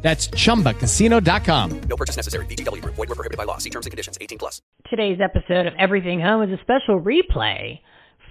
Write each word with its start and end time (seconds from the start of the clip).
That's 0.00 0.28
chumbacasino.com. 0.28 1.80
No 1.80 1.96
purchase 1.96 2.16
necessary. 2.16 2.46
VGW 2.46 2.82
Group. 2.82 2.94
Void 2.94 3.08
were 3.08 3.14
prohibited 3.14 3.36
by 3.36 3.44
law. 3.44 3.58
See 3.58 3.70
terms 3.70 3.86
and 3.86 3.90
conditions. 3.90 4.16
18 4.20 4.38
plus. 4.38 4.62
Today's 4.88 5.18
episode 5.20 5.66
of 5.66 5.74
Everything 5.78 6.20
Home 6.20 6.42
is 6.42 6.50
a 6.50 6.62
special 6.62 7.00
replay 7.00 7.80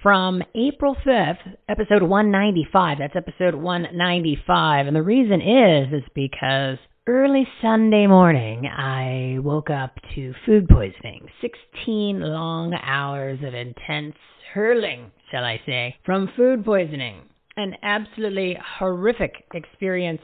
from 0.02 0.42
April 0.54 0.96
5th, 1.06 1.56
episode 1.68 2.02
195. 2.02 2.98
That's 2.98 3.16
episode 3.16 3.54
195. 3.54 4.86
And 4.86 4.96
the 4.96 5.02
reason 5.02 5.40
is, 5.40 5.92
is 5.92 6.08
because 6.14 6.78
early 7.06 7.46
Sunday 7.60 8.06
morning, 8.06 8.66
I 8.66 9.38
woke 9.40 9.70
up 9.70 9.96
to 10.14 10.34
food 10.46 10.68
poisoning. 10.68 11.26
16 11.40 12.20
long 12.20 12.74
hours 12.74 13.40
of 13.44 13.54
intense 13.54 14.14
hurling, 14.54 15.10
shall 15.30 15.44
I 15.44 15.60
say, 15.66 15.96
from 16.04 16.30
food 16.36 16.64
poisoning. 16.64 17.22
An 17.56 17.74
absolutely 17.82 18.56
horrific 18.78 19.44
experience 19.52 20.22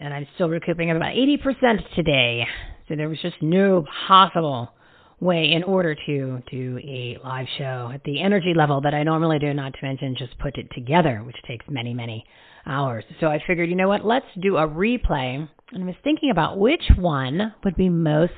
and 0.00 0.14
I'm 0.14 0.26
still 0.34 0.48
recouping 0.48 0.90
about 0.90 1.14
80% 1.14 1.94
today. 1.94 2.46
So 2.88 2.96
there 2.96 3.08
was 3.08 3.18
just 3.20 3.36
no 3.42 3.84
possible 4.06 4.72
way 5.20 5.52
in 5.52 5.64
order 5.64 5.96
to 6.06 6.42
do 6.50 6.78
a 6.78 7.18
live 7.24 7.46
show 7.58 7.90
at 7.92 8.02
the 8.04 8.20
energy 8.20 8.54
level 8.54 8.80
that 8.82 8.94
I 8.94 9.02
normally 9.02 9.38
do, 9.38 9.52
not 9.52 9.72
to 9.72 9.78
mention 9.82 10.14
just 10.16 10.38
put 10.38 10.56
it 10.56 10.68
together, 10.72 11.22
which 11.24 11.36
takes 11.46 11.66
many, 11.68 11.92
many 11.92 12.24
hours. 12.66 13.04
So 13.20 13.26
I 13.26 13.42
figured, 13.46 13.68
you 13.68 13.74
know 13.74 13.88
what, 13.88 14.04
let's 14.04 14.26
do 14.40 14.56
a 14.56 14.68
replay. 14.68 15.48
And 15.72 15.82
I 15.82 15.86
was 15.86 15.96
thinking 16.04 16.30
about 16.30 16.58
which 16.58 16.84
one 16.96 17.52
would 17.64 17.76
be 17.76 17.88
most 17.88 18.32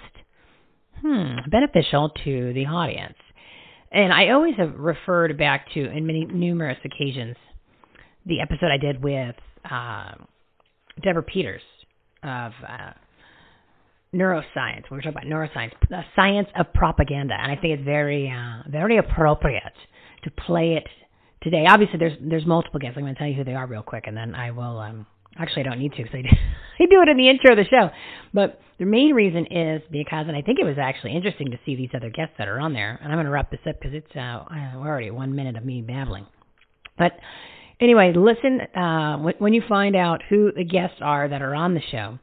hmm, 1.03 1.37
beneficial 1.51 2.11
to 2.25 2.53
the 2.55 2.67
audience. 2.67 3.17
And 3.93 4.13
I 4.13 4.31
always 4.31 4.55
have 4.57 4.75
referred 4.77 5.37
back 5.37 5.71
to, 5.75 5.91
in 5.91 6.07
many 6.07 6.25
numerous 6.25 6.79
occasions, 6.85 7.37
the 8.25 8.41
episode 8.41 8.71
I 8.73 8.79
did 8.79 9.03
with 9.03 9.35
uh, 9.69 10.13
Deborah 11.03 11.23
Peters 11.23 11.63
of 12.23 12.53
uh, 12.67 12.93
neuroscience. 14.15 14.85
We 14.91 14.97
were 14.97 15.03
talking 15.03 15.11
about 15.11 15.25
neuroscience, 15.25 15.73
the 15.89 16.03
science 16.17 16.49
of 16.59 16.73
propaganda, 16.73 17.35
and 17.41 17.51
I 17.51 17.57
think 17.61 17.79
it's 17.79 17.85
very, 17.85 18.31
uh, 18.31 18.69
very 18.69 18.99
appropriate 18.99 19.63
to 20.25 20.31
play 20.31 20.75
it 20.75 20.87
today. 21.43 21.65
Obviously, 21.69 21.99
there's 21.99 22.19
there's 22.21 22.47
multiple 22.47 22.81
guests. 22.81 22.97
I'm 22.97 23.05
going 23.05 23.15
to 23.15 23.19
tell 23.19 23.29
you 23.29 23.35
who 23.35 23.45
they 23.45 23.55
are 23.55 23.67
real 23.67 23.83
quick, 23.83 24.05
and 24.07 24.17
then 24.17 24.35
I 24.35 24.51
will. 24.51 24.79
Um, 24.79 25.07
actually, 25.39 25.63
I 25.63 25.69
don't 25.71 25.79
need 25.79 25.93
to 25.93 26.03
because 26.03 26.15
I, 26.15 26.23
do, 26.23 26.29
I 26.29 26.87
do 26.87 27.03
it 27.03 27.09
in 27.09 27.17
the 27.17 27.29
intro 27.29 27.53
of 27.53 27.59
the 27.59 27.65
show. 27.65 27.91
But 28.35 28.61
the 28.79 28.87
main 28.87 29.15
reason 29.15 29.47
is 29.51 29.83
because, 29.91 30.27
and 30.27 30.37
I 30.37 30.43
think 30.43 30.59
it 30.59 30.65
was 30.65 30.77
actually 30.81 31.15
interesting 31.15 31.51
to 31.53 31.59
see 31.65 31.77
these 31.77 31.91
other 31.95 32.11
guests 32.11 32.35
that 32.39 32.49
are 32.49 32.59
on 32.59 32.73
there. 32.73 32.99
And 33.03 33.13
I'm 33.13 33.17
going 33.17 33.27
to 33.27 33.33
wrap 33.33 33.51
this 33.51 33.61
up 33.69 33.77
because 33.81 33.95
it's 33.95 34.17
uh, 34.17 34.45
we're 34.77 34.89
already 34.89 35.09
at 35.09 35.15
one 35.15 35.35
minute 35.35 35.57
of 35.57 35.65
me 35.65 35.83
babbling. 35.83 36.27
But 36.99 37.13
anyway, 37.81 38.13
listen 38.15 38.61
uh, 38.61 39.17
when 39.39 39.53
you 39.53 39.63
find 39.69 39.97
out 39.97 40.23
who 40.29 40.53
the 40.53 40.65
guests 40.65 40.99
are 41.01 41.29
that 41.29 41.43
are 41.43 41.55
on 41.55 41.75
the 41.75 41.83
show 41.91 42.19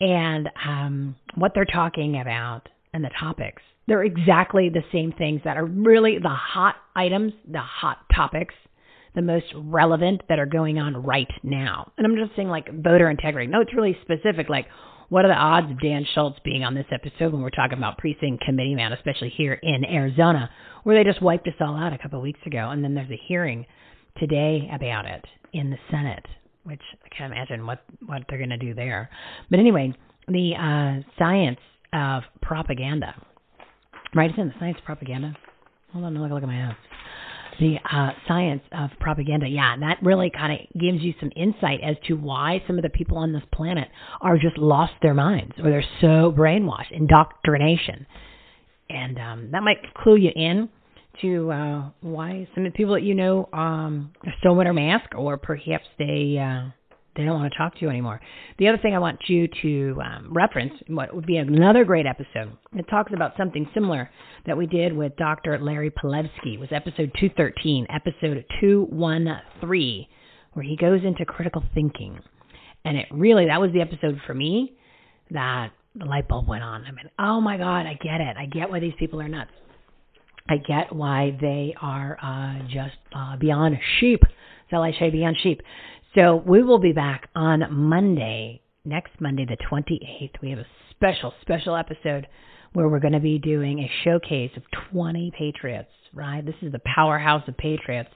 and 0.00 0.48
um, 0.66 1.16
what 1.34 1.52
they're 1.54 1.64
talking 1.64 2.20
about 2.20 2.68
and 2.92 3.04
the 3.04 3.10
topics. 3.18 3.62
They're 3.88 4.04
exactly 4.04 4.68
the 4.68 4.84
same 4.92 5.12
things 5.12 5.40
that 5.44 5.56
are 5.56 5.64
really 5.64 6.18
the 6.18 6.28
hot 6.28 6.76
items, 6.94 7.32
the 7.50 7.60
hot 7.60 7.98
topics, 8.14 8.54
the 9.14 9.22
most 9.22 9.46
relevant 9.54 10.22
that 10.28 10.38
are 10.38 10.46
going 10.46 10.78
on 10.78 11.02
right 11.02 11.30
now. 11.42 11.92
And 11.98 12.06
I'm 12.06 12.16
just 12.16 12.34
saying, 12.36 12.48
like 12.48 12.68
voter 12.82 13.10
integrity. 13.10 13.50
No, 13.50 13.60
it's 13.60 13.74
really 13.74 13.96
specific. 14.02 14.48
Like, 14.48 14.66
what 15.08 15.24
are 15.24 15.28
the 15.28 15.34
odds 15.34 15.70
of 15.70 15.80
Dan 15.80 16.06
Schultz 16.14 16.38
being 16.44 16.64
on 16.64 16.74
this 16.74 16.86
episode 16.90 17.32
when 17.32 17.42
we're 17.42 17.50
talking 17.50 17.76
about 17.76 17.98
precinct 17.98 18.44
committee 18.44 18.74
man, 18.74 18.92
especially 18.92 19.28
here 19.36 19.54
in 19.62 19.84
Arizona, 19.84 20.48
where 20.84 20.96
they 20.96 21.08
just 21.08 21.20
wiped 21.20 21.46
us 21.46 21.54
all 21.60 21.76
out 21.76 21.92
a 21.92 21.98
couple 21.98 22.18
of 22.18 22.22
weeks 22.22 22.40
ago, 22.46 22.70
and 22.70 22.82
then 22.82 22.94
there's 22.94 23.10
a 23.10 23.20
hearing 23.28 23.66
today 24.18 24.70
about 24.74 25.06
it 25.06 25.24
in 25.52 25.70
the 25.70 25.78
Senate, 25.90 26.26
which 26.64 26.80
I 27.04 27.08
can't 27.16 27.32
imagine 27.32 27.66
what 27.66 27.84
what 28.06 28.22
they're 28.28 28.38
going 28.38 28.50
to 28.50 28.56
do 28.56 28.74
there. 28.74 29.10
But 29.50 29.58
anyway, 29.58 29.94
the 30.28 30.54
uh, 30.56 31.08
science 31.18 31.60
of 31.92 32.22
propaganda. 32.40 33.14
Right, 34.14 34.30
it's 34.30 34.38
in 34.38 34.48
the 34.48 34.54
science 34.58 34.78
of 34.78 34.84
propaganda. 34.84 35.34
Hold 35.92 36.04
on, 36.04 36.14
look, 36.14 36.30
look 36.30 36.42
at 36.42 36.48
my 36.48 36.66
notes. 36.66 36.78
The 37.60 37.76
uh, 37.90 38.10
science 38.26 38.62
of 38.72 38.90
propaganda, 38.98 39.46
yeah, 39.46 39.74
and 39.74 39.82
that 39.82 39.98
really 40.02 40.30
kind 40.30 40.52
of 40.52 40.80
gives 40.80 41.02
you 41.02 41.12
some 41.20 41.30
insight 41.36 41.80
as 41.82 41.96
to 42.08 42.14
why 42.14 42.62
some 42.66 42.78
of 42.78 42.82
the 42.82 42.90
people 42.90 43.18
on 43.18 43.32
this 43.32 43.42
planet 43.52 43.88
are 44.20 44.38
just 44.38 44.56
lost 44.56 44.94
their 45.02 45.14
minds, 45.14 45.52
or 45.58 45.70
they're 45.70 45.84
so 46.00 46.32
brainwashed, 46.32 46.90
indoctrination, 46.92 48.06
and 48.88 49.18
um, 49.18 49.48
that 49.52 49.62
might 49.62 49.78
clue 49.94 50.16
you 50.16 50.30
in 50.34 50.68
to 51.20 51.50
uh, 51.50 51.90
why 52.00 52.48
some 52.54 52.64
of 52.64 52.72
the 52.72 52.76
people 52.76 52.94
that 52.94 53.02
you 53.02 53.14
know 53.14 53.48
um, 53.52 54.12
still 54.38 54.54
wear 54.54 54.70
a 54.70 54.74
mask, 54.74 55.14
or 55.16 55.36
perhaps 55.36 55.84
they 55.98 56.38
uh, 56.38 56.70
they 57.16 57.24
don't 57.24 57.38
want 57.38 57.52
to 57.52 57.58
talk 57.58 57.74
to 57.74 57.80
you 57.82 57.90
anymore. 57.90 58.20
The 58.58 58.68
other 58.68 58.78
thing 58.78 58.94
I 58.94 58.98
want 58.98 59.20
you 59.28 59.48
to 59.62 60.00
um, 60.02 60.32
reference, 60.32 60.72
what 60.88 61.14
would 61.14 61.26
be 61.26 61.36
another 61.36 61.84
great 61.84 62.06
episode, 62.06 62.56
it 62.74 62.86
talks 62.88 63.12
about 63.14 63.32
something 63.36 63.68
similar 63.74 64.10
that 64.46 64.56
we 64.56 64.66
did 64.66 64.96
with 64.96 65.14
Dr. 65.16 65.58
Larry 65.58 65.90
Palevsky. 65.90 66.54
It 66.54 66.60
was 66.60 66.70
episode 66.72 67.12
213, 67.20 67.86
episode 67.90 68.44
213, 68.60 70.06
where 70.54 70.64
he 70.64 70.76
goes 70.76 71.00
into 71.04 71.24
critical 71.26 71.62
thinking. 71.74 72.18
And 72.84 72.96
it 72.96 73.06
really, 73.10 73.46
that 73.46 73.60
was 73.60 73.72
the 73.72 73.82
episode 73.82 74.18
for 74.26 74.34
me 74.34 74.72
that 75.30 75.70
the 75.94 76.06
light 76.06 76.28
bulb 76.28 76.48
went 76.48 76.62
on. 76.62 76.84
I 76.84 76.90
mean, 76.90 77.10
oh 77.18 77.40
my 77.40 77.58
God, 77.58 77.86
I 77.86 77.98
get 78.02 78.20
it. 78.20 78.36
I 78.38 78.46
get 78.46 78.70
why 78.70 78.80
these 78.80 78.94
people 78.98 79.20
are 79.20 79.28
nuts. 79.28 79.50
I 80.48 80.56
get 80.56 80.94
why 80.94 81.36
they 81.40 81.74
are 81.80 82.18
uh, 82.22 82.66
just 82.68 82.96
uh, 83.14 83.36
beyond 83.36 83.76
sheep. 84.00 84.22
Shall 84.70 84.82
I 84.82 84.92
say 84.98 85.10
beyond 85.10 85.36
sheep? 85.42 85.62
So 86.14 86.42
we 86.46 86.62
will 86.62 86.78
be 86.78 86.92
back 86.92 87.28
on 87.34 87.64
Monday, 87.70 88.60
next 88.84 89.12
Monday, 89.20 89.46
the 89.46 89.56
28th. 89.70 90.40
We 90.42 90.50
have 90.50 90.58
a 90.58 90.66
special, 90.90 91.32
special 91.40 91.76
episode 91.76 92.26
where 92.72 92.88
we're 92.88 93.00
going 93.00 93.12
to 93.12 93.20
be 93.20 93.38
doing 93.38 93.80
a 93.80 93.90
showcase 94.04 94.50
of 94.56 94.62
20 94.92 95.32
patriots, 95.38 95.90
right? 96.12 96.44
This 96.44 96.54
is 96.62 96.72
the 96.72 96.80
powerhouse 96.94 97.42
of 97.48 97.56
patriots, 97.56 98.10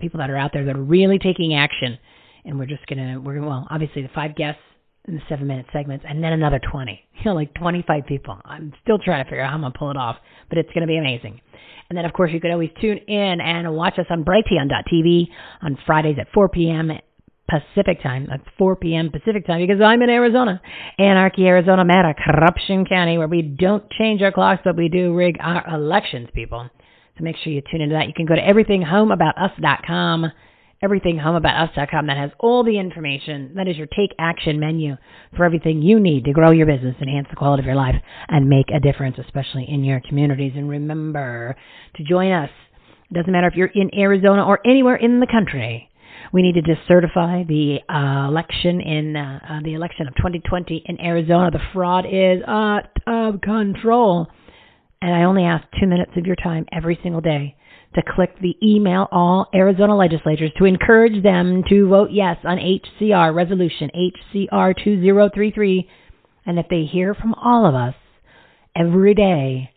people 0.00 0.18
that 0.18 0.30
are 0.30 0.36
out 0.36 0.50
there 0.52 0.64
that 0.64 0.76
are 0.76 0.82
really 0.82 1.18
taking 1.18 1.54
action. 1.54 1.98
And 2.44 2.58
we're 2.58 2.66
just 2.66 2.86
going 2.86 2.98
to, 2.98 3.18
we're 3.18 3.40
well, 3.40 3.66
obviously 3.70 4.02
the 4.02 4.10
five 4.14 4.34
guests 4.34 4.62
in 5.08 5.14
the 5.14 5.20
seven 5.28 5.46
minute 5.46 5.66
segments 5.72 6.04
and 6.08 6.22
then 6.22 6.32
another 6.32 6.60
20, 6.70 7.00
you 7.14 7.24
know, 7.24 7.34
like 7.34 7.52
25 7.54 8.06
people. 8.06 8.38
I'm 8.44 8.72
still 8.82 8.98
trying 8.98 9.24
to 9.24 9.30
figure 9.30 9.42
out 9.42 9.50
how 9.50 9.54
I'm 9.56 9.62
going 9.62 9.72
to 9.72 9.78
pull 9.78 9.90
it 9.90 9.96
off, 9.96 10.16
but 10.48 10.58
it's 10.58 10.68
going 10.70 10.82
to 10.82 10.86
be 10.86 10.98
amazing. 10.98 11.40
And 11.88 11.96
then, 11.96 12.04
of 12.04 12.12
course, 12.12 12.30
you 12.32 12.40
could 12.40 12.52
always 12.52 12.70
tune 12.80 12.98
in 12.98 13.40
and 13.40 13.74
watch 13.74 13.98
us 13.98 14.06
on 14.10 14.24
Brighteon.tv 14.24 15.28
on 15.62 15.76
Fridays 15.86 16.16
at 16.20 16.28
4 16.32 16.48
p.m. 16.48 16.92
Pacific 17.48 18.00
time. 18.00 18.26
That's 18.30 18.44
4 18.58 18.76
p.m. 18.76 19.10
Pacific 19.10 19.44
time 19.44 19.66
because 19.66 19.82
I'm 19.82 20.00
in 20.02 20.08
Arizona, 20.08 20.62
Anarchy, 20.98 21.46
Arizona, 21.46 21.84
Meta, 21.84 22.14
Corruption 22.24 22.84
County, 22.84 23.18
where 23.18 23.26
we 23.26 23.42
don't 23.42 23.90
change 23.90 24.22
our 24.22 24.30
clocks, 24.30 24.62
but 24.64 24.76
we 24.76 24.88
do 24.88 25.12
rig 25.14 25.36
our 25.40 25.66
elections, 25.74 26.28
people. 26.32 26.70
So 27.18 27.24
make 27.24 27.36
sure 27.42 27.52
you 27.52 27.60
tune 27.68 27.80
into 27.80 27.94
that. 27.94 28.06
You 28.06 28.14
can 28.14 28.26
go 28.26 28.36
to 28.36 28.40
everythinghomeaboutus.com 28.40 30.26
everythinghomeaboutus.com 30.82 32.06
that 32.06 32.16
has 32.16 32.30
all 32.38 32.64
the 32.64 32.78
information. 32.78 33.52
That 33.56 33.68
is 33.68 33.76
your 33.76 33.86
take 33.86 34.14
action 34.18 34.58
menu 34.58 34.96
for 35.36 35.44
everything 35.44 35.82
you 35.82 36.00
need 36.00 36.24
to 36.24 36.32
grow 36.32 36.50
your 36.50 36.66
business, 36.66 36.96
enhance 37.00 37.26
the 37.28 37.36
quality 37.36 37.62
of 37.62 37.66
your 37.66 37.74
life, 37.74 37.96
and 38.28 38.48
make 38.48 38.66
a 38.74 38.80
difference, 38.80 39.16
especially 39.18 39.66
in 39.68 39.84
your 39.84 40.00
communities. 40.00 40.52
And 40.56 40.68
remember 40.68 41.56
to 41.96 42.04
join 42.04 42.32
us. 42.32 42.50
It 43.10 43.14
doesn't 43.14 43.32
matter 43.32 43.48
if 43.48 43.54
you're 43.54 43.66
in 43.74 43.90
Arizona 43.98 44.44
or 44.44 44.60
anywhere 44.64 44.96
in 44.96 45.20
the 45.20 45.26
country. 45.26 45.90
We 46.32 46.42
need 46.42 46.54
to 46.54 46.62
decertify 46.62 47.46
the 47.46 47.80
uh, 47.92 48.28
election 48.28 48.80
in 48.80 49.16
uh, 49.16 49.40
uh, 49.48 49.60
the 49.64 49.74
election 49.74 50.06
of 50.06 50.14
2020 50.16 50.84
in 50.86 51.00
Arizona. 51.00 51.50
The 51.50 51.60
fraud 51.72 52.04
is 52.06 52.42
out 52.46 52.88
of 53.06 53.40
control. 53.40 54.28
And 55.02 55.14
I 55.14 55.24
only 55.24 55.44
ask 55.44 55.66
two 55.80 55.86
minutes 55.86 56.12
of 56.16 56.26
your 56.26 56.36
time 56.36 56.66
every 56.72 56.98
single 57.02 57.22
day 57.22 57.56
to 57.94 58.02
click 58.14 58.38
the 58.40 58.56
email 58.62 59.08
all 59.10 59.48
Arizona 59.54 59.96
legislators 59.96 60.52
to 60.58 60.64
encourage 60.64 61.22
them 61.22 61.64
to 61.68 61.88
vote 61.88 62.10
yes 62.12 62.36
on 62.44 62.58
HCR 62.58 63.34
resolution 63.34 63.90
HCR 63.94 64.74
2033. 64.82 65.88
And 66.46 66.58
if 66.58 66.66
they 66.70 66.84
hear 66.84 67.14
from 67.14 67.34
all 67.34 67.66
of 67.66 67.74
us 67.74 67.94
every 68.76 69.14
day, 69.14 69.70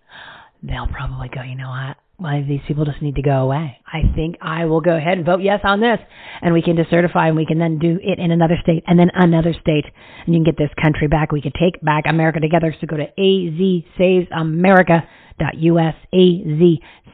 they'll 0.61 0.87
probably 0.87 1.29
go, 1.29 1.41
you 1.41 1.55
know 1.55 1.69
what? 1.69 1.97
Why 2.17 2.43
these 2.47 2.61
people 2.67 2.85
just 2.85 3.01
need 3.01 3.15
to 3.15 3.23
go 3.23 3.41
away. 3.41 3.79
I 3.85 4.03
think 4.15 4.37
I 4.41 4.65
will 4.65 4.81
go 4.81 4.95
ahead 4.95 5.17
and 5.17 5.25
vote 5.25 5.41
yes 5.41 5.61
on 5.63 5.79
this, 5.81 5.97
and 6.41 6.53
we 6.53 6.61
can 6.61 6.77
decertify, 6.77 7.27
and 7.27 7.35
we 7.35 7.45
can 7.45 7.57
then 7.57 7.79
do 7.79 7.99
it 8.01 8.19
in 8.19 8.31
another 8.31 8.55
state, 8.61 8.83
and 8.87 8.99
then 8.99 9.09
another 9.15 9.53
state, 9.59 9.85
and 10.25 10.33
you 10.33 10.41
can 10.41 10.45
get 10.45 10.57
this 10.57 10.69
country 10.81 11.07
back. 11.07 11.31
We 11.31 11.41
can 11.41 11.53
take 11.59 11.81
back 11.81 12.03
America 12.07 12.39
together. 12.39 12.73
So 12.79 12.87
go 12.87 12.97
to 12.97 13.07
azsavesamerica.us, 13.19 15.95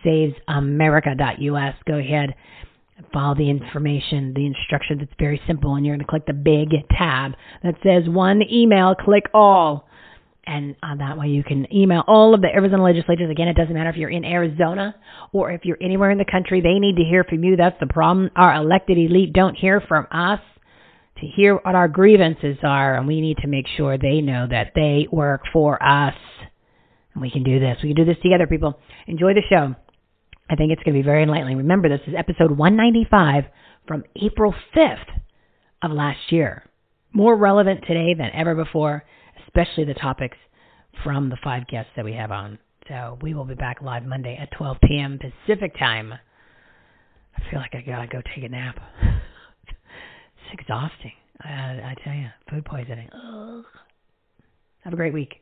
azsavesamerica.us. 0.05 1.75
Go 1.87 1.95
ahead 1.95 2.35
follow 3.13 3.33
the 3.33 3.49
information, 3.49 4.33
the 4.33 4.45
instructions. 4.45 5.01
It's 5.01 5.13
very 5.17 5.39
simple, 5.47 5.75
and 5.75 5.85
you're 5.85 5.95
going 5.95 6.05
to 6.05 6.09
click 6.09 6.25
the 6.25 6.33
big 6.33 6.71
tab 6.91 7.31
that 7.63 7.75
says 7.81 8.09
one 8.09 8.41
email. 8.51 8.93
Click 8.93 9.23
all, 9.33 9.87
and 10.45 10.75
that 10.97 11.17
way 11.17 11.27
you 11.27 11.41
can 11.41 11.65
email 11.73 12.03
all 12.07 12.33
of 12.33 12.41
the 12.41 12.49
Arizona 12.49 12.83
legislators. 12.83 13.31
Again, 13.31 13.47
it 13.47 13.55
doesn't 13.55 13.73
matter 13.73 13.89
if 13.89 13.95
you're 13.95 14.09
in 14.09 14.25
Arizona 14.25 14.95
or 15.31 15.49
if 15.51 15.63
you're 15.63 15.77
anywhere 15.81 16.11
in 16.11 16.17
the 16.17 16.25
country. 16.29 16.59
They 16.59 16.77
need 16.77 16.97
to 16.97 17.03
hear 17.03 17.23
from 17.23 17.41
you. 17.41 17.55
That's 17.55 17.79
the 17.79 17.87
problem. 17.87 18.31
Our 18.35 18.55
elected 18.55 18.97
elite 18.97 19.31
don't 19.31 19.55
hear 19.55 19.79
from 19.79 20.05
us 20.11 20.41
to 21.21 21.25
hear 21.25 21.55
what 21.55 21.75
our 21.75 21.87
grievances 21.87 22.57
are, 22.63 22.97
and 22.97 23.07
we 23.07 23.21
need 23.21 23.37
to 23.37 23.47
make 23.47 23.67
sure 23.77 23.97
they 23.97 24.19
know 24.19 24.45
that 24.49 24.73
they 24.75 25.07
work 25.09 25.43
for 25.53 25.81
us. 25.81 26.15
And 27.13 27.21
we 27.21 27.31
can 27.31 27.43
do 27.43 27.61
this. 27.61 27.77
We 27.81 27.93
can 27.93 28.05
do 28.05 28.11
this 28.11 28.21
together, 28.21 28.45
people. 28.45 28.77
Enjoy 29.07 29.33
the 29.33 29.43
show. 29.49 29.73
I 30.49 30.55
think 30.55 30.71
it's 30.71 30.81
going 30.83 30.95
to 30.95 30.99
be 30.99 31.05
very 31.05 31.23
enlightening. 31.23 31.57
Remember, 31.57 31.89
this 31.89 32.01
is 32.07 32.15
episode 32.17 32.51
195 32.51 33.43
from 33.87 34.03
April 34.21 34.53
5th 34.75 35.21
of 35.83 35.91
last 35.91 36.31
year. 36.31 36.63
More 37.13 37.35
relevant 37.35 37.81
today 37.87 38.15
than 38.17 38.31
ever 38.33 38.55
before, 38.55 39.03
especially 39.45 39.85
the 39.85 39.93
topics 39.93 40.37
from 41.03 41.29
the 41.29 41.37
five 41.43 41.67
guests 41.67 41.91
that 41.95 42.05
we 42.05 42.13
have 42.13 42.31
on. 42.31 42.57
So 42.87 43.19
we 43.21 43.35
will 43.35 43.45
be 43.45 43.53
back 43.53 43.81
live 43.81 44.03
Monday 44.03 44.37
at 44.41 44.49
12 44.57 44.77
p.m. 44.83 45.19
Pacific 45.19 45.77
time. 45.77 46.13
I 46.13 47.51
feel 47.51 47.59
like 47.59 47.75
I 47.75 47.81
gotta 47.81 48.07
go 48.07 48.21
take 48.35 48.43
a 48.43 48.49
nap. 48.49 48.79
it's 49.67 50.59
exhausting. 50.59 51.13
I, 51.41 51.49
I 51.49 51.95
tell 52.03 52.13
you, 52.13 52.27
food 52.49 52.65
poisoning. 52.65 53.09
Ugh. 53.13 53.65
Have 54.81 54.93
a 54.93 54.97
great 54.97 55.13
week. 55.13 55.41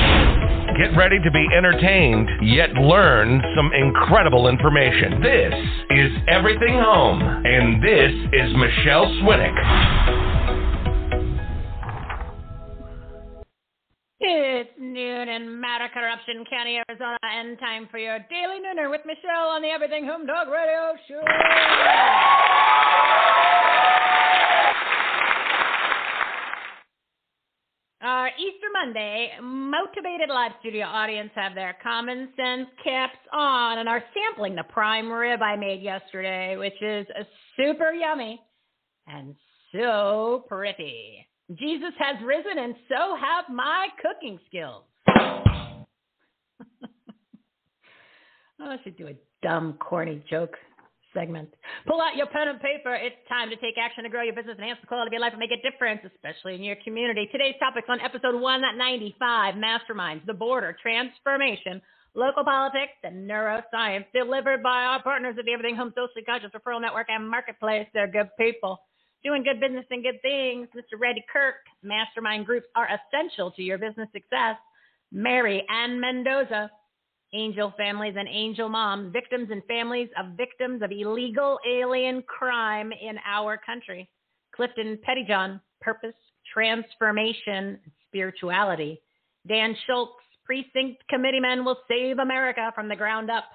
Get 0.81 0.97
ready 0.97 1.19
to 1.19 1.29
be 1.29 1.45
entertained, 1.55 2.27
yet 2.41 2.73
learn 2.73 3.39
some 3.55 3.69
incredible 3.71 4.47
information. 4.47 5.21
This 5.21 5.53
is 5.91 6.11
Everything 6.27 6.73
Home, 6.73 7.21
and 7.21 7.83
this 7.83 8.09
is 8.33 8.49
Michelle 8.55 9.05
Swinick. 9.21 9.53
It's 14.21 14.71
noon 14.79 15.29
in 15.29 15.61
Matter 15.61 15.87
Corruption 15.93 16.43
County, 16.49 16.81
Arizona, 16.89 17.19
and 17.21 17.59
time 17.59 17.87
for 17.91 17.99
your 17.99 18.17
daily 18.31 18.57
nooner 18.57 18.89
with 18.89 19.01
Michelle 19.05 19.49
on 19.49 19.61
the 19.61 19.67
Everything 19.67 20.07
Home 20.07 20.25
Dog 20.25 20.47
Radio 20.47 20.95
Show. 21.07 21.21
Our 28.03 28.29
Easter 28.29 28.67
Monday 28.73 29.29
motivated 29.43 30.29
live 30.29 30.53
studio 30.59 30.87
audience 30.87 31.29
have 31.35 31.53
their 31.53 31.77
common 31.83 32.29
sense 32.35 32.67
caps 32.83 33.19
on 33.31 33.77
and 33.77 33.87
are 33.87 34.03
sampling 34.11 34.55
the 34.55 34.63
prime 34.63 35.11
rib 35.11 35.43
I 35.43 35.55
made 35.55 35.83
yesterday, 35.83 36.57
which 36.57 36.81
is 36.81 37.05
super 37.55 37.91
yummy 37.91 38.41
and 39.07 39.35
so 39.71 40.45
pretty. 40.47 41.27
Jesus 41.59 41.93
has 41.99 42.15
risen, 42.25 42.57
and 42.57 42.73
so 42.89 43.15
have 43.17 43.45
my 43.53 43.89
cooking 44.01 44.39
skills. 44.47 44.83
oh, 45.07 45.85
I 48.61 48.77
should 48.83 48.97
do 48.97 49.09
a 49.09 49.15
dumb, 49.43 49.73
corny 49.73 50.23
joke 50.27 50.55
segment. 51.13 51.53
Pull 51.87 52.01
out 52.01 52.15
your 52.15 52.27
pen 52.27 52.47
and 52.47 52.59
paper. 52.59 52.93
It's 52.95 53.15
time 53.27 53.49
to 53.49 53.55
take 53.57 53.77
action 53.77 54.03
to 54.03 54.09
grow 54.09 54.23
your 54.23 54.35
business, 54.35 54.57
enhance 54.57 54.79
the 54.81 54.87
quality 54.87 55.09
of 55.09 55.13
your 55.13 55.21
life, 55.21 55.33
and 55.33 55.39
make 55.39 55.51
a 55.51 55.61
difference, 55.61 56.01
especially 56.05 56.55
in 56.55 56.63
your 56.63 56.77
community. 56.83 57.27
Today's 57.31 57.55
topics 57.59 57.87
on 57.89 57.99
episode 58.01 58.39
195 58.39 59.55
Masterminds, 59.55 60.25
the 60.25 60.33
border, 60.33 60.75
transformation, 60.81 61.81
local 62.15 62.43
politics, 62.43 62.97
and 63.03 63.29
neuroscience, 63.29 64.05
delivered 64.13 64.63
by 64.63 64.83
our 64.83 65.01
partners 65.03 65.35
at 65.37 65.45
the 65.45 65.53
Everything 65.53 65.75
Home 65.75 65.93
Socially 65.95 66.23
Conscious 66.25 66.51
Referral 66.51 66.81
Network 66.81 67.07
and 67.09 67.27
Marketplace. 67.29 67.87
They're 67.93 68.11
good 68.11 68.29
people 68.39 68.79
doing 69.23 69.43
good 69.43 69.59
business 69.59 69.85
and 69.89 70.03
good 70.03 70.21
things. 70.21 70.67
Mr. 70.75 70.99
Randy 70.99 71.23
Kirk, 71.31 71.55
mastermind 71.83 72.45
groups 72.45 72.67
are 72.75 72.87
essential 72.87 73.51
to 73.51 73.61
your 73.61 73.77
business 73.77 74.09
success. 74.11 74.55
Mary 75.11 75.65
Ann 75.69 75.99
Mendoza, 75.99 76.71
angel 77.33 77.73
families 77.77 78.15
and 78.17 78.27
angel 78.27 78.69
moms, 78.69 79.13
victims 79.13 79.49
and 79.51 79.63
families 79.65 80.09
of 80.19 80.37
victims 80.37 80.81
of 80.81 80.91
illegal 80.91 81.59
alien 81.69 82.23
crime 82.23 82.91
in 82.91 83.17
our 83.25 83.57
country. 83.57 84.09
Clifton 84.55 84.99
Pettyjohn, 85.07 85.61
purpose, 85.79 86.15
transformation, 86.53 87.79
spirituality. 88.07 89.01
Dan 89.47 89.75
Schultz, 89.87 90.13
precinct 90.45 91.01
committeeman 91.09 91.63
will 91.63 91.77
save 91.87 92.19
America 92.19 92.71
from 92.75 92.89
the 92.89 92.95
ground 92.95 93.31
up 93.31 93.45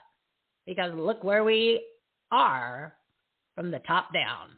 because 0.66 0.92
look 0.94 1.22
where 1.22 1.44
we 1.44 1.84
are 2.32 2.94
from 3.54 3.70
the 3.70 3.80
top 3.80 4.12
down. 4.12 4.50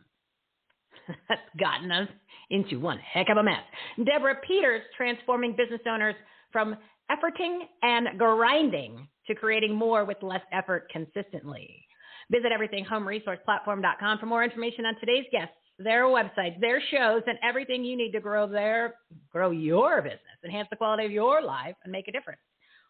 That's 1.29 1.41
gotten 1.59 1.91
us 1.91 2.09
into 2.51 2.81
one 2.81 2.99
heck 2.99 3.29
of 3.31 3.37
a 3.37 3.43
mess. 3.43 3.63
Deborah 4.05 4.39
Peters 4.47 4.83
transforming 4.97 5.55
business 5.57 5.81
owners 5.91 6.15
from 6.53 6.77
efforting 7.11 7.61
and 7.83 8.19
grinding 8.19 9.09
to 9.27 9.35
creating 9.35 9.75
more 9.75 10.05
with 10.05 10.23
less 10.23 10.43
effort 10.53 10.91
consistently. 10.91 11.85
Visit 12.31 12.53
everythinghomeresourceplatform.com 12.53 14.19
for 14.19 14.27
more 14.27 14.45
information 14.45 14.85
on 14.87 14.95
today's 15.01 15.27
guests, 15.33 15.55
their 15.79 16.05
websites, 16.05 16.61
their 16.61 16.83
shows, 16.91 17.23
and 17.27 17.39
everything 17.43 17.85
you 17.85 17.97
need 17.97 18.13
to 18.13 18.21
grow 18.21 18.47
their 18.47 18.97
grow 19.31 19.51
your 19.51 20.03
business, 20.03 20.21
enhance 20.45 20.69
the 20.71 20.77
quality 20.77 21.07
of 21.07 21.13
your 21.13 21.43
life, 21.43 21.75
and 21.85 21.93
make 21.93 22.09
a 22.09 22.13
difference 22.13 22.41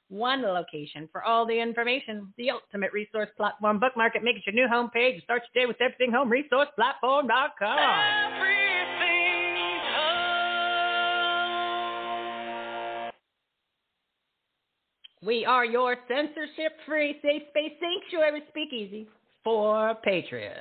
one 0.08 0.42
location 0.42 1.08
for 1.12 1.22
all 1.22 1.46
the 1.46 1.60
information. 1.60 2.32
The 2.38 2.50
ultimate 2.50 2.92
resource 2.92 3.28
platform. 3.36 3.78
Bookmark 3.78 4.16
it. 4.16 4.22
Make 4.22 4.36
it 4.36 4.42
your 4.46 4.54
new 4.54 4.66
homepage. 4.72 5.22
Start 5.22 5.42
your 5.54 5.64
day 5.64 5.66
with 5.66 5.80
everything 5.80 6.12
home 6.12 6.30
We 15.24 15.44
are 15.44 15.64
your 15.64 15.96
censorship 16.06 16.76
free 16.86 17.18
safe 17.22 17.42
space 17.50 17.72
sanctuary 17.80 18.44
speakeasy 18.50 19.08
for 19.42 19.96
patriots. 20.04 20.54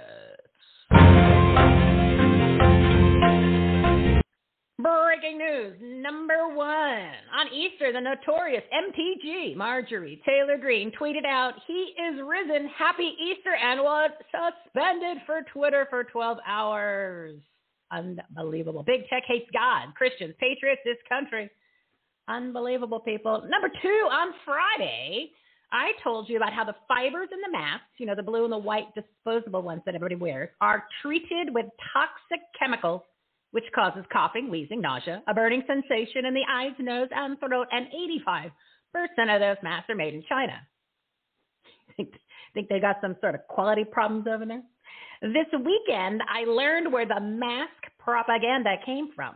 Breaking 4.79 5.37
news 5.37 5.75
number 6.01 6.55
one. 6.55 7.11
On 7.37 7.53
Easter, 7.53 7.93
the 7.93 8.01
notorious 8.01 8.63
MTG, 8.73 9.55
Marjorie 9.55 10.21
Taylor 10.25 10.57
Greene, 10.57 10.91
tweeted 10.99 11.25
out, 11.25 11.53
He 11.67 11.93
is 12.01 12.19
risen. 12.25 12.67
Happy 12.75 13.15
Easter 13.21 13.53
and 13.53 13.81
was 13.81 14.09
suspended 14.31 15.17
for 15.27 15.41
Twitter 15.53 15.85
for 15.91 16.03
12 16.03 16.39
hours. 16.47 17.35
Unbelievable. 17.91 18.81
Big 18.81 19.07
tech 19.07 19.23
hates 19.27 19.49
God, 19.53 19.93
Christians, 19.95 20.33
patriots, 20.39 20.81
this 20.83 20.97
country. 21.07 21.49
Unbelievable, 22.27 22.99
people. 22.99 23.43
Number 23.47 23.69
two, 23.81 24.07
on 24.11 24.33
Friday, 24.43 25.31
I 25.71 25.91
told 26.03 26.29
you 26.29 26.37
about 26.37 26.53
how 26.53 26.63
the 26.63 26.75
fibers 26.87 27.29
in 27.31 27.39
the 27.41 27.57
masks, 27.57 27.87
you 27.97 28.05
know, 28.05 28.15
the 28.15 28.23
blue 28.23 28.43
and 28.43 28.51
the 28.51 28.57
white 28.57 28.87
disposable 28.95 29.61
ones 29.61 29.81
that 29.85 29.95
everybody 29.95 30.15
wears, 30.15 30.49
are 30.61 30.85
treated 31.01 31.53
with 31.53 31.65
toxic 31.93 32.41
chemicals 32.57 33.01
which 33.51 33.65
causes 33.73 34.03
coughing, 34.11 34.49
wheezing, 34.49 34.81
nausea, 34.81 35.23
a 35.27 35.33
burning 35.33 35.63
sensation 35.67 36.25
in 36.25 36.33
the 36.33 36.43
eyes, 36.49 36.73
nose, 36.79 37.07
and 37.11 37.39
throat, 37.39 37.67
and 37.71 37.87
85% 38.95 39.35
of 39.35 39.41
those 39.41 39.57
masks 39.63 39.89
are 39.89 39.95
made 39.95 40.13
in 40.13 40.23
China. 40.27 40.53
Think, 41.97 42.13
think 42.53 42.69
they 42.69 42.79
got 42.79 42.97
some 43.01 43.15
sort 43.21 43.33
of 43.33 43.41
quality 43.47 43.83
problems 43.83 44.27
over 44.29 44.45
there? 44.45 44.61
This 45.21 45.47
weekend, 45.53 46.21
I 46.29 46.43
learned 46.43 46.91
where 46.91 47.07
the 47.07 47.19
mask 47.19 47.71
propaganda 47.97 48.75
came 48.85 49.09
from. 49.15 49.33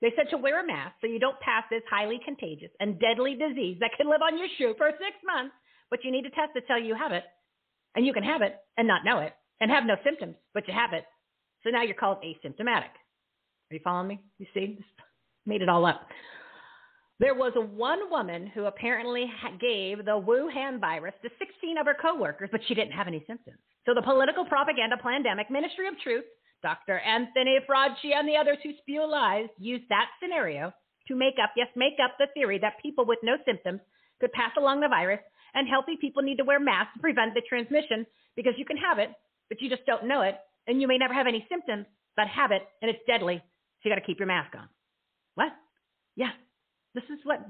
They 0.00 0.12
said 0.16 0.28
to 0.30 0.38
wear 0.38 0.60
a 0.60 0.66
mask 0.66 0.96
so 1.00 1.06
you 1.06 1.18
don't 1.18 1.40
pass 1.40 1.64
this 1.70 1.82
highly 1.88 2.20
contagious 2.24 2.70
and 2.80 3.00
deadly 3.00 3.34
disease 3.34 3.78
that 3.80 3.92
can 3.96 4.08
live 4.10 4.22
on 4.22 4.38
your 4.38 4.48
shoe 4.58 4.74
for 4.76 4.90
six 4.90 5.16
months, 5.24 5.54
but 5.90 6.04
you 6.04 6.10
need 6.10 6.22
to 6.22 6.30
test 6.30 6.52
to 6.54 6.60
tell 6.62 6.80
you 6.80 6.94
have 6.94 7.12
it. 7.12 7.24
And 7.94 8.04
you 8.04 8.12
can 8.12 8.24
have 8.24 8.42
it 8.42 8.56
and 8.76 8.88
not 8.88 9.04
know 9.04 9.20
it 9.20 9.32
and 9.60 9.70
have 9.70 9.84
no 9.84 9.96
symptoms, 10.04 10.36
but 10.52 10.66
you 10.66 10.74
have 10.74 10.92
it. 10.92 11.04
So 11.62 11.70
now 11.70 11.82
you're 11.82 11.94
called 11.94 12.18
asymptomatic. 12.22 12.92
Are 13.70 13.74
you 13.74 13.80
following 13.82 14.08
me? 14.08 14.20
You 14.38 14.46
see? 14.52 14.78
Made 15.46 15.62
it 15.62 15.68
all 15.68 15.86
up. 15.86 16.06
There 17.20 17.34
was 17.34 17.52
one 17.54 18.10
woman 18.10 18.48
who 18.48 18.64
apparently 18.64 19.30
gave 19.60 20.04
the 20.04 20.20
Wuhan 20.20 20.80
virus 20.80 21.14
to 21.22 21.30
16 21.38 21.78
of 21.78 21.86
her 21.86 21.94
coworkers, 22.00 22.48
but 22.50 22.60
she 22.66 22.74
didn't 22.74 22.92
have 22.92 23.06
any 23.06 23.22
symptoms. 23.26 23.58
So 23.86 23.94
the 23.94 24.02
political 24.02 24.44
propaganda 24.44 24.96
pandemic 24.96 25.50
Ministry 25.50 25.86
of 25.86 25.94
Truth, 26.02 26.24
Dr. 26.64 26.98
Anthony 26.98 27.58
Fauci 27.68 28.16
and 28.16 28.26
the 28.26 28.36
others 28.40 28.56
who 28.62 28.72
spew 28.80 29.06
lies 29.06 29.48
used 29.58 29.84
that 29.90 30.08
scenario 30.20 30.72
to 31.08 31.14
make 31.14 31.34
up, 31.36 31.50
yes, 31.56 31.68
make 31.76 32.00
up 32.02 32.16
the 32.18 32.28
theory 32.32 32.58
that 32.58 32.80
people 32.82 33.04
with 33.04 33.18
no 33.22 33.36
symptoms 33.44 33.80
could 34.18 34.32
pass 34.32 34.52
along 34.56 34.80
the 34.80 34.88
virus 34.88 35.20
and 35.52 35.68
healthy 35.68 35.98
people 36.00 36.22
need 36.22 36.38
to 36.38 36.44
wear 36.44 36.58
masks 36.58 36.94
to 36.94 37.00
prevent 37.00 37.34
the 37.34 37.42
transmission 37.46 38.06
because 38.34 38.54
you 38.56 38.64
can 38.64 38.78
have 38.78 38.98
it, 38.98 39.10
but 39.50 39.60
you 39.60 39.68
just 39.68 39.84
don't 39.84 40.08
know 40.08 40.22
it. 40.22 40.36
And 40.66 40.80
you 40.80 40.88
may 40.88 40.96
never 40.96 41.12
have 41.12 41.26
any 41.26 41.46
symptoms, 41.50 41.84
but 42.16 42.26
have 42.28 42.50
it 42.50 42.62
and 42.80 42.90
it's 42.90 43.04
deadly. 43.06 43.36
So 43.36 43.88
you 43.88 43.90
got 43.90 44.00
to 44.00 44.06
keep 44.06 44.18
your 44.18 44.28
mask 44.28 44.56
on. 44.56 44.66
What? 45.34 45.52
Yeah, 46.16 46.32
this 46.94 47.04
is 47.04 47.18
what 47.24 47.40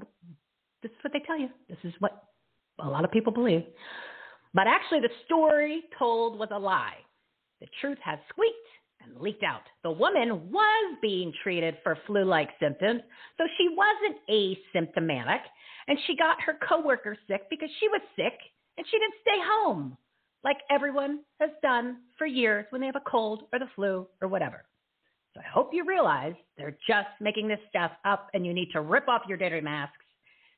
this 0.83 0.91
is 0.91 0.97
what 1.01 1.13
they 1.13 1.23
tell 1.25 1.39
you. 1.39 1.49
This 1.69 1.77
is 1.85 1.93
what 1.99 2.21
a 2.79 2.89
lot 2.89 3.05
of 3.05 3.11
people 3.11 3.31
believe. 3.31 3.63
But 4.53 4.67
actually, 4.67 4.99
the 4.99 5.09
story 5.25 5.83
told 5.97 6.37
was 6.37 6.49
a 6.51 6.59
lie. 6.59 6.97
The 7.61 7.67
truth 7.79 7.97
has 8.03 8.19
squeaked 8.29 8.67
and 9.05 9.19
leaked 9.21 9.43
out. 9.43 9.61
The 9.83 9.91
woman 9.91 10.51
was 10.51 10.97
being 11.01 11.33
treated 11.43 11.77
for 11.83 11.97
flu-like 12.07 12.49
symptoms, 12.59 13.01
so 13.37 13.45
she 13.57 13.69
wasn't 13.69 14.17
asymptomatic, 14.29 15.41
and 15.87 15.97
she 16.05 16.15
got 16.15 16.41
her 16.41 16.57
coworker 16.67 17.17
sick 17.27 17.43
because 17.49 17.69
she 17.79 17.87
was 17.87 18.01
sick 18.15 18.33
and 18.77 18.85
she 18.89 18.97
didn't 18.97 19.15
stay 19.21 19.39
home 19.43 19.97
like 20.43 20.57
everyone 20.69 21.21
has 21.39 21.49
done 21.61 21.97
for 22.17 22.27
years 22.27 22.65
when 22.69 22.79
they 22.79 22.87
have 22.87 22.95
a 22.95 23.09
cold 23.09 23.43
or 23.51 23.59
the 23.59 23.67
flu 23.75 24.07
or 24.21 24.27
whatever. 24.27 24.63
So 25.33 25.41
I 25.41 25.49
hope 25.49 25.71
you 25.73 25.83
realize 25.85 26.33
they're 26.57 26.77
just 26.87 27.09
making 27.19 27.47
this 27.47 27.59
stuff 27.69 27.91
up 28.05 28.29
and 28.33 28.45
you 28.45 28.53
need 28.53 28.69
to 28.71 28.81
rip 28.81 29.09
off 29.09 29.23
your 29.27 29.37
dirty 29.37 29.59
masks. 29.59 29.97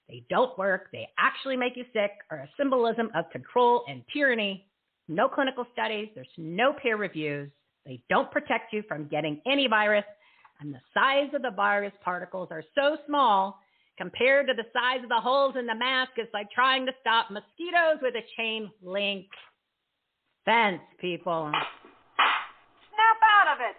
They 0.07 0.23
don't 0.29 0.57
work. 0.57 0.89
They 0.91 1.07
actually 1.17 1.57
make 1.57 1.75
you 1.75 1.85
sick 1.93 2.11
are 2.29 2.39
a 2.39 2.49
symbolism 2.57 3.09
of 3.15 3.29
control 3.31 3.83
and 3.89 4.03
tyranny. 4.13 4.67
No 5.07 5.27
clinical 5.27 5.65
studies. 5.73 6.09
There's 6.13 6.27
no 6.37 6.73
peer 6.73 6.97
reviews. 6.97 7.49
They 7.87 8.01
don't 8.09 8.29
protect 8.29 8.73
you 8.73 8.83
from 8.87 9.07
getting 9.07 9.41
any 9.49 9.67
virus. 9.67 10.03
And 10.59 10.73
the 10.73 10.81
size 10.93 11.29
of 11.33 11.41
the 11.41 11.51
virus 11.51 11.93
particles 12.03 12.49
are 12.51 12.63
so 12.75 12.97
small 13.07 13.59
compared 13.97 14.47
to 14.47 14.53
the 14.53 14.65
size 14.73 15.01
of 15.03 15.09
the 15.09 15.21
holes 15.21 15.55
in 15.57 15.65
the 15.65 15.75
mask. 15.75 16.11
It's 16.17 16.33
like 16.33 16.51
trying 16.51 16.85
to 16.85 16.91
stop 16.99 17.31
mosquitoes 17.31 17.99
with 18.01 18.13
a 18.15 18.25
chain 18.37 18.69
link 18.83 19.25
fence, 20.45 20.81
people. 20.99 21.51
Snap 22.15 23.17
out 23.39 23.55
of 23.55 23.59
it. 23.61 23.75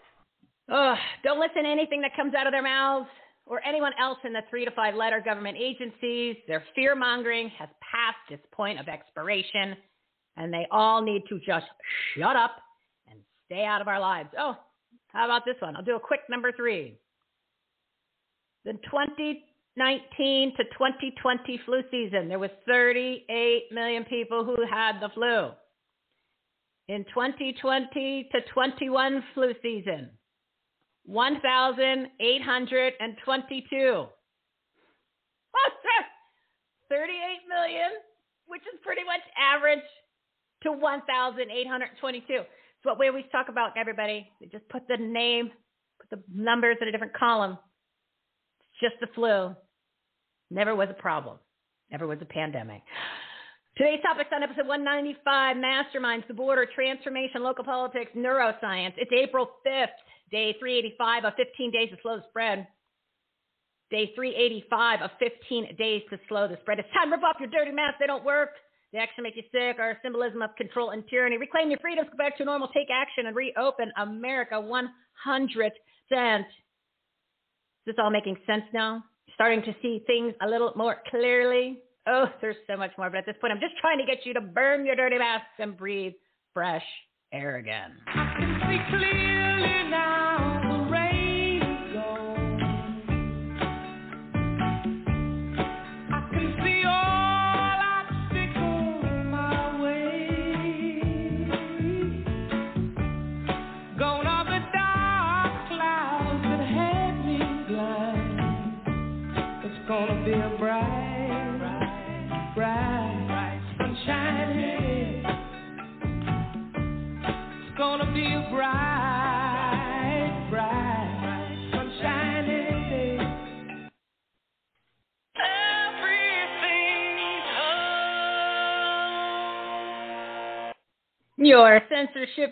Ugh, 0.72 0.98
don't 1.24 1.40
listen 1.40 1.64
to 1.64 1.68
anything 1.68 2.00
that 2.02 2.16
comes 2.16 2.34
out 2.34 2.46
of 2.46 2.52
their 2.52 2.62
mouths 2.62 3.08
or 3.46 3.64
anyone 3.66 3.92
else 4.00 4.18
in 4.24 4.32
the 4.32 4.42
three 4.50 4.64
to 4.64 4.70
five 4.72 4.94
letter 4.94 5.20
government 5.24 5.56
agencies. 5.58 6.36
Their 6.46 6.64
fear 6.74 6.94
mongering 6.94 7.50
has 7.58 7.68
passed 7.80 8.30
its 8.30 8.46
point 8.52 8.78
of 8.78 8.88
expiration, 8.88 9.76
and 10.36 10.52
they 10.52 10.66
all 10.70 11.02
need 11.02 11.22
to 11.28 11.40
just 11.44 11.66
shut 12.14 12.36
up 12.36 12.52
stay 13.48 13.64
out 13.64 13.80
of 13.80 13.88
our 13.88 13.98
lives. 13.98 14.28
Oh, 14.38 14.56
how 15.08 15.24
about 15.24 15.44
this 15.44 15.56
one? 15.60 15.74
I'll 15.74 15.82
do 15.82 15.96
a 15.96 16.00
quick 16.00 16.20
number 16.28 16.52
three. 16.52 16.96
The 18.64 18.72
2019 18.72 20.56
to 20.56 20.64
2020 20.64 21.60
flu 21.64 21.82
season, 21.90 22.28
there 22.28 22.38
was 22.38 22.50
38 22.66 23.72
million 23.72 24.04
people 24.04 24.44
who 24.44 24.56
had 24.70 25.00
the 25.00 25.08
flu. 25.14 25.48
In 26.88 27.04
2020 27.04 28.28
to 28.32 28.40
21 28.52 29.24
flu 29.34 29.54
season, 29.62 30.10
1,822. 31.06 34.06
38 36.88 37.48
million, 37.48 37.90
which 38.46 38.62
is 38.62 38.78
pretty 38.82 39.04
much 39.04 39.20
average 39.38 39.84
to 40.62 40.72
1,822. 40.72 42.42
What 42.88 42.98
we 42.98 43.06
always 43.06 43.26
talk 43.30 43.50
about, 43.50 43.76
everybody. 43.76 44.32
They 44.40 44.46
just 44.46 44.66
put 44.70 44.88
the 44.88 44.96
name, 44.96 45.50
put 46.00 46.08
the 46.08 46.22
numbers 46.34 46.78
in 46.80 46.88
a 46.88 46.90
different 46.90 47.12
column. 47.12 47.58
It's 48.72 48.80
just 48.80 48.98
the 49.02 49.08
flu. 49.14 49.54
Never 50.50 50.74
was 50.74 50.88
a 50.88 50.94
problem. 50.94 51.36
Never 51.90 52.06
was 52.06 52.16
a 52.22 52.24
pandemic. 52.24 52.80
Today's 53.76 54.00
topics 54.00 54.30
on 54.32 54.42
episode 54.42 54.66
195 54.66 55.56
Masterminds, 55.58 56.26
the 56.28 56.32
border, 56.32 56.66
transformation, 56.74 57.42
local 57.42 57.62
politics, 57.62 58.10
neuroscience. 58.16 58.94
It's 58.96 59.12
April 59.12 59.50
5th. 59.66 59.88
Day 60.32 60.56
385 60.58 61.26
of 61.26 61.34
15 61.36 61.70
days 61.70 61.90
to 61.90 61.96
slow 62.00 62.16
the 62.16 62.24
spread. 62.30 62.66
Day 63.90 64.12
385 64.16 65.02
of 65.02 65.10
15 65.18 65.76
days 65.76 66.02
to 66.08 66.18
slow 66.26 66.48
the 66.48 66.56
spread. 66.62 66.78
It's 66.78 66.88
time 66.94 67.10
to 67.10 67.16
rip 67.16 67.24
off 67.24 67.36
your 67.38 67.50
dirty 67.50 67.70
masks. 67.70 67.98
They 68.00 68.06
don't 68.06 68.24
work. 68.24 68.50
They 68.92 68.98
actually 68.98 69.24
make 69.24 69.36
you 69.36 69.42
sick. 69.52 69.78
A 69.78 69.94
symbolism 70.02 70.42
of 70.42 70.54
control 70.56 70.90
and 70.90 71.06
tyranny. 71.08 71.36
Reclaim 71.36 71.70
your 71.70 71.78
freedoms. 71.80 72.08
Go 72.10 72.16
back 72.16 72.36
to 72.38 72.44
normal. 72.44 72.68
Take 72.68 72.88
action 72.92 73.26
and 73.26 73.36
reopen 73.36 73.92
America 73.98 74.54
100%. 74.54 74.90
Is 76.40 76.44
this 77.86 77.96
all 77.98 78.10
making 78.10 78.36
sense 78.46 78.64
now? 78.72 79.04
Starting 79.34 79.62
to 79.62 79.74
see 79.82 80.02
things 80.06 80.34
a 80.42 80.48
little 80.48 80.72
more 80.76 80.96
clearly? 81.10 81.80
Oh, 82.06 82.26
there's 82.40 82.56
so 82.66 82.76
much 82.76 82.92
more. 82.96 83.10
But 83.10 83.18
at 83.18 83.26
this 83.26 83.36
point, 83.40 83.52
I'm 83.52 83.60
just 83.60 83.76
trying 83.80 83.98
to 83.98 84.06
get 84.06 84.24
you 84.24 84.32
to 84.34 84.40
burn 84.40 84.86
your 84.86 84.96
dirty 84.96 85.18
masks 85.18 85.46
and 85.58 85.76
breathe 85.76 86.14
fresh 86.54 86.84
air 87.32 87.56
again. 87.56 87.98
Your 88.06 88.80
censorship 88.90 90.17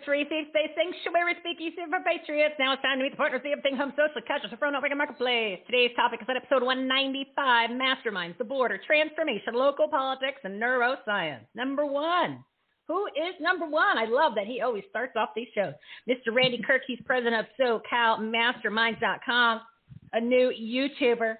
free 0.04 0.26
safe 0.26 0.50
space 0.50 0.74
sanctuary 0.74 1.38
speakeasy 1.38 1.78
for 1.86 2.02
patriots. 2.02 2.56
Now 2.58 2.74
it's 2.74 2.82
time 2.82 2.98
to 2.98 3.04
meet 3.04 3.14
the 3.14 3.16
partners 3.16 3.38
of 3.38 3.44
the 3.44 3.54
Everything 3.54 3.76
Home 3.78 3.92
Social 3.94 4.18
Casual 4.26 4.50
for 4.58 4.66
Network 4.66 4.90
and 4.90 4.98
Marketplace. 4.98 5.62
Today's 5.66 5.94
topic 5.94 6.18
is 6.22 6.26
on 6.28 6.34
episode 6.34 6.66
195 6.66 7.70
Masterminds, 7.70 8.36
the 8.36 8.42
border, 8.42 8.80
transformation, 8.84 9.54
local 9.54 9.86
politics, 9.86 10.42
and 10.42 10.60
neuroscience. 10.60 11.46
Number 11.54 11.86
one. 11.86 12.42
Who 12.88 13.06
is 13.14 13.38
number 13.38 13.66
one? 13.66 13.96
I 13.96 14.06
love 14.06 14.34
that 14.34 14.48
he 14.48 14.60
always 14.60 14.82
starts 14.90 15.14
off 15.14 15.30
these 15.36 15.54
shows. 15.54 15.74
Mr. 16.10 16.34
Randy 16.34 16.58
Kirk, 16.66 16.82
he's 16.84 16.98
president 17.06 17.36
of 17.36 17.46
SoCalMasterminds.com, 17.62 19.60
a 20.14 20.20
new 20.20 20.50
YouTuber 20.50 21.36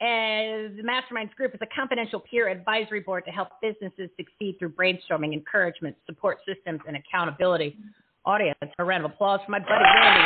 as 0.00 0.70
the 0.76 0.82
Masterminds 0.84 1.34
Group 1.34 1.54
is 1.54 1.60
a 1.60 1.66
confidential 1.74 2.20
peer 2.20 2.48
advisory 2.48 3.00
board 3.00 3.24
to 3.24 3.32
help 3.32 3.48
businesses 3.60 4.08
succeed 4.16 4.56
through 4.58 4.70
brainstorming, 4.70 5.32
encouragement, 5.32 5.96
support 6.06 6.38
systems, 6.46 6.80
and 6.86 6.96
accountability. 6.96 7.76
Audience, 8.24 8.56
a 8.78 8.84
round 8.84 9.04
of 9.04 9.10
applause 9.10 9.40
for 9.44 9.50
my 9.50 9.58
buddy 9.58 9.72
Randy. 9.72 10.24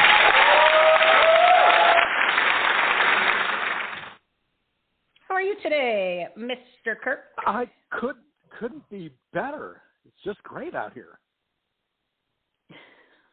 How 5.28 5.34
are 5.34 5.42
you 5.42 5.54
today, 5.62 6.26
Mr. 6.36 6.94
Kirk? 7.02 7.20
I 7.38 7.66
could 7.90 8.16
couldn't 8.58 8.86
be 8.90 9.10
better. 9.32 9.80
It's 10.04 10.22
just 10.22 10.42
great 10.42 10.74
out 10.74 10.92
here. 10.92 11.18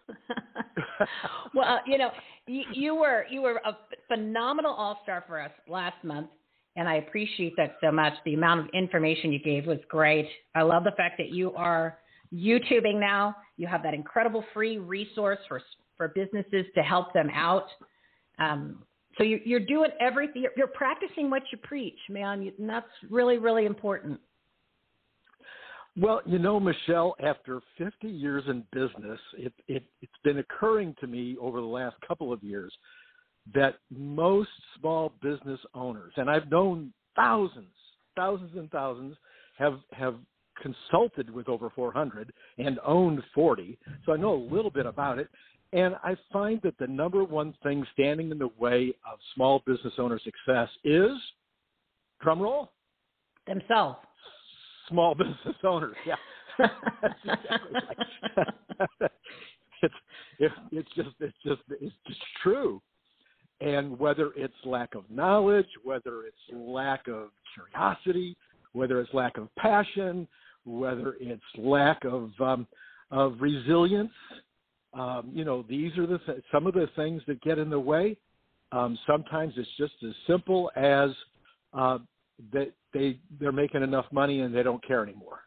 well, 1.53 1.79
you 1.85 1.97
know, 1.97 2.09
you, 2.47 2.63
you, 2.73 2.95
were 2.95 3.25
you 3.29 3.41
were 3.41 3.61
a 3.65 3.77
phenomenal 4.07 4.73
all 4.73 4.99
star 5.03 5.23
for 5.27 5.41
us 5.41 5.51
last 5.67 6.03
month, 6.03 6.29
and 6.75 6.87
I 6.87 6.95
appreciate 6.95 7.53
that 7.57 7.77
so 7.81 7.91
much. 7.91 8.13
The 8.25 8.33
amount 8.33 8.61
of 8.61 8.67
information 8.73 9.31
you 9.31 9.39
gave 9.39 9.65
was 9.65 9.79
great. 9.89 10.27
I 10.55 10.63
love 10.63 10.83
the 10.83 10.93
fact 10.97 11.15
that 11.17 11.29
you 11.29 11.53
are 11.53 11.99
YouTubing 12.33 12.99
now. 12.99 13.35
You 13.57 13.67
have 13.67 13.83
that 13.83 13.93
incredible 13.93 14.43
free 14.53 14.77
resource 14.77 15.39
for 15.47 15.61
for 15.97 16.09
businesses 16.09 16.65
to 16.75 16.81
help 16.81 17.13
them 17.13 17.29
out. 17.33 17.67
Um, 18.39 18.83
so 19.17 19.23
you're, 19.23 19.39
you're 19.43 19.59
doing 19.59 19.89
everything. 19.99 20.41
You're, 20.43 20.53
you're 20.55 20.67
practicing 20.67 21.29
what 21.29 21.43
you 21.51 21.57
preach, 21.61 21.99
man. 22.09 22.51
And 22.57 22.69
that's 22.69 22.87
really, 23.09 23.37
really 23.37 23.65
important. 23.65 24.19
Well, 25.99 26.21
you 26.25 26.39
know, 26.39 26.61
Michelle, 26.61 27.15
after 27.21 27.59
50 27.77 28.07
years 28.07 28.45
in 28.47 28.63
business, 28.71 29.19
it, 29.37 29.51
it, 29.67 29.83
it's 30.01 30.13
been 30.23 30.37
occurring 30.37 30.95
to 31.01 31.07
me 31.07 31.35
over 31.41 31.59
the 31.59 31.67
last 31.67 31.97
couple 32.07 32.31
of 32.31 32.41
years 32.41 32.73
that 33.53 33.79
most 33.89 34.49
small 34.79 35.11
business 35.21 35.59
owners, 35.73 36.13
and 36.15 36.29
I've 36.29 36.49
known 36.49 36.93
thousands, 37.17 37.73
thousands 38.15 38.51
and 38.55 38.71
thousands, 38.71 39.17
have 39.57 39.79
have 39.91 40.15
consulted 40.61 41.29
with 41.29 41.49
over 41.49 41.69
400 41.69 42.31
and 42.57 42.79
owned 42.85 43.21
40, 43.35 43.77
so 44.05 44.13
I 44.13 44.17
know 44.17 44.35
a 44.35 44.45
little 44.53 44.71
bit 44.71 44.85
about 44.85 45.19
it. 45.19 45.27
And 45.73 45.95
I 46.03 46.15
find 46.31 46.61
that 46.63 46.77
the 46.79 46.87
number 46.87 47.23
one 47.23 47.53
thing 47.61 47.85
standing 47.93 48.31
in 48.31 48.39
the 48.39 48.49
way 48.57 48.93
of 49.11 49.19
small 49.35 49.63
business 49.65 49.93
owner 49.97 50.19
success 50.19 50.69
is, 50.83 51.11
drum 52.21 52.41
roll, 52.41 52.71
themselves. 53.47 53.99
Small 54.89 55.15
business 55.15 55.55
owners, 55.63 55.95
yeah. 56.05 56.15
it's 59.81 59.93
it, 60.39 60.51
it's 60.71 60.89
just 60.95 61.09
it's 61.19 61.37
just 61.45 61.61
it's 61.69 61.95
just 62.07 62.19
true. 62.43 62.81
And 63.61 63.97
whether 63.99 64.31
it's 64.35 64.53
lack 64.65 64.95
of 64.95 65.03
knowledge, 65.09 65.67
whether 65.83 66.23
it's 66.23 66.37
lack 66.53 67.07
of 67.07 67.29
curiosity, 67.53 68.37
whether 68.73 69.01
it's 69.01 69.13
lack 69.13 69.37
of 69.37 69.53
passion, 69.55 70.27
whether 70.65 71.15
it's 71.19 71.41
lack 71.57 72.03
of 72.05 72.31
um, 72.39 72.67
of 73.11 73.35
resilience, 73.39 74.11
um, 74.93 75.29
you 75.33 75.45
know, 75.45 75.65
these 75.67 75.97
are 75.97 76.07
the 76.07 76.19
th- 76.19 76.43
some 76.51 76.67
of 76.67 76.73
the 76.73 76.89
things 76.95 77.21
that 77.27 77.41
get 77.41 77.57
in 77.57 77.69
the 77.69 77.79
way. 77.79 78.17
Um, 78.71 78.97
sometimes 79.07 79.53
it's 79.57 79.69
just 79.77 79.93
as 80.07 80.13
simple 80.27 80.71
as 80.75 81.09
uh, 81.73 81.97
that 82.53 82.71
they 82.93 83.19
they're 83.39 83.51
making 83.51 83.83
enough 83.83 84.05
money 84.11 84.41
and 84.41 84.55
they 84.55 84.63
don't 84.63 84.85
care 84.85 85.03
anymore. 85.03 85.41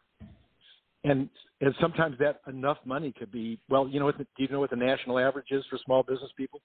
And 1.03 1.29
and 1.61 1.73
sometimes 1.81 2.17
that 2.19 2.41
enough 2.47 2.77
money 2.85 3.13
could 3.17 3.31
be 3.31 3.59
well, 3.69 3.87
you 3.87 3.99
know 3.99 4.05
what? 4.05 4.17
The, 4.17 4.25
do 4.37 4.43
you 4.43 4.47
know 4.49 4.59
what 4.59 4.69
the 4.69 4.75
national 4.75 5.19
average 5.19 5.51
is 5.51 5.63
for 5.69 5.79
small 5.85 6.03
business 6.03 6.31
people? 6.37 6.61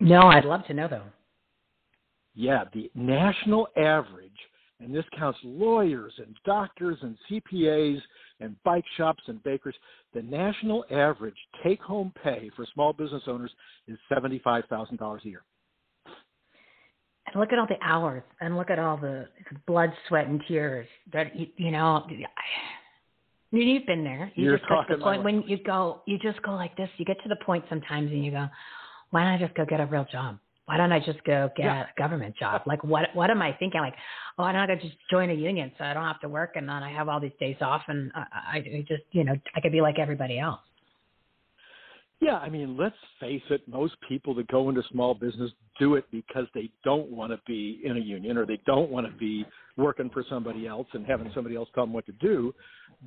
No, 0.00 0.22
I'd 0.22 0.44
love 0.44 0.66
to 0.66 0.74
know 0.74 0.88
though. 0.88 1.04
Yeah, 2.34 2.64
the 2.74 2.90
national 2.94 3.68
average 3.76 4.38
and 4.80 4.94
this 4.94 5.04
counts 5.18 5.38
lawyers 5.42 6.12
and 6.18 6.36
doctors 6.44 6.98
and 7.00 7.16
CPAs 7.30 8.00
and 8.40 8.56
bike 8.62 8.84
shops 8.96 9.22
and 9.26 9.42
bakers. 9.42 9.74
The 10.12 10.22
national 10.22 10.84
average 10.90 11.36
take 11.64 11.80
home 11.80 12.12
pay 12.22 12.50
for 12.54 12.66
small 12.74 12.92
business 12.92 13.22
owners 13.26 13.50
is 13.88 13.98
$75,000 14.12 15.24
a 15.24 15.28
year. 15.28 15.42
And 17.26 17.40
look 17.40 17.52
at 17.52 17.58
all 17.58 17.66
the 17.66 17.82
hours 17.82 18.22
and 18.40 18.56
look 18.56 18.70
at 18.70 18.78
all 18.78 18.96
the 18.96 19.26
blood, 19.66 19.92
sweat, 20.08 20.26
and 20.26 20.42
tears 20.46 20.86
that, 21.12 21.34
you, 21.38 21.48
you 21.56 21.70
know, 21.70 22.06
you've 23.50 23.86
been 23.86 24.04
there. 24.04 24.30
You 24.34 24.44
You're 24.44 24.58
just 24.58 24.68
get 24.68 24.88
to 24.88 24.96
the 24.96 25.02
point 25.02 25.24
when 25.24 25.42
you 25.42 25.58
go, 25.62 26.02
you 26.06 26.18
just 26.18 26.40
go 26.42 26.52
like 26.52 26.76
this. 26.76 26.88
You 26.98 27.04
get 27.04 27.20
to 27.22 27.28
the 27.28 27.36
point 27.36 27.64
sometimes 27.68 28.10
and 28.12 28.24
you 28.24 28.30
go, 28.30 28.46
why 29.10 29.24
don't 29.24 29.32
I 29.32 29.38
just 29.38 29.54
go 29.54 29.64
get 29.64 29.80
a 29.80 29.86
real 29.86 30.06
job? 30.10 30.38
why 30.66 30.76
don't 30.76 30.92
I 30.92 30.98
just 30.98 31.22
go 31.24 31.48
get 31.56 31.64
yeah. 31.64 31.84
a 31.84 32.00
government 32.00 32.36
job? 32.36 32.62
Like, 32.66 32.82
what 32.82 33.14
what 33.14 33.30
am 33.30 33.40
I 33.40 33.52
thinking? 33.52 33.80
Like, 33.80 33.94
oh, 34.36 34.42
I'm 34.42 34.54
not 34.54 34.68
gonna 34.68 34.80
just 34.80 34.96
join 35.10 35.30
a 35.30 35.34
union 35.34 35.70
so 35.78 35.84
I 35.84 35.94
don't 35.94 36.04
have 36.04 36.20
to 36.20 36.28
work, 36.28 36.52
and 36.56 36.68
then 36.68 36.82
I 36.82 36.92
have 36.92 37.08
all 37.08 37.20
these 37.20 37.32
days 37.38 37.56
off, 37.60 37.82
and 37.86 38.10
I, 38.14 38.58
I 38.58 38.84
just, 38.86 39.04
you 39.12 39.24
know, 39.24 39.34
I 39.54 39.60
could 39.60 39.72
be 39.72 39.80
like 39.80 39.98
everybody 39.98 40.38
else. 40.38 40.60
Yeah, 42.20 42.38
I 42.38 42.48
mean, 42.48 42.76
let's 42.78 42.96
face 43.20 43.42
it. 43.50 43.68
Most 43.68 43.94
people 44.08 44.34
that 44.36 44.48
go 44.48 44.68
into 44.70 44.82
small 44.90 45.14
business 45.14 45.50
do 45.78 45.96
it 45.96 46.06
because 46.10 46.46
they 46.54 46.70
don't 46.82 47.10
want 47.10 47.30
to 47.32 47.38
be 47.46 47.80
in 47.84 47.96
a 47.98 48.00
union 48.00 48.38
or 48.38 48.46
they 48.46 48.58
don't 48.64 48.90
want 48.90 49.06
to 49.06 49.12
be 49.18 49.44
working 49.76 50.08
for 50.08 50.24
somebody 50.28 50.66
else 50.66 50.86
and 50.94 51.06
having 51.06 51.30
somebody 51.34 51.56
else 51.56 51.68
tell 51.74 51.84
them 51.84 51.92
what 51.92 52.06
to 52.06 52.12
do. 52.12 52.54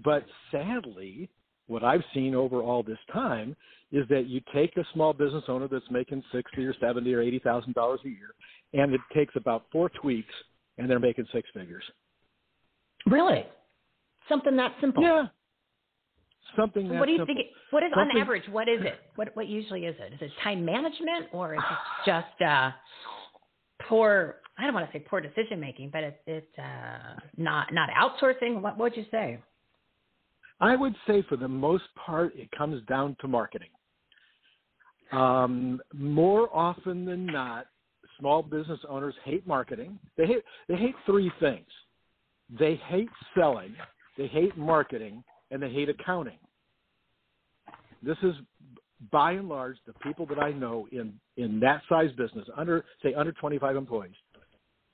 But 0.03 0.25
sadly, 0.51 1.27
what 1.65 1.83
I've 1.83 2.03
seen 2.13 2.35
over 2.35 2.61
all 2.61 2.83
this 2.83 2.99
time 3.11 3.55
is 3.91 4.07
that 4.09 4.27
you 4.27 4.41
take 4.53 4.77
a 4.77 4.83
small 4.93 5.13
business 5.13 5.43
owner 5.47 5.67
that's 5.67 5.89
making 5.89 6.23
sixty 6.31 6.63
or 6.65 6.75
seventy 6.79 7.13
or 7.13 7.21
eighty 7.21 7.39
thousand 7.39 7.73
dollars 7.73 7.99
a 8.05 8.09
year, 8.09 8.35
and 8.73 8.93
it 8.93 9.01
takes 9.15 9.35
about 9.35 9.65
four 9.71 9.89
tweaks, 9.89 10.33
and 10.77 10.87
they're 10.87 10.99
making 10.99 11.25
six 11.33 11.49
figures. 11.53 11.83
Really, 13.07 13.45
something 14.27 14.55
that 14.57 14.75
simple? 14.79 15.01
Yeah, 15.01 15.27
something. 16.55 16.87
That 16.87 16.99
what 16.99 17.05
do 17.05 17.11
you 17.11 17.19
simple. 17.19 17.35
think? 17.35 17.47
It, 17.47 17.53
what 17.71 17.83
is 17.83 17.91
something, 17.95 18.17
on 18.17 18.21
average? 18.21 18.43
What 18.51 18.67
is 18.67 18.81
it? 18.81 18.95
What 19.15 19.35
what 19.35 19.47
usually 19.47 19.85
is 19.85 19.95
it? 19.99 20.13
Is 20.13 20.21
it 20.21 20.31
time 20.43 20.63
management 20.65 21.27
or 21.31 21.55
is 21.55 21.59
it 21.59 21.77
just 22.05 22.41
uh, 22.41 22.71
poor? 23.87 24.37
I 24.57 24.63
don't 24.63 24.73
want 24.73 24.91
to 24.91 24.97
say 24.97 25.03
poor 25.07 25.21
decision 25.21 25.59
making, 25.59 25.89
but 25.91 26.03
it's 26.03 26.19
it's 26.27 26.59
uh, 26.59 27.19
not 27.37 27.73
not 27.73 27.89
outsourcing. 27.89 28.61
What 28.61 28.77
would 28.77 28.95
you 28.95 29.05
say? 29.11 29.39
I 30.61 30.75
would 30.75 30.95
say 31.07 31.23
for 31.29 31.37
the 31.37 31.47
most 31.47 31.85
part, 31.95 32.35
it 32.35 32.49
comes 32.51 32.83
down 32.87 33.15
to 33.21 33.27
marketing. 33.27 33.69
Um, 35.11 35.81
more 35.93 36.49
often 36.55 37.05
than 37.05 37.25
not, 37.25 37.67
small 38.19 38.43
business 38.43 38.79
owners 38.87 39.15
hate 39.23 39.47
marketing. 39.47 39.97
They 40.17 40.25
hate 40.25 40.43
they 40.67 40.75
hate 40.75 40.95
three 41.05 41.31
things. 41.39 41.67
They 42.57 42.75
hate 42.87 43.09
selling, 43.35 43.75
they 44.17 44.27
hate 44.27 44.57
marketing, 44.57 45.23
and 45.51 45.61
they 45.61 45.69
hate 45.69 45.89
accounting. 45.89 46.37
This 48.01 48.17
is 48.23 48.35
by 49.11 49.33
and 49.33 49.47
large 49.47 49.77
the 49.87 49.93
people 49.93 50.25
that 50.27 50.39
I 50.39 50.51
know 50.51 50.87
in 50.91 51.19
in 51.37 51.59
that 51.61 51.81
size 51.87 52.11
business, 52.17 52.47
under 52.55 52.85
say 53.01 53.13
under 53.13 53.31
25 53.31 53.75
employees, 53.75 54.15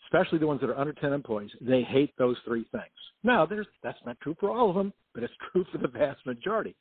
especially 0.05 0.39
the 0.39 0.47
ones 0.47 0.61
that 0.61 0.69
are 0.69 0.77
under 0.77 0.93
10 0.93 1.13
employees, 1.13 1.51
they 1.61 1.81
hate 1.81 2.13
those 2.17 2.37
three 2.45 2.65
things. 2.71 2.83
Now, 3.23 3.45
there's 3.45 3.67
that's 3.83 3.97
not 4.05 4.19
true 4.21 4.35
for 4.39 4.51
all 4.51 4.69
of 4.69 4.75
them, 4.75 4.93
but 5.13 5.23
it's 5.23 5.33
true 5.51 5.65
for 5.71 5.77
the 5.79 5.87
vast 5.87 6.25
majority. 6.25 6.75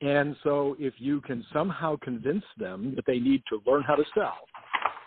And 0.00 0.36
so, 0.44 0.76
if 0.78 0.94
you 0.98 1.20
can 1.22 1.44
somehow 1.52 1.96
convince 1.96 2.44
them 2.56 2.94
that 2.94 3.04
they 3.06 3.18
need 3.18 3.42
to 3.48 3.60
learn 3.70 3.82
how 3.82 3.96
to 3.96 4.04
sell, 4.14 4.38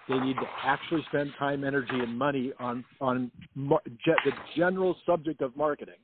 they 0.09 0.19
need 0.19 0.35
to 0.35 0.47
actually 0.63 1.03
spend 1.07 1.31
time, 1.39 1.63
energy, 1.63 1.99
and 1.99 2.17
money 2.17 2.51
on 2.59 2.83
on 2.99 3.31
mar- 3.55 3.81
ge- 3.87 4.23
the 4.25 4.31
general 4.55 4.95
subject 5.05 5.41
of 5.41 5.55
marketing. 5.55 5.95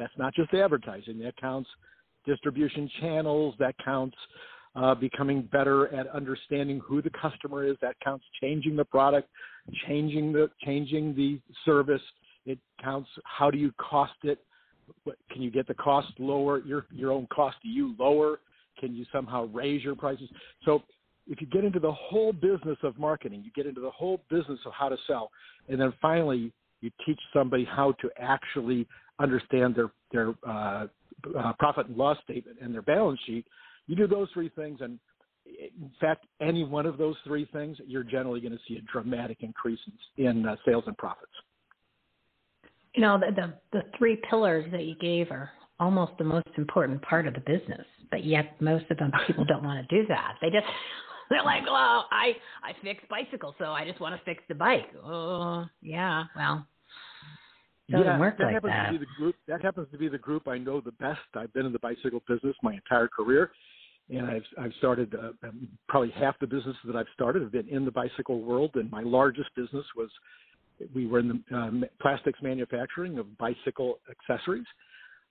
That's 0.00 0.16
not 0.16 0.34
just 0.34 0.54
advertising. 0.54 1.18
That 1.20 1.36
counts 1.36 1.68
distribution 2.26 2.90
channels. 3.00 3.54
That 3.58 3.74
counts 3.84 4.16
uh, 4.74 4.94
becoming 4.94 5.42
better 5.52 5.94
at 5.94 6.06
understanding 6.08 6.80
who 6.82 7.02
the 7.02 7.10
customer 7.10 7.64
is. 7.64 7.76
That 7.82 7.96
counts 8.02 8.24
changing 8.40 8.76
the 8.76 8.84
product, 8.84 9.28
changing 9.86 10.32
the 10.32 10.50
changing 10.64 11.14
the 11.14 11.38
service. 11.66 12.02
It 12.46 12.58
counts 12.82 13.10
how 13.24 13.50
do 13.50 13.58
you 13.58 13.72
cost 13.78 14.14
it 14.22 14.38
can 15.30 15.42
you 15.42 15.50
get 15.50 15.68
the 15.68 15.74
cost 15.74 16.08
lower, 16.18 16.60
your 16.60 16.86
your 16.90 17.12
own 17.12 17.26
cost 17.26 17.56
to 17.62 17.68
you 17.68 17.94
lower? 17.98 18.40
Can 18.78 18.94
you 18.94 19.04
somehow 19.12 19.46
raise 19.52 19.84
your 19.84 19.94
prices? 19.94 20.28
So 20.64 20.82
if 21.26 21.42
you 21.42 21.46
get 21.46 21.64
into 21.64 21.78
the 21.78 21.92
whole 21.92 22.32
business 22.32 22.78
of 22.82 22.98
marketing, 22.98 23.42
you 23.44 23.50
get 23.54 23.66
into 23.66 23.82
the 23.82 23.90
whole 23.90 24.22
business 24.30 24.58
of 24.64 24.72
how 24.72 24.88
to 24.88 24.96
sell, 25.06 25.30
and 25.68 25.78
then 25.78 25.92
finally 26.00 26.52
you 26.80 26.90
teach 27.04 27.20
somebody 27.32 27.64
how 27.64 27.92
to 28.00 28.10
actually 28.18 28.86
understand 29.20 29.74
their 29.74 29.90
their 30.12 30.34
uh, 30.46 30.86
uh, 31.38 31.52
profit 31.58 31.86
and 31.86 31.96
loss 31.96 32.16
statement 32.24 32.58
and 32.60 32.74
their 32.74 32.82
balance 32.82 33.20
sheet. 33.26 33.46
You 33.86 33.96
do 33.96 34.06
those 34.06 34.28
three 34.32 34.50
things, 34.50 34.80
and 34.80 34.98
in 35.46 35.90
fact, 36.00 36.26
any 36.40 36.64
one 36.64 36.86
of 36.86 36.98
those 36.98 37.16
three 37.24 37.48
things, 37.52 37.76
you're 37.86 38.04
generally 38.04 38.40
going 38.40 38.52
to 38.52 38.58
see 38.68 38.76
a 38.76 38.92
dramatic 38.92 39.38
increase 39.40 39.80
in, 40.16 40.26
in 40.26 40.46
uh, 40.46 40.56
sales 40.64 40.84
and 40.86 40.96
profits 40.96 41.32
you 42.94 43.02
know 43.02 43.18
the, 43.18 43.32
the 43.34 43.54
the 43.72 43.84
three 43.98 44.20
pillars 44.28 44.64
that 44.72 44.84
you 44.84 44.94
gave 44.96 45.30
are 45.30 45.50
almost 45.78 46.12
the 46.18 46.24
most 46.24 46.48
important 46.56 47.00
part 47.02 47.26
of 47.26 47.34
the 47.34 47.40
business 47.40 47.86
but 48.10 48.24
yet 48.24 48.60
most 48.60 48.84
of 48.90 48.96
them 48.98 49.10
people 49.26 49.44
don't 49.44 49.62
want 49.62 49.86
to 49.86 50.02
do 50.02 50.06
that 50.08 50.34
they 50.40 50.50
just 50.50 50.66
they're 51.28 51.44
like 51.44 51.64
well 51.64 52.06
i 52.10 52.32
i 52.62 52.72
fix 52.82 53.02
bicycles 53.08 53.54
so 53.58 53.66
i 53.66 53.84
just 53.84 54.00
want 54.00 54.14
to 54.14 54.24
fix 54.24 54.42
the 54.48 54.54
bike 54.54 54.86
oh 55.04 55.64
yeah 55.82 56.24
well 56.36 56.66
doesn't 57.90 58.06
yeah, 58.06 58.18
work 58.18 58.38
that 58.38 58.44
like 58.44 58.54
happens 58.54 58.72
that. 58.72 58.86
to 58.86 58.98
be 58.98 58.98
the 58.98 59.10
group 59.18 59.34
that 59.48 59.62
happens 59.62 59.88
to 59.92 59.98
be 59.98 60.08
the 60.08 60.18
group 60.18 60.46
i 60.48 60.56
know 60.56 60.80
the 60.80 60.92
best 60.92 61.20
i've 61.34 61.52
been 61.52 61.66
in 61.66 61.72
the 61.72 61.78
bicycle 61.78 62.22
business 62.28 62.54
my 62.62 62.74
entire 62.74 63.08
career 63.08 63.50
and 64.10 64.26
I've 64.26 64.42
I've 64.60 64.72
started 64.78 65.14
uh, 65.14 65.46
um, 65.46 65.68
probably 65.88 66.10
half 66.10 66.38
the 66.40 66.46
businesses 66.46 66.80
that 66.84 66.96
I've 66.96 67.06
started 67.14 67.42
have 67.42 67.52
been 67.52 67.68
in 67.68 67.84
the 67.84 67.90
bicycle 67.90 68.42
world, 68.42 68.72
and 68.74 68.90
my 68.90 69.02
largest 69.02 69.50
business 69.54 69.84
was 69.96 70.10
we 70.94 71.06
were 71.06 71.20
in 71.20 71.28
the 71.28 71.56
um, 71.56 71.84
plastics 72.00 72.40
manufacturing 72.42 73.18
of 73.18 73.38
bicycle 73.38 73.98
accessories. 74.10 74.66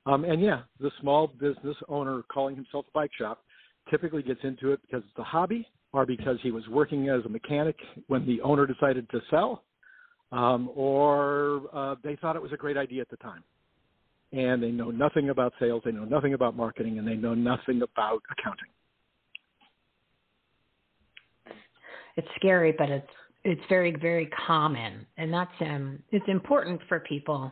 Um, 0.06 0.24
and 0.24 0.42
yeah, 0.42 0.62
the 0.80 0.92
small 1.02 1.28
business 1.28 1.76
owner 1.88 2.24
calling 2.32 2.56
himself 2.56 2.86
a 2.88 2.92
bike 2.94 3.12
shop 3.18 3.44
typically 3.90 4.24
gets 4.24 4.40
into 4.44 4.72
it 4.72 4.80
because 4.82 5.04
it's 5.08 5.20
a 5.20 5.24
hobby 5.24 5.68
or 5.92 6.06
because 6.06 6.38
he 6.42 6.52
was 6.52 6.68
working 6.70 7.10
as 7.10 7.26
a 7.26 7.30
mechanic 7.30 7.76
when 8.08 8.26
the 8.26 8.40
owner 8.42 8.66
decided 8.66 9.10
to 9.10 9.20
sell, 9.30 9.64
um, 10.32 10.70
or 10.76 11.64
uh, 11.74 11.96
they 12.04 12.16
thought 12.18 12.36
it 12.36 12.42
was 12.42 12.52
a 12.52 12.58
great 12.58 12.78
idea 12.78 13.02
at 13.02 13.10
the 13.10 13.18
time. 13.18 13.44
And 14.32 14.62
they 14.62 14.70
know 14.70 14.92
nothing 14.92 15.30
about 15.30 15.54
sales, 15.60 15.82
they 15.84 15.92
know 15.92 16.06
nothing 16.06 16.36
about 16.36 16.56
marketing, 16.56 17.00
and 17.00 17.08
they 17.08 17.16
know 17.16 17.34
nothing 17.34 17.82
about 17.82 18.22
accounting. 18.32 18.70
it's 22.20 22.28
scary, 22.36 22.74
but 22.78 22.90
it's 22.90 23.08
it's 23.46 23.62
very 23.70 23.96
very 23.96 24.30
common, 24.46 25.06
and 25.18 25.34
that's 25.34 25.52
um 25.62 26.00
it's 26.12 26.26
important 26.28 26.82
for 26.90 27.00
people 27.00 27.52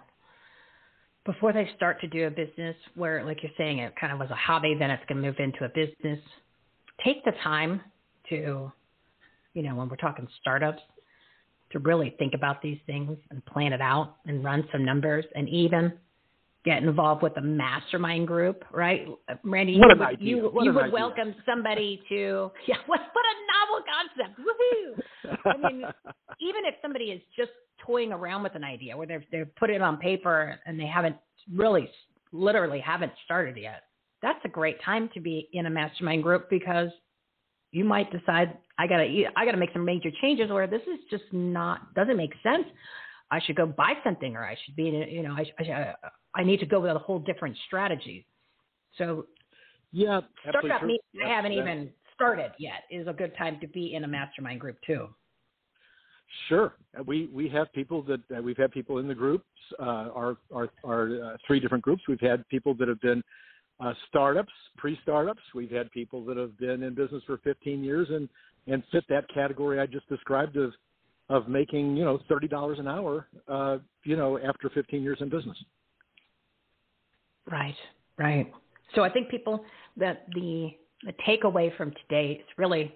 before 1.25 1.53
they 1.53 1.69
start 1.75 1.99
to 2.01 2.07
do 2.07 2.27
a 2.27 2.29
business 2.29 2.75
where, 2.95 3.23
like 3.25 3.43
you're 3.43 3.51
saying, 3.57 3.79
it 3.79 3.93
kind 3.99 4.13
of 4.13 4.19
was 4.19 4.29
a 4.31 4.35
hobby, 4.35 4.75
then 4.79 4.89
it's 4.89 5.03
going 5.09 5.21
to 5.21 5.27
move 5.27 5.35
into 5.39 5.65
a 5.65 5.69
business. 5.69 6.19
Take 7.03 7.23
the 7.25 7.33
time 7.43 7.81
to, 8.29 8.71
you 9.53 9.61
know, 9.61 9.75
when 9.75 9.89
we're 9.89 9.97
talking 9.97 10.25
startups, 10.39 10.81
to 11.71 11.79
really 11.79 12.15
think 12.17 12.33
about 12.33 12.61
these 12.61 12.79
things 12.85 13.17
and 13.29 13.45
plan 13.45 13.73
it 13.73 13.81
out 13.81 14.15
and 14.25 14.43
run 14.43 14.67
some 14.71 14.85
numbers 14.85 15.25
and 15.35 15.49
even 15.49 15.93
get 16.65 16.83
involved 16.83 17.21
with 17.23 17.35
a 17.37 17.41
mastermind 17.41 18.27
group, 18.27 18.63
right? 18.71 19.07
Randy, 19.43 19.77
What 19.77 19.85
you 19.87 19.91
an 19.93 19.99
would, 19.99 20.07
idea. 20.07 20.27
you, 20.27 20.35
you 20.61 20.73
would 20.73 20.83
idea. 20.85 20.93
welcome 20.93 21.35
somebody 21.45 22.01
to, 22.09 22.51
yeah, 22.67 22.75
what, 22.87 22.99
what 23.13 23.25
a 23.25 23.35
novel 23.53 23.85
concept. 24.25 24.39
Woohoo! 24.39 25.39
I 25.45 25.57
mean, 25.71 25.81
even 26.39 26.65
if 26.65 26.75
somebody 26.81 27.05
is 27.05 27.21
just 27.37 27.51
toying 27.85 28.11
around 28.11 28.43
with 28.43 28.55
an 28.55 28.63
idea 28.63 28.97
where 28.97 29.07
they've, 29.07 29.23
they've 29.31 29.55
put 29.55 29.69
it 29.69 29.81
on 29.81 29.97
paper 29.97 30.59
and 30.65 30.79
they 30.79 30.87
haven't 30.87 31.15
really, 31.53 31.89
literally 32.33 32.79
haven't 32.79 33.13
started 33.23 33.55
yet, 33.57 33.83
that's 34.21 34.39
a 34.43 34.49
great 34.49 34.81
time 34.83 35.09
to 35.13 35.21
be 35.21 35.47
in 35.53 35.67
a 35.67 35.69
mastermind 35.69 36.23
group 36.23 36.49
because 36.49 36.89
you 37.71 37.85
might 37.85 38.11
decide 38.11 38.57
I 38.77 38.87
gotta 38.87 39.23
I 39.35 39.45
gotta 39.45 39.57
make 39.57 39.71
some 39.73 39.85
major 39.85 40.09
changes 40.21 40.51
or 40.51 40.67
this 40.67 40.81
is 40.83 40.99
just 41.09 41.23
not 41.31 41.93
doesn't 41.95 42.17
make 42.17 42.33
sense. 42.43 42.65
I 43.31 43.39
should 43.41 43.55
go 43.55 43.65
buy 43.65 43.93
something 44.03 44.35
or 44.35 44.45
I 44.45 44.55
should 44.63 44.75
be 44.75 44.87
in 44.89 44.95
a, 44.95 45.05
you 45.07 45.23
know 45.23 45.35
I 45.35 45.45
I, 45.63 45.93
I 46.35 46.43
need 46.43 46.59
to 46.59 46.65
go 46.65 46.79
with 46.81 46.91
a 46.91 46.99
whole 46.99 47.19
different 47.19 47.57
strategy. 47.67 48.25
So 48.97 49.25
yeah, 49.91 50.21
startup 50.49 50.79
true. 50.79 50.87
meetings 50.87 51.03
I 51.25 51.29
haven't 51.29 51.55
that- 51.55 51.61
even 51.61 51.89
started 52.13 52.51
yet 52.59 52.83
is 52.89 53.07
a 53.07 53.13
good 53.13 53.35
time 53.37 53.59
to 53.61 53.67
be 53.67 53.93
in 53.93 54.03
a 54.03 54.07
mastermind 54.07 54.59
group 54.59 54.77
too. 54.85 55.09
Sure, 56.49 56.73
Uh, 56.97 57.03
we 57.03 57.27
we 57.27 57.47
have 57.49 57.71
people 57.71 58.01
that 58.03 58.19
uh, 58.37 58.41
we've 58.41 58.57
had 58.57 58.71
people 58.71 58.97
in 58.97 59.07
the 59.07 59.15
groups. 59.15 59.45
Uh, 59.79 60.09
our 60.13 60.37
our 60.53 60.69
our 60.83 61.03
uh, 61.23 61.37
three 61.47 61.59
different 61.59 61.83
groups. 61.83 62.03
We've 62.07 62.19
had 62.19 62.47
people 62.49 62.73
that 62.75 62.87
have 62.89 62.99
been 62.99 63.23
uh, 63.79 63.93
startups, 64.09 64.51
pre-startups. 64.77 65.41
We've 65.53 65.71
had 65.71 65.91
people 65.91 66.23
that 66.25 66.37
have 66.37 66.57
been 66.57 66.83
in 66.83 66.95
business 66.95 67.23
for 67.25 67.37
15 67.39 67.83
years 67.83 68.07
and 68.09 68.29
and 68.69 68.83
fit 68.91 69.05
that 69.07 69.23
category 69.33 69.79
I 69.79 69.85
just 69.85 70.07
described 70.09 70.57
of 70.57 70.73
of 71.29 71.47
making 71.47 71.95
you 71.95 72.03
know 72.05 72.19
thirty 72.29 72.47
dollars 72.47 72.79
an 72.79 72.87
hour. 72.87 73.27
Uh, 73.47 73.77
you 74.03 74.15
know, 74.15 74.37
after 74.39 74.69
15 74.69 75.01
years 75.01 75.17
in 75.21 75.29
business. 75.29 75.57
Right, 77.49 77.75
right. 78.17 78.51
So 78.95 79.03
I 79.03 79.09
think 79.09 79.29
people 79.29 79.63
that 79.97 80.25
the 80.33 80.71
the 81.05 81.13
takeaway 81.27 81.75
from 81.77 81.93
today 82.07 82.39
is 82.39 82.47
really 82.57 82.93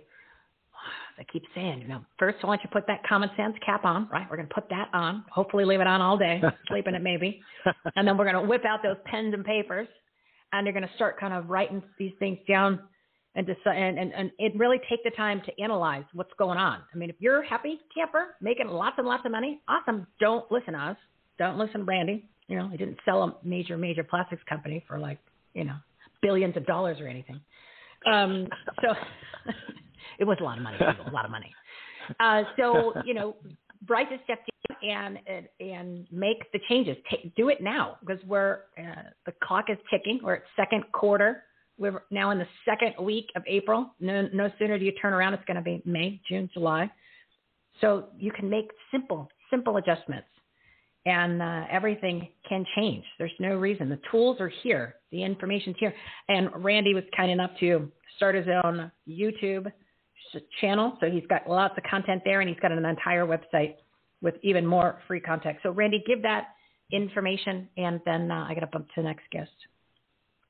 I 1.19 1.23
keep 1.31 1.43
saying, 1.53 1.81
you 1.81 1.87
know, 1.87 2.03
first 2.17 2.37
I 2.43 2.47
want 2.47 2.61
you 2.63 2.69
to 2.69 2.73
put 2.73 2.87
that 2.87 3.03
common 3.07 3.29
sense 3.37 3.55
cap 3.65 3.85
on, 3.85 4.09
right? 4.11 4.25
We're 4.29 4.37
going 4.37 4.47
to 4.47 4.53
put 4.53 4.67
that 4.69 4.89
on. 4.93 5.23
Hopefully, 5.31 5.65
leave 5.65 5.79
it 5.79 5.87
on 5.87 6.01
all 6.01 6.17
day, 6.17 6.41
sleep 6.67 6.87
in 6.87 6.95
it 6.95 7.03
maybe, 7.03 7.41
and 7.95 8.07
then 8.07 8.17
we're 8.17 8.29
going 8.29 8.41
to 8.41 8.49
whip 8.49 8.65
out 8.65 8.79
those 8.81 8.97
pens 9.05 9.33
and 9.33 9.45
papers, 9.45 9.87
and 10.53 10.65
you're 10.65 10.73
going 10.73 10.87
to 10.87 10.95
start 10.95 11.19
kind 11.19 11.33
of 11.33 11.49
writing 11.49 11.81
these 11.97 12.13
things 12.19 12.37
down 12.47 12.79
and 13.35 13.47
decide 13.47 13.77
and, 13.77 13.97
and 13.97 14.11
and 14.13 14.31
it 14.39 14.53
really 14.57 14.77
take 14.89 15.03
the 15.03 15.11
time 15.11 15.41
to 15.45 15.63
analyze 15.63 16.03
what's 16.13 16.31
going 16.37 16.57
on. 16.57 16.79
I 16.93 16.97
mean, 16.97 17.09
if 17.09 17.15
you're 17.19 17.41
a 17.41 17.47
happy 17.47 17.79
camper 17.95 18.35
making 18.41 18.67
lots 18.67 18.95
and 18.97 19.07
lots 19.07 19.23
of 19.25 19.31
money, 19.31 19.61
awesome. 19.67 20.05
Don't 20.19 20.51
listen 20.51 20.73
to 20.73 20.79
us. 20.79 20.97
Don't 21.39 21.57
listen 21.57 21.85
to. 21.85 22.21
You 22.47 22.57
know, 22.57 22.67
he 22.67 22.77
didn't 22.77 22.97
sell 23.05 23.23
a 23.23 23.35
major 23.47 23.77
major 23.77 24.03
plastics 24.03 24.41
company 24.49 24.83
for 24.87 24.99
like 24.99 25.19
you 25.53 25.63
know 25.63 25.75
billions 26.21 26.57
of 26.57 26.65
dollars 26.65 26.99
or 26.99 27.07
anything. 27.07 27.39
Um, 28.11 28.47
so 28.81 28.93
it 30.19 30.25
was 30.25 30.37
a 30.41 30.43
lot 30.43 30.57
of 30.57 30.63
money, 30.63 30.77
people, 30.77 31.07
a 31.07 31.13
lot 31.13 31.25
of 31.25 31.31
money. 31.31 31.51
Uh, 32.19 32.43
so 32.57 32.93
you 33.05 33.13
know, 33.13 33.35
has 33.89 34.19
stepped 34.25 34.49
in 34.49 34.50
and 34.83 35.19
and, 35.59 36.07
make 36.11 36.51
the 36.51 36.59
changes. 36.69 36.97
Do 37.35 37.49
it 37.49 37.61
now 37.61 37.97
because 38.05 38.23
we're 38.25 38.59
uh, 38.77 39.03
the 39.25 39.33
clock 39.43 39.65
is 39.69 39.77
ticking. 39.89 40.19
We're 40.23 40.35
at 40.35 40.43
second 40.55 40.83
quarter. 40.91 41.43
We're 41.77 42.03
now 42.11 42.31
in 42.31 42.37
the 42.37 42.47
second 42.63 43.03
week 43.03 43.27
of 43.35 43.43
April. 43.47 43.93
No, 43.99 44.27
no 44.33 44.51
sooner 44.59 44.77
do 44.77 44.85
you 44.85 44.91
turn 45.01 45.13
around, 45.13 45.33
it's 45.33 45.45
going 45.45 45.55
to 45.57 45.63
be 45.63 45.81
May, 45.85 46.21
June, 46.29 46.49
July. 46.53 46.91
So 47.79 48.09
you 48.19 48.31
can 48.31 48.49
make 48.49 48.69
simple, 48.91 49.29
simple 49.49 49.77
adjustments, 49.77 50.27
and 51.05 51.41
uh, 51.41 51.63
everything 51.71 52.27
can 52.47 52.65
change. 52.75 53.03
There's 53.17 53.31
no 53.39 53.55
reason. 53.55 53.89
The 53.89 53.99
tools 54.11 54.39
are 54.39 54.51
here. 54.61 54.95
The 55.11 55.23
information's 55.23 55.77
here. 55.79 55.93
And 56.27 56.49
Randy 56.63 56.93
was 56.93 57.03
kind 57.17 57.31
enough 57.31 57.51
to 57.61 57.91
start 58.15 58.35
his 58.35 58.45
own 58.63 58.91
YouTube 59.09 59.71
channel, 60.59 60.97
so 60.99 61.09
he's 61.09 61.25
got 61.27 61.49
lots 61.49 61.73
of 61.77 61.83
content 61.89 62.21
there, 62.23 62.41
and 62.41 62.49
he's 62.49 62.59
got 62.59 62.71
an 62.71 62.85
entire 62.85 63.25
website 63.25 63.75
with 64.21 64.35
even 64.43 64.65
more 64.65 64.99
free 65.07 65.19
content. 65.19 65.57
So 65.63 65.71
Randy, 65.71 66.01
give 66.05 66.21
that 66.23 66.49
information, 66.91 67.67
and 67.77 68.01
then 68.05 68.31
uh, 68.31 68.45
I 68.47 68.53
got 68.53 68.61
to 68.61 68.67
bump 68.67 68.87
to 68.95 68.97
the 68.97 69.03
next 69.03 69.23
guest. 69.31 69.51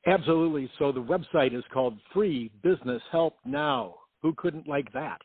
Absolutely. 0.06 0.70
So 0.80 0.92
the 0.92 1.02
website 1.02 1.56
is 1.56 1.64
called 1.72 1.98
Free 2.14 2.52
Business 2.64 3.02
Help 3.12 3.38
Now. 3.46 3.96
Who 4.22 4.34
couldn't 4.36 4.68
like 4.68 4.92
that? 4.94 5.22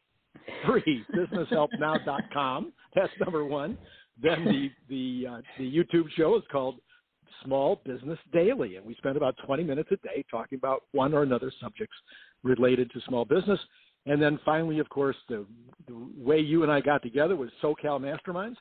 FreeBusinessHelpNow.com. 0.67 2.73
That's 2.95 3.13
number 3.21 3.45
one. 3.45 3.77
Then 4.23 4.45
the 4.45 4.71
the 4.89 5.27
uh, 5.29 5.41
the 5.59 5.65
YouTube 5.65 6.09
show 6.17 6.37
is 6.37 6.43
called 6.51 6.77
Small 7.45 7.83
Business 7.85 8.19
Daily, 8.33 8.77
and 8.77 8.87
we 8.87 8.95
spend 8.97 9.17
about 9.17 9.35
20 9.45 9.63
minutes 9.63 9.91
a 9.93 9.97
day 9.97 10.25
talking 10.31 10.57
about 10.57 10.85
one 10.93 11.13
or 11.13 11.23
another 11.23 11.53
subjects 11.61 11.95
related 12.43 12.91
to 12.93 13.01
small 13.09 13.25
business. 13.25 13.61
And 14.07 14.23
then 14.23 14.39
finally, 14.45 14.79
of 14.79 14.89
course, 14.89 15.17
the, 15.29 15.45
the 15.89 16.09
way 16.17 16.39
you 16.39 16.63
and 16.63 16.71
I 16.71 16.81
got 16.81 17.03
together 17.03 17.37
was 17.37 17.51
SoCal 17.63 18.01
Masterminds. 18.01 18.57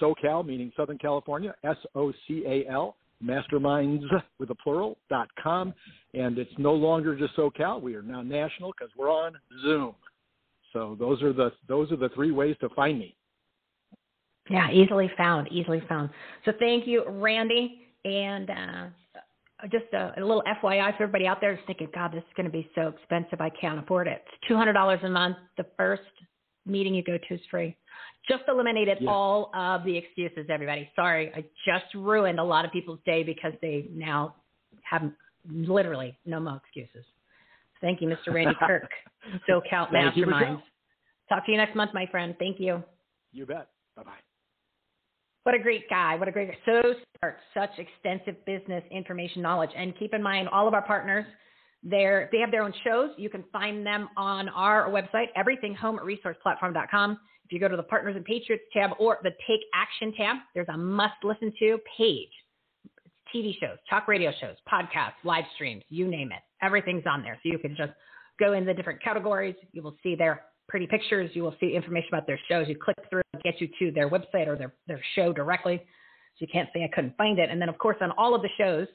SoCal 0.00 0.44
meaning 0.44 0.72
Southern 0.76 0.98
California, 0.98 1.54
S 1.62 1.76
O 1.94 2.12
C 2.26 2.42
A 2.46 2.66
L, 2.68 2.96
masterminds 3.22 4.02
with 4.38 4.50
a 4.50 4.54
plural 4.56 4.98
dot 5.08 5.28
com. 5.40 5.72
And 6.14 6.38
it's 6.38 6.50
no 6.58 6.74
longer 6.74 7.14
just 7.16 7.36
SoCal. 7.36 7.80
We 7.80 7.94
are 7.94 8.02
now 8.02 8.22
national 8.22 8.72
because 8.72 8.92
we're 8.96 9.10
on 9.10 9.34
Zoom. 9.62 9.94
So 10.72 10.96
those 10.98 11.22
are 11.22 11.32
the 11.32 11.52
those 11.68 11.92
are 11.92 11.96
the 11.96 12.08
three 12.10 12.32
ways 12.32 12.56
to 12.60 12.68
find 12.70 12.98
me. 12.98 13.14
Yeah, 14.50 14.70
easily 14.70 15.10
found, 15.16 15.48
easily 15.50 15.82
found. 15.88 16.10
So 16.44 16.52
thank 16.58 16.86
you, 16.86 17.04
Randy. 17.08 17.80
And 18.04 18.50
uh, 18.50 18.86
just 19.70 19.92
a, 19.92 20.12
a 20.16 20.20
little 20.20 20.42
FYI 20.62 20.96
for 20.96 21.04
everybody 21.04 21.26
out 21.26 21.40
there 21.40 21.54
who's 21.54 21.64
thinking, 21.66 21.88
God, 21.94 22.12
this 22.12 22.22
is 22.22 22.32
going 22.36 22.46
to 22.46 22.52
be 22.52 22.68
so 22.74 22.88
expensive. 22.88 23.40
I 23.40 23.50
can't 23.50 23.78
afford 23.78 24.08
it. 24.08 24.24
It's 24.26 24.50
$200 24.52 25.04
a 25.04 25.08
month. 25.08 25.36
The 25.56 25.66
first 25.76 26.02
meeting 26.66 26.94
you 26.94 27.02
go 27.02 27.18
to 27.18 27.34
is 27.34 27.40
free. 27.50 27.76
Just 28.28 28.44
eliminated 28.48 28.98
Yeah. 29.00 29.10
all 29.10 29.50
of 29.54 29.84
the 29.84 29.96
excuses, 29.96 30.46
everybody. 30.48 30.90
Sorry, 30.96 31.32
I 31.34 31.44
just 31.66 31.92
ruined 31.94 32.40
a 32.40 32.44
lot 32.44 32.64
of 32.64 32.72
people's 32.72 33.00
day 33.04 33.22
because 33.22 33.52
they 33.60 33.86
now 33.92 34.34
have 34.82 35.10
literally 35.50 36.18
no 36.24 36.40
more 36.40 36.56
excuses. 36.64 37.04
Thank 37.80 38.00
you, 38.00 38.08
Mr. 38.08 38.32
Randy 38.32 38.54
Kirk, 38.66 38.90
SoCal 39.48 39.90
Thank 39.92 40.16
you, 40.16 40.26
Michelle. 40.26 40.56
Masterminds. 40.56 40.62
Talk 41.28 41.46
to 41.46 41.52
you 41.52 41.58
next 41.58 41.74
month, 41.74 41.92
my 41.92 42.06
friend. 42.06 42.34
Thank 42.38 42.58
you. 42.60 42.82
You 43.32 43.46
bet. 43.46 43.68
Bye 43.96 44.04
bye. 44.04 44.10
What 45.44 45.54
a 45.54 45.58
great 45.58 45.88
guy. 45.88 46.16
What 46.16 46.26
a 46.26 46.32
great 46.32 46.48
guy. 46.48 46.58
So 46.66 46.94
smart. 47.18 47.36
Such 47.54 47.70
extensive 47.78 48.44
business 48.46 48.82
information 48.90 49.40
knowledge. 49.42 49.70
And 49.76 49.96
keep 49.98 50.12
in 50.14 50.22
mind, 50.22 50.48
all 50.48 50.66
of 50.66 50.74
our 50.74 50.82
partners, 50.82 51.26
they 51.82 52.28
have 52.40 52.50
their 52.50 52.62
own 52.62 52.72
shows. 52.82 53.10
You 53.18 53.28
can 53.28 53.44
find 53.52 53.86
them 53.86 54.08
on 54.16 54.48
our 54.48 54.88
website, 54.88 55.26
everythinghomeresourceplatform.com. 55.36 57.18
If 57.44 57.52
you 57.52 57.60
go 57.60 57.68
to 57.68 57.76
the 57.76 57.82
Partners 57.82 58.16
and 58.16 58.24
Patriots 58.24 58.64
tab 58.72 58.92
or 58.98 59.18
the 59.22 59.32
Take 59.46 59.60
Action 59.74 60.14
tab, 60.16 60.36
there's 60.54 60.68
a 60.72 60.78
must 60.78 61.22
listen 61.22 61.52
to 61.58 61.78
page. 61.98 62.30
It's 63.04 63.14
TV 63.34 63.52
shows, 63.60 63.76
talk 63.90 64.08
radio 64.08 64.32
shows, 64.40 64.56
podcasts, 64.66 65.22
live 65.24 65.44
streams, 65.54 65.84
you 65.90 66.08
name 66.08 66.32
it. 66.32 66.40
Everything's 66.62 67.04
on 67.06 67.20
there. 67.22 67.38
So 67.42 67.50
you 67.52 67.58
can 67.58 67.76
just 67.76 67.92
go 68.40 68.54
in 68.54 68.64
the 68.64 68.72
different 68.72 69.02
categories. 69.02 69.56
You 69.72 69.82
will 69.82 69.94
see 70.02 70.14
their 70.14 70.44
pretty 70.68 70.86
pictures. 70.86 71.30
You 71.34 71.42
will 71.42 71.54
see 71.60 71.74
information 71.74 72.08
about 72.12 72.26
their 72.26 72.40
shows. 72.48 72.68
You 72.68 72.76
click 72.76 72.96
through, 73.10 73.22
get 73.42 73.60
you 73.60 73.68
to 73.78 73.90
their 73.92 74.08
website 74.08 74.46
or 74.46 74.56
their, 74.56 74.74
their 74.86 75.00
show 75.14 75.32
directly. 75.32 75.78
So 75.78 76.38
you 76.40 76.48
can't 76.52 76.68
say 76.74 76.82
I 76.84 76.94
couldn't 76.94 77.16
find 77.16 77.38
it. 77.38 77.50
And 77.50 77.60
then, 77.60 77.68
of 77.68 77.78
course, 77.78 77.96
on 78.00 78.10
all 78.12 78.34
of 78.34 78.42
the 78.42 78.48
shows, 78.58 78.88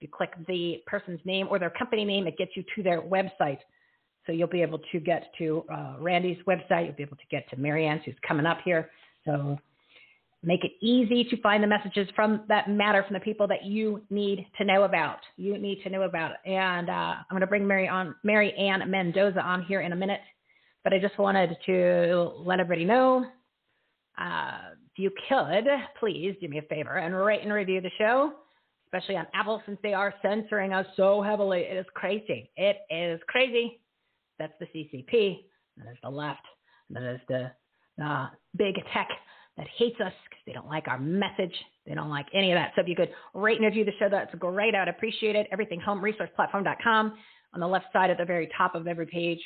you 0.00 0.08
click 0.08 0.30
the 0.46 0.82
person's 0.86 1.20
name 1.24 1.48
or 1.50 1.58
their 1.58 1.70
company 1.70 2.04
name, 2.04 2.26
it 2.26 2.38
gets 2.38 2.52
you 2.56 2.64
to 2.76 2.82
their 2.82 3.02
website. 3.02 3.58
So 4.26 4.32
you'll 4.32 4.48
be 4.48 4.62
able 4.62 4.80
to 4.92 5.00
get 5.00 5.32
to 5.38 5.64
uh, 5.72 5.96
Randy's 5.98 6.38
website. 6.46 6.86
You'll 6.86 6.94
be 6.94 7.02
able 7.02 7.16
to 7.16 7.26
get 7.30 7.48
to 7.50 7.56
Mary 7.56 7.86
Ann's, 7.86 8.02
who's 8.04 8.14
coming 8.26 8.46
up 8.46 8.58
here. 8.64 8.90
So 9.24 9.58
make 10.42 10.64
it 10.64 10.72
easy 10.80 11.24
to 11.24 11.40
find 11.42 11.62
the 11.62 11.66
messages 11.66 12.08
from 12.14 12.42
that 12.48 12.68
matter 12.68 13.02
from 13.02 13.14
the 13.14 13.20
people 13.20 13.46
that 13.48 13.64
you 13.64 14.02
need 14.10 14.46
to 14.58 14.64
know 14.64 14.84
about. 14.84 15.18
You 15.36 15.58
need 15.58 15.82
to 15.82 15.90
know 15.90 16.02
about. 16.02 16.32
And 16.46 16.88
uh, 16.88 16.92
I'm 16.92 17.24
going 17.30 17.40
to 17.40 17.46
bring 17.46 17.66
Mary 17.66 17.88
on, 17.88 18.14
Mary 18.22 18.52
Ann 18.54 18.90
Mendoza 18.90 19.40
on 19.40 19.64
here 19.64 19.80
in 19.80 19.92
a 19.92 19.96
minute. 19.96 20.20
But 20.84 20.94
I 20.94 20.98
just 20.98 21.18
wanted 21.18 21.56
to 21.66 22.32
let 22.38 22.60
everybody 22.60 22.84
know 22.84 23.26
uh, 24.18 24.58
if 24.92 24.98
you 24.98 25.10
could, 25.28 25.66
please 25.98 26.36
do 26.40 26.48
me 26.48 26.58
a 26.58 26.62
favor 26.62 26.96
and 26.96 27.14
rate 27.14 27.42
and 27.42 27.52
review 27.52 27.80
the 27.80 27.90
show, 27.98 28.32
especially 28.86 29.16
on 29.16 29.26
Apple 29.34 29.62
since 29.66 29.78
they 29.82 29.94
are 29.94 30.14
censoring 30.22 30.72
us 30.72 30.86
so 30.96 31.22
heavily. 31.22 31.60
It 31.60 31.76
is 31.76 31.86
crazy. 31.94 32.50
It 32.56 32.78
is 32.90 33.20
crazy. 33.28 33.80
That's 34.38 34.52
the 34.58 34.66
CCP. 34.66 35.44
That 35.76 35.90
is 35.90 35.98
the 36.02 36.10
left. 36.10 36.42
That 36.90 37.02
is 37.02 37.20
the 37.28 37.50
uh, 38.02 38.28
big 38.56 38.74
tech 38.92 39.08
that 39.56 39.66
hates 39.76 40.00
us 40.00 40.12
because 40.28 40.42
they 40.46 40.52
don't 40.52 40.68
like 40.68 40.88
our 40.88 40.98
message. 40.98 41.54
They 41.86 41.94
don't 41.94 42.10
like 42.10 42.26
any 42.34 42.52
of 42.52 42.56
that. 42.56 42.72
So 42.74 42.82
if 42.82 42.88
you 42.88 42.96
could 42.96 43.10
rate 43.34 43.56
and 43.56 43.66
review 43.66 43.84
the 43.84 43.92
show, 43.98 44.08
that's 44.10 44.34
great. 44.36 44.74
I'd 44.74 44.88
appreciate 44.88 45.36
it. 45.36 45.46
Everything 45.52 45.80
home 45.80 46.00
resourceplatform.com. 46.00 47.14
On 47.52 47.60
the 47.60 47.66
left 47.66 47.86
side 47.92 48.10
at 48.10 48.18
the 48.18 48.24
very 48.24 48.48
top 48.56 48.74
of 48.74 48.86
every 48.86 49.06
page, 49.06 49.40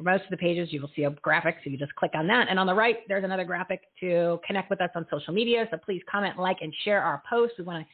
most 0.00 0.24
of 0.24 0.30
the 0.30 0.36
pages, 0.36 0.72
you 0.72 0.80
will 0.80 0.90
see 0.96 1.04
a 1.04 1.10
graphic. 1.10 1.56
So 1.64 1.70
you 1.70 1.78
just 1.78 1.94
click 1.94 2.12
on 2.14 2.26
that. 2.28 2.48
And 2.48 2.58
on 2.58 2.66
the 2.66 2.74
right, 2.74 2.96
there's 3.08 3.24
another 3.24 3.44
graphic 3.44 3.82
to 4.00 4.40
connect 4.46 4.70
with 4.70 4.80
us 4.80 4.90
on 4.94 5.06
social 5.10 5.32
media. 5.32 5.66
So 5.70 5.76
please 5.76 6.02
comment, 6.10 6.38
like, 6.38 6.58
and 6.60 6.74
share 6.84 7.02
our 7.02 7.22
posts. 7.28 7.56
We 7.58 7.64
want 7.64 7.84
to 7.84 7.88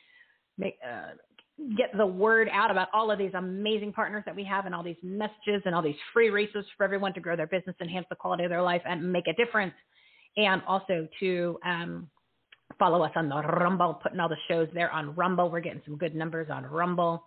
make 0.59 0.79
uh, 0.85 1.13
get 1.77 1.97
the 1.97 2.07
word 2.07 2.49
out 2.53 2.71
about 2.71 2.89
all 2.93 3.11
of 3.11 3.19
these 3.19 3.33
amazing 3.35 3.93
partners 3.93 4.23
that 4.27 4.37
we 4.37 4.45
have 4.45 4.67
and 4.67 4.75
all 4.75 4.83
these 4.83 4.97
messages 5.03 5.63
and 5.65 5.75
all 5.75 5.83
these 5.83 5.97
free 6.13 6.31
resources 6.31 6.71
for 6.77 6.85
everyone 6.85 7.15
to 7.15 7.21
grow 7.21 7.37
their 7.37 7.47
business, 7.47 7.75
enhance 7.81 8.07
the 8.11 8.17
quality 8.17 8.45
of 8.45 8.51
their 8.51 8.63
life, 8.63 8.83
and 8.85 9.13
make 9.13 9.27
a 9.27 9.33
difference. 9.33 9.75
And 10.37 10.61
also 10.67 11.09
to 11.21 11.59
um, 11.65 12.11
follow 12.79 13.03
us 13.03 13.13
on 13.17 13.29
the 13.29 13.37
Rumble, 13.37 13.95
putting 13.95 14.21
all 14.21 14.29
the 14.29 14.37
shows 14.49 14.69
there 14.75 14.91
on 14.91 15.15
Rumble. 15.15 15.51
We're 15.51 15.61
getting 15.61 15.83
some 15.87 15.97
good 15.97 16.15
numbers 16.15 16.49
on 16.51 16.65
Rumble. 16.67 17.25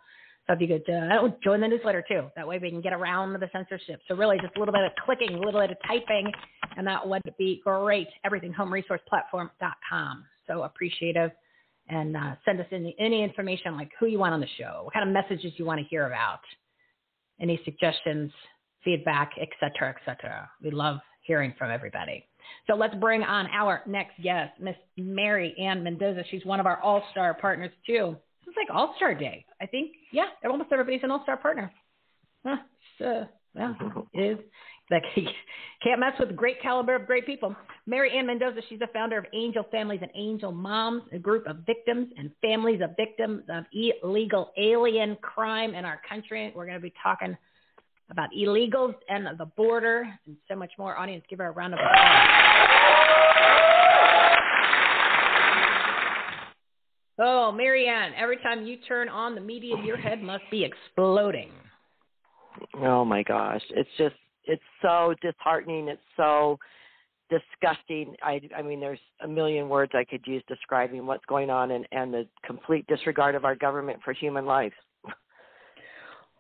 You 0.60 0.68
could 0.68 0.90
uh, 0.90 1.30
join 1.44 1.62
the 1.62 1.68
newsletter 1.68 2.04
too, 2.08 2.28
that 2.36 2.48
way 2.48 2.60
we 2.60 2.70
can 2.70 2.82
get 2.82 2.94
around 2.94 3.34
the 3.34 3.50
censorship. 3.52 4.02
So 4.08 4.16
really, 4.16 4.38
just 4.42 4.56
a 4.56 4.60
little 4.60 4.74
bit 4.74 4.84
of 4.84 4.92
clicking, 5.06 5.36
a 5.36 5.40
little 5.40 5.62
bit 5.62 5.72
of 5.72 5.78
typing, 5.88 6.32
and 6.76 6.86
that 6.88 7.08
would 7.08 7.22
be 7.38 7.62
great. 7.64 8.08
EverythingHomeResourcePlatform.com. 8.26 10.26
So 10.48 10.64
appreciative, 10.64 11.32
and 11.88 12.18
uh, 12.18 12.34
send 12.46 12.60
us 12.60 12.66
any, 12.72 12.96
any 13.00 13.24
information 13.24 13.76
like 13.76 13.92
who 14.00 14.08
you 14.08 14.18
want 14.18 14.34
on 14.34 14.40
the 14.40 14.48
show, 14.58 14.82
what 14.86 14.94
kind 14.94 15.08
of 15.08 15.14
messages 15.14 15.54
you 15.58 15.66
want 15.66 15.80
to 15.80 15.86
hear 15.88 16.08
about, 16.08 16.40
any 17.40 17.62
suggestions, 17.66 18.32
feedback, 18.84 19.34
etc., 19.40 19.96
etc. 19.96 20.50
We 20.64 20.72
love 20.72 20.98
hearing 21.22 21.54
from 21.58 21.70
everybody. 21.70 22.26
So 22.68 22.76
let's 22.76 22.96
bring 22.96 23.24
on 23.24 23.48
our 23.48 23.82
next 23.86 24.22
guest, 24.24 24.54
Miss 24.60 24.76
Mary 24.98 25.56
Ann 25.60 25.84
Mendoza. 25.84 26.24
She's 26.32 26.46
one 26.46 26.60
of 26.60 26.66
our 26.66 26.82
all-star 26.82 27.36
partners 27.36 27.72
too. 27.86 28.18
Is 28.50 28.56
like 28.58 28.76
All-Star 28.76 29.14
Day. 29.16 29.46
I 29.62 29.66
think, 29.68 29.92
yeah, 30.12 30.26
almost 30.44 30.72
everybody's 30.72 31.02
an 31.04 31.12
all-star 31.12 31.38
partner. 31.38 31.72
Huh, 32.44 32.58
so, 32.98 33.06
uh, 33.06 33.26
well, 33.54 34.08
it 34.14 34.22
is 34.22 34.40
like 34.90 35.04
can't 35.84 36.00
mess 36.00 36.14
with 36.20 36.36
great 36.36 36.62
caliber 36.62 36.96
of 36.96 37.06
great 37.06 37.26
people. 37.26 37.56
Mary 37.86 38.12
Ann 38.18 38.28
Mendoza, 38.28 38.62
she's 38.70 38.80
the 38.80 38.88
founder 38.94 39.18
of 39.18 39.26
Angel 39.34 39.64
Families 39.72 40.00
and 40.02 40.12
Angel 40.16 40.52
Moms, 40.52 41.04
a 41.12 41.20
group 41.20 41.48
of 41.48 41.58
victims 41.66 42.08
and 42.18 42.32
families 42.42 42.82
of 42.82 42.92
victims 42.98 43.44
of 43.50 43.66
illegal 43.72 44.52
alien 44.58 45.18
crime 45.22 45.76
in 45.76 45.86
our 45.86 46.02
country. 46.08 46.52
We're 46.56 46.66
going 46.66 46.78
to 46.78 46.82
be 46.82 46.94
talking 47.02 47.38
about 48.10 48.30
illegals 48.38 48.96
and 49.08 49.28
the 49.38 49.46
border 49.46 50.10
and 50.26 50.36
so 50.48 50.56
much 50.56 50.72
more. 50.78 50.98
Audience, 50.98 51.24
give 51.30 51.40
her 51.40 51.48
a 51.48 51.52
round 51.52 51.74
of 51.74 51.80
applause. 51.80 53.39
Oh, 57.20 57.52
Mary 57.52 57.88
Ann, 57.88 58.14
every 58.18 58.38
time 58.38 58.66
you 58.66 58.78
turn 58.88 59.10
on 59.10 59.36
the 59.36 59.42
media, 59.42 59.76
your 59.84 59.98
head 59.98 60.22
must 60.24 60.44
be 60.50 60.64
exploding. 60.64 61.52
Oh 62.82 63.04
my 63.04 63.24
gosh, 63.24 63.62
it's 63.72 63.90
just 63.98 64.16
it's 64.46 64.64
so 64.82 65.14
disheartening. 65.22 65.90
It's 65.90 66.02
so 66.16 66.58
disgusting. 67.30 68.16
I 68.24 68.42
I 68.58 68.62
mean, 68.62 68.80
there's 68.80 69.00
a 69.22 69.28
million 69.28 69.70
words 69.70 69.92
I 69.96 70.04
could 70.04 70.22
use 70.26 70.44
describing 70.48 71.06
what's 71.06 71.26
going 71.26 71.50
on 71.50 71.72
and 71.72 71.86
and 71.92 72.14
the 72.14 72.28
complete 72.46 72.88
disregard 72.88 73.36
of 73.36 73.44
our 73.44 73.56
government 73.56 74.00
for 74.04 74.14
human 74.14 74.46
life. 74.46 74.74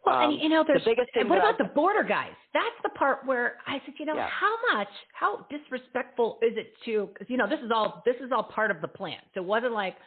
Well, 0.05 0.15
Um, 0.15 0.31
and 0.31 0.41
you 0.41 0.47
know, 0.47 0.63
there's 0.65 0.85
the 0.85 0.91
biggest 0.91 1.13
thing 1.13 1.27
what 1.27 1.35
that 1.35 1.55
about 1.55 1.57
the 1.57 1.75
border 1.75 2.03
guys? 2.03 2.31
That's 2.53 2.75
the 2.83 2.89
part 2.97 3.25
where 3.25 3.57
I 3.67 3.81
said, 3.85 3.95
you 3.99 4.05
know, 4.05 4.15
Yeah. 4.15 4.29
how 4.29 4.55
much, 4.73 4.87
how 5.11 5.45
disrespectful 5.49 6.39
is 6.41 6.55
it 6.55 6.71
to? 6.85 7.09
Because 7.11 7.29
you 7.29 7.35
know, 7.35 7.47
this 7.47 7.59
is 7.59 7.69
all 7.69 8.01
this 8.05 8.15
is 8.21 8.31
all 8.31 8.43
part 8.43 8.71
of 8.71 8.79
the 8.79 8.87
plan. 8.87 9.19
So 9.33 9.41
it 9.41 9.45
wasn't 9.45 9.73
like 9.73 9.97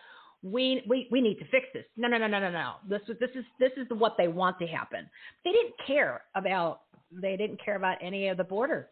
we 0.42 0.83
we 0.88 1.09
we 1.11 1.20
need 1.20 1.38
to 1.38 1.44
fix 1.46 1.66
this. 1.72 1.85
No, 1.96 2.09
no, 2.09 2.18
no, 2.18 2.26
no, 2.26 2.40
no, 2.40 2.50
no. 2.50 2.74
This 2.88 3.00
is 3.09 3.16
this 3.20 3.31
is 3.35 3.44
this 3.61 3.72
is 3.76 3.87
what 3.90 4.16
they 4.18 4.28
want 4.28 4.59
to 4.59 4.66
happen. 4.66 5.09
They 5.44 5.52
didn't 5.52 5.74
care 5.87 6.22
about 6.35 6.81
they 7.12 7.37
didn't 7.37 7.62
care 7.64 7.76
about 7.76 7.98
any 8.02 8.28
of 8.28 8.37
the 8.37 8.44
border 8.44 8.88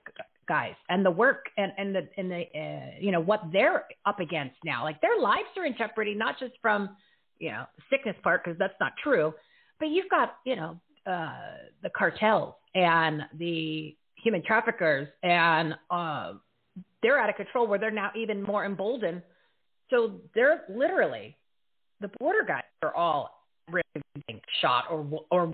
guys 0.48 0.74
and 0.88 1.04
the 1.04 1.10
work 1.10 1.46
and 1.56 1.72
and 1.76 1.94
the 1.94 2.08
and 2.16 2.30
the 2.30 2.42
uh, 2.58 2.90
you 3.00 3.10
know 3.10 3.20
what 3.20 3.40
they're 3.52 3.86
up 4.06 4.20
against 4.20 4.56
now. 4.64 4.84
Like 4.84 5.00
their 5.00 5.18
lives 5.18 5.48
are 5.56 5.66
in 5.66 5.74
jeopardy, 5.76 6.14
not 6.14 6.38
just 6.38 6.52
from 6.62 6.90
you 7.38 7.50
know 7.50 7.64
sickness 7.90 8.16
part 8.22 8.44
because 8.44 8.58
that's 8.58 8.74
not 8.80 8.92
true, 9.02 9.34
but 9.80 9.88
you've 9.88 10.08
got 10.08 10.36
you 10.44 10.54
know 10.54 10.80
uh, 11.06 11.32
the 11.82 11.90
cartels 11.90 12.54
and 12.74 13.22
the 13.38 13.96
human 14.22 14.42
traffickers 14.44 15.08
and 15.22 15.74
uh, 15.90 16.34
they're 17.02 17.18
out 17.18 17.30
of 17.30 17.36
control 17.36 17.66
where 17.66 17.78
they're 17.78 17.90
now 17.90 18.10
even 18.14 18.42
more 18.42 18.64
emboldened. 18.64 19.22
So 19.88 20.20
they're 20.34 20.62
literally 20.68 21.36
the 22.00 22.08
border 22.18 22.44
guys 22.46 22.62
are 22.82 22.94
all 22.94 23.44
really 23.70 23.84
being 24.26 24.40
shot 24.60 24.84
or 24.90 25.06
or 25.30 25.52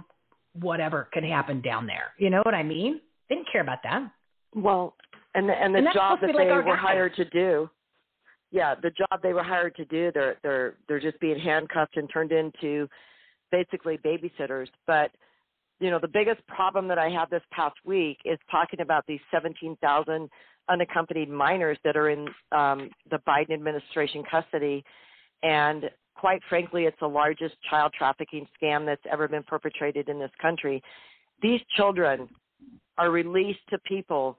whatever 0.60 1.08
could 1.12 1.24
happen 1.24 1.60
down 1.60 1.86
there. 1.86 2.12
You 2.18 2.30
know 2.30 2.42
what 2.44 2.54
I 2.54 2.62
mean? 2.62 3.00
They 3.28 3.36
didn't 3.36 3.48
care 3.50 3.60
about 3.60 3.78
that. 3.82 4.10
Well, 4.54 4.94
and 5.34 5.48
the, 5.48 5.52
and 5.52 5.74
the 5.74 5.78
And 5.78 5.88
job 5.92 6.20
that 6.20 6.34
like 6.34 6.46
they 6.46 6.52
were 6.52 6.62
guys. 6.62 6.78
hired 6.80 7.14
to 7.16 7.24
do, 7.26 7.68
yeah, 8.50 8.74
the 8.74 8.90
job 8.90 9.20
they 9.22 9.32
were 9.32 9.42
hired 9.42 9.74
to 9.76 9.84
do, 9.84 10.10
they're 10.14 10.36
they're 10.42 10.74
they're 10.88 11.00
just 11.00 11.20
being 11.20 11.38
handcuffed 11.38 11.96
and 11.96 12.08
turned 12.12 12.32
into 12.32 12.88
basically 13.52 13.98
babysitters. 13.98 14.68
But 14.86 15.10
you 15.78 15.90
know, 15.90 15.98
the 16.00 16.08
biggest 16.08 16.46
problem 16.46 16.88
that 16.88 16.98
I 16.98 17.10
had 17.10 17.28
this 17.30 17.42
past 17.52 17.76
week 17.84 18.18
is 18.24 18.38
talking 18.50 18.80
about 18.80 19.04
these 19.06 19.20
17,000 19.30 20.30
unaccompanied 20.70 21.28
minors 21.28 21.76
that 21.84 21.98
are 21.98 22.08
in 22.08 22.26
um, 22.50 22.88
the 23.10 23.18
Biden 23.28 23.52
administration 23.52 24.22
custody, 24.30 24.82
and 25.42 25.84
quite 26.16 26.40
frankly, 26.48 26.84
it's 26.84 26.98
the 27.00 27.08
largest 27.08 27.54
child 27.68 27.92
trafficking 27.96 28.46
scam 28.60 28.86
that's 28.86 29.02
ever 29.10 29.28
been 29.28 29.42
perpetrated 29.42 30.08
in 30.08 30.18
this 30.18 30.30
country. 30.40 30.82
These 31.42 31.60
children 31.76 32.28
are 32.98 33.10
released 33.10 33.60
to 33.70 33.78
people 33.80 34.38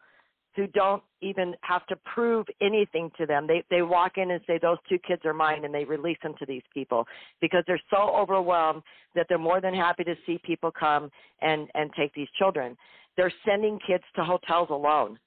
who 0.56 0.66
don't 0.68 1.04
even 1.22 1.54
have 1.62 1.86
to 1.86 1.96
prove 1.98 2.48
anything 2.62 3.12
to 3.18 3.28
them. 3.28 3.46
They 3.46 3.64
they 3.70 3.84
walk 3.84 4.14
in 4.18 4.32
and 4.32 4.42
say 4.48 4.58
those 4.60 4.80
two 4.90 4.98
kids 5.08 5.22
are 5.24 5.34
mine 5.34 5.64
and 5.64 5.74
they 5.74 5.86
release 5.86 6.18
them 6.24 6.34
to 6.40 6.46
these 6.48 6.64
people 6.74 7.06
because 7.40 7.64
they're 7.68 7.82
so 7.92 8.16
overwhelmed 8.16 8.82
that 9.14 9.28
they're 9.30 9.38
more 9.38 9.62
than 9.62 9.76
happy 9.76 10.04
to 10.04 10.16
see 10.26 10.40
people 10.44 10.72
come 10.72 11.12
and 11.42 11.70
and 11.76 11.92
take 11.96 12.12
these 12.16 12.28
children. 12.40 12.76
They're 13.16 13.34
sending 13.46 13.80
kids 13.86 14.04
to 14.16 14.24
hotels 14.24 14.70
alone. 14.72 15.20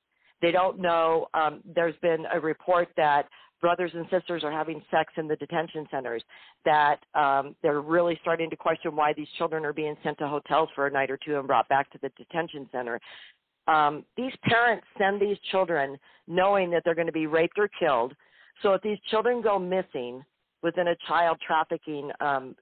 They 0.43 0.51
don't 0.51 0.81
know 0.81 1.29
um 1.33 1.63
there's 1.65 1.97
been 2.03 2.27
a 2.33 2.41
report 2.41 2.89
that 2.97 3.29
brothers 3.61 3.91
and 3.95 4.07
sisters 4.11 4.43
are 4.45 4.53
having 4.53 4.83
sex 4.91 5.13
in 5.17 5.29
the 5.29 5.37
detention 5.37 5.87
centers 5.91 6.23
that 6.65 6.97
um 7.15 7.55
they're 7.63 7.81
really 7.81 8.19
starting 8.23 8.49
to 8.51 8.57
question 8.57 8.97
why 8.97 9.13
these 9.13 9.29
children 9.39 9.65
are 9.65 9.73
being 9.73 9.97
sent 10.03 10.17
to 10.19 10.27
hotels 10.27 10.69
for 10.75 10.87
a 10.87 10.91
night 10.91 11.11
or 11.11 11.19
two 11.25 11.39
and 11.39 11.47
brought 11.47 11.69
back 11.69 11.91
to 11.91 11.99
the 12.03 12.11
detention 12.17 12.69
center 12.73 13.01
um, 13.71 14.05
these 14.17 14.33
parents 14.43 14.87
send 14.99 15.21
these 15.21 15.37
children 15.51 15.97
knowing 16.27 16.71
that 16.71 16.83
they're 16.85 16.95
going 16.95 17.07
to 17.07 17.13
be 17.13 17.27
raped 17.27 17.59
or 17.59 17.69
killed. 17.79 18.15
So 18.63 18.73
if 18.75 18.83
these 18.83 18.99
children 19.11 19.43
go 19.43 19.59
missing 19.59 20.23
within 20.63 20.89
a 20.89 20.97
child 21.09 21.39
trafficking, 21.47 22.11
um, 22.21 22.57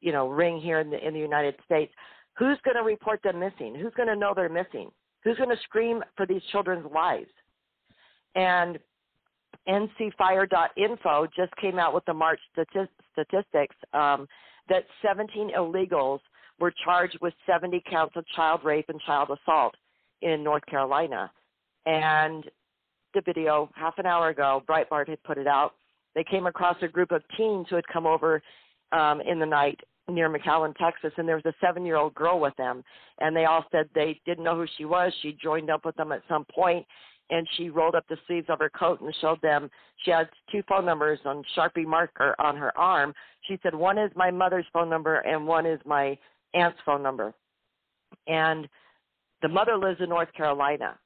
you 0.00 0.12
know, 0.12 0.28
ring 0.28 0.60
here 0.60 0.80
in 0.80 0.90
the 0.90 1.06
in 1.06 1.14
the 1.14 1.20
United 1.20 1.54
States, 1.64 1.92
who's 2.36 2.58
going 2.64 2.76
to 2.76 2.82
report 2.82 3.22
them 3.22 3.38
missing? 3.38 3.74
Who's 3.74 3.92
going 3.94 4.08
to 4.08 4.16
know 4.16 4.32
they're 4.34 4.48
missing? 4.48 4.90
Who's 5.24 5.36
going 5.36 5.50
to 5.50 5.62
scream 5.64 6.02
for 6.16 6.26
these 6.26 6.42
children's 6.52 6.86
lives? 6.92 7.30
And 8.34 8.78
ncfire.info 9.70 11.26
just 11.36 11.54
came 11.56 11.78
out 11.78 11.94
with 11.94 12.04
the 12.06 12.14
March 12.14 12.40
stati- 12.56 12.88
statistics 13.12 13.76
um, 13.92 14.26
that 14.68 14.84
17 15.06 15.50
illegals 15.56 16.20
were 16.58 16.72
charged 16.84 17.18
with 17.20 17.32
70 17.46 17.82
counts 17.88 18.14
of 18.16 18.24
child 18.34 18.60
rape 18.64 18.86
and 18.88 19.00
child 19.06 19.30
assault 19.30 19.74
in 20.22 20.42
North 20.42 20.64
Carolina. 20.66 21.30
And 21.86 22.44
the 23.14 23.22
video 23.24 23.70
half 23.74 23.94
an 23.98 24.06
hour 24.06 24.28
ago, 24.28 24.62
Breitbart 24.68 25.08
had 25.08 25.22
put 25.22 25.38
it 25.38 25.46
out. 25.46 25.74
They 26.14 26.24
came 26.24 26.46
across 26.46 26.76
a 26.82 26.88
group 26.88 27.12
of 27.12 27.22
teens 27.36 27.66
who 27.70 27.76
had 27.76 27.86
come 27.92 28.06
over 28.06 28.42
um, 28.92 29.20
in 29.20 29.38
the 29.38 29.46
night 29.46 29.80
near 30.08 30.28
McAllen, 30.28 30.74
Texas, 30.76 31.12
and 31.16 31.28
there 31.28 31.36
was 31.36 31.46
a 31.46 31.54
seven 31.64 31.86
year 31.86 31.96
old 31.96 32.14
girl 32.14 32.40
with 32.40 32.54
them. 32.56 32.82
And 33.20 33.34
they 33.34 33.44
all 33.44 33.64
said 33.70 33.88
they 33.94 34.20
didn't 34.26 34.44
know 34.44 34.56
who 34.56 34.66
she 34.76 34.84
was. 34.84 35.12
She 35.22 35.36
joined 35.42 35.70
up 35.70 35.84
with 35.84 35.96
them 35.96 36.12
at 36.12 36.22
some 36.28 36.44
point, 36.52 36.84
and 37.30 37.46
she 37.56 37.70
rolled 37.70 37.94
up 37.94 38.04
the 38.08 38.18
sleeves 38.26 38.46
of 38.48 38.58
her 38.58 38.70
coat 38.70 39.00
and 39.00 39.14
showed 39.20 39.40
them 39.40 39.70
she 40.04 40.10
had 40.10 40.28
two 40.50 40.62
phone 40.68 40.84
numbers 40.84 41.18
on 41.24 41.42
Sharpie 41.56 41.86
marker 41.86 42.34
on 42.38 42.56
her 42.56 42.76
arm. 42.76 43.14
She 43.48 43.58
said, 43.62 43.74
One 43.74 43.98
is 43.98 44.10
my 44.14 44.30
mother's 44.30 44.66
phone 44.72 44.90
number, 44.90 45.16
and 45.16 45.46
one 45.46 45.66
is 45.66 45.80
my 45.84 46.18
aunt's 46.54 46.78
phone 46.84 47.02
number. 47.02 47.32
And 48.26 48.68
the 49.42 49.48
mother 49.48 49.76
lives 49.76 50.00
in 50.00 50.08
North 50.08 50.32
Carolina. 50.36 50.98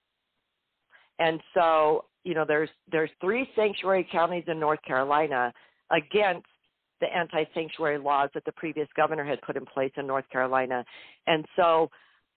And 1.18 1.40
so, 1.52 2.06
you 2.24 2.34
know, 2.34 2.44
there's 2.46 2.70
there's 2.90 3.10
three 3.20 3.48
sanctuary 3.54 4.08
counties 4.10 4.44
in 4.48 4.58
North 4.58 4.82
Carolina 4.82 5.52
against 5.90 6.46
the 7.00 7.06
anti-sanctuary 7.14 7.98
laws 7.98 8.30
that 8.34 8.44
the 8.44 8.52
previous 8.52 8.88
governor 8.96 9.24
had 9.24 9.40
put 9.42 9.56
in 9.56 9.66
place 9.66 9.92
in 9.96 10.06
North 10.06 10.28
Carolina. 10.30 10.84
And 11.26 11.44
so 11.54 11.90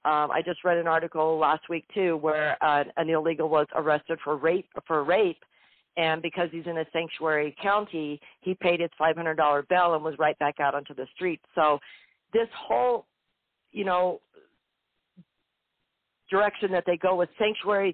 Um, 0.08 0.32
I 0.32 0.41
just 0.41 0.63
read 0.63 0.78
an 0.78 0.88
article 0.88 1.38
last 1.38 1.67
week 1.70 1.84
too, 1.93 2.15
where 2.17 2.58
uh, 2.63 2.86
an 2.96 3.10
illegal 3.10 3.50
was 3.50 3.67
arrested 3.76 4.20
for 4.24 4.38
rape 4.38 4.70
for 4.88 5.04
rape, 5.04 5.43
and 5.98 6.22
because 6.22 6.48
he's 6.50 6.65
in 6.65 6.78
a 6.78 6.86
sanctuary 6.93 7.54
county, 7.62 8.22
he 8.39 8.54
paid 8.54 8.80
his 8.80 8.89
$500 9.02 9.67
bail 9.67 9.96
and 9.96 10.04
was 10.04 10.15
right 10.17 10.39
back 10.39 10.62
out 10.62 10.76
onto 10.76 10.96
the 10.96 11.08
street. 11.13 11.41
So, 11.56 11.80
this 12.32 12.48
whole, 12.56 13.06
you 13.74 13.84
know, 13.84 14.22
direction 16.30 16.72
that 16.72 16.86
they 16.86 16.96
go 16.96 17.15
with 17.17 17.28
sanctuary 17.38 17.93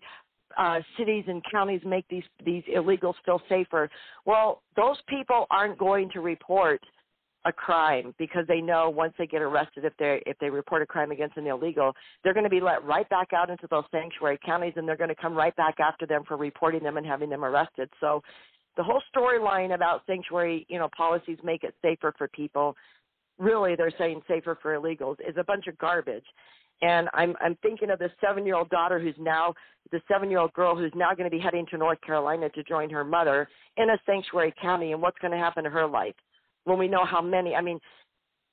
uh, 0.55 0.81
cities 0.99 1.23
and 1.27 1.41
counties 1.51 1.81
make 1.83 2.07
these 2.09 2.23
these 2.45 2.63
illegals 2.75 3.15
still 3.23 3.41
safer. 3.49 3.89
Well, 4.25 4.61
those 4.75 4.97
people 5.07 5.47
aren't 5.49 5.79
going 5.79 6.11
to 6.11 6.19
report 6.21 6.79
a 7.45 7.51
crime 7.51 8.13
because 8.17 8.45
they 8.47 8.61
know 8.61 8.89
once 8.89 9.13
they 9.17 9.27
get 9.27 9.41
arrested 9.41 9.83
if 9.85 9.93
they 9.97 10.21
if 10.25 10.37
they 10.39 10.49
report 10.49 10.81
a 10.81 10.85
crime 10.85 11.11
against 11.11 11.37
an 11.37 11.47
illegal, 11.47 11.93
they're 12.23 12.33
going 12.33 12.45
to 12.45 12.49
be 12.49 12.61
let 12.61 12.83
right 12.85 13.07
back 13.09 13.33
out 13.33 13.49
into 13.49 13.67
those 13.69 13.83
sanctuary 13.91 14.39
counties 14.45 14.73
and 14.75 14.87
they're 14.87 14.97
going 14.97 15.09
to 15.09 15.15
come 15.15 15.33
right 15.33 15.55
back 15.55 15.79
after 15.79 16.05
them 16.05 16.23
for 16.27 16.37
reporting 16.37 16.83
them 16.83 16.97
and 16.97 17.05
having 17.05 17.29
them 17.29 17.43
arrested. 17.43 17.89
So 17.99 18.21
the 18.77 18.83
whole 18.83 19.01
storyline 19.15 19.75
about 19.75 20.03
sanctuary, 20.07 20.65
you 20.69 20.79
know, 20.79 20.89
policies 20.95 21.37
make 21.43 21.63
it 21.63 21.75
safer 21.81 22.13
for 22.17 22.27
people. 22.29 22.75
Really, 23.37 23.75
they're 23.75 23.93
saying 23.97 24.21
safer 24.27 24.57
for 24.61 24.75
illegals 24.75 25.17
is 25.27 25.35
a 25.37 25.43
bunch 25.43 25.67
of 25.67 25.77
garbage. 25.77 26.25
And 26.81 27.09
I'm 27.13 27.35
I'm 27.41 27.57
thinking 27.61 27.89
of 27.89 27.99
this 27.99 28.11
seven 28.25 28.45
year 28.45 28.55
old 28.55 28.69
daughter 28.69 28.99
who's 28.99 29.15
now 29.19 29.53
the 29.91 30.01
seven 30.09 30.29
year 30.29 30.39
old 30.39 30.53
girl 30.53 30.77
who's 30.77 30.93
now 30.95 31.13
going 31.13 31.29
to 31.29 31.35
be 31.35 31.41
heading 31.41 31.65
to 31.71 31.77
North 31.77 31.99
Carolina 32.01 32.49
to 32.49 32.63
join 32.63 32.89
her 32.89 33.03
mother 33.03 33.49
in 33.75 33.89
a 33.89 33.97
sanctuary 34.05 34.53
county 34.61 34.93
and 34.93 35.01
what's 35.01 35.17
going 35.19 35.31
to 35.31 35.37
happen 35.37 35.65
to 35.65 35.69
her 35.69 35.85
life 35.85 36.15
when 36.65 36.77
we 36.77 36.87
know 36.87 37.05
how 37.05 37.21
many 37.21 37.55
I 37.55 37.61
mean 37.61 37.79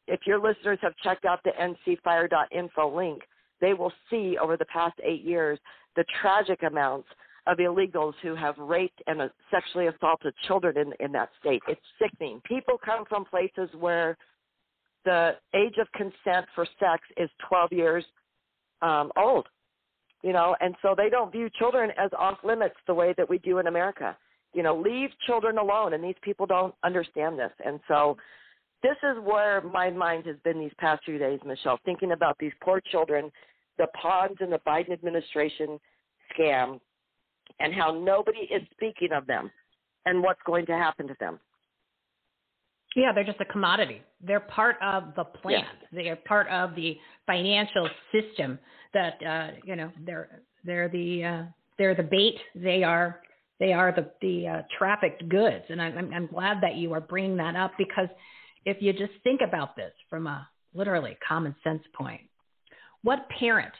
if 0.06 0.20
your 0.26 0.40
listeners 0.40 0.78
have 0.82 0.94
checked 1.04 1.24
out 1.24 1.40
the 1.44 1.52
ncfire.info 1.86 2.96
link, 2.96 3.22
they 3.60 3.74
will 3.74 3.92
see 4.10 4.36
over 4.42 4.56
the 4.56 4.64
past 4.66 4.98
eight 5.04 5.22
years 5.22 5.58
the 5.96 6.04
tragic 6.20 6.62
amounts 6.62 7.08
of 7.46 7.58
illegals 7.58 8.14
who 8.22 8.34
have 8.34 8.56
raped 8.58 9.00
and 9.06 9.20
sexually 9.50 9.86
assaulted 9.86 10.34
children 10.46 10.76
in, 10.76 11.04
in 11.04 11.12
that 11.12 11.30
state. 11.40 11.62
It's 11.68 11.80
sickening. 12.00 12.40
People 12.44 12.76
come 12.84 13.04
from 13.08 13.24
places 13.24 13.68
where 13.78 14.16
the 15.04 15.32
age 15.54 15.76
of 15.80 15.90
consent 15.92 16.46
for 16.54 16.66
sex 16.78 17.02
is 17.16 17.30
12 17.48 17.72
years 17.72 18.04
um, 18.82 19.10
old, 19.16 19.46
you 20.22 20.32
know, 20.32 20.54
and 20.60 20.74
so 20.82 20.94
they 20.96 21.08
don't 21.08 21.32
view 21.32 21.48
children 21.58 21.90
as 21.98 22.10
off 22.18 22.38
limits 22.44 22.76
the 22.86 22.94
way 22.94 23.14
that 23.16 23.28
we 23.28 23.38
do 23.38 23.58
in 23.58 23.66
America. 23.66 24.16
You 24.52 24.62
know, 24.62 24.76
leave 24.76 25.10
children 25.26 25.58
alone, 25.58 25.94
and 25.94 26.02
these 26.02 26.16
people 26.22 26.46
don't 26.46 26.74
understand 26.82 27.38
this. 27.38 27.52
And 27.64 27.80
so, 27.86 28.16
this 28.82 28.96
is 29.02 29.22
where 29.22 29.60
my 29.60 29.90
mind 29.90 30.26
has 30.26 30.36
been 30.42 30.58
these 30.58 30.72
past 30.78 31.04
few 31.04 31.18
days, 31.18 31.38
Michelle, 31.44 31.78
thinking 31.84 32.12
about 32.12 32.36
these 32.38 32.52
poor 32.62 32.80
children, 32.90 33.30
the 33.78 33.86
pawns 34.00 34.38
in 34.40 34.50
the 34.50 34.60
Biden 34.66 34.92
administration 34.92 35.78
scam, 36.34 36.80
and 37.60 37.74
how 37.74 37.92
nobody 37.92 38.40
is 38.40 38.62
speaking 38.72 39.12
of 39.12 39.26
them 39.26 39.50
and 40.06 40.22
what's 40.22 40.40
going 40.46 40.66
to 40.66 40.72
happen 40.72 41.06
to 41.08 41.16
them. 41.20 41.38
Yeah, 42.96 43.12
they're 43.12 43.24
just 43.24 43.40
a 43.40 43.44
commodity. 43.44 44.02
They're 44.26 44.40
part 44.40 44.76
of 44.82 45.14
the 45.14 45.24
plan. 45.24 45.60
Yeah. 45.60 45.86
They 45.92 46.08
are 46.08 46.16
part 46.16 46.48
of 46.48 46.74
the 46.74 46.96
financial 47.26 47.88
system 48.10 48.58
that 48.92 49.14
uh, 49.24 49.50
you 49.64 49.76
know 49.76 49.92
they're 50.04 50.40
they're 50.64 50.88
the 50.88 51.24
uh, 51.24 51.42
they're 51.78 51.94
the 51.94 52.02
bait. 52.02 52.36
They 52.54 52.82
are 52.82 53.20
they 53.60 53.72
are 53.72 53.92
the 53.92 54.10
the 54.20 54.48
uh, 54.48 54.62
trafficked 54.76 55.28
goods. 55.28 55.64
And 55.68 55.80
I'm 55.80 56.12
I'm 56.12 56.26
glad 56.26 56.62
that 56.62 56.76
you 56.76 56.92
are 56.94 57.00
bringing 57.00 57.36
that 57.36 57.54
up 57.54 57.72
because 57.78 58.08
if 58.64 58.78
you 58.80 58.92
just 58.92 59.12
think 59.22 59.40
about 59.46 59.76
this 59.76 59.92
from 60.08 60.26
a 60.26 60.48
literally 60.74 61.16
common 61.26 61.54
sense 61.62 61.82
point, 61.94 62.22
what 63.02 63.28
parent, 63.38 63.72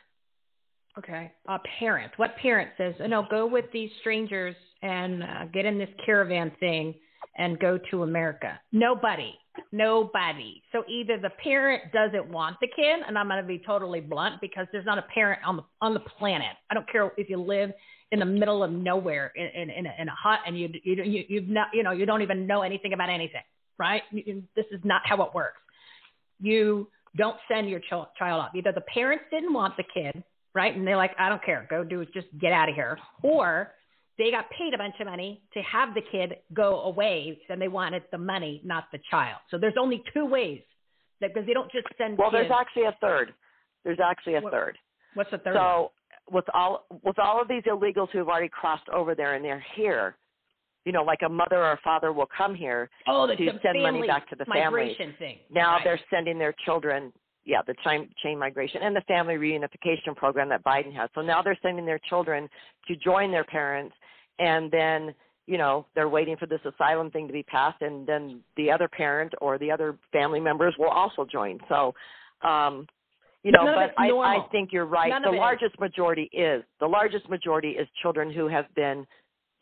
okay, 0.99 1.33
a 1.49 1.59
parent, 1.79 2.13
what 2.17 2.37
parent 2.37 2.71
says, 2.77 2.95
oh, 3.01 3.07
no, 3.07 3.27
go 3.31 3.47
with 3.47 3.67
these 3.73 3.91
strangers 4.01 4.55
and 4.83 5.23
uh, 5.23 5.45
get 5.53 5.65
in 5.67 5.79
this 5.79 5.91
caravan 6.05 6.53
thing 6.61 6.95
and 7.37 7.59
go 7.59 7.79
to 7.91 8.03
America. 8.03 8.59
Nobody, 8.73 9.35
nobody. 9.73 10.63
So 10.73 10.85
either 10.89 11.19
the 11.19 11.31
parent 11.43 11.93
doesn't 11.93 12.29
want 12.31 12.57
the 12.61 12.69
kid, 12.69 13.01
and 13.07 13.17
I'm 13.17 13.29
going 13.29 13.41
to 13.41 13.47
be 13.47 13.63
totally 13.65 14.01
blunt 14.01 14.41
because 14.41 14.67
there's 14.73 14.87
not 14.87 14.99
a 14.99 15.05
parent 15.15 15.41
on 15.47 15.57
the 15.57 15.63
on 15.81 15.95
the 15.95 16.01
planet. 16.01 16.57
I 16.71 16.75
don't 16.75 16.91
care 16.91 17.13
if 17.17 17.31
you 17.31 17.41
live 17.41 17.71
in 18.13 18.19
the 18.19 18.25
middle 18.25 18.63
of 18.63 18.71
nowhere 18.71 19.33
in 19.37 19.47
in, 19.47 19.71
in, 19.71 19.87
a, 19.87 19.93
in 19.99 20.09
a 20.09 20.15
hut 20.15 20.41
and 20.47 20.59
you 20.59 20.69
you 20.83 21.03
you 21.03 21.25
you've 21.29 21.49
not 21.49 21.69
you 21.73 21.83
know 21.83 21.93
you 21.93 22.07
don't 22.07 22.23
even 22.23 22.47
know 22.47 22.63
anything 22.63 22.93
about 22.93 23.11
anything, 23.11 23.43
right? 23.79 24.03
You, 24.11 24.43
this 24.57 24.67
is 24.71 24.81
not 24.85 25.03
how 25.05 25.23
it 25.23 25.35
works. 25.35 25.61
You 26.41 26.89
don't 27.17 27.37
send 27.49 27.69
your 27.69 27.81
ch- 27.81 28.09
child 28.19 28.41
off. 28.43 28.51
Either 28.55 28.73
the 28.73 28.83
parents 28.83 29.25
didn't 29.31 29.53
want 29.53 29.77
the 29.77 29.85
kid, 29.95 30.23
right, 30.55 30.75
and 30.75 30.87
they're 30.87 30.97
like, 30.97 31.13
I 31.19 31.29
don't 31.29 31.45
care, 31.45 31.67
go 31.69 31.85
do 31.85 32.01
it, 32.01 32.13
just 32.15 32.29
get 32.41 32.53
out 32.53 32.69
of 32.69 32.75
here, 32.75 32.99
or 33.23 33.73
they 34.17 34.31
got 34.31 34.51
paid 34.51 34.75
a 34.75 34.79
bunch 34.79 34.95
of 35.01 35.07
money 35.07 35.43
to 35.55 35.61
have 35.63 35.95
the 35.95 36.03
kid 36.13 36.37
go 36.53 36.83
away 36.83 37.39
and 37.49 37.61
they 37.61 37.69
wanted 37.69 38.03
the 38.13 38.19
money, 38.19 38.61
not 38.65 38.85
the 38.93 38.99
child. 39.11 39.39
So 39.51 39.59
there's 39.59 39.75
only 39.81 40.03
two 40.13 40.27
ways 40.27 40.61
that 41.21 41.33
because 41.33 41.47
they 41.47 41.55
don't 41.55 41.71
just 41.73 41.87
send. 41.97 42.19
Well, 42.19 42.31
kids. 42.31 42.43
there's 42.43 42.53
actually 42.59 42.85
a 42.85 42.97
third. 43.01 43.33
There's 43.85 43.99
actually 44.03 44.35
a 44.35 44.41
what, 44.41 44.53
third. 44.53 44.79
What's 45.15 45.31
the 45.31 45.39
third? 45.39 45.55
So 45.55 45.93
with 46.31 46.45
all 46.55 46.87
with 47.03 47.19
all 47.19 47.41
of 47.41 47.49
these 47.49 47.63
illegals 47.65 48.11
who 48.11 48.19
have 48.19 48.29
already 48.29 48.49
crossed 48.49 48.89
over 48.89 49.15
there 49.15 49.35
and 49.35 49.45
they're 49.45 49.65
here, 49.75 50.17
you 50.85 50.93
know, 50.93 51.03
like 51.03 51.21
a 51.25 51.29
mother 51.29 51.57
or 51.57 51.73
a 51.73 51.81
father 51.83 52.13
will 52.13 52.29
come 52.37 52.55
here 52.55 52.89
oh, 53.07 53.27
to 53.27 53.37
send 53.37 53.61
family 53.61 53.81
money 53.81 54.07
back 54.07 54.29
to 54.31 54.37
the 54.37 54.45
migration 54.47 54.97
family. 54.97 55.17
thing. 55.19 55.39
Now 55.51 55.75
right. 55.75 55.81
they're 55.85 56.01
sending 56.11 56.39
their 56.39 56.55
children 56.65 57.13
yeah, 57.47 57.63
the 57.67 57.75
chain, 57.83 58.09
chain 58.23 58.39
migration 58.39 58.83
and 58.83 58.95
the 58.95 59.01
family 59.03 59.35
reunification 59.35 60.15
program 60.15 60.49
that 60.51 60.63
Biden 60.63 60.95
has. 60.95 61.09
So 61.15 61.23
now 61.23 61.41
they're 61.43 61.59
sending 61.63 61.87
their 61.87 61.99
children 62.09 62.49
to 62.87 62.97
join 62.97 63.31
their 63.31 63.45
parents 63.45 63.95
and 64.39 64.71
then 64.71 65.15
you 65.47 65.59
know 65.59 65.87
they're 65.95 66.09
waiting 66.09 66.37
for 66.37 66.47
this 66.47 66.61
asylum 66.65 67.11
thing 67.11 67.27
to 67.27 67.33
be 67.33 67.43
passed 67.43 67.81
and 67.83 68.07
then 68.07 68.41
the 68.57 68.71
other 68.71 68.89
parent 68.89 69.33
or 69.41 69.59
the 69.59 69.71
other 69.71 69.97
family 70.13 70.41
members 70.41 70.75
will 70.79 70.89
also 70.89 71.25
join 71.25 71.59
so 71.69 71.95
um 72.43 72.87
you 73.43 73.53
know 73.53 73.65
but 73.65 73.95
I, 73.99 74.11
I 74.11 74.47
think 74.51 74.73
you're 74.73 74.87
right 74.87 75.11
None 75.11 75.23
the 75.23 75.31
largest 75.31 75.75
is. 75.75 75.81
majority 75.81 76.29
is 76.33 76.63
the 76.81 76.87
largest 76.87 77.29
majority 77.29 77.71
is 77.71 77.89
children 78.03 78.33
who 78.33 78.49
have 78.49 78.67
been 78.75 79.07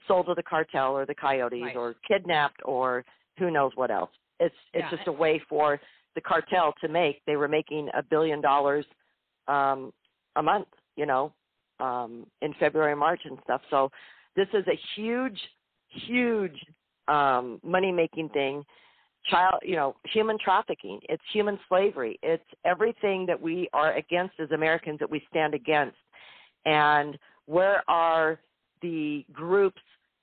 sold 0.07 0.27
to 0.27 0.35
the 0.35 0.43
cartel 0.43 0.97
or 0.97 1.07
the 1.07 1.15
coyotes 1.15 1.63
right. 1.63 1.77
or 1.77 1.95
kidnapped 2.07 2.61
or 2.65 3.05
who 3.39 3.51
knows 3.51 3.73
what 3.75 3.91
else 3.91 4.11
it's 4.41 4.55
it's 4.75 4.87
yeah. 4.91 4.97
just 4.97 5.09
a 5.09 5.13
way 5.13 5.41
for 5.49 5.81
the 6.15 6.21
cartel 6.21 6.75
to 6.81 6.89
make 6.89 7.23
they 7.27 7.37
were 7.37 7.49
making 7.49 7.89
a 7.97 8.03
billion 8.03 8.41
dollars 8.41 8.85
um 9.47 9.93
a 10.37 10.43
month 10.43 10.69
you 10.97 11.07
know 11.07 11.33
um 11.81 12.27
in 12.43 12.53
february 12.59 12.97
march 12.97 13.21
and 13.25 13.39
stuff 13.45 13.61
so 13.71 13.91
this 14.39 14.49
is 14.55 14.65
a 14.69 14.79
huge, 14.95 15.39
huge 16.07 16.55
um, 17.09 17.61
money 17.65 17.91
making 17.91 18.29
thing. 18.29 18.65
Child, 19.29 19.61
you 19.63 19.77
know, 19.77 19.97
human 20.13 20.39
trafficking. 20.43 21.01
It's 21.09 21.23
human 21.33 21.59
slavery. 21.69 22.19
It's 22.23 22.45
everything 22.65 23.27
that 23.27 23.41
we 23.41 23.69
are 23.73 23.95
against 23.97 24.35
as 24.41 24.51
Americans 24.51 24.99
that 25.01 25.11
we 25.11 25.23
stand 25.31 25.55
against. 25.55 25.97
And 26.65 27.19
where 27.47 27.83
are 27.89 28.41
the 28.83 29.25
groups 29.33 29.81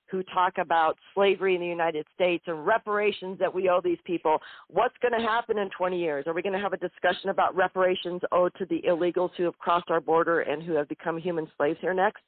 who 0.10 0.24
talk 0.24 0.54
about 0.60 0.98
slavery 1.14 1.56
in 1.56 1.62
the 1.62 1.68
United 1.68 2.06
States 2.14 2.44
and 2.48 2.66
reparations 2.66 3.38
that 3.40 3.54
we 3.54 3.70
owe 3.70 3.82
these 3.84 3.98
people. 4.06 4.38
What's 4.70 4.96
going 5.02 5.20
to 5.20 5.28
happen 5.28 5.58
in 5.58 5.70
20 5.76 6.00
years? 6.00 6.26
Are 6.28 6.34
we 6.34 6.42
going 6.42 6.54
to 6.54 6.60
have 6.60 6.74
a 6.74 6.78
discussion 6.78 7.30
about 7.30 7.56
reparations 7.56 8.22
owed 8.32 8.54
to 8.58 8.66
the 8.66 8.82
illegals 8.88 9.32
who 9.36 9.44
have 9.44 9.58
crossed 9.58 9.90
our 9.90 10.02
border 10.02 10.42
and 10.42 10.62
who 10.62 10.74
have 10.74 10.88
become 10.88 11.18
human 11.18 11.48
slaves 11.58 11.80
here 11.82 11.94
next? 11.94 12.22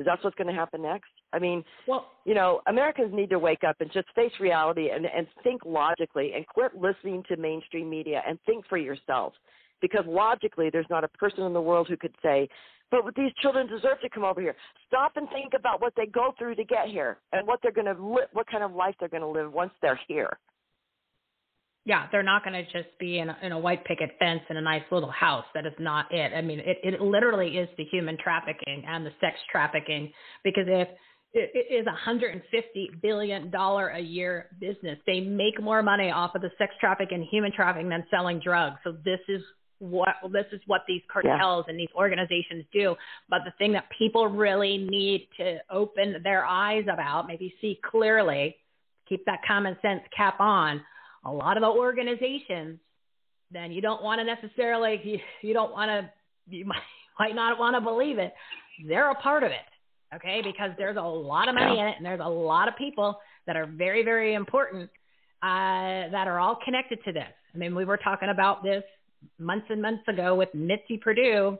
Is 0.00 0.06
that 0.06 0.18
what's 0.22 0.34
going 0.36 0.48
to 0.48 0.54
happen 0.54 0.80
next? 0.80 1.10
I 1.34 1.38
mean, 1.38 1.62
well, 1.86 2.12
you 2.24 2.34
know, 2.34 2.62
Americans 2.66 3.12
need 3.12 3.28
to 3.30 3.38
wake 3.38 3.64
up 3.68 3.76
and 3.80 3.92
just 3.92 4.08
face 4.14 4.32
reality 4.40 4.88
and, 4.90 5.04
and 5.04 5.26
think 5.42 5.60
logically 5.66 6.32
and 6.34 6.46
quit 6.46 6.74
listening 6.74 7.22
to 7.28 7.36
mainstream 7.36 7.90
media 7.90 8.22
and 8.26 8.38
think 8.46 8.66
for 8.66 8.78
yourself. 8.78 9.34
Because 9.82 10.04
logically, 10.06 10.70
there's 10.72 10.86
not 10.88 11.04
a 11.04 11.08
person 11.08 11.44
in 11.44 11.52
the 11.52 11.60
world 11.60 11.86
who 11.86 11.98
could 11.98 12.14
say, 12.22 12.48
but 12.90 13.02
these 13.14 13.30
children 13.42 13.66
deserve 13.66 14.00
to 14.00 14.08
come 14.08 14.24
over 14.24 14.40
here. 14.40 14.56
Stop 14.88 15.12
and 15.16 15.28
think 15.28 15.52
about 15.54 15.82
what 15.82 15.92
they 15.98 16.06
go 16.06 16.34
through 16.38 16.54
to 16.54 16.64
get 16.64 16.88
here 16.88 17.18
and 17.32 17.46
what 17.46 17.60
they're 17.62 17.70
going 17.70 17.94
to 17.94 18.02
li- 18.02 18.26
what 18.32 18.46
kind 18.50 18.64
of 18.64 18.72
life 18.72 18.94
they're 18.98 19.08
going 19.10 19.22
to 19.22 19.28
live 19.28 19.52
once 19.52 19.70
they're 19.82 20.00
here. 20.08 20.38
Yeah, 21.90 22.06
they're 22.12 22.22
not 22.22 22.44
going 22.44 22.52
to 22.52 22.62
just 22.70 22.96
be 23.00 23.18
in 23.18 23.30
a, 23.30 23.36
in 23.42 23.50
a 23.50 23.58
white 23.58 23.84
picket 23.84 24.10
fence 24.20 24.42
in 24.48 24.56
a 24.56 24.60
nice 24.60 24.84
little 24.92 25.10
house. 25.10 25.44
That 25.54 25.66
is 25.66 25.72
not 25.80 26.06
it. 26.14 26.32
I 26.32 26.40
mean, 26.40 26.60
it, 26.60 26.78
it 26.84 27.00
literally 27.00 27.58
is 27.58 27.68
the 27.76 27.82
human 27.82 28.16
trafficking 28.16 28.84
and 28.86 29.04
the 29.04 29.10
sex 29.20 29.34
trafficking 29.50 30.12
because 30.44 30.66
if 30.68 30.86
it, 31.32 31.66
is 31.68 31.88
a 31.88 31.96
hundred 31.96 32.32
and 32.32 32.42
fifty 32.48 32.92
billion 33.02 33.50
dollar 33.50 33.88
a 33.88 33.98
year 33.98 34.50
business, 34.60 35.00
they 35.04 35.18
make 35.18 35.60
more 35.60 35.82
money 35.82 36.12
off 36.12 36.36
of 36.36 36.42
the 36.42 36.52
sex 36.58 36.72
trafficking 36.78 37.22
and 37.22 37.26
human 37.28 37.50
trafficking 37.50 37.88
than 37.88 38.04
selling 38.08 38.38
drugs. 38.38 38.76
So 38.84 38.92
this 39.04 39.18
is 39.26 39.42
what 39.80 40.14
this 40.30 40.46
is 40.52 40.60
what 40.68 40.82
these 40.86 41.02
cartels 41.12 41.64
yeah. 41.66 41.70
and 41.72 41.76
these 41.76 41.88
organizations 41.96 42.66
do. 42.72 42.94
But 43.28 43.40
the 43.44 43.52
thing 43.58 43.72
that 43.72 43.86
people 43.98 44.28
really 44.28 44.78
need 44.78 45.26
to 45.38 45.58
open 45.72 46.20
their 46.22 46.44
eyes 46.44 46.84
about, 46.84 47.26
maybe 47.26 47.52
see 47.60 47.80
clearly, 47.82 48.54
keep 49.08 49.24
that 49.24 49.40
common 49.44 49.76
sense 49.82 50.02
cap 50.16 50.38
on 50.38 50.82
a 51.24 51.32
lot 51.32 51.56
of 51.56 51.62
the 51.62 51.68
organizations, 51.68 52.78
then 53.50 53.72
you 53.72 53.80
don't 53.80 54.02
want 54.02 54.20
to 54.20 54.24
necessarily, 54.24 55.00
you, 55.02 55.18
you 55.48 55.54
don't 55.54 55.72
want 55.72 55.88
to, 55.88 56.10
you 56.56 56.64
might 56.64 56.82
might 57.18 57.34
not 57.34 57.58
want 57.58 57.76
to 57.76 57.82
believe 57.82 58.18
it, 58.18 58.32
they're 58.88 59.10
a 59.10 59.14
part 59.14 59.42
of 59.42 59.50
it. 59.50 59.58
Okay, 60.14 60.40
because 60.42 60.70
there's 60.78 60.96
a 60.96 61.00
lot 61.00 61.48
of 61.48 61.54
money 61.54 61.78
in 61.78 61.86
it, 61.86 61.94
and 61.98 62.04
there's 62.04 62.20
a 62.20 62.28
lot 62.28 62.66
of 62.66 62.76
people 62.76 63.20
that 63.46 63.56
are 63.56 63.66
very, 63.66 64.02
very 64.02 64.34
important 64.34 64.90
uh, 65.42 66.10
that 66.10 66.26
are 66.26 66.40
all 66.40 66.58
connected 66.64 66.98
to 67.04 67.12
this. 67.12 67.28
I 67.54 67.58
mean, 67.58 67.74
we 67.74 67.84
were 67.84 67.96
talking 67.96 68.28
about 68.28 68.64
this 68.64 68.82
months 69.38 69.66
and 69.70 69.80
months 69.80 70.02
ago 70.08 70.34
with 70.34 70.48
Mitzi 70.54 70.98
Perdue. 70.98 71.58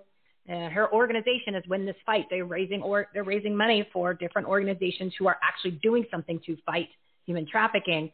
Uh, 0.48 0.68
her 0.70 0.92
organization 0.92 1.54
is 1.54 1.62
Win 1.68 1.86
This 1.86 1.96
Fight. 2.04 2.26
They're 2.28 2.44
raising 2.44 2.82
or 2.82 3.08
they're 3.14 3.22
raising 3.22 3.56
money 3.56 3.88
for 3.92 4.14
different 4.14 4.48
organizations 4.48 5.12
who 5.18 5.28
are 5.28 5.38
actually 5.42 5.78
doing 5.82 6.04
something 6.10 6.40
to 6.46 6.56
fight 6.66 6.88
human 7.26 7.46
trafficking. 7.46 8.10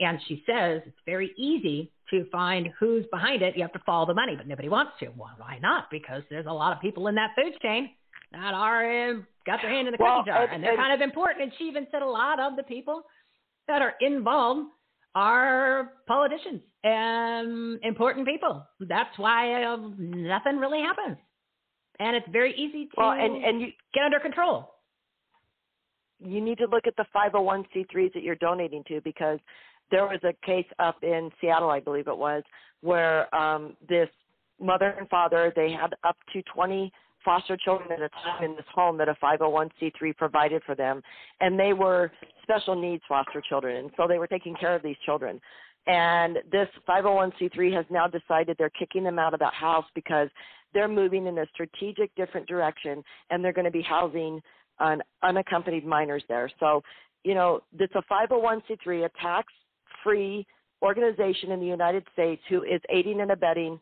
And 0.00 0.20
she 0.28 0.42
says 0.46 0.82
it's 0.86 0.96
very 1.06 1.32
easy 1.36 1.90
to 2.10 2.24
find 2.30 2.68
who's 2.78 3.04
behind 3.10 3.42
it. 3.42 3.56
You 3.56 3.62
have 3.62 3.72
to 3.72 3.82
follow 3.84 4.06
the 4.06 4.14
money, 4.14 4.34
but 4.36 4.46
nobody 4.46 4.68
wants 4.68 4.92
to. 5.00 5.08
Well, 5.16 5.30
why 5.38 5.58
not? 5.60 5.90
Because 5.90 6.22
there's 6.30 6.46
a 6.46 6.52
lot 6.52 6.72
of 6.74 6.80
people 6.80 7.08
in 7.08 7.16
that 7.16 7.30
food 7.36 7.52
chain 7.60 7.90
that 8.32 8.54
are 8.54 9.10
uh, 9.10 9.14
got 9.44 9.60
their 9.62 9.70
hand 9.70 9.88
in 9.88 9.92
the 9.92 9.98
Well, 10.00 10.18
cookie 10.20 10.30
jar, 10.30 10.44
and- 10.44 10.52
and 10.54 10.62
they're 10.64 10.72
and- 10.72 10.80
kind 10.80 10.92
of 10.92 11.00
important. 11.00 11.42
And 11.42 11.52
she 11.58 11.64
even 11.64 11.86
said 11.90 12.02
a 12.02 12.06
lot 12.08 12.38
of 12.40 12.56
the 12.56 12.62
people 12.62 13.02
that 13.66 13.82
are 13.82 13.94
involved 14.00 14.70
are 15.14 15.92
politicians 16.06 16.62
and 16.84 17.78
important 17.82 18.26
people. 18.26 18.64
That's 18.80 19.18
why 19.18 19.64
uh, 19.64 19.76
nothing 19.98 20.58
really 20.58 20.80
happens, 20.80 21.16
and 21.98 22.14
it's 22.16 22.28
very 22.30 22.54
easy 22.54 22.84
to 22.86 22.90
Well, 22.96 23.10
and 23.12 23.44
and 23.44 23.60
you 23.60 23.68
get 23.94 24.04
under 24.04 24.20
control. 24.20 24.74
you 26.20 26.40
need 26.40 26.58
to 26.58 26.66
look 26.66 26.86
at 26.86 26.96
the 26.96 27.04
501c3s 27.14 28.12
that 28.14 28.22
you're 28.22 28.34
donating 28.36 28.82
to 28.88 29.00
because 29.02 29.38
there 29.90 30.06
was 30.06 30.20
a 30.24 30.34
case 30.46 30.66
up 30.78 31.02
in 31.02 31.30
Seattle, 31.40 31.70
I 31.70 31.80
believe 31.80 32.08
it 32.08 32.16
was, 32.16 32.42
where 32.80 33.32
um, 33.34 33.76
this 33.88 34.08
mother 34.60 34.94
and 34.98 35.08
father 35.08 35.52
they 35.54 35.70
had 35.70 35.94
up 36.04 36.16
to 36.32 36.42
20 36.54 36.92
foster 37.24 37.56
children 37.56 37.90
at 37.92 38.00
a 38.00 38.08
time 38.08 38.44
in 38.44 38.56
this 38.56 38.64
home 38.74 38.96
that 38.98 39.08
a 39.08 39.14
501c3 39.22 40.16
provided 40.16 40.62
for 40.64 40.74
them, 40.74 41.02
and 41.40 41.58
they 41.58 41.72
were 41.72 42.10
special 42.42 42.80
needs 42.80 43.02
foster 43.08 43.42
children, 43.46 43.76
and 43.76 43.90
so 43.96 44.06
they 44.06 44.18
were 44.18 44.26
taking 44.26 44.54
care 44.54 44.74
of 44.74 44.82
these 44.82 44.96
children. 45.04 45.40
And 45.86 46.38
this 46.50 46.68
501c3 46.88 47.74
has 47.74 47.84
now 47.90 48.06
decided 48.06 48.56
they're 48.58 48.70
kicking 48.70 49.04
them 49.04 49.18
out 49.18 49.34
of 49.34 49.40
that 49.40 49.54
house 49.54 49.86
because 49.94 50.28
they're 50.74 50.88
moving 50.88 51.26
in 51.26 51.38
a 51.38 51.46
strategic 51.52 52.14
different 52.14 52.46
direction, 52.46 53.02
and 53.30 53.42
they're 53.42 53.52
going 53.52 53.64
to 53.64 53.70
be 53.70 53.82
housing 53.82 54.40
un- 54.80 55.02
unaccompanied 55.22 55.86
minors 55.86 56.22
there. 56.28 56.50
So, 56.60 56.82
you 57.24 57.34
know, 57.34 57.60
it's 57.78 57.94
a 57.94 58.02
501c3, 58.12 59.06
a 59.06 59.10
tax-free 60.08 60.46
organization 60.82 61.52
in 61.52 61.60
the 61.60 61.66
United 61.66 62.04
States 62.12 62.42
who 62.48 62.62
is 62.62 62.80
aiding 62.90 63.20
and 63.20 63.30
abetting 63.30 63.80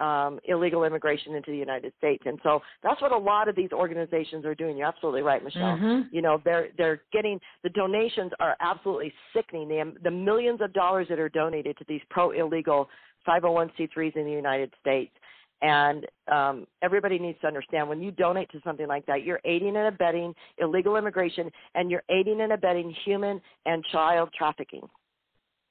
um, 0.00 0.38
illegal 0.44 0.84
immigration 0.84 1.34
into 1.34 1.50
the 1.50 1.56
United 1.56 1.92
States. 1.98 2.22
And 2.24 2.38
so 2.44 2.60
that's 2.84 3.02
what 3.02 3.10
a 3.10 3.18
lot 3.18 3.48
of 3.48 3.56
these 3.56 3.70
organizations 3.72 4.44
are 4.44 4.54
doing. 4.54 4.76
You're 4.78 4.86
absolutely 4.86 5.22
right, 5.22 5.42
Michelle. 5.42 5.76
Mhm. 5.76 6.08
You 6.12 6.22
know, 6.22 6.40
they're 6.44 6.68
they're 6.78 7.02
getting 7.12 7.40
the 7.64 7.70
donations 7.70 8.32
are 8.38 8.56
absolutely 8.60 9.12
sickening. 9.32 9.68
The 9.68 9.94
the 10.04 10.10
millions 10.10 10.60
of 10.60 10.72
dollars 10.72 11.08
that 11.08 11.18
are 11.18 11.28
donated 11.28 11.76
to 11.78 11.84
these 11.88 12.00
pro 12.10 12.30
illegal 12.30 12.88
501c3s 13.26 14.14
in 14.16 14.24
the 14.24 14.30
United 14.30 14.72
States. 14.80 15.12
And 15.60 16.06
um, 16.30 16.68
everybody 16.82 17.18
needs 17.18 17.40
to 17.40 17.48
understand 17.48 17.88
when 17.88 18.00
you 18.00 18.12
donate 18.12 18.48
to 18.52 18.60
something 18.62 18.86
like 18.86 19.04
that, 19.06 19.24
you're 19.24 19.40
aiding 19.44 19.76
and 19.76 19.88
abetting 19.88 20.32
illegal 20.58 20.94
immigration, 20.96 21.50
and 21.74 21.90
you're 21.90 22.04
aiding 22.08 22.40
and 22.42 22.52
abetting 22.52 22.94
human 23.04 23.40
and 23.66 23.84
child 23.86 24.32
trafficking. 24.38 24.88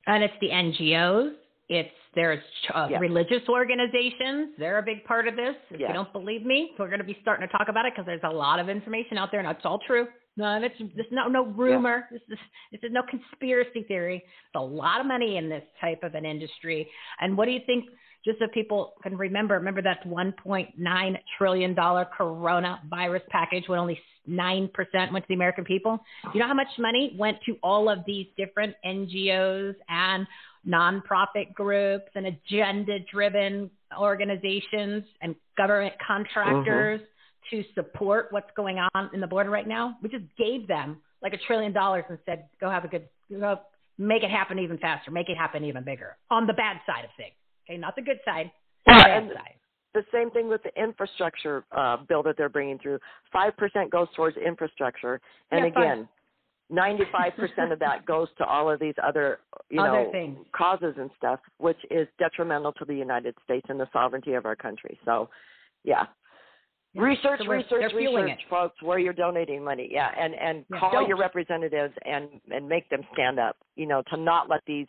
And 0.07 0.23
it's 0.23 0.33
the 0.41 0.49
NGOs. 0.49 1.33
It's 1.69 1.89
there's 2.15 2.41
uh, 2.73 2.87
religious 2.99 3.43
organizations. 3.47 4.53
They're 4.57 4.79
a 4.79 4.83
big 4.83 5.03
part 5.03 5.27
of 5.27 5.35
this. 5.35 5.53
If 5.69 5.79
you 5.89 5.93
don't 5.93 6.11
believe 6.13 6.43
me, 6.45 6.71
we're 6.79 6.87
going 6.87 6.99
to 6.99 7.05
be 7.05 7.17
starting 7.21 7.47
to 7.47 7.51
talk 7.55 7.67
about 7.69 7.85
it 7.85 7.93
because 7.93 8.05
there's 8.07 8.21
a 8.23 8.33
lot 8.33 8.59
of 8.59 8.69
information 8.69 9.17
out 9.19 9.29
there, 9.31 9.39
and 9.39 9.49
it's 9.49 9.65
all 9.65 9.79
true. 9.85 10.07
No, 10.37 10.59
it's 10.61 10.75
this 10.95 11.05
no 11.11 11.27
no 11.27 11.45
rumor. 11.45 12.07
This 12.11 12.21
is 12.29 12.37
this 12.71 12.79
is 12.83 12.91
no 12.91 13.01
conspiracy 13.09 13.83
theory. 13.87 14.23
There's 14.53 14.63
a 14.63 14.65
lot 14.65 15.01
of 15.01 15.05
money 15.07 15.37
in 15.37 15.49
this 15.49 15.63
type 15.81 16.03
of 16.03 16.15
an 16.15 16.25
industry. 16.25 16.89
And 17.19 17.37
what 17.37 17.45
do 17.45 17.51
you 17.51 17.61
think? 17.65 17.85
Just 18.25 18.39
so 18.39 18.45
people 18.53 18.93
can 19.03 19.15
remember, 19.17 19.55
remember 19.55 19.81
that 19.81 20.05
1.9 20.05 21.17
trillion 21.37 21.73
dollar 21.73 22.07
coronavirus 22.19 23.25
package 23.29 23.63
when 23.67 23.79
only 23.79 23.99
nine 24.25 24.69
percent 24.73 25.13
went 25.13 25.23
to 25.23 25.29
the 25.29 25.35
American 25.35 25.63
people. 25.63 25.99
You 26.33 26.39
know 26.39 26.47
how 26.47 26.53
much 26.53 26.67
money 26.77 27.15
went 27.17 27.37
to 27.45 27.57
all 27.63 27.89
of 27.89 27.99
these 28.05 28.27
different 28.37 28.75
NGOs 28.85 29.75
and 29.87 30.27
nonprofit 30.67 31.53
groups 31.53 32.09
and 32.15 32.27
agenda 32.27 32.99
driven 33.11 33.71
organizations 33.97 35.03
and 35.21 35.35
government 35.55 35.95
contractors 36.05 36.99
mm-hmm. 36.99 37.57
to 37.57 37.63
support 37.73 38.27
what's 38.31 38.49
going 38.55 38.77
on 38.93 39.09
in 39.13 39.21
the 39.21 39.27
border 39.27 39.49
right 39.49 39.67
now. 39.67 39.97
We 40.01 40.09
just 40.09 40.25
gave 40.37 40.67
them 40.67 40.97
like 41.21 41.33
a 41.33 41.37
trillion 41.47 41.71
dollars 41.73 42.03
and 42.09 42.17
said, 42.25 42.49
go 42.59 42.69
have 42.69 42.83
a 42.83 42.87
good, 42.87 43.07
go 43.31 43.59
make 43.97 44.23
it 44.23 44.29
happen 44.29 44.59
even 44.59 44.77
faster, 44.77 45.09
make 45.09 45.29
it 45.29 45.37
happen 45.37 45.63
even 45.63 45.83
bigger 45.83 46.17
on 46.29 46.47
the 46.47 46.53
bad 46.53 46.77
side 46.85 47.05
of 47.05 47.11
things. 47.17 47.33
Okay, 47.69 47.77
not 47.77 47.95
the 47.95 48.01
good 48.01 48.19
side, 48.25 48.51
the 48.85 48.93
Well, 48.93 49.03
bad 49.03 49.23
and- 49.23 49.31
side. 49.33 49.53
The 49.93 50.05
same 50.11 50.29
thing 50.29 50.47
with 50.47 50.61
the 50.61 50.69
infrastructure 50.79 51.63
uh, 51.71 51.97
bill 51.97 52.21
that 52.23 52.37
they're 52.37 52.49
bringing 52.49 52.77
through. 52.77 52.99
Five 53.33 53.57
percent 53.57 53.89
goes 53.89 54.07
towards 54.15 54.37
infrastructure, 54.37 55.19
and 55.49 55.61
Yeah, 55.61 55.71
again, 55.71 56.09
ninety-five 56.69 57.33
percent 57.35 57.71
of 57.71 57.79
that 57.79 58.05
goes 58.05 58.27
to 58.37 58.45
all 58.45 58.69
of 58.69 58.79
these 58.79 58.93
other, 59.01 59.39
you 59.69 59.81
Other 59.81 60.03
know, 60.03 60.11
things. 60.11 60.37
causes 60.51 60.93
and 60.97 61.09
stuff, 61.17 61.39
which 61.57 61.77
is 61.89 62.07
detrimental 62.19 62.73
to 62.73 62.85
the 62.85 62.93
United 62.93 63.33
States 63.43 63.65
and 63.69 63.79
the 63.79 63.87
sovereignty 63.91 64.33
of 64.33 64.45
our 64.45 64.55
country. 64.55 64.99
So, 65.03 65.29
yeah. 65.83 66.05
Yeah. 66.93 67.01
Research, 67.01 67.39
So 67.43 67.47
research, 67.47 67.93
research, 67.95 68.39
folks. 68.49 68.81
Where 68.83 68.99
you're 68.99 69.13
donating 69.13 69.63
money, 69.63 69.87
yeah, 69.91 70.11
and 70.19 70.35
and 70.35 70.63
Yeah, 70.69 70.79
call 70.79 70.91
don't. 70.91 71.07
your 71.07 71.17
representatives 71.17 71.93
and 72.05 72.29
and 72.51 72.67
make 72.69 72.87
them 72.89 73.01
stand 73.13 73.39
up. 73.39 73.57
You 73.75 73.87
know, 73.87 74.03
to 74.11 74.17
not 74.17 74.47
let 74.47 74.61
these 74.67 74.87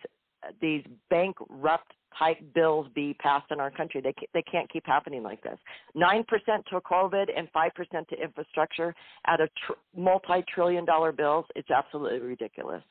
these 0.60 0.84
bankrupt 1.08 1.92
type 2.18 2.38
bills 2.54 2.86
be 2.94 3.14
passed 3.20 3.46
in 3.50 3.60
our 3.60 3.70
country. 3.70 4.00
They 4.00 4.14
they 4.34 4.42
can't 4.42 4.70
keep 4.70 4.86
happening 4.86 5.22
like 5.22 5.42
this. 5.42 5.58
Nine 5.94 6.24
percent 6.24 6.64
to 6.70 6.80
COVID 6.80 7.26
and 7.36 7.48
five 7.52 7.72
percent 7.74 8.08
to 8.08 8.22
infrastructure 8.22 8.94
out 9.26 9.40
of 9.40 9.48
tr- 9.66 9.72
multi-trillion 9.96 10.84
dollar 10.84 11.12
bills. 11.12 11.44
It's 11.56 11.70
absolutely 11.70 12.20
ridiculous. 12.20 12.82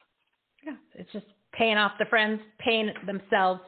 Yeah, 0.65 0.73
it's 0.95 1.11
just 1.11 1.25
paying 1.53 1.78
off 1.78 1.93
the 1.99 2.05
friends, 2.05 2.41
paying 2.59 2.91
themselves, 3.05 3.61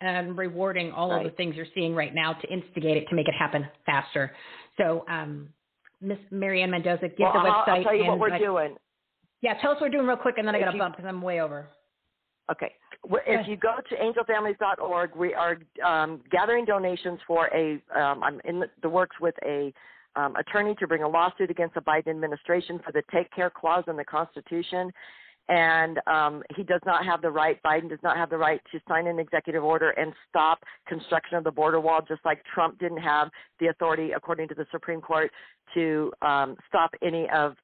and 0.00 0.36
rewarding 0.38 0.92
all 0.92 1.12
of 1.12 1.24
the 1.24 1.30
things 1.30 1.56
you're 1.56 1.66
seeing 1.74 1.94
right 1.94 2.14
now 2.14 2.32
to 2.34 2.48
instigate 2.48 2.96
it 2.96 3.06
to 3.08 3.14
make 3.16 3.28
it 3.28 3.34
happen 3.34 3.66
faster. 3.86 4.32
So, 4.76 5.04
um, 5.08 5.48
Miss 6.00 6.18
Mary 6.30 6.62
Ann 6.62 6.70
Mendoza, 6.70 7.08
give 7.08 7.18
well, 7.20 7.32
the 7.32 7.38
I'll, 7.40 7.64
website. 7.64 7.68
I'll 7.78 7.82
tell 7.82 7.94
you 7.94 8.06
what 8.06 8.18
we're 8.18 8.32
I- 8.32 8.38
doing. 8.38 8.76
Yeah, 9.40 9.54
tell 9.60 9.70
us 9.70 9.76
what 9.76 9.82
we're 9.82 9.96
doing 9.96 10.06
real 10.06 10.16
quick, 10.16 10.34
and 10.38 10.46
then 10.46 10.54
I 10.54 10.58
got 10.60 10.72
to 10.72 10.78
bump 10.78 10.96
because 10.96 11.08
I'm 11.08 11.22
way 11.22 11.40
over. 11.40 11.68
Okay. 12.50 12.72
If 13.26 13.46
you 13.46 13.56
go 13.56 13.76
to 13.88 13.96
angelfamilies.org, 13.96 15.16
we 15.16 15.34
are 15.34 15.58
um, 15.84 16.20
gathering 16.30 16.64
donations 16.64 17.20
for 17.26 17.46
a. 17.54 17.80
Um, 17.98 18.22
I'm 18.22 18.40
in 18.44 18.60
the, 18.60 18.66
the 18.82 18.88
works 18.88 19.16
with 19.20 19.34
a 19.46 19.72
um, 20.16 20.34
attorney 20.36 20.74
to 20.80 20.86
bring 20.86 21.02
a 21.02 21.08
lawsuit 21.08 21.50
against 21.50 21.74
the 21.74 21.80
Biden 21.80 22.08
administration 22.08 22.80
for 22.84 22.92
the 22.92 23.02
Take 23.12 23.32
Care 23.32 23.50
Clause 23.50 23.84
in 23.86 23.96
the 23.96 24.04
Constitution, 24.04 24.90
and 25.48 26.00
um, 26.06 26.42
he 26.56 26.62
does 26.62 26.80
not 26.84 27.04
have 27.04 27.22
the 27.22 27.30
right. 27.30 27.62
Biden 27.62 27.88
does 27.88 28.00
not 28.02 28.16
have 28.16 28.30
the 28.30 28.36
right 28.36 28.60
to 28.72 28.80
sign 28.88 29.06
an 29.06 29.18
executive 29.18 29.62
order 29.62 29.90
and 29.90 30.12
stop 30.28 30.58
construction 30.86 31.38
of 31.38 31.44
the 31.44 31.52
border 31.52 31.80
wall, 31.80 32.00
just 32.06 32.20
like 32.24 32.42
Trump 32.52 32.78
didn't 32.78 32.98
have 32.98 33.28
the 33.60 33.68
authority, 33.68 34.10
according 34.14 34.48
to 34.48 34.54
the 34.54 34.66
Supreme 34.70 35.00
Court, 35.00 35.30
to 35.74 36.12
um, 36.20 36.56
stop 36.68 36.90
any 37.02 37.28
of 37.34 37.54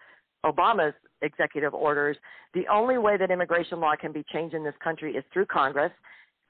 Obama's 0.45 0.95
executive 1.23 1.75
orders. 1.75 2.17
The 2.53 2.67
only 2.69 2.99
way 2.99 3.17
that 3.17 3.31
immigration 3.31 3.81
law 3.81 3.95
can 4.01 4.13
be 4.13 4.25
changed 4.33 4.55
in 4.55 4.65
this 4.65 4.75
country 4.83 5.15
is 5.15 5.25
through 5.33 5.47
Congress. 5.47 5.93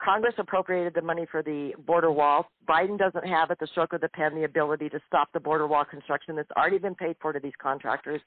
Congress 0.03 0.35
appropriated 0.39 0.93
the 0.95 1.03
money 1.03 1.27
for 1.31 1.43
the 1.43 1.73
border 1.87 2.11
wall. 2.11 2.47
Biden 2.69 2.99
doesn't 2.99 3.27
have, 3.27 3.51
at 3.51 3.59
the 3.59 3.67
stroke 3.69 3.93
of 3.93 4.01
the 4.01 4.09
pen, 4.09 4.35
the 4.35 4.45
ability 4.45 4.89
to 4.91 5.01
stop 5.07 5.29
the 5.33 5.41
border 5.41 5.67
wall 5.67 5.85
construction 5.85 6.37
that's 6.37 6.51
already 6.57 6.79
been 6.79 6.95
paid 6.95 7.17
for 7.23 7.33
to 7.33 7.41
these 7.41 7.53
contractors. 7.61 8.21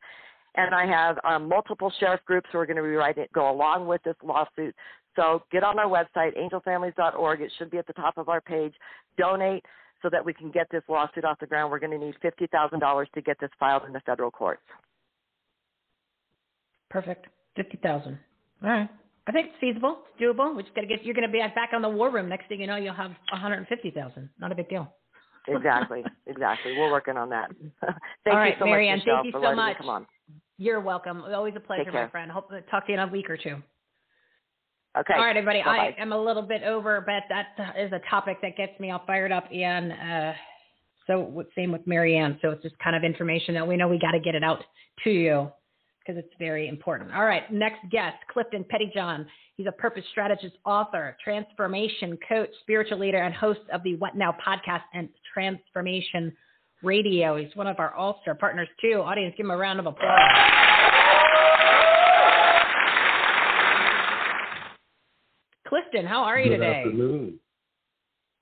And 0.55 0.73
I 0.73 0.87
have 0.87 1.19
um, 1.23 1.47
multiple 1.47 1.91
sheriff 1.99 2.21
groups 2.25 2.49
who 2.51 2.57
are 2.57 2.65
going 2.65 2.77
to 2.77 2.83
be 2.83 3.21
it, 3.21 3.31
go 3.33 3.51
along 3.51 3.85
with 3.87 4.01
this 4.03 4.15
lawsuit. 4.23 4.73
So 5.15 5.43
get 5.51 5.63
on 5.63 5.77
our 5.77 5.85
website, 5.85 6.37
angelfamilies.org. 6.37 7.41
It 7.41 7.51
should 7.57 7.69
be 7.69 7.77
at 7.77 7.85
the 7.85 7.93
top 7.93 8.17
of 8.17 8.29
our 8.29 8.41
page. 8.41 8.73
Donate 9.17 9.63
so 10.01 10.09
that 10.11 10.23
we 10.23 10.33
can 10.33 10.51
get 10.51 10.67
this 10.71 10.83
lawsuit 10.87 11.25
off 11.25 11.39
the 11.39 11.47
ground. 11.47 11.71
We're 11.71 11.79
going 11.79 11.99
to 11.99 12.03
need 12.03 12.15
$50,000 12.23 13.11
to 13.11 13.21
get 13.21 13.39
this 13.39 13.49
filed 13.59 13.83
in 13.85 13.93
the 13.93 13.99
federal 14.01 14.31
courts. 14.31 14.61
Perfect. 16.89 17.27
Fifty 17.55 17.77
thousand. 17.77 18.19
All 18.63 18.69
right. 18.69 18.89
I 19.27 19.31
think 19.31 19.47
it's 19.47 19.59
feasible. 19.59 19.99
It's 20.07 20.23
doable. 20.23 20.55
We 20.55 20.63
just 20.63 20.73
got 20.73 20.81
to 20.81 20.87
get. 20.87 21.03
You're 21.03 21.13
going 21.13 21.27
to 21.27 21.31
be 21.31 21.39
back 21.39 21.71
on 21.73 21.81
the 21.81 21.89
war 21.89 22.09
room. 22.09 22.29
Next 22.29 22.47
thing 22.47 22.61
you 22.61 22.67
know, 22.67 22.77
you'll 22.77 22.93
have 22.93 23.11
one 23.31 23.41
hundred 23.41 23.57
and 23.57 23.67
fifty 23.67 23.91
thousand. 23.91 24.29
Not 24.39 24.51
a 24.51 24.55
big 24.55 24.69
deal. 24.69 24.91
Exactly, 25.47 26.03
exactly. 26.27 26.77
We're 26.77 26.91
working 26.91 27.17
on 27.17 27.29
that. 27.29 27.49
thank 28.23 28.37
All 28.37 28.45
you 28.45 28.53
so 28.59 28.65
Mary 28.65 28.87
Ann, 28.87 28.97
much, 28.97 29.05
Michelle, 29.05 29.23
thank 29.23 29.33
you 29.33 29.41
so 29.41 29.55
much. 29.55 29.77
come 29.77 29.89
on. 29.89 30.07
You're 30.57 30.81
welcome. 30.81 31.21
Always 31.21 31.53
a 31.55 31.59
pleasure, 31.59 31.91
my 31.91 32.09
friend. 32.09 32.31
Hope 32.31 32.49
to 32.49 32.61
talk 32.63 32.87
to 32.87 32.91
you 32.91 32.99
in 32.99 33.07
a 33.07 33.11
week 33.11 33.29
or 33.29 33.37
two. 33.37 33.61
Okay. 34.97 35.13
All 35.13 35.25
right, 35.25 35.37
everybody. 35.37 35.59
Bye-bye. 35.59 35.95
I 35.97 36.01
am 36.01 36.11
a 36.11 36.19
little 36.19 36.41
bit 36.41 36.63
over, 36.63 37.01
but 37.01 37.23
that 37.29 37.75
is 37.77 37.91
a 37.91 37.99
topic 38.09 38.37
that 38.41 38.57
gets 38.57 38.79
me 38.79 38.89
all 38.89 39.03
fired 39.05 39.31
up 39.31 39.45
and 39.53 39.91
uh, 39.91 40.33
So 41.05 41.45
same 41.55 41.71
with 41.71 41.85
Mary 41.85 42.17
Ann. 42.17 42.39
So 42.41 42.49
it's 42.49 42.63
just 42.63 42.77
kind 42.79 42.95
of 42.95 43.03
information 43.03 43.53
that 43.53 43.67
we 43.67 43.77
know 43.77 43.87
we 43.87 43.99
got 43.99 44.11
to 44.11 44.19
get 44.19 44.33
it 44.33 44.43
out 44.43 44.63
to 45.03 45.11
you 45.11 45.51
because 46.07 46.23
it's 46.23 46.33
very 46.39 46.67
important. 46.69 47.11
All 47.13 47.25
right, 47.25 47.51
next 47.51 47.79
guest, 47.91 48.15
Clifton 48.31 48.63
Pettyjohn. 48.63 49.25
He's 49.55 49.67
a 49.67 49.71
purpose 49.71 50.03
strategist, 50.11 50.55
author, 50.65 51.17
transformation 51.23 52.17
coach, 52.29 52.49
spiritual 52.61 52.99
leader, 52.99 53.17
and 53.17 53.33
host 53.33 53.59
of 53.73 53.83
the 53.83 53.95
What 53.95 54.15
Now 54.15 54.33
podcast 54.45 54.83
and 54.93 55.09
Transformation 55.33 56.31
Radio. 56.83 57.37
He's 57.37 57.53
one 57.55 57.67
of 57.67 57.79
our 57.79 57.93
all-star 57.93 58.35
partners 58.35 58.69
too. 58.79 59.01
Audience, 59.03 59.33
give 59.35 59.45
him 59.45 59.51
a 59.51 59.57
round 59.57 59.79
of 59.79 59.87
applause. 59.87 60.19
Clifton, 65.67 66.05
how 66.05 66.23
are 66.23 66.39
you 66.39 66.51
Good 66.51 66.57
today? 66.59 66.83
afternoon. 66.85 67.39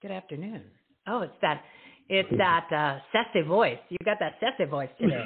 Good 0.01 0.11
afternoon. 0.11 0.61
Oh, 1.07 1.21
it's 1.21 1.33
that 1.41 1.63
it's 2.07 2.29
that 2.37 2.67
uh 2.71 2.99
sassy 3.11 3.41
voice. 3.47 3.79
You 3.89 3.97
got 4.05 4.17
that 4.19 4.33
sassy 4.39 4.69
voice 4.69 4.89
today. 4.99 5.25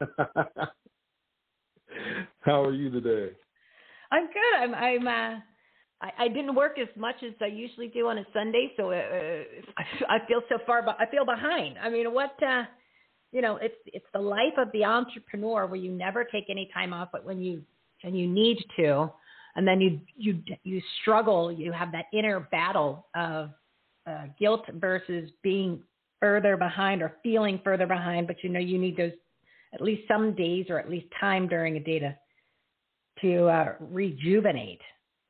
How 2.40 2.62
are 2.64 2.72
you 2.72 2.90
today? 2.90 3.34
I'm 4.10 4.26
good. 4.26 4.58
I'm 4.58 4.74
I'm 4.74 5.06
uh 5.08 5.40
I, 6.02 6.24
I 6.24 6.28
didn't 6.28 6.54
work 6.54 6.78
as 6.78 6.88
much 6.96 7.16
as 7.22 7.34
I 7.40 7.46
usually 7.46 7.88
do 7.88 8.08
on 8.08 8.18
a 8.18 8.24
Sunday, 8.32 8.72
so 8.76 8.90
uh, 8.90 8.94
I, 9.76 10.16
I 10.16 10.26
feel 10.26 10.40
so 10.48 10.58
far. 10.66 10.82
But 10.82 10.96
I 10.98 11.06
feel 11.10 11.24
behind. 11.24 11.76
I 11.78 11.90
mean, 11.90 12.12
what 12.12 12.34
uh, 12.42 12.64
you 13.32 13.42
know, 13.42 13.56
it's 13.56 13.76
it's 13.86 14.06
the 14.12 14.20
life 14.20 14.54
of 14.58 14.68
the 14.72 14.84
entrepreneur 14.84 15.66
where 15.66 15.80
you 15.80 15.92
never 15.92 16.24
take 16.24 16.44
any 16.48 16.70
time 16.72 16.92
off, 16.92 17.08
but 17.12 17.24
when 17.24 17.40
you 17.40 17.62
and 18.02 18.18
you 18.18 18.26
need 18.26 18.58
to, 18.76 19.10
and 19.56 19.66
then 19.66 19.80
you 19.80 20.00
you 20.16 20.42
you 20.64 20.80
struggle. 21.02 21.52
You 21.52 21.72
have 21.72 21.92
that 21.92 22.06
inner 22.12 22.40
battle 22.40 23.06
of 23.14 23.50
uh, 24.06 24.24
guilt 24.38 24.64
versus 24.74 25.30
being 25.42 25.82
further 26.18 26.56
behind 26.56 27.02
or 27.02 27.16
feeling 27.22 27.60
further 27.62 27.86
behind. 27.86 28.26
But 28.26 28.42
you 28.42 28.50
know, 28.50 28.60
you 28.60 28.78
need 28.78 28.96
those 28.96 29.12
at 29.72 29.80
least 29.80 30.02
some 30.08 30.34
days 30.34 30.66
or 30.68 30.78
at 30.78 30.90
least 30.90 31.06
time 31.20 31.48
during 31.48 31.76
a 31.76 31.80
day 31.80 31.98
to 31.98 32.16
to 33.22 33.46
uh, 33.46 33.74
rejuvenate. 33.80 34.80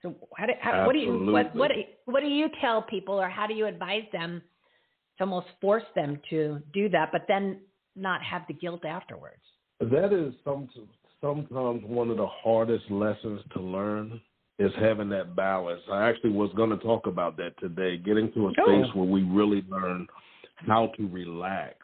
So 0.02 0.14
how 0.36 0.46
do, 0.46 0.52
how, 0.60 0.86
what 0.86 0.92
do 0.92 0.98
you 0.98 1.32
what 1.32 1.54
what 1.54 1.68
do- 1.68 1.82
what 2.06 2.20
do 2.20 2.28
you 2.28 2.48
tell 2.60 2.82
people 2.82 3.20
or 3.20 3.28
how 3.28 3.46
do 3.46 3.54
you 3.54 3.66
advise 3.66 4.04
them 4.12 4.42
to 5.18 5.24
almost 5.24 5.48
force 5.60 5.84
them 5.94 6.18
to 6.30 6.60
do 6.72 6.88
that, 6.88 7.10
but 7.12 7.22
then 7.28 7.60
not 7.96 8.22
have 8.22 8.42
the 8.48 8.54
guilt 8.54 8.84
afterwards? 8.84 9.42
That 9.80 10.12
is 10.12 10.34
some, 10.44 10.68
sometimes 11.20 11.82
one 11.84 12.10
of 12.10 12.16
the 12.16 12.26
hardest 12.26 12.90
lessons 12.90 13.40
to 13.54 13.60
learn 13.60 14.20
is 14.58 14.72
having 14.78 15.08
that 15.10 15.34
balance. 15.36 15.80
I 15.90 16.08
actually 16.08 16.30
was 16.30 16.50
going 16.54 16.70
to 16.70 16.76
talk 16.78 17.06
about 17.06 17.36
that 17.38 17.58
today, 17.60 17.96
getting 17.96 18.32
to 18.32 18.48
a 18.48 18.52
Oh. 18.58 18.64
space 18.82 18.94
where 18.94 19.06
we 19.06 19.22
really 19.22 19.62
learn 19.68 20.06
how 20.66 20.88
to 20.96 21.08
relax. 21.08 21.76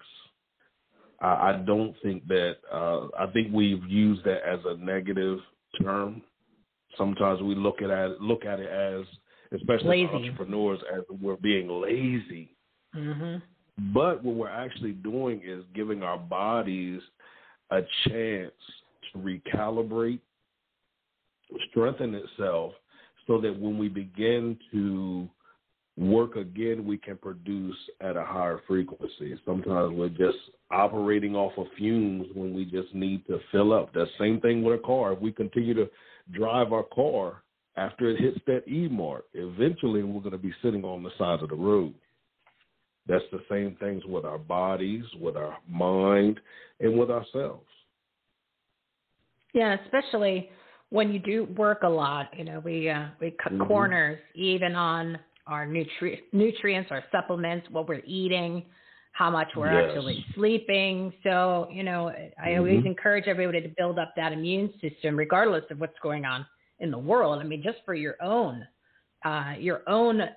I, 1.20 1.50
I 1.50 1.62
don't 1.64 1.94
think 2.02 2.26
that, 2.28 2.56
uh, 2.72 3.08
I 3.18 3.26
think 3.32 3.52
we've 3.52 3.84
used 3.88 4.24
that 4.24 4.46
as 4.46 4.60
a 4.66 4.76
negative 4.76 5.38
term. 5.82 6.22
Sometimes 6.96 7.42
we 7.42 7.54
look 7.54 7.82
at 7.82 7.90
it, 7.90 8.20
look 8.20 8.44
at 8.44 8.60
it 8.60 8.70
as, 8.70 9.06
especially 9.58 10.06
Lazy. 10.06 10.14
entrepreneurs, 10.14 10.80
as 10.94 11.02
we're 11.20 11.36
being 11.36 11.68
lazy. 11.68 12.54
Mm-hmm. 12.94 13.36
But 13.92 14.24
what 14.24 14.34
we're 14.34 14.48
actually 14.48 14.92
doing 14.92 15.42
is 15.44 15.64
giving 15.74 16.02
our 16.02 16.18
bodies 16.18 17.00
a 17.70 17.82
chance 18.08 18.52
to 19.12 19.18
recalibrate, 19.18 20.20
strengthen 21.70 22.14
itself, 22.14 22.72
so 23.26 23.40
that 23.40 23.58
when 23.58 23.76
we 23.76 23.88
begin 23.88 24.56
to 24.72 25.28
work 25.96 26.36
again, 26.36 26.84
we 26.84 26.98
can 26.98 27.16
produce 27.16 27.76
at 28.00 28.16
a 28.16 28.22
higher 28.22 28.60
frequency. 28.66 29.38
Sometimes 29.44 29.94
we're 29.94 30.08
just 30.10 30.38
operating 30.70 31.34
off 31.34 31.52
of 31.56 31.66
fumes 31.78 32.26
when 32.34 32.54
we 32.54 32.64
just 32.64 32.94
need 32.94 33.26
to 33.26 33.40
fill 33.50 33.72
up. 33.72 33.92
The 33.92 34.06
same 34.18 34.40
thing 34.40 34.62
with 34.62 34.80
a 34.80 34.82
car. 34.82 35.12
If 35.12 35.20
we 35.20 35.32
continue 35.32 35.74
to 35.74 35.88
drive 36.32 36.72
our 36.72 36.84
car 36.94 37.42
after 37.76 38.08
it 38.08 38.20
hits 38.20 38.38
that 38.46 38.68
E 38.68 38.88
mark, 38.88 39.24
eventually 39.34 40.02
we're 40.02 40.20
going 40.20 40.32
to 40.32 40.38
be 40.38 40.54
sitting 40.62 40.84
on 40.84 41.02
the 41.02 41.10
side 41.18 41.42
of 41.42 41.48
the 41.48 41.56
road. 41.56 41.94
That's 43.08 43.24
the 43.30 43.40
same 43.48 43.76
things 43.76 44.04
with 44.04 44.24
our 44.24 44.38
bodies, 44.38 45.04
with 45.20 45.36
our 45.36 45.56
mind, 45.68 46.40
and 46.80 46.98
with 46.98 47.10
ourselves. 47.10 47.66
Yeah, 49.54 49.76
especially 49.84 50.50
when 50.90 51.12
you 51.12 51.20
do 51.20 51.44
work 51.56 51.82
a 51.84 51.88
lot. 51.88 52.28
You 52.36 52.44
know, 52.44 52.60
we 52.60 52.90
uh, 52.90 53.06
we 53.20 53.30
cut 53.42 53.52
Mhm. 53.52 53.66
corners 53.68 54.18
even 54.34 54.74
on 54.74 55.18
our 55.46 55.66
nutri- 55.66 56.22
nutrients, 56.32 56.90
our 56.90 57.04
supplements, 57.12 57.68
what 57.70 57.88
we're 57.88 58.02
eating, 58.04 58.64
how 59.12 59.30
much 59.30 59.48
we're 59.56 59.72
Yes. 59.72 59.88
actually 59.88 60.24
sleeping. 60.34 61.12
So, 61.22 61.68
you 61.70 61.82
know, 61.82 62.12
I 62.42 62.56
always 62.56 62.82
Mhm. 62.82 62.86
encourage 62.86 63.26
everybody 63.26 63.62
to 63.62 63.68
build 63.68 63.98
up 63.98 64.14
that 64.16 64.32
immune 64.32 64.72
system, 64.80 65.16
regardless 65.16 65.64
of 65.70 65.80
what's 65.80 65.98
going 66.00 66.24
on 66.24 66.44
in 66.80 66.90
the 66.90 66.98
world. 66.98 67.38
I 67.40 67.44
mean, 67.44 67.62
just 67.62 67.82
for 67.84 67.94
your 67.94 68.16
own, 68.22 68.66
uh, 69.24 69.54
your 69.58 69.82
own, 69.86 70.28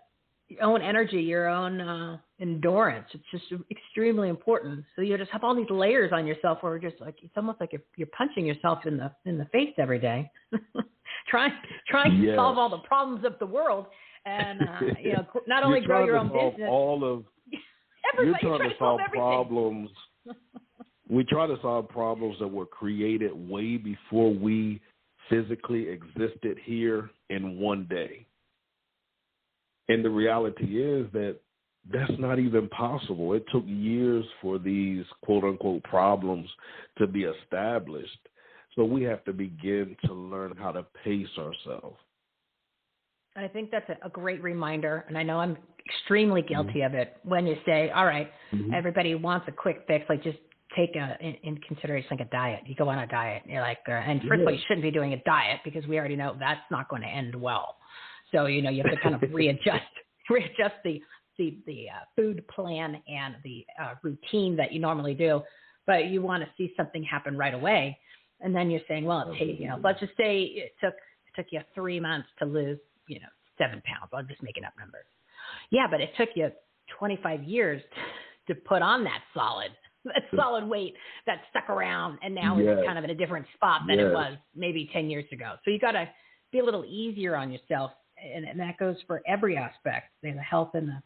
your 0.48 0.64
own 0.64 0.82
energy, 0.82 1.22
your 1.22 1.48
own 1.48 1.82
uh, 1.82 2.18
endurance. 2.40 3.08
It's 3.14 3.26
just 3.32 3.62
extremely 3.70 4.30
important. 4.30 4.86
So 4.96 5.02
you 5.02 5.18
just 5.18 5.32
have 5.32 5.44
all 5.44 5.54
these 5.54 5.70
layers 5.70 6.12
on 6.12 6.26
yourself, 6.26 6.64
where 6.64 6.78
you're 6.78 6.90
just 6.90 7.02
like 7.02 7.22
it's 7.22 7.36
almost 7.36 7.60
like 7.60 7.74
you're, 7.74 7.84
you're 7.98 8.08
punching 8.08 8.46
yourself 8.46 8.86
in 8.86 8.98
the 8.98 9.12
in 9.26 9.38
the 9.38 9.46
face 9.46 9.74
every 9.78 10.00
day, 10.00 10.32
trying 11.28 11.54
trying 11.88 12.20
to 12.22 12.36
solve 12.36 12.58
all 12.58 12.70
the 12.70 12.80
problems 12.80 13.26
of 13.26 13.38
the 13.40 13.46
world, 13.46 13.88
and 14.30 14.62
uh, 14.62 14.80
you 15.04 15.14
know, 15.14 15.26
not 15.48 15.64
only 15.64 15.80
You're 15.80 15.88
grow 15.88 15.98
trying 15.98 16.08
your 16.08 16.16
to 16.16 16.22
own 16.22 16.30
solve 16.30 16.54
business. 16.54 16.70
All 16.72 17.04
of 17.04 17.24
Everybody 18.14 18.46
you're 18.46 18.58
trying 18.58 18.60
trying 18.60 18.70
to 18.72 18.78
solve 18.78 19.00
everything. 19.00 19.20
problems. 19.20 19.90
we 21.10 21.24
try 21.26 21.48
to 21.48 21.58
solve 21.62 21.90
problems 21.90 22.38
that 22.40 22.48
were 22.48 22.66
created 22.66 23.32
way 23.50 23.78
before 23.78 24.34
we 24.34 24.82
physically 25.30 25.88
existed 25.90 26.58
here 26.64 27.10
in 27.30 27.60
one 27.60 27.86
day. 27.90 28.26
And 29.88 30.04
the 30.04 30.10
reality 30.10 30.82
is 30.82 31.08
that 31.14 31.38
that's 31.92 32.12
not 32.20 32.40
even 32.40 32.68
possible. 32.70 33.34
It 33.34 33.44
took 33.52 33.64
years 33.66 34.26
for 34.42 34.60
these 34.60 35.06
quote 35.24 35.44
unquote 35.44 35.84
problems 35.84 36.50
to 36.98 37.08
be 37.08 37.24
established. 37.24 38.18
So 38.76 38.86
we 38.86 39.04
have 39.04 39.24
to 39.26 39.34
begin 39.34 39.96
to 40.06 40.14
learn 40.14 40.56
how 40.58 40.72
to 40.72 40.86
pace 41.04 41.28
ourselves. 41.38 41.98
And 43.36 43.46
I 43.46 43.48
think 43.48 43.72
that's 43.72 43.90
a, 43.90 44.08
a 44.08 44.10
great 44.10 44.42
reminder. 44.44 45.06
And 45.08 45.18
I 45.18 45.24
know 45.24 45.40
I'm 45.40 45.58
extremely 45.88 46.42
Mm-hmm. 46.42 46.54
guilty 46.54 46.82
of 46.82 46.94
it 46.94 47.18
when 47.24 47.46
you 47.48 47.56
say, 47.66 47.90
all 47.92 48.06
right, 48.06 48.32
everybody 48.74 49.16
wants 49.16 49.48
a 49.48 49.52
quick 49.52 49.84
fix, 49.88 50.06
like 50.10 50.24
just 50.24 50.38
take 50.76 50.96
a, 50.96 51.18
in, 51.20 51.36
in 51.44 51.58
consideration 51.68 52.08
like 52.12 52.22
a 52.22 52.30
diet. 52.30 52.62
You 52.66 52.76
go 52.76 52.90
on 52.90 53.00
a 53.00 53.08
diet. 53.08 53.44
You're 53.46 53.62
like, 53.62 53.80
uh, 53.88 53.92
and 53.92 54.22
first 54.28 54.42
of 54.42 54.48
all, 54.48 54.54
you 54.54 54.60
shouldn't 54.68 54.84
be 54.84 54.92
doing 54.92 55.14
a 55.14 55.22
diet 55.24 55.62
because 55.64 55.86
we 55.88 55.98
already 55.98 56.16
know 56.16 56.36
that's 56.40 56.62
not 56.70 56.90
going 56.90 57.02
to 57.02 57.08
end 57.08 57.36
well. 57.36 57.78
So, 58.32 58.46
you 58.46 58.62
know, 58.62 58.70
you 58.70 58.84
have 58.84 58.92
to 58.92 59.00
kind 59.02 59.16
of 59.16 59.22
readjust, 59.34 59.84
readjust 60.30 60.76
the, 60.84 61.02
the, 61.38 61.58
the 61.66 61.88
uh, 61.90 62.06
food 62.16 62.48
plan 62.48 63.02
and 63.08 63.36
the 63.44 63.66
uh, 63.82 63.96
routine 64.04 64.56
that 64.58 64.72
you 64.72 64.80
normally 64.80 65.14
do. 65.16 65.42
But 65.88 66.08
you 66.08 66.22
want 66.22 66.44
to 66.44 66.50
see 66.58 66.74
something 66.78 67.04
happen 67.04 67.36
right 67.36 67.54
away. 67.56 67.98
And 68.42 68.56
then 68.56 68.70
you're 68.70 68.82
saying, 68.88 69.06
well, 69.06 69.32
it 69.32 69.40
take, 69.40 69.60
you 69.60 69.68
know, 69.68 69.80
let's 69.84 70.00
just 70.00 70.14
say 70.18 70.44
it 70.44 70.74
took, 70.82 70.94
it 70.94 71.34
took 71.36 71.48
you 71.52 71.62
three 71.74 72.00
months 72.00 72.28
to 72.40 72.46
lose, 72.46 72.78
you 73.10 73.20
know, 73.20 73.28
seven 73.58 73.82
pounds. 73.86 74.10
I'm 74.14 74.28
just 74.28 74.44
making 74.44 74.64
up 74.64 74.74
numbers. 74.80 75.06
Yeah, 75.72 75.88
but 75.90 76.00
it 76.02 76.12
took 76.18 76.30
you 76.36 76.50
25 76.98 77.44
years 77.44 77.82
to 78.48 78.56
put 78.56 78.82
on 78.82 79.04
that 79.04 79.22
solid, 79.34 79.72
that 80.06 80.24
solid 80.36 80.66
weight 80.66 80.94
that 81.26 81.42
stuck 81.50 81.70
around, 81.70 82.20
and 82.24 82.34
now 82.34 82.58
Yes. 82.58 82.78
it's 82.78 82.86
kind 82.88 82.98
of 82.98 83.04
in 83.04 83.10
a 83.10 83.16
different 83.16 83.46
spot 83.56 83.82
than 83.88 84.00
it 84.00 84.14
was 84.14 84.38
maybe 84.56 84.90
10 84.94 85.10
years 85.10 85.26
ago. 85.32 85.56
So 85.66 85.72
you 85.72 85.80
got 85.80 85.92
to 85.94 86.08
be 86.52 86.60
a 86.60 86.64
little 86.66 86.86
easier 86.86 87.36
on 87.36 87.52
yourself, 87.52 87.92
and, 88.24 88.46
and 88.46 88.60
that 88.60 88.78
goes 88.78 88.98
for 89.08 89.22
every 89.28 89.58
aspect, 89.58 90.08
the 90.24 90.32
health 90.34 90.72
and 90.74 90.88
the 90.90 91.02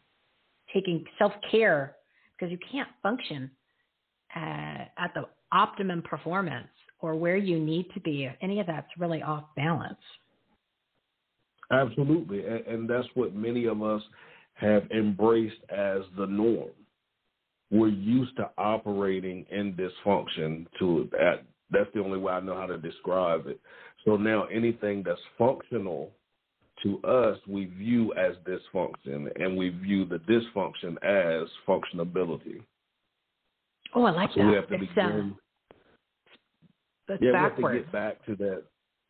taking 0.72 1.04
self 1.18 1.32
care, 1.50 1.96
because 2.38 2.50
you 2.52 2.58
can't 2.70 2.88
function 3.02 3.50
uh, 4.36 4.84
at 4.98 5.12
the 5.14 5.24
optimum 5.52 6.02
performance 6.02 6.68
or 7.00 7.14
where 7.14 7.36
you 7.36 7.58
need 7.60 7.86
to 7.94 8.00
be. 8.00 8.24
if 8.24 8.34
Any 8.42 8.60
of 8.60 8.66
that's 8.66 8.88
really 8.98 9.22
off 9.22 9.44
balance. 9.56 9.98
Absolutely, 11.74 12.46
and, 12.46 12.66
and 12.66 12.90
that's 12.90 13.08
what 13.14 13.34
many 13.34 13.66
of 13.66 13.82
us 13.82 14.02
have 14.54 14.84
embraced 14.90 15.60
as 15.70 16.02
the 16.16 16.26
norm. 16.26 16.70
We're 17.70 17.88
used 17.88 18.36
to 18.36 18.50
operating 18.56 19.44
in 19.50 19.74
dysfunction. 19.74 20.66
To 20.78 21.08
that, 21.12 21.42
that's 21.70 21.90
the 21.94 22.00
only 22.00 22.18
way 22.18 22.32
I 22.32 22.40
know 22.40 22.54
how 22.54 22.66
to 22.66 22.78
describe 22.78 23.46
it. 23.46 23.60
So 24.04 24.16
now, 24.16 24.44
anything 24.44 25.02
that's 25.04 25.20
functional 25.36 26.10
to 26.82 27.00
us, 27.02 27.38
we 27.48 27.66
view 27.66 28.12
as 28.14 28.34
dysfunction, 28.46 29.28
and 29.42 29.56
we 29.56 29.70
view 29.70 30.04
the 30.04 30.18
dysfunction 30.18 30.96
as 31.02 31.48
functionability. 31.66 32.62
Oh, 33.94 34.04
I 34.04 34.10
like 34.10 34.30
So 34.34 34.40
that. 34.40 34.48
we 34.48 34.54
have 34.54 34.68
to 34.68 34.74
it's, 34.74 34.86
begin. 34.88 35.36
uh, 37.08 37.14
it's 37.14 37.22
yeah, 37.22 37.32
backwards. 37.32 37.56
we 37.58 37.64
have 37.64 37.72
to 37.72 37.78
get 37.80 37.92
back 37.92 38.26
to 38.26 38.36
that 38.36 38.64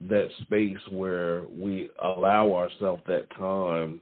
that 0.09 0.28
space 0.42 0.78
where 0.90 1.42
we 1.50 1.90
allow 2.02 2.52
ourselves 2.52 3.02
that 3.07 3.28
time 3.36 4.00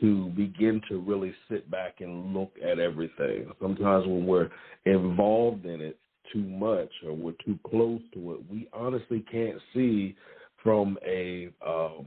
to 0.00 0.26
begin 0.30 0.80
to 0.88 0.98
really 0.98 1.34
sit 1.50 1.70
back 1.70 2.00
and 2.00 2.34
look 2.34 2.52
at 2.64 2.78
everything. 2.78 3.50
Sometimes 3.60 4.06
when 4.06 4.26
we're 4.26 4.50
involved 4.84 5.66
in 5.66 5.80
it 5.80 5.98
too 6.32 6.42
much 6.42 6.90
or 7.06 7.12
we're 7.14 7.34
too 7.44 7.58
close 7.68 8.00
to 8.14 8.32
it, 8.34 8.40
we 8.50 8.68
honestly 8.72 9.24
can't 9.30 9.58
see 9.74 10.16
from 10.62 10.96
a 11.06 11.50
um, 11.66 12.06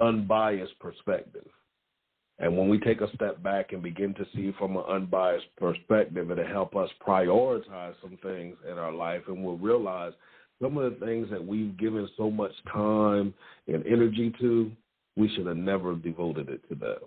unbiased 0.00 0.78
perspective. 0.80 1.46
And 2.38 2.56
when 2.56 2.68
we 2.68 2.78
take 2.78 3.00
a 3.00 3.12
step 3.14 3.42
back 3.42 3.72
and 3.72 3.82
begin 3.82 4.12
to 4.14 4.26
see 4.34 4.52
from 4.58 4.76
an 4.76 4.84
unbiased 4.88 5.46
perspective, 5.56 6.30
it'll 6.30 6.46
help 6.46 6.76
us 6.76 6.90
prioritize 7.06 7.94
some 8.02 8.18
things 8.22 8.56
in 8.70 8.78
our 8.78 8.92
life, 8.92 9.22
and 9.28 9.42
we'll 9.42 9.56
realize 9.56 10.12
some 10.62 10.78
of 10.78 10.98
the 10.98 11.04
things 11.04 11.28
that 11.30 11.44
we've 11.44 11.76
given 11.76 12.08
so 12.16 12.30
much 12.30 12.52
time 12.72 13.34
and 13.68 13.86
energy 13.86 14.32
to, 14.40 14.70
we 15.16 15.28
should 15.34 15.46
have 15.46 15.56
never 15.56 15.94
devoted 15.94 16.48
it 16.48 16.66
to 16.68 16.74
them. 16.74 16.98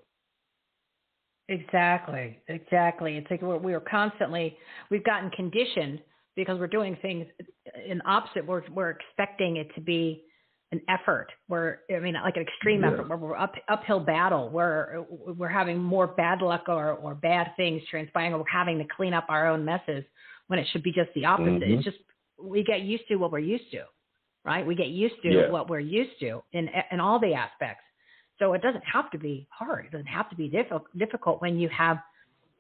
Exactly, 1.47 2.37
exactly. 2.47 3.17
It's 3.17 3.29
like 3.31 3.41
we're, 3.41 3.57
we're 3.57 3.79
constantly 3.79 4.55
we've 4.91 5.03
gotten 5.03 5.31
conditioned 5.31 5.99
because 6.35 6.59
we're 6.59 6.67
doing 6.67 6.95
things 7.01 7.25
in 7.87 8.01
opposite. 8.05 8.45
We're 8.45 8.61
we're 8.69 8.91
expecting 8.91 9.57
it 9.57 9.73
to 9.73 9.81
be 9.81 10.23
an 10.71 10.79
effort. 10.87 11.29
We're 11.47 11.77
I 11.93 11.97
mean 11.99 12.13
like 12.13 12.35
an 12.35 12.43
extreme 12.43 12.81
Yeah. 12.81 12.91
effort 12.93 13.09
where 13.09 13.17
we're 13.17 13.35
up 13.35 13.53
uphill 13.67 13.99
battle. 13.99 14.49
Where 14.49 15.03
we're 15.09 15.47
having 15.47 15.79
more 15.79 16.05
bad 16.05 16.43
luck 16.43 16.65
or 16.67 16.91
or 16.91 17.15
bad 17.15 17.47
things 17.57 17.81
transpiring, 17.89 18.33
or 18.33 18.37
we're 18.37 18.43
having 18.51 18.77
to 18.77 18.85
clean 18.95 19.15
up 19.15 19.25
our 19.29 19.47
own 19.47 19.65
messes 19.65 20.03
when 20.47 20.59
it 20.59 20.67
should 20.71 20.83
be 20.83 20.91
just 20.91 21.09
the 21.15 21.25
opposite. 21.25 21.61
Mhm. 21.63 21.77
It's 21.77 21.83
just 21.83 21.97
we 22.41 22.63
get 22.63 22.81
used 22.81 23.07
to 23.09 23.15
what 23.15 23.31
we're 23.31 23.39
used 23.39 23.71
to, 23.71 23.83
right? 24.43 24.65
We 24.65 24.75
get 24.75 24.87
used 24.87 25.21
to 25.23 25.29
Yeah. 25.29 25.49
what 25.49 25.69
we're 25.69 25.79
used 25.79 26.19
to 26.19 26.43
in 26.53 26.69
in 26.91 26.99
all 26.99 27.19
the 27.19 27.33
aspects. 27.33 27.83
So 28.39 28.53
it 28.53 28.61
doesn't 28.61 28.83
have 28.85 29.11
to 29.11 29.17
be 29.17 29.47
hard. 29.51 29.85
It 29.85 29.91
doesn't 29.91 30.07
have 30.07 30.29
to 30.29 30.35
be 30.35 30.47
difficult 30.47 30.85
difficult 30.97 31.41
when 31.41 31.59
you 31.59 31.69
have 31.69 31.99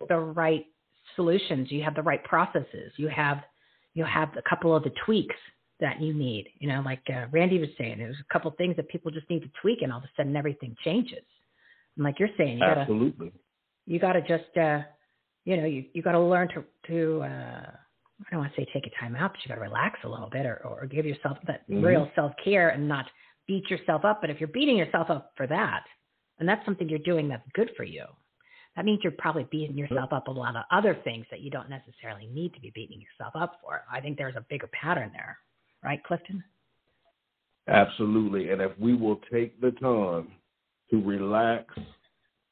the 0.07 0.17
right 0.19 0.65
solutions. 1.15 1.71
You 1.71 1.83
have 1.83 1.95
the 1.95 2.03
right 2.03 2.23
processes. 2.23 2.91
You 2.97 3.07
have 3.09 3.43
you 3.93 4.03
have 4.05 4.35
a 4.37 4.41
couple 4.49 4.75
of 4.75 4.83
the 4.83 4.91
tweaks 5.05 5.35
that 5.79 6.01
you 6.01 6.13
need. 6.13 6.47
You 6.59 6.67
know, 6.67 6.81
like 6.81 7.01
uh, 7.09 7.25
Randy 7.31 7.59
was 7.59 7.69
saying, 7.77 7.97
there's 7.97 8.17
a 8.19 8.33
couple 8.33 8.51
things 8.51 8.75
that 8.75 8.87
people 8.89 9.11
just 9.11 9.29
need 9.29 9.41
to 9.41 9.49
tweak, 9.61 9.81
and 9.81 9.91
all 9.91 9.99
of 9.99 10.03
a 10.03 10.09
sudden 10.17 10.35
everything 10.35 10.75
changes. 10.83 11.23
And 11.95 12.03
like 12.03 12.19
you're 12.19 12.29
saying, 12.37 12.57
you 12.59 12.65
gotta 12.65 12.81
Absolutely. 12.81 13.31
you 13.85 13.99
gotta 13.99 14.21
just 14.21 14.55
uh, 14.57 14.81
you 15.45 15.57
know 15.57 15.65
you 15.65 15.85
you 15.93 16.01
gotta 16.01 16.19
learn 16.19 16.49
to 16.49 16.63
to 16.87 17.21
uh, 17.23 17.71
I 18.19 18.31
don't 18.31 18.41
want 18.41 18.53
to 18.53 18.61
say 18.61 18.67
take 18.73 18.85
a 18.85 18.99
time 18.99 19.15
out, 19.15 19.31
but 19.31 19.39
you 19.43 19.49
gotta 19.49 19.61
relax 19.61 19.99
a 20.03 20.09
little 20.09 20.29
bit, 20.29 20.45
or 20.45 20.57
or 20.63 20.85
give 20.85 21.05
yourself 21.05 21.37
that 21.47 21.67
Mhm. 21.69 21.83
real 21.83 22.11
self 22.15 22.35
care 22.43 22.69
and 22.69 22.87
not 22.87 23.09
beat 23.47 23.69
yourself 23.69 24.05
up. 24.05 24.21
But 24.21 24.29
if 24.29 24.39
you're 24.39 24.47
beating 24.49 24.77
yourself 24.77 25.09
up 25.09 25.31
for 25.35 25.47
that, 25.47 25.85
and 26.39 26.47
that's 26.47 26.63
something 26.65 26.89
you're 26.89 26.99
doing 26.99 27.27
that's 27.27 27.47
good 27.53 27.75
for 27.75 27.83
you, 27.83 28.05
that 28.75 28.85
means 28.85 29.03
you're 29.03 29.11
probably 29.13 29.45
beating 29.45 29.77
yourself 29.77 30.13
up 30.13 30.27
a 30.27 30.31
lot 30.31 30.55
of 30.55 30.63
other 30.71 30.95
things 30.95 31.25
that 31.31 31.41
you 31.41 31.49
don't 31.49 31.69
necessarily 31.69 32.27
need 32.27 32.53
to 32.53 32.61
be 32.61 32.71
beating 32.71 33.01
yourself 33.01 33.35
up 33.35 33.59
for. 33.61 33.83
I 33.91 33.99
think 33.99 34.17
there's 34.17 34.35
a 34.35 34.45
bigger 34.49 34.67
pattern 34.67 35.11
there, 35.11 35.37
right, 35.83 36.03
Clifton? 36.03 36.43
Absolutely. 37.67 38.51
And 38.51 38.61
if 38.61 38.77
we 38.79 38.95
will 38.95 39.17
take 39.31 39.59
the 39.59 39.71
time 39.71 40.31
to 40.89 41.01
relax 41.01 41.77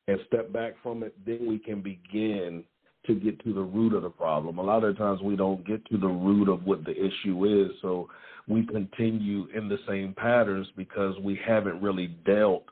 and 0.07 0.20
step 0.28 0.51
back 0.51 0.74
from 0.82 1.03
it, 1.03 1.13
then 1.26 1.45
we 1.47 1.59
can 1.59 1.82
begin 1.82 2.63
to 3.08 3.16
get 3.16 3.43
to 3.43 3.53
the 3.53 3.62
root 3.62 3.93
of 3.93 4.03
the 4.03 4.10
problem. 4.10 4.60
A 4.60 4.64
lot 4.64 4.84
of 4.84 4.97
times 4.97 5.22
we 5.22 5.36
don't 5.36 5.66
get 5.66 5.86
to 5.89 5.97
the 5.97 6.08
root 6.08 6.49
of 6.49 6.64
what 6.66 6.84
the 6.86 6.91
issue 6.91 7.45
is. 7.45 7.72
So 7.82 8.10
we 8.47 8.66
continue 8.66 9.47
in 9.55 9.68
the 9.68 9.80
same 9.88 10.14
patterns 10.14 10.68
because 10.78 11.16
we 11.20 11.39
haven't 11.45 11.82
really 11.82 12.08
dealt 12.26 12.66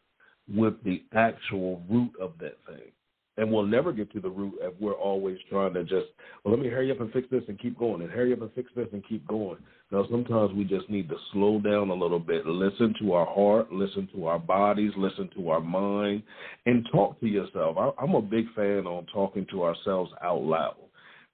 with 0.54 0.76
the 0.84 1.04
actual 1.14 1.82
root 1.90 2.12
of 2.20 2.34
that 2.40 2.58
thing. 2.68 2.92
And 3.38 3.52
we'll 3.52 3.66
never 3.66 3.92
get 3.92 4.12
to 4.14 4.22
the 4.22 4.30
root 4.30 4.54
if 4.62 4.74
we're 4.80 4.94
always 4.94 5.38
trying 5.50 5.74
to 5.74 5.84
just, 5.84 6.08
well, 6.44 6.54
let 6.54 6.64
me 6.64 6.70
hurry 6.70 6.90
up 6.92 7.02
and 7.02 7.12
fix 7.12 7.28
this 7.30 7.44
and 7.50 7.60
keep 7.60 7.78
going, 7.78 8.02
and 8.02 8.10
hurry 8.10 8.32
up 8.32 8.42
and 8.42 8.54
fix 8.54 8.72
this 8.76 8.88
and 8.94 9.04
keep 9.08 9.28
going. 9.28 9.58
Now, 9.92 10.06
sometimes 10.10 10.54
we 10.54 10.64
just 10.64 10.90
need 10.90 11.10
to 11.10 11.16
slow 11.34 11.60
down 11.60 11.90
a 11.90 11.94
little 11.94 12.20
bit, 12.20 12.46
listen 12.46 12.94
to 13.02 13.14
our 13.14 13.26
heart, 13.26 13.72
listen 13.72 14.08
to 14.14 14.28
our 14.28 14.40
bodies, 14.40 14.92
listen 14.98 15.30
to 15.36 15.50
our 15.50 15.60
mind, 15.60 16.24
and 16.66 16.88
talk 16.92 17.20
to 17.20 17.28
yourself. 17.28 17.78
I, 17.78 17.92
I'm 18.02 18.16
a 18.16 18.22
big 18.22 18.46
fan 18.56 18.88
on 18.88 19.06
talking 19.14 19.46
to 19.52 19.64
ourselves 19.64 20.12
out 20.24 20.42
loud 20.42 20.76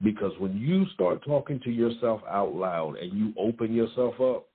because 0.03 0.31
when 0.39 0.57
you 0.57 0.85
start 0.93 1.23
talking 1.23 1.59
to 1.63 1.69
yourself 1.71 2.21
out 2.29 2.55
loud 2.55 2.97
and 2.97 3.13
you 3.13 3.33
open 3.37 3.73
yourself 3.73 4.19
up, 4.19 4.47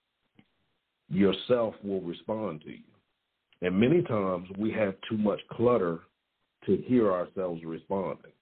yourself 1.09 1.75
will 1.85 2.01
respond 2.01 2.63
to 2.63 2.71
you. 2.71 2.79
And 3.63 3.79
many 3.79 4.03
times 4.03 4.49
we 4.59 4.73
have 4.73 4.95
too 5.09 5.17
much 5.17 5.41
clutter 5.53 6.01
to 6.67 6.77
hear 6.77 7.13
ourselves 7.13 7.63
responding. 7.65 8.33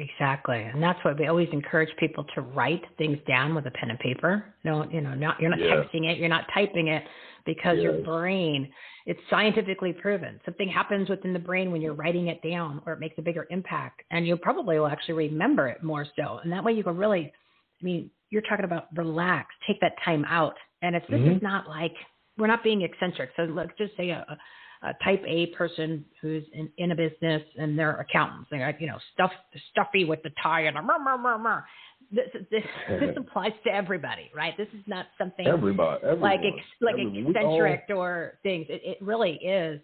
Exactly, 0.00 0.62
and 0.62 0.80
that's 0.80 1.04
why 1.04 1.12
we 1.12 1.26
always 1.26 1.48
encourage 1.52 1.88
people 1.96 2.24
to 2.36 2.40
write 2.40 2.84
things 2.98 3.18
down 3.26 3.52
with 3.52 3.66
a 3.66 3.70
pen 3.72 3.90
and 3.90 3.98
paper. 3.98 4.44
No, 4.62 4.88
you 4.90 5.00
know, 5.00 5.14
not 5.14 5.40
you're 5.40 5.50
not 5.50 5.58
Yeah. 5.58 5.74
texting 5.74 6.08
it, 6.08 6.18
you're 6.18 6.28
not 6.28 6.46
typing 6.54 6.86
it, 6.86 7.04
because 7.44 7.82
your 7.82 7.94
brain, 7.94 8.72
it's 9.06 9.18
scientifically 9.28 9.92
proven. 9.92 10.40
Something 10.44 10.68
happens 10.68 11.08
within 11.08 11.32
the 11.32 11.38
brain 11.40 11.72
when 11.72 11.80
you're 11.80 11.94
writing 11.94 12.28
it 12.28 12.40
down, 12.42 12.80
or 12.86 12.92
it 12.92 13.00
makes 13.00 13.18
a 13.18 13.22
bigger 13.22 13.48
impact, 13.50 14.02
and 14.12 14.24
you 14.24 14.36
probably 14.36 14.78
will 14.78 14.86
actually 14.86 15.14
remember 15.14 15.66
it 15.66 15.82
more 15.82 16.06
so. 16.14 16.38
And 16.44 16.52
that 16.52 16.62
way, 16.62 16.74
you 16.74 16.84
can 16.84 16.96
really, 16.96 17.32
I 17.80 17.84
mean, 17.84 18.08
you're 18.30 18.42
talking 18.42 18.66
about 18.66 18.86
relax, 18.96 19.48
take 19.66 19.80
that 19.80 19.94
time 20.04 20.24
out, 20.26 20.54
and 20.82 20.94
if 20.94 21.02
this 21.08 21.20
is 21.22 21.26
Mhm. 21.26 21.42
not 21.42 21.68
like 21.68 21.94
we're 22.36 22.46
not 22.46 22.62
being 22.62 22.82
eccentric, 22.82 23.30
so 23.34 23.42
let's 23.44 23.76
just 23.76 23.96
say 23.96 24.10
a, 24.10 24.18
a 24.28 24.38
a 24.82 24.92
type 25.04 25.22
A 25.26 25.46
person 25.48 26.04
who's 26.20 26.44
in, 26.52 26.70
in 26.78 26.92
a 26.92 26.94
business 26.96 27.42
and 27.58 27.78
they're 27.78 27.96
accountants. 28.00 28.48
They're 28.50 28.66
like, 28.66 28.80
you 28.80 28.86
know, 28.86 28.98
stuff 29.14 29.32
stuffy 29.70 30.04
with 30.04 30.22
the 30.22 30.30
tie 30.42 30.62
and 30.62 30.76
a 30.76 30.82
mur, 30.82 30.98
mur, 30.98 31.18
mur, 31.18 31.38
mur. 31.38 31.64
This, 32.12 32.26
this 32.50 32.62
this 33.00 33.16
applies 33.16 33.52
to 33.64 33.70
everybody, 33.72 34.30
right? 34.34 34.56
This 34.56 34.68
is 34.68 34.84
not 34.86 35.06
something 35.18 35.46
Everybody, 35.46 36.00
everyone, 36.04 36.20
like 36.20 36.40
ex, 36.40 36.64
like 36.80 36.94
everyone. 36.94 37.14
We 37.14 37.22
all- 37.24 37.54
eccentric 37.54 37.84
or 37.96 38.38
things. 38.42 38.66
It, 38.68 38.82
it 38.84 38.98
really 39.02 39.32
is. 39.32 39.80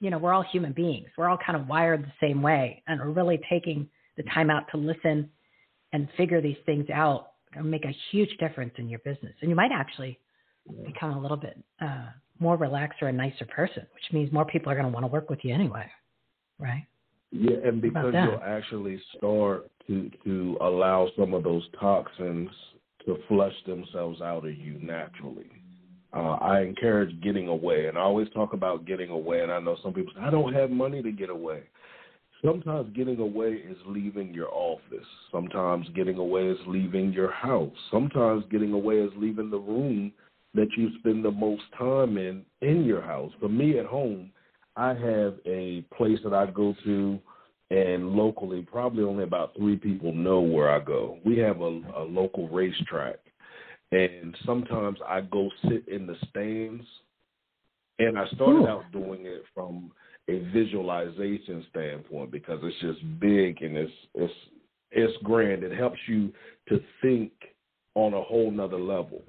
You 0.00 0.10
know, 0.10 0.18
we're 0.18 0.34
all 0.34 0.42
human 0.42 0.72
beings. 0.72 1.08
We're 1.16 1.28
all 1.28 1.38
kind 1.44 1.58
of 1.58 1.68
wired 1.68 2.04
the 2.04 2.12
same 2.20 2.42
way, 2.42 2.82
and 2.86 3.00
we're 3.00 3.10
really 3.10 3.40
taking 3.48 3.88
the 4.18 4.24
time 4.24 4.50
out 4.50 4.64
to 4.72 4.76
listen 4.76 5.30
and 5.92 6.08
figure 6.18 6.42
these 6.42 6.58
things 6.66 6.90
out 6.90 7.28
make 7.62 7.84
a 7.84 7.96
huge 8.10 8.36
difference 8.38 8.74
in 8.76 8.88
your 8.88 8.98
business. 9.00 9.32
And 9.40 9.50
you 9.50 9.56
might 9.56 9.70
actually 9.72 10.18
become 10.84 11.12
a 11.12 11.20
little 11.20 11.36
bit 11.36 11.62
uh, 11.80 12.08
more 12.38 12.56
relaxed 12.56 13.02
or 13.02 13.08
a 13.08 13.12
nicer 13.12 13.46
person, 13.46 13.86
which 13.94 14.12
means 14.12 14.32
more 14.32 14.44
people 14.44 14.70
are 14.70 14.74
going 14.74 14.86
to 14.86 14.92
want 14.92 15.04
to 15.04 15.08
work 15.08 15.30
with 15.30 15.40
you 15.42 15.54
anyway, 15.54 15.86
right? 16.58 16.86
Yeah, 17.32 17.56
and 17.64 17.80
because 17.80 18.14
you'll 18.14 18.40
actually 18.44 19.00
start 19.16 19.68
to 19.86 20.10
to 20.24 20.56
allow 20.60 21.08
some 21.18 21.34
of 21.34 21.42
those 21.42 21.64
toxins 21.78 22.48
to 23.04 23.16
flush 23.28 23.54
themselves 23.66 24.20
out 24.20 24.46
of 24.46 24.56
you 24.56 24.78
naturally. 24.80 25.50
Uh, 26.12 26.34
I 26.34 26.62
encourage 26.62 27.20
getting 27.20 27.48
away, 27.48 27.86
and 27.86 27.98
I 27.98 28.02
always 28.02 28.28
talk 28.30 28.52
about 28.52 28.86
getting 28.86 29.10
away. 29.10 29.40
And 29.40 29.52
I 29.52 29.60
know 29.60 29.76
some 29.82 29.92
people 29.92 30.12
say, 30.14 30.22
"I 30.22 30.30
don't 30.30 30.54
have 30.54 30.70
money 30.70 31.02
to 31.02 31.12
get 31.12 31.30
away." 31.30 31.64
Sometimes 32.44 32.94
getting 32.94 33.18
away 33.18 33.54
is 33.54 33.76
leaving 33.86 34.32
your 34.32 34.48
office. 34.52 35.06
Sometimes 35.32 35.88
getting 35.90 36.18
away 36.18 36.46
is 36.46 36.58
leaving 36.66 37.12
your 37.12 37.30
house. 37.30 37.76
Sometimes 37.90 38.44
getting 38.50 38.72
away 38.72 38.98
is 38.98 39.10
leaving 39.16 39.50
the 39.50 39.58
room 39.58 40.12
that 40.56 40.68
you 40.76 40.90
spend 40.98 41.24
the 41.24 41.30
most 41.30 41.62
time 41.78 42.16
in 42.16 42.44
in 42.60 42.84
your 42.84 43.02
house. 43.02 43.32
For 43.40 43.48
me 43.48 43.78
at 43.78 43.86
home, 43.86 44.30
I 44.76 44.88
have 44.88 45.34
a 45.46 45.84
place 45.96 46.18
that 46.24 46.34
I 46.34 46.46
go 46.50 46.74
to, 46.84 47.18
and 47.70 48.10
locally, 48.10 48.66
probably 48.70 49.04
only 49.04 49.24
about 49.24 49.54
three 49.56 49.76
people 49.76 50.12
know 50.12 50.40
where 50.40 50.70
I 50.70 50.80
go. 50.80 51.18
We 51.24 51.38
have 51.38 51.60
a, 51.60 51.80
a 51.96 52.04
local 52.04 52.48
racetrack, 52.48 53.18
and 53.92 54.36
sometimes 54.44 54.98
I 55.06 55.20
go 55.20 55.50
sit 55.68 55.86
in 55.88 56.06
the 56.06 56.16
stands. 56.30 56.84
And 57.98 58.18
I 58.18 58.26
started 58.34 58.64
Ooh. 58.64 58.68
out 58.68 58.92
doing 58.92 59.24
it 59.24 59.42
from 59.54 59.90
a 60.28 60.40
visualization 60.52 61.64
standpoint 61.70 62.30
because 62.30 62.60
it's 62.62 62.80
just 62.82 63.20
big 63.20 63.62
and 63.62 63.74
it's 63.74 63.92
it's 64.14 64.34
it's 64.90 65.16
grand. 65.22 65.62
It 65.62 65.76
helps 65.76 65.98
you 66.06 66.32
to 66.68 66.78
think 67.00 67.32
on 67.94 68.12
a 68.12 68.22
whole 68.22 68.50
nother 68.50 68.78
level. 68.78 69.22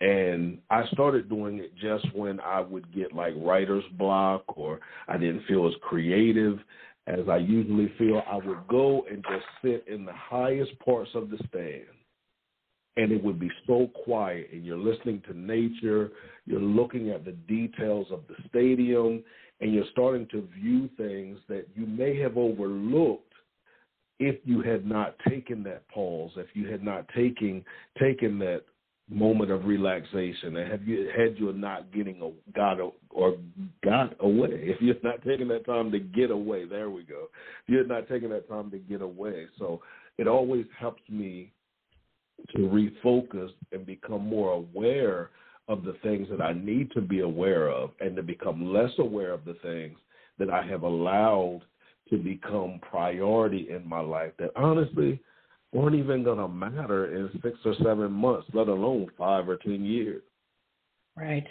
And 0.00 0.58
I 0.70 0.86
started 0.92 1.28
doing 1.28 1.58
it 1.58 1.72
just 1.76 2.14
when 2.14 2.40
I 2.40 2.60
would 2.60 2.92
get 2.94 3.12
like 3.12 3.34
writer's 3.36 3.84
block 3.98 4.44
or 4.56 4.80
I 5.08 5.18
didn't 5.18 5.44
feel 5.46 5.66
as 5.66 5.74
creative 5.82 6.58
as 7.06 7.28
I 7.28 7.36
usually 7.36 7.92
feel. 7.98 8.22
I 8.26 8.36
would 8.36 8.66
go 8.68 9.04
and 9.10 9.22
just 9.22 9.44
sit 9.62 9.84
in 9.92 10.06
the 10.06 10.14
highest 10.14 10.78
parts 10.78 11.10
of 11.14 11.28
the 11.28 11.38
stand. 11.48 11.84
And 12.96 13.12
it 13.12 13.22
would 13.22 13.38
be 13.38 13.50
so 13.66 13.88
quiet, 14.04 14.48
and 14.52 14.64
you're 14.64 14.76
listening 14.76 15.22
to 15.28 15.38
nature, 15.38 16.10
you're 16.44 16.60
looking 16.60 17.10
at 17.10 17.24
the 17.24 17.32
details 17.32 18.08
of 18.10 18.20
the 18.28 18.34
stadium, 18.48 19.22
and 19.60 19.72
you're 19.72 19.84
starting 19.92 20.26
to 20.32 20.48
view 20.60 20.90
things 20.96 21.38
that 21.48 21.66
you 21.74 21.86
may 21.86 22.18
have 22.18 22.36
overlooked 22.36 23.32
if 24.18 24.36
you 24.44 24.60
had 24.60 24.84
not 24.84 25.14
taken 25.28 25.62
that 25.62 25.88
pause, 25.88 26.32
if 26.36 26.48
you 26.54 26.68
had 26.68 26.82
not 26.82 27.06
taken 27.16 27.64
taken 27.98 28.38
that 28.40 28.62
moment 29.10 29.50
of 29.50 29.64
relaxation. 29.64 30.56
And 30.56 30.70
have 30.70 30.86
you 30.86 31.10
had 31.16 31.38
you 31.38 31.52
not 31.52 31.92
getting 31.92 32.22
a, 32.22 32.52
got 32.52 32.80
a, 32.80 32.90
or 33.10 33.36
got 33.84 34.14
away 34.20 34.48
if 34.52 34.80
you're 34.80 34.94
not 35.02 35.22
taking 35.26 35.48
that 35.48 35.66
time 35.66 35.90
to 35.90 35.98
get 35.98 36.30
away 36.30 36.64
there 36.64 36.90
we 36.90 37.02
go. 37.02 37.28
If 37.64 37.68
you're 37.68 37.86
not 37.86 38.08
taking 38.08 38.30
that 38.30 38.48
time 38.48 38.70
to 38.70 38.78
get 38.78 39.02
away. 39.02 39.46
So 39.58 39.80
it 40.18 40.28
always 40.28 40.66
helps 40.78 41.02
me 41.08 41.52
to 42.54 42.58
refocus 42.58 43.50
and 43.72 43.84
become 43.84 44.26
more 44.26 44.52
aware 44.52 45.30
of 45.68 45.84
the 45.84 45.96
things 46.02 46.26
that 46.30 46.40
I 46.40 46.52
need 46.52 46.90
to 46.92 47.00
be 47.00 47.20
aware 47.20 47.70
of 47.70 47.90
and 48.00 48.16
to 48.16 48.22
become 48.22 48.72
less 48.72 48.90
aware 48.98 49.32
of 49.32 49.44
the 49.44 49.56
things 49.62 49.98
that 50.38 50.50
I 50.50 50.66
have 50.66 50.82
allowed 50.82 51.62
to 52.08 52.16
become 52.16 52.80
priority 52.82 53.68
in 53.70 53.86
my 53.88 54.00
life 54.00 54.32
that 54.38 54.50
honestly 54.56 55.20
weren't 55.72 55.96
even 55.96 56.24
going 56.24 56.38
to 56.38 56.48
matter 56.48 57.14
in 57.14 57.30
six 57.42 57.58
or 57.64 57.74
seven 57.82 58.10
months, 58.10 58.48
let 58.52 58.68
alone 58.68 59.08
five 59.16 59.48
or 59.48 59.56
10 59.56 59.84
years. 59.84 60.22
Right. 61.16 61.46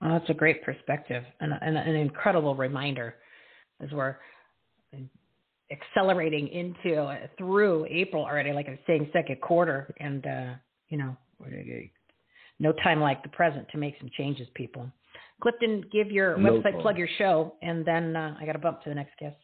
Well, 0.00 0.18
that's 0.18 0.28
a 0.30 0.34
great 0.34 0.62
perspective 0.62 1.24
and, 1.40 1.52
and 1.60 1.76
an 1.76 1.96
incredible 1.96 2.54
reminder 2.54 3.14
as 3.82 3.90
we're 3.92 4.16
accelerating 5.70 6.48
into 6.48 7.00
uh, 7.00 7.26
through 7.38 7.86
April 7.88 8.24
already, 8.24 8.52
like 8.52 8.66
I 8.66 8.72
was 8.72 8.78
saying, 8.86 9.08
second 9.12 9.40
quarter. 9.40 9.94
And, 9.98 10.26
uh, 10.26 10.52
you 10.88 10.98
know, 10.98 11.16
no 12.60 12.72
time 12.72 13.00
like 13.00 13.22
the 13.22 13.28
present 13.30 13.66
to 13.72 13.78
make 13.78 13.94
some 13.98 14.10
changes, 14.16 14.46
people. 14.54 14.90
Clifton, 15.40 15.84
give 15.92 16.10
your 16.10 16.36
No 16.36 16.52
website, 16.52 16.62
problem. 16.62 16.82
plug 16.82 16.98
your 16.98 17.08
show, 17.18 17.54
and 17.62 17.84
then 17.84 18.14
uh, 18.16 18.36
I 18.40 18.46
got 18.46 18.52
to 18.52 18.58
bump 18.58 18.82
to 18.82 18.88
the 18.88 18.94
next 18.94 19.18
guest. 19.18 19.36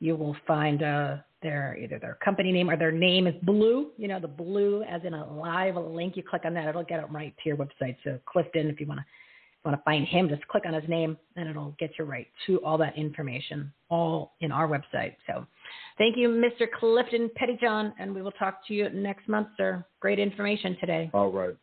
you 0.00 0.16
will 0.16 0.36
find 0.46 0.82
uh, 0.82 1.16
their 1.44 1.78
either 1.80 2.00
their 2.00 2.18
company 2.24 2.50
name 2.50 2.68
or 2.68 2.76
their 2.76 2.90
name 2.90 3.28
is 3.28 3.34
blue, 3.42 3.90
you 3.96 4.08
know, 4.08 4.18
the 4.18 4.26
blue 4.26 4.82
as 4.82 5.02
in 5.04 5.14
a 5.14 5.32
live 5.32 5.76
link. 5.76 6.16
You 6.16 6.24
click 6.28 6.42
on 6.44 6.54
that, 6.54 6.66
it'll 6.66 6.82
get 6.82 6.98
it 6.98 7.06
right 7.12 7.32
to 7.42 7.48
your 7.48 7.56
website. 7.56 7.96
So 8.02 8.18
Clifton, 8.26 8.68
if 8.68 8.80
you 8.80 8.86
want 8.86 8.98
to 8.98 9.06
want 9.64 9.78
to 9.78 9.82
find 9.82 10.06
him, 10.06 10.28
just 10.28 10.46
click 10.48 10.64
on 10.66 10.74
his 10.74 10.88
name 10.88 11.16
and 11.36 11.48
it'll 11.48 11.74
get 11.78 11.90
you 11.98 12.04
right 12.04 12.26
to 12.46 12.62
all 12.64 12.76
that 12.78 12.96
information, 12.98 13.72
all 13.88 14.34
in 14.40 14.52
our 14.52 14.68
website. 14.68 15.14
So 15.26 15.46
thank 15.96 16.16
you, 16.16 16.28
Mr. 16.28 16.66
Clifton 16.78 17.30
Pettyjohn, 17.40 17.94
and 17.98 18.14
we 18.14 18.20
will 18.20 18.32
talk 18.32 18.66
to 18.68 18.74
you 18.74 18.90
next 18.90 19.26
month, 19.28 19.48
sir. 19.56 19.84
Great 20.00 20.18
information 20.18 20.76
today. 20.80 21.10
All 21.14 21.32
right. 21.32 21.56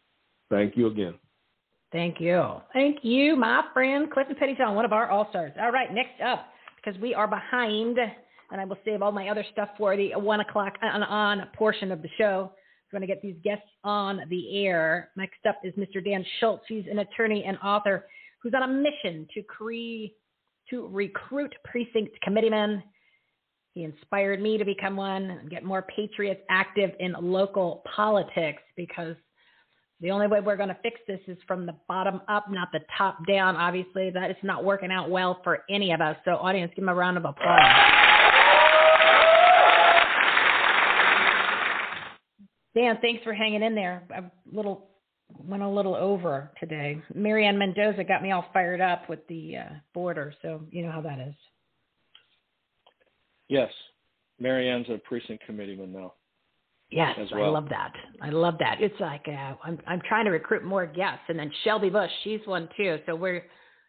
Thank 0.50 0.76
you 0.76 0.88
again. 0.88 1.14
Thank 1.92 2.20
you. 2.20 2.44
Thank 2.74 3.00
you, 3.04 3.36
my 3.36 3.64
friend 3.74 4.10
Clifton 4.10 4.36
Pettyjohn, 4.36 4.76
one 4.76 4.86
of 4.86 4.94
our 4.94 5.10
all 5.10 5.28
stars. 5.30 5.52
All 5.62 5.72
right, 5.72 5.94
next 5.94 6.22
up, 6.26 6.48
because 6.78 7.00
we 7.02 7.14
are 7.14 7.28
behind, 7.28 7.98
and 8.52 8.60
I 8.60 8.66
will 8.66 8.78
save 8.86 9.02
all 9.02 9.12
my 9.12 9.30
other 9.30 9.45
stuff 9.52 9.70
for 9.78 9.95
the 9.95 10.12
one 10.16 10.41
o'clock 10.41 10.74
on, 10.82 11.04
on 11.04 11.47
portion 11.56 11.91
of 11.91 12.02
the 12.02 12.10
show. 12.18 12.52
I'm 12.54 12.99
going 12.99 13.08
to 13.08 13.08
get 13.08 13.22
these 13.22 13.38
guests 13.43 13.70
on 13.84 14.22
the 14.30 14.66
air. 14.66 15.12
Next 15.16 15.45
up 15.47 15.60
is 15.64 15.74
Mr. 15.76 16.04
Dan 16.04 16.26
Schultz. 16.39 16.64
He's 16.68 16.84
an 16.91 16.99
attorney 16.99 17.45
and 17.45 17.58
author 17.60 18.08
who's 18.41 18.54
on 18.54 18.64
a 18.64 18.68
mission 18.68 19.28
to 19.34 19.41
cre- 19.43 20.12
to 20.70 20.88
recruit 20.88 21.54
precinct 21.64 22.20
committeemen. 22.22 22.84
He 23.74 23.84
inspired 23.84 24.41
me 24.41 24.58
to 24.58 24.66
become 24.66 24.97
one 24.97 25.30
and 25.30 25.49
get 25.49 25.64
more 25.64 25.84
patriots 25.95 26.41
active 26.49 26.91
in 26.99 27.16
local 27.20 27.84
politics 27.95 28.62
because 28.76 29.16
the 30.02 30.12
only 30.12 30.28
way 30.28 30.41
we're 30.41 30.58
going 30.58 30.70
to 30.70 30.78
fix 30.82 30.99
this 31.08 31.20
is 31.28 31.38
from 31.47 31.66
the 31.66 31.76
bottom 31.88 32.22
up, 32.28 32.49
not 32.49 32.70
the 32.74 32.80
top 32.97 33.20
down. 33.28 33.56
Obviously, 33.56 34.10
that 34.10 34.32
is 34.32 34.38
not 34.43 34.66
working 34.66 34.91
out 34.91 35.10
well 35.10 35.39
for 35.43 35.60
any 35.70 35.93
of 35.93 36.02
us. 36.02 36.18
So, 36.26 36.32
audience, 36.32 36.72
give 36.76 36.84
him 36.84 36.89
a 36.89 36.95
round 36.95 37.18
of 37.18 37.26
applause. 37.26 38.11
Dan, 42.76 42.98
thanks 43.02 43.24
for 43.24 43.34
hanging 43.34 43.64
in 43.64 43.76
there. 43.76 44.04
I 44.16 44.24
little 44.52 44.88
went 45.38 45.64
a 45.64 45.70
little 45.70 45.96
over 45.96 46.52
today. 46.60 47.02
Mary 47.14 47.46
Ann 47.46 47.58
Mendoza 47.58 48.04
got 48.04 48.22
me 48.22 48.32
all 48.32 48.46
fired 48.54 48.82
up 48.82 49.10
with 49.10 49.26
the 49.28 49.58
uh, 49.58 49.70
border, 49.94 50.34
so 50.42 50.62
you 50.72 50.86
know 50.86 50.92
how 50.92 51.02
that 51.02 51.20
is. 51.20 51.34
Yes, 53.48 53.72
Mary 54.40 54.70
Ann's 54.70 54.88
a 54.90 54.98
precinct 54.98 55.46
committeeman 55.46 55.92
now. 55.92 56.14
Yes, 56.90 57.18
as 57.22 57.30
I 57.34 57.40
love 57.40 57.70
that. 57.70 57.94
I 58.22 58.30
love 58.30 58.56
that. 58.60 58.82
It's 58.82 59.00
like 59.00 59.26
uh, 59.28 59.54
I'm 59.64 59.80
I'm 59.88 60.02
trying 60.08 60.26
to 60.26 60.32
recruit 60.32 60.64
more 60.64 60.86
guests, 60.86 61.24
and 61.30 61.40
then 61.40 61.52
Shelby 61.64 61.90
Bush, 61.90 62.12
she's 62.24 62.42
one 62.46 62.68
too. 62.76 63.00
So 63.06 63.16
we're 63.16 63.44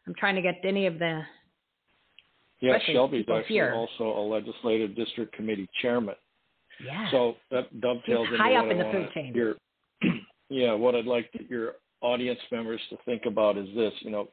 I'm 0.07 0.15
trying 0.19 0.37
to 0.37 0.43
get 0.43 0.61
any 0.65 0.87
of 0.87 0.99
the 0.99 1.23
Yeah, 2.61 2.75
Especially 2.75 2.95
Shelby's 2.95 3.21
people 3.23 3.39
actually 3.39 3.55
here. 3.57 3.75
also 3.75 4.05
a 4.05 4.23
legislative 4.23 4.95
district 4.95 5.35
committee 5.35 5.69
chairman. 5.81 6.15
Yeah. 6.85 7.11
So 7.11 7.37
that 7.51 7.81
dovetails 7.81 8.27
He's 8.29 8.35
into 8.35 8.43
high 8.43 8.55
up 8.55 8.71
in 8.71 8.79
the 8.79 8.85
food 8.85 9.09
chain. 9.15 9.35
Your, 9.35 9.55
yeah, 10.49 10.73
what 10.75 10.95
I'd 10.95 11.07
like 11.07 11.31
your 11.49 11.75
audience 12.01 12.41
members 12.51 12.81
to 12.91 12.97
think 13.05 13.23
about 13.27 13.57
is 13.57 13.69
this. 13.75 13.93
You 14.01 14.11
know, 14.11 14.29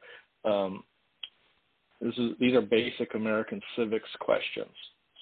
um, 0.50 0.84
this 2.00 2.14
is 2.16 2.32
these 2.40 2.54
are 2.54 2.62
basic 2.62 3.14
American 3.14 3.60
civics 3.76 4.08
questions. 4.20 4.74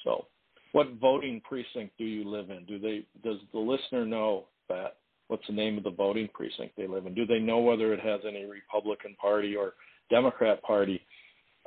So, 0.05 0.27
what 0.73 0.89
voting 1.01 1.41
precinct 1.45 1.97
do 1.99 2.05
you 2.05 2.29
live 2.29 2.51
in? 2.51 2.65
Do 2.65 2.79
they 2.79 3.07
does 3.23 3.39
the 3.53 3.59
listener 3.59 4.05
know 4.05 4.47
that? 4.69 4.97
What's 5.29 5.47
the 5.47 5.53
name 5.53 5.77
of 5.77 5.85
the 5.85 5.91
voting 5.91 6.27
precinct 6.33 6.75
they 6.79 6.87
live 6.87 7.05
in? 7.05 7.13
Do 7.13 7.27
they 7.27 7.39
know 7.39 7.59
whether 7.59 7.93
it 7.93 8.01
has 8.01 8.21
any 8.27 8.47
Republican 8.47 9.15
Party 9.21 9.55
or 9.55 9.75
Democrat 10.09 10.63
Party 10.63 11.03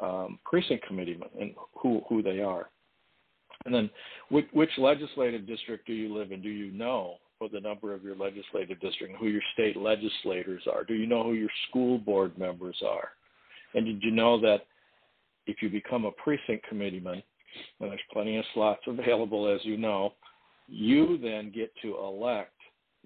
um, 0.01 0.39
precinct 0.43 0.87
committeemen 0.87 1.29
and 1.39 1.53
who 1.75 2.01
who 2.09 2.23
they 2.23 2.39
are? 2.39 2.69
And 3.65 3.73
then, 3.73 3.89
which, 4.29 4.47
which 4.53 4.69
legislative 4.77 5.45
district 5.47 5.87
do 5.87 5.93
you 5.93 6.15
live 6.15 6.31
in? 6.31 6.41
Do 6.41 6.49
you 6.49 6.71
know 6.71 7.15
what 7.39 7.51
the 7.51 7.59
number 7.59 7.93
of 7.93 8.03
your 8.03 8.15
legislative 8.15 8.79
district, 8.79 9.15
who 9.19 9.27
your 9.27 9.41
state 9.53 9.75
legislators 9.77 10.63
are? 10.71 10.83
Do 10.83 10.93
you 10.93 11.07
know 11.07 11.23
who 11.23 11.33
your 11.33 11.49
school 11.69 11.97
board 11.97 12.37
members 12.37 12.77
are? 12.87 13.09
And 13.73 13.85
did 13.85 14.03
you 14.03 14.11
know 14.11 14.39
that 14.41 14.65
if 15.47 15.61
you 15.61 15.69
become 15.69 16.05
a 16.05 16.11
precinct 16.11 16.67
committeeman, 16.67 17.23
and 17.79 17.91
there's 17.91 17.99
plenty 18.13 18.37
of 18.37 18.45
slots 18.53 18.81
available, 18.87 19.47
as 19.47 19.59
you 19.63 19.77
know, 19.77 20.13
you 20.67 21.17
then 21.17 21.51
get 21.53 21.71
to 21.81 21.97
elect 21.97 22.53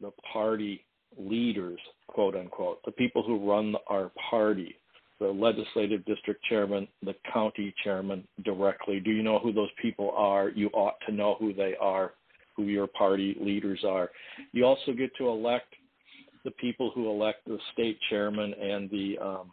the 0.01 0.11
party 0.31 0.85
leaders, 1.17 1.79
quote 2.07 2.35
unquote, 2.35 2.83
the 2.85 2.91
people 2.91 3.23
who 3.23 3.49
run 3.49 3.75
our 3.87 4.11
party, 4.29 4.75
the 5.19 5.27
legislative 5.27 6.03
district 6.05 6.43
chairman, 6.43 6.87
the 7.03 7.15
county 7.31 7.73
chairman 7.83 8.27
directly. 8.43 8.99
Do 8.99 9.11
you 9.11 9.23
know 9.23 9.39
who 9.39 9.53
those 9.53 9.69
people 9.81 10.11
are? 10.15 10.49
You 10.49 10.69
ought 10.73 10.95
to 11.07 11.13
know 11.13 11.37
who 11.39 11.53
they 11.53 11.75
are, 11.79 12.13
who 12.55 12.63
your 12.63 12.87
party 12.87 13.37
leaders 13.39 13.83
are. 13.87 14.11
You 14.51 14.65
also 14.65 14.91
get 14.91 15.15
to 15.17 15.29
elect 15.29 15.73
the 16.43 16.51
people 16.51 16.91
who 16.93 17.09
elect 17.09 17.45
the 17.45 17.57
state 17.73 17.97
chairman 18.09 18.53
and 18.53 18.89
the 18.89 19.17
um, 19.19 19.51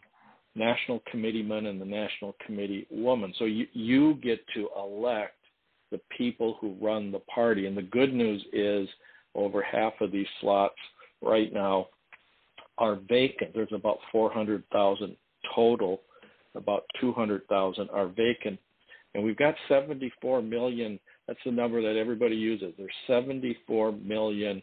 national 0.54 1.02
committeeman 1.10 1.66
and 1.66 1.80
the 1.80 1.86
national 1.86 2.36
committee 2.44 2.86
woman. 2.90 3.32
So 3.38 3.44
you, 3.44 3.66
you 3.72 4.14
get 4.14 4.40
to 4.54 4.68
elect 4.76 5.36
the 5.90 6.00
people 6.16 6.56
who 6.60 6.76
run 6.80 7.12
the 7.12 7.20
party. 7.20 7.66
And 7.66 7.76
the 7.76 7.82
good 7.82 8.12
news 8.12 8.44
is 8.52 8.88
over 9.34 9.62
half 9.62 9.92
of 10.00 10.10
these 10.10 10.26
slots 10.40 10.74
right 11.22 11.52
now 11.52 11.86
are 12.78 12.98
vacant. 13.08 13.52
There's 13.54 13.72
about 13.72 13.98
400,000 14.10 15.16
total. 15.54 16.02
About 16.54 16.84
200,000 17.00 17.88
are 17.90 18.08
vacant. 18.08 18.58
And 19.14 19.24
we've 19.24 19.36
got 19.36 19.54
74 19.68 20.42
million. 20.42 20.98
That's 21.26 21.38
the 21.44 21.52
number 21.52 21.82
that 21.82 21.98
everybody 21.98 22.36
uses. 22.36 22.74
There's 22.76 22.90
74 23.06 23.92
million 23.92 24.62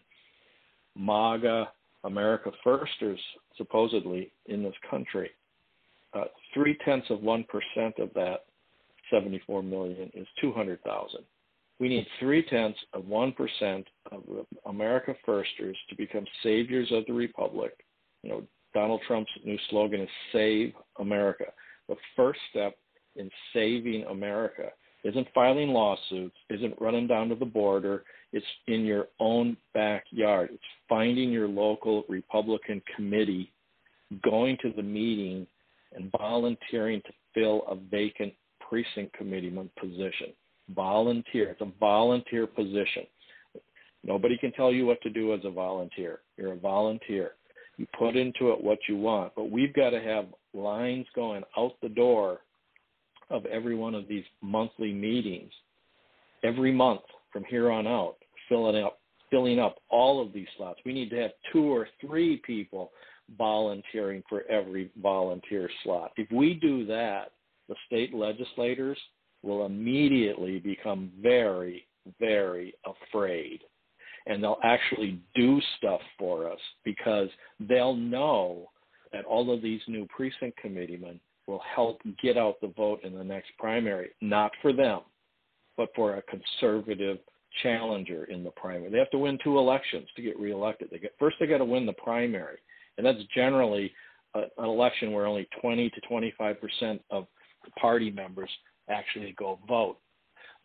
MAGA, 0.96 1.70
America 2.04 2.52
Firsters, 2.64 3.20
supposedly 3.58 4.32
in 4.48 4.64
this 4.64 4.74
country. 4.90 5.30
Uh, 6.14 6.26
three 6.54 6.78
tenths 6.84 7.10
of 7.10 7.22
one 7.22 7.46
percent 7.46 8.00
of 8.00 8.12
that 8.16 8.46
74 9.12 9.62
million 9.62 10.10
is 10.14 10.28
200,000. 10.42 11.20
We 11.80 11.88
need 11.88 12.08
three 12.20 12.44
tenths 12.44 12.80
of 12.94 13.06
one 13.06 13.32
percent 13.32 13.88
of 14.12 14.24
the 14.28 14.46
America 14.66 15.14
Firsters 15.26 15.78
to 15.90 15.96
become 15.96 16.26
saviors 16.44 16.92
of 16.92 17.06
the 17.06 17.14
republic. 17.14 17.74
You 18.24 18.30
know, 18.30 18.44
Donald 18.74 19.02
Trump's 19.08 19.32
new 19.44 19.58
slogan 19.70 20.02
is 20.02 20.10
"Save 20.32 20.74
America." 21.00 21.46
The 21.88 21.96
first 22.16 22.40
step 22.52 22.78
in 23.16 23.30
saving 23.54 24.06
America 24.06 24.72
isn't 25.04 25.28
filing 25.34 25.70
lawsuits, 25.70 26.36
isn't 26.50 26.80
running 26.80 27.08
down 27.08 27.30
to 27.30 27.36
the 27.36 27.46
border. 27.46 28.04
It's 28.32 28.46
in 28.68 28.86
your 28.86 29.08
own 29.20 29.58
backyard. 29.74 30.50
It's 30.54 30.64
finding 30.88 31.32
your 31.32 31.48
local 31.48 32.04
Republican 32.10 32.82
committee, 32.96 33.52
going 34.24 34.58
to 34.62 34.72
the 34.76 34.84
meeting, 34.84 35.48
and 35.94 36.12
volunteering 36.18 37.02
to 37.02 37.14
fill 37.34 37.64
a 37.68 37.76
vacant 37.76 38.34
precinct 38.60 39.14
committeeman 39.14 39.70
position. 39.80 40.34
Volunteer. 40.76 41.50
It's 41.50 41.62
a 41.62 41.72
volunteer 41.80 42.46
position. 42.46 43.08
Nobody 44.04 44.38
can 44.38 44.52
tell 44.52 44.72
you 44.72 44.86
what 44.86 45.02
to 45.02 45.10
do 45.10 45.34
as 45.34 45.40
a 45.44 45.50
volunteer. 45.50 46.20
You're 46.38 46.54
a 46.54 46.58
volunteer. 46.58 47.34
You 47.80 47.88
put 47.98 48.18
into 48.18 48.52
it 48.52 48.62
what 48.62 48.80
you 48.90 48.98
want, 48.98 49.32
but 49.38 49.50
we've 49.50 49.74
got 49.74 49.92
to 49.92 50.02
have 50.02 50.26
lines 50.54 51.06
going 51.16 51.44
out 51.58 51.76
the 51.82 51.88
door 51.88 52.42
of 53.30 53.46
every 53.46 53.74
one 53.74 53.96
of 53.96 54.06
these 54.06 54.26
monthly 54.42 54.92
meetings 54.92 55.54
every 56.44 56.74
month 56.74 57.00
from 57.32 57.46
here 57.46 57.72
on 57.72 57.88
out, 57.88 58.18
filling 58.50 58.84
up 58.84 59.00
filling 59.32 59.60
up 59.60 59.78
all 59.90 60.22
of 60.22 60.34
these 60.34 60.48
slots. 60.58 60.82
We 60.86 60.92
need 60.92 61.10
to 61.12 61.22
have 61.22 61.32
two 61.54 61.72
or 61.72 61.88
three 62.02 62.42
people 62.46 62.92
volunteering 63.38 64.24
for 64.28 64.44
every 64.50 64.92
volunteer 65.02 65.70
slot. 65.84 66.12
If 66.18 66.30
we 66.32 66.56
do 66.56 66.86
that, 66.88 67.32
the 67.70 67.76
state 67.86 68.14
legislators 68.14 68.98
will 69.42 69.66
immediately 69.66 70.60
become 70.60 71.12
very, 71.22 71.88
very 72.20 72.74
afraid. 72.86 73.62
And 74.30 74.42
they'll 74.42 74.60
actually 74.64 75.20
do 75.36 75.60
stuff 75.78 76.00
for 76.18 76.50
us 76.50 76.60
because 76.86 77.28
they'll 77.60 77.96
know 77.96 78.70
that 79.12 79.26
all 79.26 79.54
of 79.54 79.62
these 79.62 79.82
new 79.88 80.08
precinct 80.16 80.58
committeemen 80.58 81.20
will 81.48 81.62
help 81.76 82.00
get 82.22 82.38
out 82.38 82.62
the 82.62 82.72
vote 82.78 83.04
in 83.04 83.14
the 83.14 83.24
next 83.24 83.50
primary, 83.58 84.12
not 84.22 84.52
for 84.62 84.72
them, 84.72 85.02
but 85.76 85.90
for 85.96 86.16
a 86.16 86.22
conservative 86.24 87.18
challenger 87.64 88.26
in 88.26 88.44
the 88.44 88.52
primary. 88.52 88.92
They 88.92 89.00
have 89.00 89.10
to 89.12 89.18
win 89.18 89.40
two 89.44 89.58
elections 89.58 90.08
to 90.16 90.22
get 90.22 90.40
reelected. 90.40 90.90
They 90.92 91.00
get 91.00 91.16
first 91.20 91.38
they 91.40 91.48
got 91.48 91.58
to 91.58 91.66
win 91.66 91.86
the 91.86 91.94
primary, 91.94 92.60
and 92.98 93.06
that's 93.06 93.20
generally 93.36 93.92
a, 94.36 94.42
an 94.58 94.66
election 94.66 95.12
where 95.12 95.26
only 95.26 95.48
20 95.62 95.90
to 95.90 96.02
25 96.02 96.62
percent 96.62 97.02
of 97.10 97.26
the 97.66 97.72
party 97.72 98.12
members 98.12 98.50
actually 98.90 99.34
go 99.38 99.60
vote. 99.68 99.98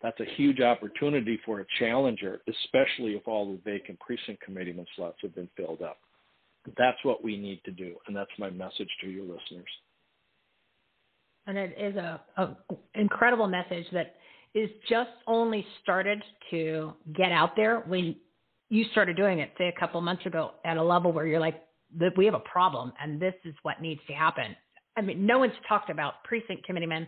That's 0.05 0.21
a 0.21 0.35
huge 0.37 0.61
opportunity 0.61 1.41
for 1.45 1.61
a 1.61 1.67
challenger, 1.81 2.41
especially 2.49 3.15
if 3.15 3.27
all 3.27 3.51
the 3.51 3.59
vacant 3.65 3.99
precinct 3.99 4.41
committeeman 4.43 4.87
slots 4.95 5.19
have 5.23 5.35
been 5.35 5.49
filled 5.57 5.83
up. 5.83 5.99
That's 6.79 6.99
what 7.03 7.25
we 7.25 7.37
need 7.37 7.61
to 7.65 7.73
do, 7.73 7.97
and 8.07 8.15
that's 8.15 8.31
my 8.39 8.51
message 8.51 8.89
to 9.01 9.09
your 9.09 9.25
listeners 9.25 9.69
and 11.47 11.59
it 11.59 11.77
is 11.79 11.97
a, 11.97 12.21
a 12.37 12.49
incredible 12.95 13.47
message 13.47 13.87
that 13.93 14.15
is 14.55 14.71
just 14.89 15.11
only 15.27 15.67
started 15.83 16.23
to 16.51 16.93
get 17.15 17.33
out 17.33 17.57
there 17.57 17.81
when 17.81 18.17
you 18.71 18.85
started 18.93 19.17
doing 19.17 19.41
it, 19.41 19.53
say 19.59 19.69
a 19.75 19.81
couple 19.81 20.01
months 20.01 20.25
ago, 20.27 20.53
at 20.65 20.77
a 20.77 20.83
level 20.83 21.13
where 21.13 21.27
you're 21.27 21.41
like, 21.41 21.61
we 22.17 22.25
have 22.25 22.35
a 22.35 22.41
problem, 22.41 22.93
and 23.01 23.21
this 23.21 23.35
is 23.45 23.55
what 23.63 23.81
needs 23.81 24.01
to 24.07 24.13
happen. 24.13 24.57
I 24.97 25.01
mean, 25.01 25.27
no 25.27 25.39
one's 25.39 25.53
talked 25.69 25.91
about 25.91 26.25
precinct 26.25 26.65
committeemen. 26.65 27.07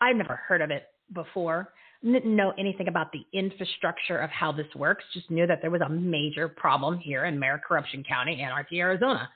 I've 0.00 0.16
never 0.16 0.36
heard 0.36 0.60
of 0.60 0.70
it 0.70 0.84
before. 1.14 1.72
Didn't 2.02 2.34
know 2.34 2.52
anything 2.58 2.88
about 2.88 3.12
the 3.12 3.26
infrastructure 3.32 4.18
of 4.18 4.30
how 4.30 4.52
this 4.52 4.66
works. 4.74 5.04
Just 5.12 5.30
knew 5.30 5.46
that 5.46 5.60
there 5.60 5.70
was 5.70 5.82
a 5.82 5.88
major 5.88 6.48
problem 6.48 6.98
here 6.98 7.26
in 7.26 7.38
Mayor 7.38 7.60
Corruption 7.66 8.02
County, 8.04 8.40
Anarchy, 8.40 8.80
Arizona, 8.80 9.28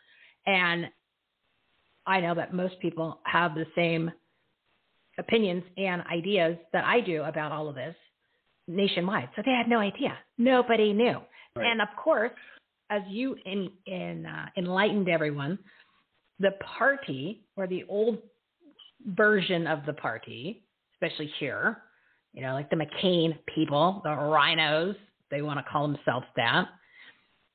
and 0.47 0.87
I 2.07 2.21
know 2.21 2.35
that 2.35 2.55
most 2.55 2.79
people 2.81 3.21
have 3.25 3.55
the 3.55 3.67
same 3.75 4.11
opinions 5.19 5.63
and 5.77 6.03
ideas 6.03 6.57
that 6.73 6.85
I 6.85 7.01
do 7.01 7.23
about 7.23 7.53
all 7.53 7.69
of 7.69 7.75
this 7.75 7.95
nationwide. 8.67 9.29
So 9.37 9.43
they 9.45 9.53
had 9.53 9.69
no 9.69 9.79
idea. 9.79 10.17
Nobody 10.39 10.93
knew. 10.93 11.21
Right. 11.57 11.71
And 11.71 11.81
of 11.81 11.89
course, 12.03 12.33
as 12.91 13.03
you 13.09 13.37
in, 13.45 13.71
in, 13.87 14.27
uh, 14.27 14.47
enlightened 14.57 15.09
everyone, 15.09 15.59
the 16.41 16.53
party 16.79 17.45
or 17.57 17.67
the 17.67 17.85
old 17.89 18.19
version 19.07 19.67
of 19.67 19.87
the 19.87 19.93
party, 19.93 20.65
especially 20.95 21.31
here, 21.39 21.79
you 22.35 22.43
know, 22.43 22.53
like 22.53 22.69
the 22.69 22.77
McCain 22.77 23.39
people, 23.55 24.01
the 24.05 24.11
RINOs, 24.11 24.97
they 25.31 25.41
want 25.41 25.59
to 25.59 25.71
call 25.71 25.87
themselves 25.87 26.27
that. 26.37 26.67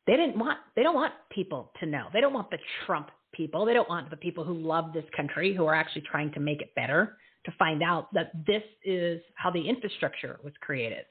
They 0.07 0.15
didn't 0.15 0.39
want 0.39 0.57
they 0.75 0.81
don't 0.81 0.95
want 0.95 1.13
people 1.29 1.71
to 1.79 1.85
know. 1.85 2.07
They 2.11 2.21
don't 2.21 2.33
want 2.33 2.49
the 2.49 2.57
Trump 2.85 3.11
people. 3.33 3.65
They 3.65 3.73
don't 3.73 3.89
want 3.89 4.09
the 4.09 4.17
people 4.17 4.43
who 4.43 4.55
love 4.55 4.93
this 4.93 5.05
country 5.15 5.53
who 5.53 5.65
are 5.65 5.75
actually 5.75 6.03
trying 6.09 6.31
to 6.33 6.39
make 6.39 6.61
it 6.61 6.73
better 6.75 7.17
to 7.45 7.51
find 7.59 7.83
out 7.83 8.11
that 8.13 8.31
this 8.47 8.63
is 8.83 9.21
how 9.35 9.51
the 9.51 9.61
infrastructure 9.61 10.39
was 10.43 10.53
created. 10.61 11.05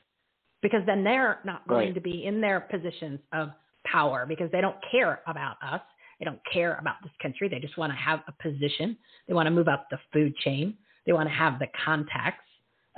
Because 0.63 0.81
then 0.87 1.05
they're 1.05 1.39
not 1.45 1.67
going 1.69 1.89
right. 1.89 1.95
to 1.95 2.01
be 2.01 2.25
in 2.25 2.41
their 2.41 2.61
positions 2.61 3.21
of 3.33 3.51
power 3.87 4.27
because 4.27 4.51
they 4.51 4.61
don't 4.61 4.77
care 4.91 5.21
about 5.27 5.57
us. 5.63 5.81
They 6.19 6.25
don't 6.25 6.41
care 6.53 6.77
about 6.81 6.97
this 7.03 7.13
country. 7.23 7.49
They 7.49 7.61
just 7.61 7.79
want 7.79 7.93
to 7.93 7.97
have 7.97 8.21
a 8.27 8.33
position. 8.43 8.97
They 9.29 9.35
want 9.35 9.47
to 9.47 9.53
move 9.53 9.69
up 9.69 9.87
the 9.91 9.99
food 10.13 10.35
chain. 10.39 10.77
They 11.07 11.13
want 11.13 11.29
to 11.29 11.35
have 11.35 11.61
the 11.61 11.69
contacts. 11.85 12.48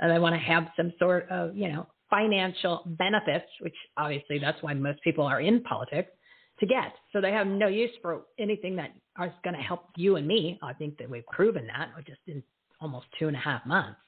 And 0.01 0.11
they 0.11 0.19
want 0.19 0.35
to 0.35 0.39
have 0.39 0.67
some 0.75 0.91
sort 0.99 1.29
of, 1.29 1.55
you 1.55 1.69
know, 1.71 1.87
financial 2.09 2.83
benefits, 2.85 3.45
which 3.61 3.75
obviously 3.95 4.37
that's 4.39 4.61
why 4.61 4.73
most 4.73 5.01
people 5.01 5.25
are 5.25 5.39
in 5.39 5.63
politics 5.63 6.09
to 6.59 6.65
get. 6.65 6.93
So 7.13 7.21
they 7.21 7.31
have 7.31 7.47
no 7.47 7.67
use 7.67 7.91
for 8.01 8.23
anything 8.37 8.75
that 8.75 8.91
is 9.23 9.31
going 9.43 9.55
to 9.55 9.61
help 9.61 9.85
you 9.95 10.17
and 10.17 10.27
me. 10.27 10.59
I 10.61 10.73
think 10.73 10.97
that 10.97 11.09
we've 11.09 11.25
proven 11.27 11.67
that 11.67 11.89
just 12.05 12.19
in 12.27 12.43
almost 12.81 13.05
two 13.17 13.27
and 13.27 13.37
a 13.37 13.39
half 13.39 13.65
months. 13.65 13.99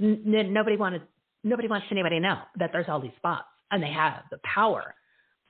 N- 0.00 0.22
nobody 0.52 0.76
wanted, 0.76 1.02
nobody 1.42 1.68
wants 1.68 1.86
anybody 1.90 2.16
to 2.16 2.20
know 2.20 2.38
that 2.58 2.70
there's 2.72 2.86
all 2.88 3.00
these 3.00 3.16
spots, 3.16 3.46
and 3.70 3.82
they 3.82 3.90
have 3.92 4.22
the 4.30 4.38
power 4.44 4.94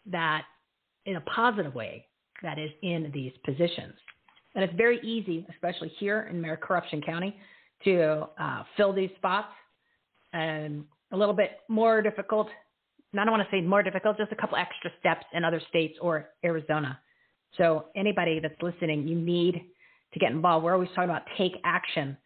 that, 0.07 0.45
in 1.07 1.17
a 1.17 1.21
positive 1.23 1.75
way, 1.75 2.07
that 2.43 2.59
is 2.59 2.71
in 2.83 3.11
these 3.13 3.33
positions. 3.45 3.95
And 4.55 4.65
it's 4.65 4.75
very 4.75 5.01
easy, 5.01 5.47
especially 5.51 5.89
here 5.99 6.29
in 6.31 6.41
Mayor 6.41 6.57
Corruption 6.57 7.03
County, 7.03 7.37
to 7.85 8.29
uh, 8.39 8.63
fill 8.77 8.93
these 8.93 9.11
spots, 9.17 9.49
and 10.35 10.85
a 11.13 11.17
little 11.17 11.33
bit 11.35 11.61
more 11.69 12.03
difficult. 12.03 12.49
I 13.15 13.25
don't 13.25 13.31
want 13.31 13.49
to 13.49 13.57
say 13.57 13.63
more 13.63 13.83
difficult, 13.83 14.19
just 14.19 14.33
a 14.33 14.37
couple 14.37 14.59
extra 14.59 14.91
steps 14.99 15.25
in 15.33 15.45
other 15.45 15.63
states 15.69 15.97
or 16.03 16.31
Arizona. 16.45 16.99
So 17.57 17.87
anybody 17.95 18.41
that's 18.41 18.61
listening, 18.61 19.07
you 19.07 19.17
need 19.17 19.63
to 20.13 20.19
get 20.19 20.33
involved. 20.33 20.65
We're 20.65 20.75
always 20.75 20.89
talking 20.91 21.05
about 21.05 21.23
take 21.39 21.53
action. 21.65 22.17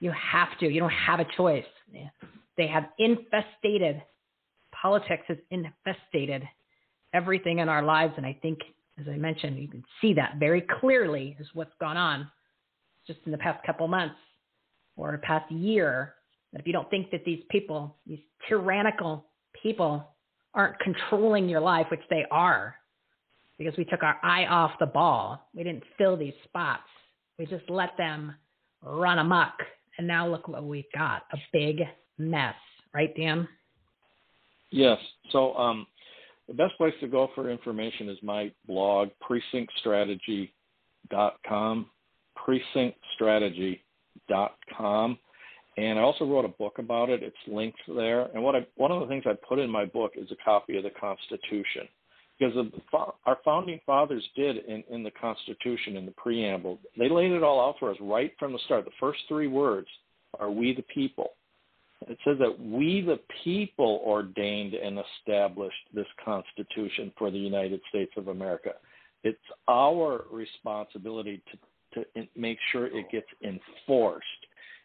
You 0.00 0.10
have 0.10 0.58
to. 0.58 0.68
You 0.68 0.80
don't 0.80 0.90
have 0.90 1.20
a 1.20 1.26
choice. 1.36 1.64
They 2.56 2.66
have 2.66 2.86
infestated, 2.98 4.02
politics 4.72 5.22
has 5.28 5.38
infestated 5.50 6.42
everything 7.14 7.60
in 7.60 7.68
our 7.68 7.82
lives. 7.82 8.14
And 8.16 8.26
I 8.26 8.36
think, 8.42 8.58
as 8.98 9.06
I 9.08 9.16
mentioned, 9.16 9.58
you 9.58 9.68
can 9.68 9.84
see 10.00 10.14
that 10.14 10.36
very 10.40 10.66
clearly 10.80 11.36
is 11.38 11.46
what's 11.54 11.72
gone 11.80 11.96
on 11.96 12.28
just 13.06 13.20
in 13.26 13.32
the 13.32 13.38
past 13.38 13.64
couple 13.64 13.86
months 13.86 14.16
or 14.96 15.16
past 15.18 15.50
year. 15.52 16.14
That 16.52 16.60
if 16.60 16.66
you 16.66 16.72
don't 16.72 16.88
think 16.90 17.10
that 17.10 17.24
these 17.24 17.42
people, 17.50 17.96
these 18.06 18.20
tyrannical 18.48 19.26
people, 19.62 20.06
aren't 20.54 20.78
controlling 20.80 21.48
your 21.48 21.60
life, 21.60 21.86
which 21.90 22.02
they 22.10 22.26
are, 22.30 22.76
because 23.58 23.76
we 23.76 23.84
took 23.84 24.02
our 24.02 24.18
eye 24.22 24.46
off 24.46 24.72
the 24.80 24.86
ball. 24.86 25.48
We 25.54 25.62
didn't 25.64 25.84
fill 25.96 26.16
these 26.16 26.34
spots. 26.44 26.82
We 27.38 27.46
just 27.46 27.70
let 27.70 27.96
them 27.96 28.34
run 28.82 29.18
amok 29.18 29.54
and 29.98 30.06
now 30.06 30.26
look 30.28 30.48
what 30.48 30.64
we've 30.64 30.84
got 30.94 31.24
a 31.32 31.38
big 31.52 31.82
mess, 32.18 32.54
right, 32.94 33.14
Dan? 33.16 33.48
Yes. 34.70 34.98
So, 35.30 35.54
um, 35.54 35.86
the 36.48 36.54
best 36.54 36.76
place 36.76 36.94
to 37.00 37.08
go 37.08 37.30
for 37.34 37.50
information 37.50 38.08
is 38.08 38.18
my 38.22 38.52
blog, 38.66 39.10
precinctstrategy.com, 39.22 41.86
precinctstrategy.com. 42.36 45.18
And 45.76 45.98
I 45.98 46.02
also 46.02 46.26
wrote 46.26 46.44
a 46.44 46.48
book 46.48 46.78
about 46.78 47.08
it. 47.08 47.22
It's 47.22 47.36
linked 47.46 47.80
there. 47.88 48.28
And 48.34 48.42
what 48.42 48.54
I, 48.54 48.66
one 48.76 48.92
of 48.92 49.00
the 49.00 49.06
things 49.06 49.24
I 49.26 49.32
put 49.48 49.58
in 49.58 49.70
my 49.70 49.86
book 49.86 50.12
is 50.16 50.30
a 50.30 50.44
copy 50.44 50.76
of 50.76 50.82
the 50.82 50.90
Constitution 50.90 51.88
because 52.38 52.54
the, 52.54 52.98
our 53.24 53.38
founding 53.44 53.80
fathers 53.86 54.22
did 54.36 54.58
in, 54.66 54.82
in 54.90 55.02
the 55.02 55.10
Constitution, 55.12 55.96
in 55.96 56.04
the 56.04 56.12
preamble. 56.12 56.78
They 56.98 57.08
laid 57.08 57.32
it 57.32 57.42
all 57.42 57.60
out 57.60 57.76
for 57.78 57.90
us 57.90 57.96
right 58.00 58.32
from 58.38 58.52
the 58.52 58.58
start. 58.66 58.84
The 58.84 58.90
first 58.98 59.20
three 59.28 59.46
words 59.46 59.88
are 60.38 60.50
"We 60.50 60.74
the 60.74 60.82
people." 60.82 61.30
It 62.08 62.18
says 62.24 62.36
that 62.40 62.58
we, 62.60 63.00
the 63.00 63.20
people, 63.44 64.02
ordained 64.04 64.74
and 64.74 64.98
established 64.98 65.76
this 65.94 66.06
Constitution 66.24 67.12
for 67.16 67.30
the 67.30 67.38
United 67.38 67.80
States 67.90 68.10
of 68.16 68.26
America. 68.26 68.72
It's 69.22 69.38
our 69.68 70.24
responsibility 70.32 71.40
to, 71.94 72.04
to 72.04 72.28
make 72.36 72.58
sure 72.72 72.86
it 72.86 73.08
gets 73.12 73.28
enforced. 73.44 74.26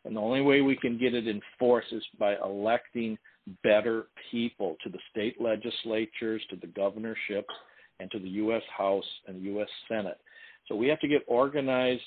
And 0.06 0.16
the 0.16 0.22
only 0.22 0.42
way 0.42 0.62
we 0.62 0.76
can 0.76 0.98
get 0.98 1.14
it 1.14 1.28
enforced 1.28 1.92
is 1.92 2.04
by 2.20 2.36
electing 2.44 3.18
better 3.64 4.08
people 4.32 4.76
to 4.84 4.90
the 4.90 5.00
state 5.12 5.40
legislatures, 5.42 6.42
to 6.50 6.56
the 6.56 6.68
governorships, 6.68 7.54
and 8.00 8.10
to 8.12 8.20
the 8.20 8.30
U.S. 8.30 8.62
House 8.76 9.06
and 9.28 9.38
the 9.38 9.46
U.S. 9.52 9.68
Senate. 9.88 10.20
So 10.68 10.76
we 10.76 10.88
have 10.88 11.00
to 11.00 11.08
get 11.08 11.24
organized 11.28 12.04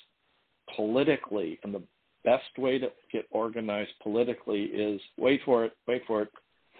politically, 0.77 1.59
and 1.65 1.75
the 1.75 1.83
best 2.25 2.59
way 2.59 2.79
to 2.79 2.89
get 3.13 3.27
organized 3.31 3.91
politically 4.03 4.65
is 4.65 5.01
wait 5.17 5.41
for 5.45 5.65
it, 5.65 5.73
wait 5.89 6.03
for 6.07 6.23
it, 6.23 6.29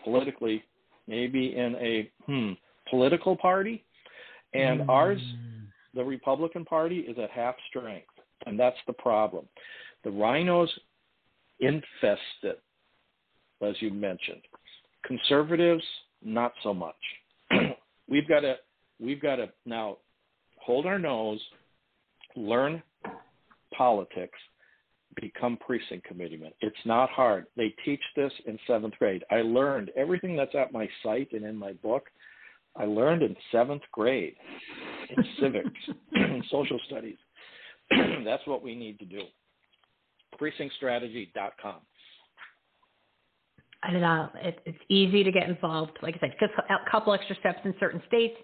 politically, 0.05 0.63
maybe 1.07 1.57
in 1.57 1.75
a 1.77 2.11
hmm, 2.27 2.53
political 2.89 3.37
party. 3.37 3.85
And 4.53 4.81
mm. 4.81 4.89
ours, 4.89 5.21
the 5.95 6.05
Republican 6.05 6.65
Party, 6.65 6.99
is 7.01 7.17
at 7.19 7.31
half 7.31 7.55
strength, 7.69 8.09
and 8.47 8.59
that's 8.59 8.77
the 8.87 8.93
problem. 8.93 9.47
The 10.05 10.11
RINOs 10.11 10.69
infest 11.61 12.21
it, 12.43 12.61
as 13.63 13.75
you 13.81 13.91
mentioned. 13.91 14.43
Conservatives, 15.05 15.85
not 16.23 16.53
so 16.63 16.75
much. 16.75 16.97
we've 18.09 18.29
got 18.29 18.41
to 18.41 18.57
we've 19.01 19.23
got 19.23 19.37
to 19.37 19.49
now 19.65 19.99
hold 20.59 20.87
our 20.87 20.99
nose, 20.99 21.41
learn 22.37 22.83
politics, 23.77 24.39
become 25.21 25.57
precinct 25.57 26.07
committeemen. 26.07 26.53
It's 26.61 26.77
not 26.85 27.11
hard. 27.11 27.47
They 27.57 27.75
teach 27.85 28.03
this 28.17 28.33
in 28.47 28.59
seventh 28.67 28.95
grade. 28.99 29.25
I 29.31 29.43
learned 29.43 29.91
everything 29.97 30.37
that's 30.37 30.55
at 30.55 30.73
my 30.73 30.89
site 31.03 31.33
and 31.33 31.45
in 31.45 31.57
my 31.57 31.73
book. 31.75 32.05
I 32.77 32.85
learned 32.85 33.23
in 33.23 33.35
seventh 33.51 33.83
grade 33.93 34.35
in 35.17 35.25
civics 35.41 35.81
social 36.51 36.79
studies. 36.87 37.17
that's 38.25 38.47
what 38.47 38.63
we 38.63 38.75
need 38.77 38.99
to 39.01 39.05
do. 39.05 39.23
Precinctstrategy.com. 40.41 41.77
I 43.83 43.93
don't 43.93 44.01
know. 44.01 44.29
It, 44.37 44.61
it's 44.67 44.79
easy 44.89 45.25
to 45.25 45.33
get 45.33 45.49
involved. 45.49 45.99
Like 46.03 46.17
I 46.17 46.21
said, 46.21 46.35
just 46.39 46.53
a 46.59 46.91
couple 46.91 47.15
extra 47.15 47.37
steps 47.37 47.61
in 47.65 47.75
certain 47.81 48.03
states. 48.07 48.37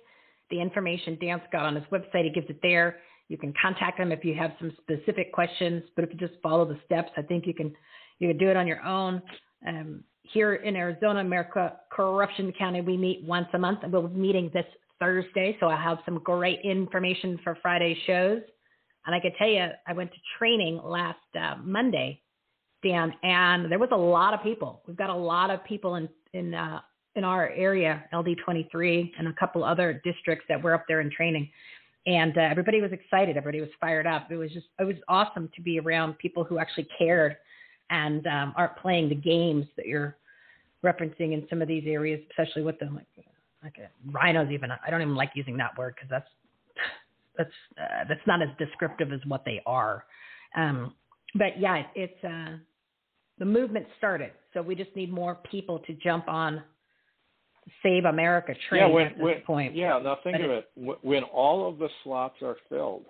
The 0.50 0.60
information 0.60 1.18
Dan's 1.20 1.42
got 1.52 1.64
on 1.64 1.74
his 1.74 1.84
website, 1.92 2.24
he 2.24 2.30
gives 2.30 2.48
it 2.48 2.58
there. 2.62 2.96
You 3.28 3.36
can 3.36 3.52
contact 3.60 3.98
him 3.98 4.12
if 4.12 4.24
you 4.24 4.34
have 4.34 4.52
some 4.58 4.72
specific 4.80 5.32
questions, 5.32 5.82
but 5.94 6.04
if 6.04 6.12
you 6.12 6.18
just 6.18 6.40
follow 6.42 6.64
the 6.64 6.78
steps, 6.84 7.10
I 7.16 7.22
think 7.22 7.46
you 7.46 7.54
can 7.54 7.74
you 8.18 8.28
can 8.28 8.38
do 8.38 8.48
it 8.48 8.56
on 8.56 8.66
your 8.66 8.82
own. 8.82 9.20
Um, 9.66 10.04
here 10.22 10.54
in 10.54 10.76
Arizona, 10.76 11.20
America 11.20 11.76
Corruption 11.90 12.52
County, 12.58 12.80
we 12.80 12.96
meet 12.96 13.24
once 13.24 13.48
a 13.52 13.58
month, 13.58 13.80
and 13.82 13.92
we'll 13.92 14.08
be 14.08 14.18
meeting 14.18 14.50
this 14.54 14.64
Thursday. 15.00 15.56
So 15.60 15.66
I'll 15.66 15.76
have 15.76 15.98
some 16.04 16.18
great 16.20 16.60
information 16.62 17.38
for 17.42 17.58
Friday 17.60 17.98
shows. 18.06 18.40
And 19.06 19.14
I 19.14 19.20
can 19.20 19.32
tell 19.38 19.48
you, 19.48 19.68
I 19.86 19.92
went 19.92 20.10
to 20.12 20.18
training 20.38 20.80
last 20.82 21.18
uh, 21.40 21.54
Monday, 21.62 22.20
Dan, 22.82 23.12
and 23.22 23.70
there 23.70 23.78
was 23.78 23.90
a 23.92 23.96
lot 23.96 24.34
of 24.34 24.42
people. 24.42 24.82
We've 24.86 24.96
got 24.96 25.10
a 25.10 25.14
lot 25.14 25.50
of 25.50 25.64
people 25.64 25.94
in 25.96 26.08
in 26.32 26.54
uh, 26.54 26.80
in 27.14 27.24
our 27.24 27.48
area, 27.50 28.04
LD23, 28.12 29.12
and 29.18 29.28
a 29.28 29.32
couple 29.34 29.64
other 29.64 30.02
districts 30.04 30.44
that 30.48 30.62
were 30.62 30.74
up 30.74 30.84
there 30.86 31.00
in 31.00 31.10
training 31.10 31.48
and 32.06 32.38
uh, 32.38 32.42
everybody 32.42 32.80
was 32.80 32.92
excited. 32.92 33.36
Everybody 33.36 33.60
was 33.60 33.70
fired 33.80 34.06
up. 34.06 34.30
It 34.30 34.36
was 34.36 34.52
just 34.52 34.66
it 34.78 34.84
was 34.84 34.96
awesome 35.08 35.50
to 35.54 35.60
be 35.60 35.80
around 35.80 36.18
people 36.18 36.44
who 36.44 36.58
actually 36.58 36.88
cared 36.96 37.36
and 37.90 38.26
um, 38.26 38.54
aren't 38.56 38.76
playing 38.76 39.08
the 39.08 39.14
games 39.14 39.66
that 39.76 39.86
you're 39.86 40.16
referencing 40.84 41.32
in 41.32 41.46
some 41.50 41.60
of 41.60 41.68
these 41.68 41.84
areas, 41.86 42.20
especially 42.30 42.62
with 42.62 42.78
them 42.78 42.94
like 42.94 43.26
like 43.62 43.74
RINOs. 44.10 44.52
Even 44.52 44.70
I 44.70 44.90
don't 44.90 45.02
even 45.02 45.16
like 45.16 45.32
using 45.34 45.56
that 45.56 45.76
word 45.76 45.94
because 45.96 46.08
that's 46.08 46.28
that's 47.36 47.50
uh, 47.80 48.04
that's 48.08 48.26
not 48.26 48.42
as 48.42 48.48
descriptive 48.58 49.12
as 49.12 49.20
what 49.26 49.44
they 49.44 49.60
are. 49.66 50.04
Um, 50.56 50.94
but 51.34 51.58
yeah, 51.58 51.76
it, 51.76 51.86
it's 51.94 52.24
uh, 52.24 52.56
the 53.38 53.44
movement 53.44 53.86
started, 53.98 54.32
so 54.54 54.62
we 54.62 54.74
just 54.74 54.94
need 54.96 55.12
more 55.12 55.36
people 55.50 55.80
to 55.80 55.92
jump 55.94 56.28
on 56.28 56.62
Save 57.82 58.04
America 58.04 58.54
train 58.68 58.82
yeah, 58.82 58.88
when, 58.88 59.06
at 59.06 59.14
this 59.14 59.22
when, 59.22 59.40
point. 59.42 59.74
Yeah, 59.74 59.98
now 60.02 60.18
think 60.22 60.38
but 60.38 60.44
of 60.44 60.50
it. 60.50 60.70
it. 60.76 60.98
When 61.02 61.22
all 61.24 61.68
of 61.68 61.78
the 61.78 61.88
slots 62.04 62.36
are 62.42 62.56
filled, 62.68 63.04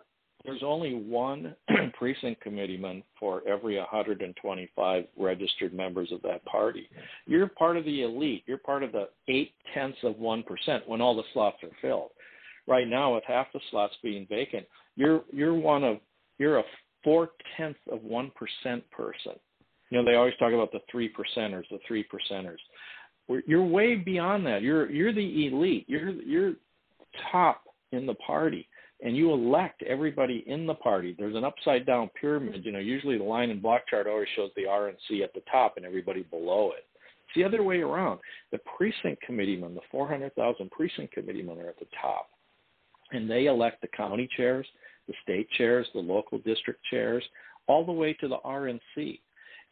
there's 0.46 0.62
only 0.62 0.94
one 0.94 1.54
precinct 1.98 2.40
committeeman 2.40 3.02
for 3.18 3.42
every 3.46 3.76
125 3.76 5.04
registered 5.18 5.74
members 5.74 6.12
of 6.12 6.22
that 6.22 6.44
party. 6.44 6.88
You're 7.26 7.48
part 7.48 7.76
of 7.76 7.84
the 7.84 8.02
elite. 8.02 8.44
You're 8.46 8.58
part 8.58 8.82
of 8.82 8.92
the 8.92 9.08
eight 9.28 9.52
tenths 9.74 9.98
of 10.04 10.18
one 10.18 10.42
percent 10.42 10.88
when 10.88 11.00
all 11.00 11.16
the 11.16 11.24
slots 11.34 11.58
are 11.62 11.70
filled. 11.82 12.10
Right 12.68 12.88
now, 12.88 13.14
with 13.14 13.24
half 13.26 13.46
the 13.52 13.60
slots 13.70 13.94
being 14.02 14.26
vacant, 14.28 14.66
you're 14.96 15.22
you're 15.32 15.54
one 15.54 15.84
of 15.84 15.98
you're 16.38 16.58
a 16.58 16.64
four 17.04 17.30
tenths 17.56 17.78
of 17.90 18.02
one 18.02 18.32
percent 18.34 18.88
person. 18.90 19.32
You 19.90 19.98
know, 19.98 20.04
they 20.04 20.16
always 20.16 20.34
talk 20.38 20.52
about 20.52 20.72
the 20.72 20.80
three 20.90 21.12
percenters, 21.12 21.64
the 21.70 21.78
three 21.86 22.04
percenters 22.04 22.58
you're 23.46 23.64
way 23.64 23.96
beyond 23.96 24.46
that. 24.46 24.62
You're 24.62 24.90
you're 24.90 25.12
the 25.12 25.46
elite. 25.46 25.84
You're 25.88 26.10
you're 26.10 26.54
top 27.32 27.62
in 27.92 28.06
the 28.06 28.14
party, 28.14 28.68
and 29.02 29.16
you 29.16 29.32
elect 29.32 29.82
everybody 29.82 30.44
in 30.46 30.66
the 30.66 30.74
party. 30.74 31.14
There's 31.18 31.36
an 31.36 31.44
upside 31.44 31.86
down 31.86 32.10
pyramid. 32.20 32.64
You 32.64 32.72
know, 32.72 32.78
usually 32.78 33.18
the 33.18 33.24
line 33.24 33.50
and 33.50 33.62
block 33.62 33.82
chart 33.88 34.06
always 34.06 34.28
shows 34.36 34.50
the 34.56 34.62
RNC 34.62 35.22
at 35.22 35.34
the 35.34 35.42
top 35.50 35.76
and 35.76 35.84
everybody 35.84 36.22
below 36.24 36.72
it. 36.76 36.84
It's 36.94 37.34
the 37.34 37.44
other 37.44 37.64
way 37.64 37.80
around. 37.80 38.20
The 38.52 38.58
precinct 38.76 39.22
committeemen, 39.22 39.74
the 39.74 39.80
400,000 39.90 40.70
precinct 40.70 41.12
committeemen, 41.12 41.58
are 41.58 41.68
at 41.68 41.78
the 41.78 41.86
top, 42.00 42.28
and 43.12 43.30
they 43.30 43.46
elect 43.46 43.80
the 43.80 43.88
county 43.88 44.28
chairs, 44.36 44.66
the 45.08 45.14
state 45.22 45.48
chairs, 45.56 45.86
the 45.94 46.00
local 46.00 46.38
district 46.38 46.80
chairs, 46.90 47.24
all 47.66 47.84
the 47.84 47.92
way 47.92 48.12
to 48.14 48.28
the 48.28 48.38
RNC 48.44 49.20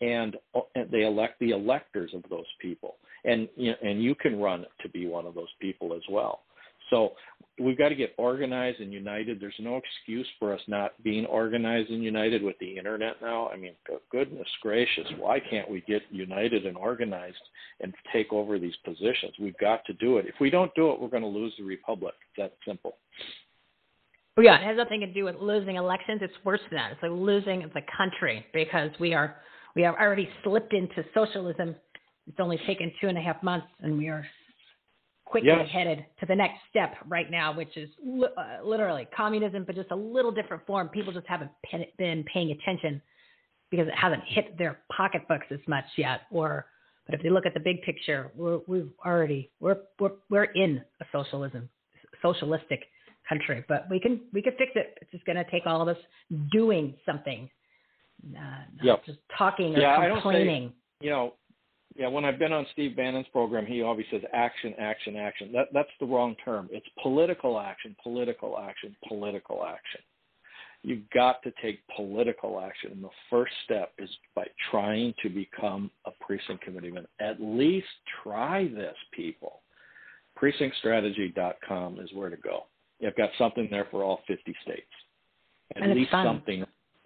and, 0.01 0.37
uh, 0.55 0.61
and 0.74 0.91
they 0.91 1.05
elect 1.05 1.39
the 1.41 1.51
electors 1.51 2.12
of 2.14 2.22
those 2.30 2.47
people 2.61 2.97
and 3.24 3.49
you 3.57 3.72
and 3.82 4.03
you 4.03 4.14
can 4.14 4.39
run 4.39 4.66
to 4.80 4.89
be 4.89 5.07
one 5.07 5.26
of 5.26 5.35
those 5.35 5.49
people 5.61 5.95
as 5.95 6.03
well. 6.11 6.43
So 6.95 7.12
we've 7.59 7.76
got 7.76 7.88
to 7.88 7.97
get 7.97 8.14
organized 8.18 8.80
and 8.80 8.92
united. 8.92 9.40
There's 9.40 9.55
no 9.59 9.80
excuse 9.80 10.26
for 10.38 10.55
us 10.55 10.61
not 10.68 10.92
being 11.03 11.26
organized 11.26 11.90
and 11.90 12.05
united 12.05 12.40
with 12.40 12.57
the 12.61 12.76
internet 12.78 13.16
now. 13.20 13.49
I 13.49 13.57
mean, 13.57 13.72
goodness 14.12 14.47
gracious, 14.62 15.07
why 15.18 15.40
can't 15.40 15.68
we 15.68 15.80
get 15.82 16.03
united 16.11 16.66
and 16.66 16.76
organized 16.76 17.36
and 17.80 17.92
take 18.12 18.32
over 18.32 18.61
these 18.61 18.76
positions? 18.84 19.32
We've 19.40 19.59
got 19.59 19.84
to 19.86 19.92
do 19.95 20.18
it. 20.18 20.26
If 20.26 20.36
we 20.40 20.51
don't 20.51 20.72
do 20.76 20.92
it, 20.92 21.01
we're 21.01 21.09
going 21.09 21.22
to 21.22 21.28
lose 21.28 21.53
the 21.59 21.64
republic. 21.64 22.14
It's 22.28 22.38
that 22.38 22.57
simple. 22.66 22.97
Well, 24.36 24.47
yeah, 24.47 24.61
it 24.61 24.64
has 24.64 24.76
nothing 24.76 25.01
to 25.01 25.12
do 25.12 25.24
with 25.24 25.36
losing 25.40 25.76
elections. 25.76 26.20
It's 26.22 26.34
worse 26.45 26.61
than 26.70 26.78
that. 26.78 26.92
It's 26.92 27.03
like 27.03 27.12
losing 27.12 27.62
the 27.74 27.82
country 27.97 28.47
because 28.53 28.90
we 29.01 29.14
are 29.14 29.36
we 29.74 29.82
have 29.82 29.95
already 29.97 30.28
slipped 30.45 30.72
into 30.72 31.05
socialism 31.14 31.74
it's 32.26 32.40
only 32.40 32.59
taken 32.66 32.90
two 33.01 33.09
and 33.09 33.18
a 33.18 33.20
half 33.20 33.42
months, 33.42 33.66
and 33.82 33.99
we 33.99 34.09
are 34.09 34.26
quickly 35.25 35.49
yes. 35.49 35.68
headed 35.70 36.05
to 36.20 36.27
the 36.27 36.35
next 36.35 36.59
step 36.70 36.95
right 37.09 37.31
now, 37.31 37.55
which 37.55 37.77
is 37.77 37.89
li- 38.05 38.29
uh, 38.37 38.64
literally 38.64 39.09
communism, 39.16 39.64
but 39.64 39.75
just 39.75 39.91
a 39.91 39.97
little 39.97 40.31
different 40.31 40.64
form. 40.66 40.89
People 40.89 41.12
just 41.12 41.27
haven't 41.27 41.51
pe- 41.64 41.91
been 41.99 42.25
paying 42.25 42.51
attention 42.51 43.01
because 43.70 43.89
it 43.89 43.95
hasn't 43.95 44.22
hit 44.27 44.57
their 44.59 44.81
pocketbooks 44.95 45.47
as 45.51 45.61
much 45.66 45.85
yet. 45.97 46.22
Or, 46.31 46.66
but 47.07 47.14
if 47.14 47.22
they 47.22 47.31
look 47.31 47.47
at 47.47 47.55
the 47.55 47.61
big 47.61 47.83
picture, 47.83 48.31
we're, 48.37 48.61
we've 48.66 48.91
already 49.05 49.51
we're 49.61 49.79
we're 49.99 50.12
we're 50.31 50.45
in 50.45 50.83
a 51.01 51.05
socialism, 51.11 51.68
socialistic 52.22 52.81
country. 53.29 53.64
But 53.66 53.87
we 53.91 53.99
can 53.99 54.20
we 54.33 54.43
can 54.43 54.53
fix 54.59 54.72
it. 54.75 54.99
It's 55.01 55.11
just 55.11 55.25
going 55.25 55.37
to 55.37 55.51
take 55.51 55.66
all 55.66 55.81
of 55.81 55.89
us 55.89 55.99
doing 56.53 56.95
something, 57.07 57.49
uh, 58.37 58.41
not 58.77 58.85
yep. 58.85 59.05
just 59.05 59.18
talking 59.37 59.75
or 59.75 59.81
yeah, 59.81 60.09
complaining. 60.12 60.68
Say, 60.68 61.07
you 61.07 61.11
know, 61.11 61.35
yeah, 61.97 62.09
when 62.09 62.24
I've 62.24 62.38
been 62.38 62.53
on 62.53 62.66
Steve 62.72 62.97
Bannon's 62.97 63.26
program, 63.32 63.66
he 63.66 63.82
always 63.82 64.07
says 64.11 64.22
action, 64.32 64.74
action, 64.78 65.16
action. 65.16 65.53
That 65.53 65.68
that's 65.72 65.90
the 66.01 66.07
wrong 66.07 66.34
term. 66.45 66.68
It's 66.72 66.86
political 67.03 67.61
action, 67.61 67.95
political 68.03 68.59
action, 68.59 68.97
political 69.07 69.64
action. 69.64 70.01
You've 70.82 71.09
got 71.14 71.42
to 71.45 71.53
take 71.62 71.80
political 71.97 72.61
action. 72.61 72.92
And 72.92 73.03
the 73.03 73.09
first 73.30 73.53
step 73.64 73.92
is 73.99 74.11
by 74.34 74.47
trying 74.70 75.14
to 75.22 75.30
become 75.30 75.90
a 76.05 76.11
precinct 76.20 76.62
committeeman. 76.62 77.07
At 77.20 77.40
least 77.40 77.86
try 78.22 78.68
this, 78.68 78.97
people. 79.12 79.61
Precinctstrategy.com 80.38 82.01
is 82.01 82.11
where 82.12 82.28
to 82.28 82.36
go. 82.36 82.64
You've 82.99 83.16
got 83.16 83.30
something 83.38 83.68
there 83.70 83.86
for 83.90 84.03
all 84.03 84.20
50 84.26 84.55
states. 84.62 84.82
At 85.74 85.84
and 85.84 85.95
least 85.95 86.11
fun. 86.11 86.26
something 86.26 86.64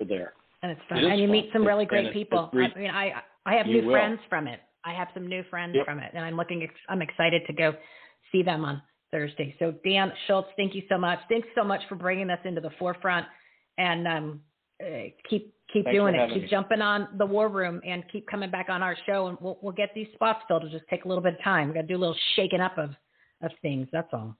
there. 0.08 0.32
And 0.62 0.72
it's 0.72 0.80
fun. 0.88 0.98
It 0.98 1.04
and 1.04 1.20
you 1.20 1.26
fun. 1.26 1.32
meet 1.32 1.50
some 1.52 1.64
really 1.64 1.84
great 1.84 2.12
people. 2.12 2.50
I 2.52 2.56
mean, 2.56 2.90
I 2.90 3.12
I 3.46 3.54
have 3.54 3.66
you 3.66 3.82
new 3.82 3.86
will. 3.88 3.94
friends 3.94 4.18
from 4.28 4.48
it. 4.48 4.60
I 4.84 4.94
have 4.94 5.08
some 5.14 5.26
new 5.26 5.42
friends 5.50 5.74
yep. 5.76 5.84
from 5.84 5.98
it, 5.98 6.12
and 6.14 6.24
I'm 6.24 6.36
looking. 6.36 6.66
I'm 6.88 7.02
excited 7.02 7.42
to 7.46 7.52
go 7.52 7.74
see 8.32 8.42
them 8.42 8.64
on 8.64 8.82
Thursday. 9.10 9.54
So 9.58 9.74
Dan 9.84 10.12
Schultz, 10.26 10.48
thank 10.56 10.74
you 10.74 10.82
so 10.88 10.98
much. 10.98 11.18
Thanks 11.28 11.48
so 11.54 11.64
much 11.64 11.80
for 11.88 11.94
bringing 11.94 12.26
this 12.26 12.38
into 12.44 12.60
the 12.60 12.70
forefront. 12.78 13.26
And 13.76 14.06
um, 14.06 14.40
uh, 14.82 15.10
keep 15.28 15.54
keep 15.72 15.84
Thanks 15.84 15.96
doing 15.96 16.14
it. 16.14 16.30
Keep 16.32 16.42
me. 16.44 16.48
jumping 16.48 16.80
on 16.80 17.08
the 17.18 17.26
war 17.26 17.48
room 17.48 17.80
and 17.86 18.04
keep 18.10 18.26
coming 18.26 18.50
back 18.50 18.68
on 18.68 18.82
our 18.82 18.96
show, 19.06 19.28
and 19.28 19.38
we'll 19.40 19.58
we'll 19.62 19.72
get 19.72 19.90
these 19.94 20.08
spots 20.14 20.40
filled. 20.48 20.64
It'll 20.64 20.76
just 20.78 20.88
take 20.88 21.04
a 21.04 21.08
little 21.08 21.22
bit 21.22 21.34
of 21.34 21.42
time. 21.42 21.68
We 21.68 21.74
got 21.74 21.82
to 21.82 21.86
do 21.86 21.96
a 21.96 21.98
little 21.98 22.16
shaking 22.36 22.60
up 22.60 22.78
of 22.78 22.90
of 23.42 23.50
things. 23.62 23.88
That's 23.92 24.08
all. 24.12 24.36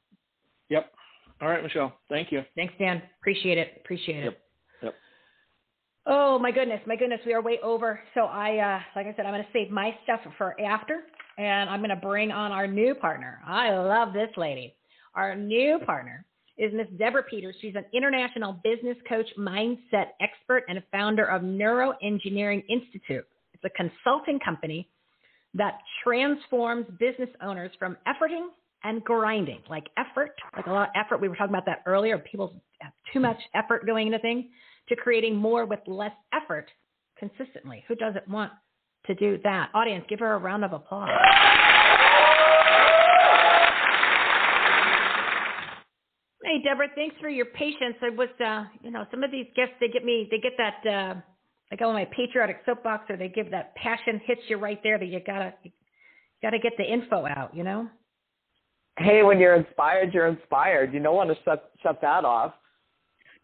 Yep. 0.68 0.92
All 1.40 1.48
right, 1.48 1.62
Michelle. 1.62 1.96
Thank 2.08 2.32
you. 2.32 2.42
Thanks, 2.56 2.74
Dan. 2.78 3.02
Appreciate 3.20 3.58
it. 3.58 3.80
Appreciate 3.84 4.18
it. 4.18 4.24
Yep. 4.24 4.32
Yep. 4.32 4.42
Oh 6.10 6.38
my 6.38 6.50
goodness, 6.50 6.80
my 6.86 6.96
goodness, 6.96 7.20
we 7.26 7.34
are 7.34 7.42
way 7.42 7.58
over. 7.62 8.00
So 8.14 8.22
I, 8.22 8.56
uh, 8.56 8.80
like 8.96 9.06
I 9.06 9.14
said, 9.14 9.26
I'm 9.26 9.34
going 9.34 9.44
to 9.44 9.48
save 9.52 9.70
my 9.70 9.94
stuff 10.04 10.20
for 10.38 10.58
after, 10.58 11.02
and 11.36 11.68
I'm 11.68 11.80
going 11.80 11.90
to 11.90 11.96
bring 11.96 12.30
on 12.32 12.50
our 12.50 12.66
new 12.66 12.94
partner. 12.94 13.42
I 13.46 13.76
love 13.76 14.14
this 14.14 14.30
lady. 14.38 14.74
Our 15.14 15.36
new 15.36 15.78
partner 15.84 16.24
is 16.56 16.72
Miss 16.72 16.86
Deborah 16.98 17.24
Peters. 17.24 17.56
She's 17.60 17.74
an 17.74 17.84
international 17.92 18.58
business 18.64 18.96
coach, 19.06 19.26
mindset 19.38 20.12
expert, 20.22 20.64
and 20.70 20.78
a 20.78 20.84
founder 20.90 21.26
of 21.26 21.42
Neuroengineering 21.42 22.64
Institute. 22.70 23.26
It's 23.52 23.64
a 23.64 23.70
consulting 23.70 24.40
company 24.40 24.88
that 25.52 25.78
transforms 26.02 26.86
business 26.98 27.28
owners 27.42 27.70
from 27.78 27.98
efforting 28.06 28.46
and 28.82 29.04
grinding, 29.04 29.60
like 29.68 29.88
effort, 29.98 30.30
like 30.56 30.68
a 30.68 30.72
lot 30.72 30.88
of 30.88 30.94
effort. 30.96 31.20
We 31.20 31.28
were 31.28 31.36
talking 31.36 31.54
about 31.54 31.66
that 31.66 31.82
earlier. 31.84 32.16
People 32.16 32.54
have 32.80 32.92
too 33.12 33.20
much 33.20 33.38
effort 33.54 33.84
going 33.84 34.06
into 34.06 34.20
things 34.20 34.46
to 34.88 34.96
creating 34.96 35.36
more 35.36 35.66
with 35.66 35.80
less 35.86 36.12
effort 36.32 36.70
consistently. 37.18 37.84
Who 37.88 37.94
doesn't 37.94 38.28
want 38.28 38.52
to 39.06 39.14
do 39.14 39.38
that? 39.44 39.70
Audience, 39.74 40.04
give 40.08 40.20
her 40.20 40.34
a 40.34 40.38
round 40.38 40.64
of 40.64 40.72
applause. 40.72 41.10
Hey, 46.44 46.62
Deborah, 46.64 46.88
thanks 46.94 47.16
for 47.20 47.28
your 47.28 47.46
patience. 47.46 47.96
I 48.00 48.10
was, 48.10 48.28
uh, 48.44 48.64
you 48.82 48.90
know, 48.90 49.04
some 49.10 49.22
of 49.22 49.30
these 49.30 49.46
guests, 49.54 49.74
they 49.80 49.88
get 49.88 50.04
me, 50.04 50.28
they 50.30 50.38
get 50.38 50.52
that, 50.56 50.86
uh, 50.86 51.14
I 51.70 51.76
go 51.76 51.88
on 51.88 51.94
my 51.94 52.06
patriotic 52.06 52.62
soapbox 52.64 53.10
or 53.10 53.16
they 53.18 53.28
give 53.28 53.50
that 53.50 53.74
passion 53.74 54.20
hits 54.24 54.40
you 54.48 54.56
right 54.56 54.80
there 54.82 54.98
that 54.98 55.06
you 55.06 55.20
gotta, 55.26 55.52
you 55.62 55.70
gotta 56.40 56.58
get 56.58 56.72
the 56.78 56.90
info 56.90 57.26
out, 57.26 57.54
you 57.54 57.64
know? 57.64 57.88
Hey, 58.98 59.22
when 59.22 59.38
you're 59.38 59.54
inspired, 59.54 60.12
you're 60.12 60.26
inspired. 60.26 60.92
You 60.92 61.00
don't 61.00 61.14
want 61.14 61.30
to 61.30 61.36
shut 61.44 61.70
shut 61.82 62.00
that 62.00 62.24
off. 62.24 62.54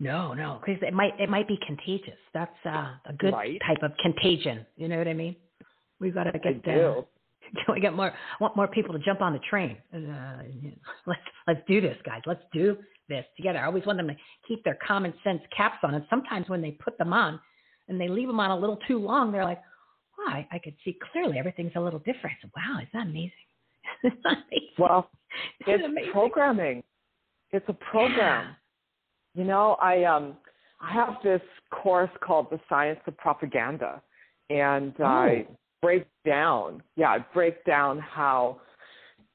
No, 0.05 0.35
no, 0.35 0.61
because 0.65 0.83
it 0.83 0.93
might 0.93 1.19
it 1.19 1.31
might 1.31 1.49
be 1.49 1.59
contagious. 1.67 2.19
That's 2.35 2.61
uh, 2.67 2.93
a 3.07 3.13
good 3.19 3.33
Right. 3.33 3.59
type 3.67 3.83
of 3.83 3.93
contagion. 4.03 4.67
You 4.77 4.89
know 4.89 4.99
what 4.99 5.09
I 5.09 5.15
mean? 5.15 5.35
We've 5.99 6.13
got 6.13 6.25
to 6.25 6.39
get 6.39 6.63
do. 6.63 6.71
Uh, 6.71 7.73
we 7.73 7.81
get 7.81 7.95
more 7.95 8.11
I 8.13 8.37
want 8.39 8.55
more 8.55 8.69
people 8.69 8.93
to 8.93 8.99
jump 9.01 9.23
on 9.23 9.33
the 9.33 9.39
train. 9.51 9.79
Uh, 9.95 9.99
you 10.53 10.71
know, 10.71 10.77
let's 11.07 11.21
let's 11.49 11.61
do 11.67 11.81
this, 11.81 11.97
guys. 12.05 12.21
Let's 12.27 12.43
do 12.53 12.77
this 13.09 13.25
together. 13.37 13.59
I 13.61 13.65
always 13.67 13.87
want 13.87 13.99
them 13.99 14.09
to 14.09 14.17
keep 14.47 14.63
their 14.65 14.77
common 14.87 15.15
sense 15.25 15.41
caps 15.57 15.79
on, 15.83 15.95
and 15.95 16.05
sometimes 16.11 16.49
when 16.51 16.61
they 16.61 16.73
put 16.73 16.99
them 16.99 17.13
on 17.15 17.41
and 17.89 17.99
they 17.99 18.09
leave 18.09 18.29
them 18.29 18.41
on 18.41 18.51
a 18.51 18.59
little 18.59 18.79
too 18.87 18.99
long, 18.99 19.33
they're 19.33 19.45
like, 19.45 19.63
"Wow, 20.19 20.45
I, 20.53 20.59
could 20.63 20.75
see 20.85 20.99
clearly 21.13 21.39
everything's 21.39 21.73
a 21.77 21.81
little 21.81 22.01
different." 22.01 22.37
Wow, 22.55 22.79
is 22.83 22.89
that 22.93 23.07
amazing? 23.07 23.31
Isn't 24.05 24.23
that 24.25 24.39
amazing? 24.49 24.69
Well, 24.79 25.11
Isn't 25.67 25.75
it's 25.81 25.85
amazing? 25.87 26.13
programming. 26.13 26.83
It's 27.53 27.69
a 27.69 27.75
program. 27.91 28.57
You 29.35 29.45
know, 29.45 29.77
I 29.83 30.05
um 30.05 30.37
I 30.81 30.93
have 30.93 31.17
this 31.23 31.43
course 31.71 32.11
called 32.21 32.49
The 32.51 32.61
Science 32.69 33.01
of 33.07 33.17
Propaganda 33.17 34.03
and 34.51 34.95
I 35.01 35.47
break 35.81 36.07
down, 36.25 36.83
yeah, 36.97 37.09
I 37.09 37.19
break 37.33 37.65
down 37.65 37.99
how 37.99 38.61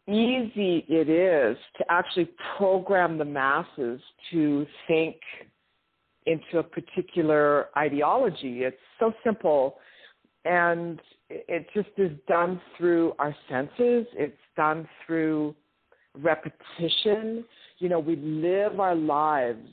easy 0.07 0.85
it 0.87 1.09
is 1.09 1.57
to 1.77 1.85
actually 1.89 2.29
program 2.57 3.17
the 3.17 3.25
masses 3.25 4.01
to 4.31 4.65
think 4.87 5.15
into 6.25 6.59
a 6.59 6.63
particular 6.63 7.67
ideology. 7.77 8.63
It's 8.63 8.77
so 8.99 9.13
simple 9.23 9.77
and 10.45 10.99
it 11.29 11.67
just 11.73 11.89
is 11.97 12.11
done 12.27 12.59
through 12.77 13.13
our 13.19 13.35
senses. 13.49 14.07
It's 14.13 14.37
done 14.55 14.87
through 15.05 15.55
repetition. 16.15 17.45
You 17.77 17.89
know, 17.89 17.99
we 17.99 18.15
live 18.15 18.79
our 18.79 18.95
lives 18.95 19.67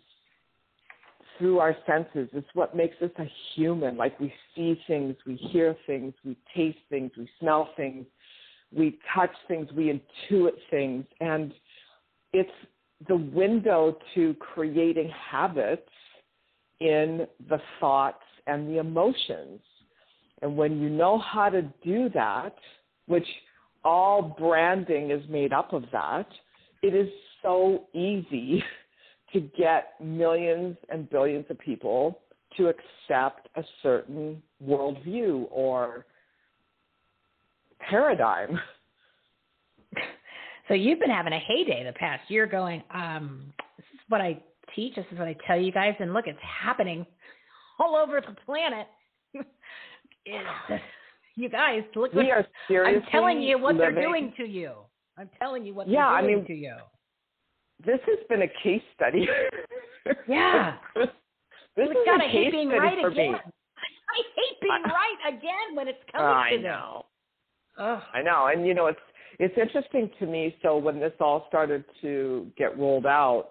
through 1.39 1.59
our 1.59 1.77
senses. 1.87 2.29
It's 2.33 2.49
what 2.55 2.77
makes 2.77 2.97
us 3.03 3.11
a 3.19 3.31
human. 3.55 3.97
Like 3.97 4.19
we 4.21 4.33
see 4.55 4.81
things, 4.87 5.17
we 5.27 5.35
hear 5.37 5.77
things, 5.87 6.15
we 6.25 6.37
taste 6.55 6.79
things, 6.91 7.11
we 7.17 7.29
smell 7.41 7.69
things, 7.77 8.07
we 8.75 8.99
touch 9.15 9.31
things, 9.49 9.69
we 9.77 10.01
intuit 10.31 10.53
things. 10.71 11.05
And 11.21 11.53
it's 12.33 12.51
the 13.09 13.17
window 13.17 13.99
to 14.15 14.35
creating 14.35 15.11
habits 15.31 15.89
in 16.81 17.27
the 17.49 17.61
thoughts 17.81 18.23
and 18.47 18.69
the 18.69 18.79
emotions. 18.79 19.61
And 20.43 20.57
when 20.57 20.81
you 20.81 20.89
know 20.89 21.19
how 21.19 21.49
to 21.49 21.63
do 21.85 22.09
that, 22.15 22.55
which 23.07 23.27
all 23.85 24.23
branding 24.39 25.11
is 25.11 25.23
made 25.29 25.53
up 25.53 25.73
of 25.73 25.85
that, 25.93 26.27
it 26.83 26.95
is 26.95 27.09
so 27.43 27.85
easy 27.95 28.63
to 29.33 29.41
get 29.41 29.95
millions 30.03 30.77
and 30.89 31.09
billions 31.11 31.45
of 31.51 31.59
people 31.59 32.21
to 32.57 32.69
accept 32.69 33.49
a 33.57 33.63
certain 33.83 34.43
worldview 34.65 35.47
or 35.51 36.07
paradigm. 37.81 38.59
So 40.69 40.75
you've 40.75 40.99
been 40.99 41.11
having 41.11 41.33
a 41.33 41.39
heyday 41.39 41.85
the 41.85 41.93
past 41.93 42.29
year 42.29 42.45
going, 42.45 42.83
um, 42.93 43.53
this 43.77 43.87
is 43.95 44.01
what 44.09 44.21
I 44.21 44.43
teach, 44.75 44.97
this 44.97 45.05
is 45.13 45.19
what 45.21 45.29
I 45.29 45.37
tell 45.47 45.57
you 45.61 45.71
guys, 45.71 45.95
and 46.01 46.13
look, 46.13 46.27
it's 46.27 46.41
happening 46.43 47.07
all 47.79 47.95
over 47.95 48.21
the 48.21 48.35
planet. 48.45 48.89
You 51.37 51.49
guys, 51.49 51.83
look 51.95 52.13
what 52.15 52.25
We 52.25 52.31
are 52.33 52.45
seriously 52.67 53.01
I'm 53.05 53.11
telling 53.13 53.41
you 53.43 53.59
what 53.61 53.77
they're 53.77 53.93
doing 53.93 54.33
to 54.39 54.45
you. 54.45 54.73
I'm 55.17 55.31
telling 55.39 55.65
you 55.65 55.73
what 55.73 55.87
Yeah, 55.89 56.09
I 56.09 56.23
they're 56.23 56.31
doing 56.31 56.37
mean- 56.39 56.47
to 56.49 56.55
you. 56.55 56.77
This 57.85 58.01
has 58.07 58.19
been 58.29 58.43
a 58.43 58.49
case 58.63 58.83
study. 58.95 59.29
Yeah. 60.29 60.77
this 60.97 61.09
is 61.89 61.97
God, 62.07 62.21
a 62.21 62.31
case 62.31 62.51
being 62.51 62.69
study 62.69 62.79
right 62.81 63.01
for 63.01 63.09
again. 63.09 63.33
me. 63.33 63.39
I 64.09 64.23
hate 64.37 64.61
being 64.63 64.83
right 64.85 65.35
again 65.35 65.75
when 65.75 65.89
it's 65.89 65.99
coming 66.13 66.27
I 66.27 66.51
to 66.51 66.59
know. 66.63 67.07
Ugh. 67.79 68.03
I 68.15 68.23
know, 68.23 68.47
and 68.47 68.67
you 68.67 68.73
know 68.73 68.87
it's 68.87 68.99
it's 69.39 69.55
interesting 69.59 70.11
to 70.19 70.27
me. 70.27 70.57
So 70.63 70.79
when 70.79 70.99
this 70.99 71.13
all 71.21 71.45
started 71.49 71.85
to 72.03 72.51
get 72.57 72.79
rolled 72.79 73.05
out, 73.05 73.51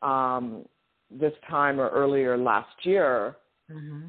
um, 0.00 0.64
this 1.10 1.32
time 1.48 1.80
or 1.80 1.88
earlier 1.90 2.38
last 2.38 2.74
year, 2.84 3.36
hmm 3.70 4.06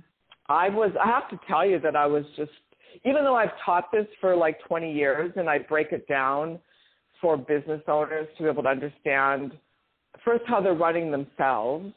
I 0.48 0.70
was. 0.70 0.92
I 1.04 1.08
have 1.08 1.30
to 1.30 1.40
tell 1.48 1.66
you 1.66 1.80
that 1.80 1.96
I 1.96 2.06
was 2.06 2.26
just. 2.36 2.52
Even 3.06 3.24
though 3.24 3.36
I've 3.36 3.58
taught 3.66 3.90
this 3.92 4.06
for 4.20 4.36
like 4.36 4.60
20 4.68 4.94
years, 4.94 5.32
and 5.38 5.50
I 5.50 5.60
break 5.60 5.94
it 5.94 6.06
down 6.08 6.60
for 7.22 7.38
business 7.38 7.82
owners 7.88 8.28
to 8.38 8.44
be 8.44 8.50
able 8.50 8.64
to 8.64 8.70
understand 8.70 9.54
first 10.26 10.44
how 10.48 10.60
they're 10.60 10.74
running 10.74 11.12
themselves, 11.12 11.94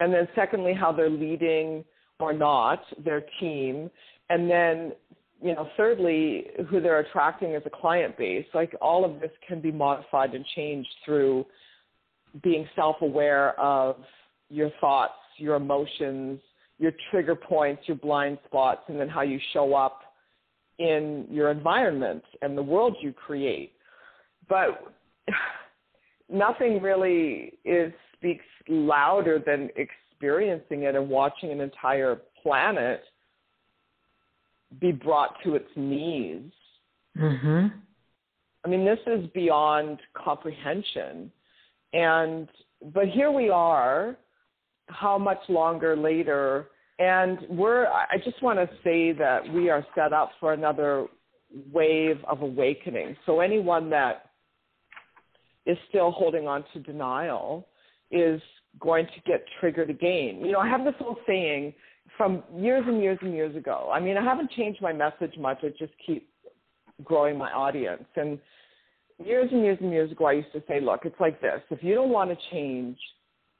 and 0.00 0.12
then 0.12 0.28
secondly 0.34 0.74
how 0.74 0.92
they're 0.92 1.10
leading 1.10 1.84
or 2.20 2.32
not 2.32 2.82
their 3.04 3.22
team, 3.40 3.90
and 4.28 4.50
then 4.50 4.92
you 5.40 5.54
know 5.54 5.68
thirdly 5.76 6.46
who 6.68 6.80
they're 6.80 7.00
attracting 7.00 7.54
as 7.54 7.62
a 7.64 7.70
client 7.70 8.16
base. 8.18 8.46
Like 8.54 8.74
all 8.80 9.04
of 9.04 9.20
this 9.20 9.30
can 9.46 9.60
be 9.60 9.72
modified 9.72 10.34
and 10.34 10.44
changed 10.56 10.90
through 11.04 11.46
being 12.42 12.68
self-aware 12.76 13.58
of 13.58 13.96
your 14.50 14.70
thoughts, 14.80 15.14
your 15.38 15.56
emotions, 15.56 16.40
your 16.78 16.92
trigger 17.10 17.34
points, 17.34 17.82
your 17.86 17.96
blind 17.96 18.38
spots, 18.46 18.82
and 18.88 18.98
then 18.98 19.08
how 19.08 19.22
you 19.22 19.38
show 19.52 19.74
up 19.74 20.00
in 20.78 21.26
your 21.30 21.50
environment 21.50 22.22
and 22.42 22.56
the 22.56 22.62
world 22.62 22.96
you 23.00 23.12
create. 23.12 23.72
But 24.48 24.92
nothing 26.30 26.80
really 26.82 27.58
is 27.64 27.92
speaks 28.16 28.44
louder 28.68 29.42
than 29.44 29.70
experiencing 29.76 30.82
it 30.82 30.94
and 30.94 31.08
watching 31.08 31.50
an 31.50 31.60
entire 31.60 32.18
planet 32.42 33.02
be 34.80 34.92
brought 34.92 35.34
to 35.44 35.54
its 35.54 35.68
knees. 35.76 36.50
hmm 37.16 37.66
I 38.64 38.68
mean, 38.68 38.84
this 38.84 38.98
is 39.06 39.26
beyond 39.34 39.98
comprehension. 40.14 41.30
And 41.92 42.48
but 42.92 43.08
here 43.08 43.30
we 43.30 43.48
are, 43.48 44.16
how 44.88 45.16
much 45.16 45.38
longer 45.48 45.96
later? 45.96 46.68
And 46.98 47.38
we're 47.48 47.86
I 47.86 48.18
just 48.24 48.42
want 48.42 48.58
to 48.58 48.68
say 48.84 49.12
that 49.12 49.50
we 49.52 49.70
are 49.70 49.86
set 49.94 50.12
up 50.12 50.32
for 50.40 50.52
another 50.52 51.06
wave 51.72 52.18
of 52.28 52.42
awakening. 52.42 53.16
So 53.24 53.40
anyone 53.40 53.88
that 53.90 54.27
is 55.68 55.78
still 55.88 56.10
holding 56.10 56.48
on 56.48 56.64
to 56.72 56.80
denial 56.80 57.68
is 58.10 58.40
going 58.80 59.06
to 59.06 59.20
get 59.30 59.44
triggered 59.60 59.90
again. 59.90 60.40
You 60.40 60.52
know, 60.52 60.60
I 60.60 60.68
have 60.68 60.84
this 60.84 60.94
old 61.00 61.18
saying 61.26 61.74
from 62.16 62.42
years 62.56 62.84
and 62.86 63.00
years 63.00 63.18
and 63.20 63.34
years 63.34 63.54
ago. 63.54 63.90
I 63.92 64.00
mean, 64.00 64.16
I 64.16 64.24
haven't 64.24 64.50
changed 64.52 64.80
my 64.80 64.92
message 64.92 65.36
much. 65.38 65.58
I 65.62 65.68
just 65.78 65.92
keep 66.04 66.28
growing 67.04 67.36
my 67.36 67.52
audience. 67.52 68.04
And 68.16 68.38
years 69.22 69.50
and 69.52 69.62
years 69.62 69.78
and 69.80 69.92
years 69.92 70.10
ago, 70.10 70.26
I 70.26 70.32
used 70.32 70.52
to 70.52 70.62
say, 70.66 70.80
look, 70.80 71.02
it's 71.04 71.20
like 71.20 71.40
this. 71.40 71.60
If 71.70 71.82
you 71.82 71.94
don't 71.94 72.10
want 72.10 72.30
to 72.30 72.36
change, 72.50 72.96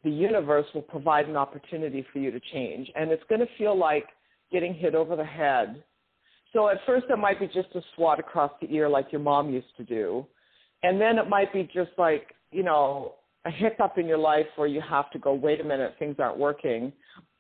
the 0.03 0.11
universe 0.11 0.67
will 0.75 0.83
provide 0.83 1.29
an 1.29 1.37
opportunity 1.37 2.07
for 2.13 2.21
you 2.21 2.31
to 2.31 2.41
change. 2.53 2.91
And 2.97 3.11
it's 3.11 3.23
going 3.29 3.41
to 3.41 3.49
feel 3.59 3.79
like 3.79 4.07
getting 4.51 4.73
hit 4.73 4.95
over 4.95 5.15
the 5.15 5.25
head. 5.25 5.83
So 6.55 6.69
at 6.71 6.79
first, 6.87 7.07
it 7.11 7.19
might 7.19 7.39
be 7.39 7.47
just 7.49 7.69
a 7.75 7.83
swat 7.95 8.19
across 8.19 8.53
the 8.63 8.73
ear 8.73 8.89
like 8.89 9.13
your 9.13 9.21
mom 9.21 9.53
used 9.53 9.77
to 9.77 9.85
do. 9.85 10.27
And 10.83 11.01
then 11.01 11.19
it 11.19 11.29
might 11.29 11.53
be 11.53 11.65
just 11.75 11.91
like, 11.99 12.35
you 12.51 12.63
know, 12.63 13.15
a 13.45 13.51
hiccup 13.51 13.99
in 13.99 14.07
your 14.07 14.19
life 14.19 14.47
where 14.57 14.69
you 14.69 14.81
have 14.81 15.11
to 15.11 15.19
go, 15.19 15.33
wait 15.35 15.61
a 15.61 15.65
minute, 15.65 15.95
things 15.99 16.17
aren't 16.19 16.39
working. 16.39 16.93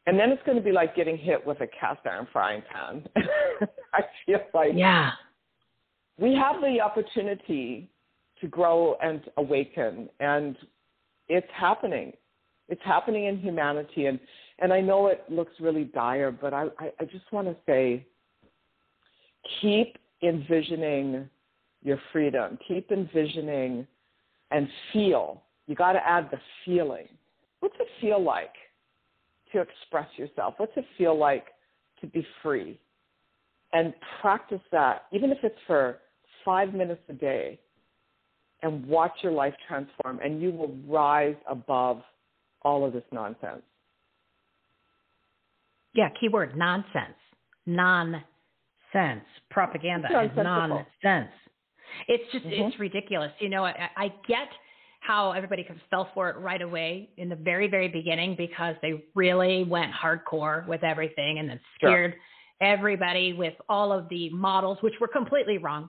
And 0.06 0.18
then 0.18 0.30
it's 0.30 0.42
going 0.44 0.56
to 0.56 0.64
be 0.64 0.72
like 0.72 0.96
getting 0.96 1.18
hit 1.18 1.46
with 1.46 1.60
a 1.60 1.66
cast 1.66 2.00
iron 2.06 2.26
frying 2.32 2.62
pan. 2.72 3.06
I 3.94 4.02
feel 4.24 4.40
like 4.54 4.72
Yeah. 4.74 5.12
we 6.18 6.34
have 6.34 6.60
the 6.60 6.80
opportunity 6.80 7.90
to 8.40 8.46
grow 8.46 8.96
and 9.02 9.20
awaken 9.36 10.08
and 10.20 10.56
it's 11.28 11.46
happening 11.52 12.12
it's 12.68 12.80
happening 12.84 13.24
in 13.24 13.38
humanity 13.38 14.06
and 14.06 14.20
and 14.60 14.72
i 14.72 14.80
know 14.80 15.08
it 15.08 15.24
looks 15.28 15.52
really 15.60 15.84
dire 15.84 16.30
but 16.30 16.54
i 16.54 16.66
i, 16.78 16.92
I 17.00 17.04
just 17.04 17.30
want 17.32 17.48
to 17.48 17.56
say 17.66 18.06
keep 19.60 19.96
envisioning 20.22 21.28
your 21.82 21.98
freedom 22.12 22.58
keep 22.66 22.90
envisioning 22.90 23.86
and 24.50 24.68
feel 24.92 25.42
you 25.66 25.74
got 25.74 25.92
to 25.92 26.06
add 26.06 26.28
the 26.30 26.38
feeling 26.64 27.06
what's 27.60 27.74
it 27.78 27.88
feel 28.00 28.22
like 28.22 28.54
to 29.52 29.60
express 29.60 30.08
yourself 30.16 30.54
what's 30.58 30.72
it 30.76 30.84
feel 30.96 31.18
like 31.18 31.46
to 32.00 32.06
be 32.06 32.26
free 32.42 32.78
and 33.72 33.92
practice 34.20 34.60
that 34.72 35.04
even 35.12 35.30
if 35.30 35.38
it's 35.42 35.58
for 35.66 35.98
five 36.44 36.72
minutes 36.72 37.02
a 37.08 37.12
day 37.12 37.58
and 38.62 38.84
watch 38.86 39.12
your 39.22 39.32
life 39.32 39.54
transform 39.66 40.18
and 40.22 40.40
you 40.40 40.50
will 40.50 40.74
rise 40.86 41.36
above 41.48 42.02
all 42.62 42.84
of 42.84 42.92
this 42.92 43.04
nonsense. 43.12 43.62
Yeah, 45.94 46.08
keyword 46.20 46.56
nonsense. 46.56 47.16
Nonsense. 47.66 48.24
Propaganda 49.50 50.08
is 50.24 50.30
nonsense. 50.36 51.30
It's 52.08 52.30
just, 52.32 52.44
Mhm. 52.44 52.68
it's 52.68 52.78
ridiculous. 52.78 53.32
You 53.40 53.48
know, 53.48 53.64
I, 53.64 53.90
I 53.96 54.12
get 54.26 54.48
how 55.00 55.32
everybody 55.32 55.62
kind 55.64 55.80
of 55.80 55.86
fell 55.88 56.10
for 56.14 56.28
it 56.28 56.36
right 56.38 56.60
away 56.60 57.10
in 57.16 57.28
the 57.28 57.36
very, 57.36 57.68
very 57.68 57.88
beginning 57.88 58.34
because 58.34 58.74
they 58.82 59.04
really 59.14 59.64
went 59.64 59.92
hardcore 59.92 60.66
with 60.66 60.82
everything 60.82 61.38
and 61.38 61.48
then 61.48 61.60
Sure. 61.80 61.90
scared 61.90 62.14
everybody 62.60 63.32
with 63.32 63.54
all 63.68 63.92
of 63.92 64.08
the 64.08 64.28
models, 64.30 64.78
which 64.82 64.94
were 65.00 65.08
completely 65.08 65.58
wrong, 65.58 65.88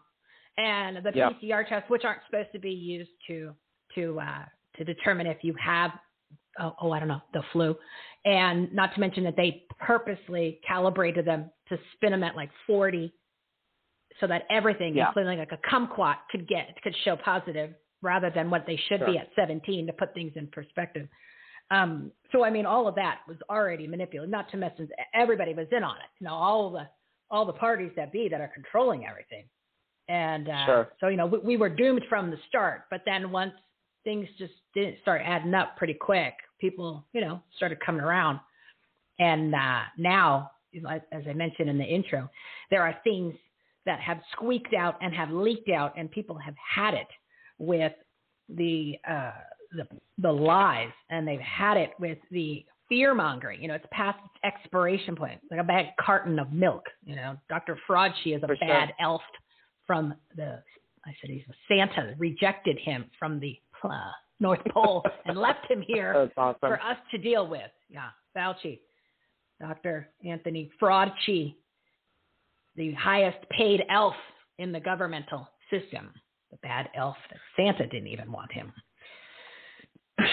and 0.58 0.98
the 0.98 1.12
Yeah. 1.16 1.30
PCR 1.30 1.64
tests, 1.68 1.90
which 1.90 2.06
aren't 2.06 2.24
supposed 2.26 2.52
to 2.52 2.60
be 2.60 2.72
used 2.72 3.12
to 3.28 3.56
to 3.96 4.20
uh, 4.20 4.46
to 4.78 4.84
determine 4.84 5.26
if 5.26 5.44
you 5.44 5.54
have 5.56 5.92
oh, 6.60 6.76
oh 6.82 6.92
I 6.92 7.00
don't 7.00 7.08
know 7.08 7.22
the 7.34 7.42
flu, 7.52 7.76
and 8.26 8.72
not 8.74 8.94
to 8.94 9.00
mention 9.00 9.24
that 9.24 9.36
they 9.36 9.66
purposely 9.80 10.60
calibrated 10.68 11.26
them 11.26 11.50
to 11.70 11.80
spin 11.94 12.12
them 12.12 12.24
at 12.24 12.36
like 12.36 12.52
40 12.68 13.12
so 14.20 14.28
that 14.28 14.44
everything, 14.50 14.96
Yeah. 14.96 15.08
including 15.08 15.38
like 15.40 15.52
a 15.52 15.58
kumquat, 15.58 16.18
could 16.32 16.48
get 16.48 16.82
could 16.82 16.96
show 17.04 17.16
positive 17.16 17.74
rather 18.02 18.30
than 18.30 18.50
what 18.50 18.66
they 18.66 18.78
should 18.88 19.06
be 19.06 19.18
at 19.18 19.30
17 19.36 19.86
to 19.88 19.94
put 19.94 20.14
things 20.14 20.32
in 20.36 20.48
perspective. 20.48 21.08
Um, 21.72 22.12
so 22.32 22.44
I 22.44 22.50
mean, 22.50 22.66
all 22.66 22.88
of 22.88 22.96
that 22.96 23.20
was 23.28 23.38
already 23.50 23.88
manipulated. 23.88 24.32
Not 24.32 24.50
to 24.52 24.58
mention 24.58 24.90
everybody 25.14 25.54
was 25.54 25.68
in 25.72 25.84
on 25.84 25.98
it. 25.98 26.10
You 26.20 26.28
know, 26.28 26.34
all 26.34 26.72
the 26.72 26.88
all 27.32 27.46
the 27.46 27.54
parties 27.54 27.92
that 27.96 28.12
be 28.12 28.28
that 28.30 28.42
are 28.42 28.48
controlling 28.54 29.06
everything. 29.06 29.46
And 30.08 30.50
uh, 30.50 30.66
Sure. 30.66 30.90
so 31.00 31.08
you 31.10 31.18
know, 31.18 31.28
we, 31.28 31.38
we 31.40 31.58
were 31.58 31.70
doomed 31.70 32.04
from 32.10 32.32
the 32.32 32.38
start. 32.48 32.84
But 32.90 33.02
then 33.06 33.32
once 33.32 33.54
things 34.04 34.28
just 34.40 34.54
didn't 34.74 34.98
start 35.02 35.22
adding 35.24 35.54
up 35.54 35.78
pretty 35.78 35.94
quick, 35.94 36.34
people 36.60 37.06
you 37.14 37.22
know 37.22 37.42
started 37.58 37.80
coming 37.80 38.02
around. 38.02 38.40
And 39.20 39.54
uh, 39.54 39.82
now, 39.98 40.52
as 40.90 41.02
as 41.12 41.24
I 41.30 41.34
mentioned 41.34 41.70
in 41.70 41.78
the 41.78 41.84
intro, 41.86 42.30
there 42.72 42.82
are 42.82 42.96
things 43.04 43.36
that 43.86 44.00
have 44.00 44.20
squeaked 44.32 44.74
out 44.74 44.98
and 45.02 45.14
have 45.14 45.32
leaked 45.32 45.70
out, 45.70 45.94
and 45.98 46.10
people 46.12 46.38
have 46.38 46.56
had 46.76 46.94
it 46.94 47.08
with 47.58 47.94
the 48.50 48.96
uh, 49.10 49.32
the 49.72 49.88
the 50.18 50.32
lies, 50.32 50.92
and 51.10 51.28
they've 51.28 51.40
had 51.40 51.78
it 51.78 51.92
with 52.00 52.18
the 52.32 52.66
fear 52.88 53.14
mongering. 53.14 53.62
You 53.62 53.70
know, 53.70 53.76
it's 53.76 53.86
past 53.92 54.20
its 54.26 54.54
expiration 54.56 55.16
point, 55.16 55.40
like 55.52 55.60
a 55.60 55.64
bad 55.64 55.88
carton 56.00 56.40
of 56.40 56.52
milk. 56.52 56.84
You 57.06 57.16
know, 57.16 57.38
Dr. 57.50 57.78
Fraudchi 57.88 58.36
is 58.36 58.44
a 58.44 58.48
For 58.48 58.56
sure. 58.58 58.68
bad 58.68 58.94
elf 59.00 59.22
from 59.86 60.14
the. 60.36 60.62
I 61.06 61.12
said 61.22 61.30
he's 61.30 61.44
a 61.50 61.54
Santa 61.68 62.14
rejected 62.18 62.78
him 62.80 63.06
from 63.18 63.40
the 63.40 63.58
uh, 63.84 64.12
North 64.40 64.60
Pole 64.72 65.04
and 65.26 65.38
left 65.38 65.70
him 65.70 65.82
here 65.82 66.30
awesome. 66.38 66.60
for 66.60 66.80
us 66.82 66.98
to 67.12 67.18
deal 67.18 67.48
with. 67.48 67.72
Yeah, 67.90 68.10
Fauci, 68.36 68.80
Dr. 69.62 70.10
Anthony 70.26 70.70
Fraudchi, 70.82 71.56
the 72.80 72.94
highest 72.94 73.38
paid 73.52 73.84
elf 73.92 74.16
in 74.58 74.72
the 74.72 74.80
governmental 74.80 75.48
system. 75.70 76.12
The 76.50 76.58
bad 76.64 76.90
elf 76.96 77.18
that 77.30 77.40
Santa 77.56 77.86
didn't 77.86 78.08
even 78.08 78.32
want 78.32 78.52
him. 78.52 78.74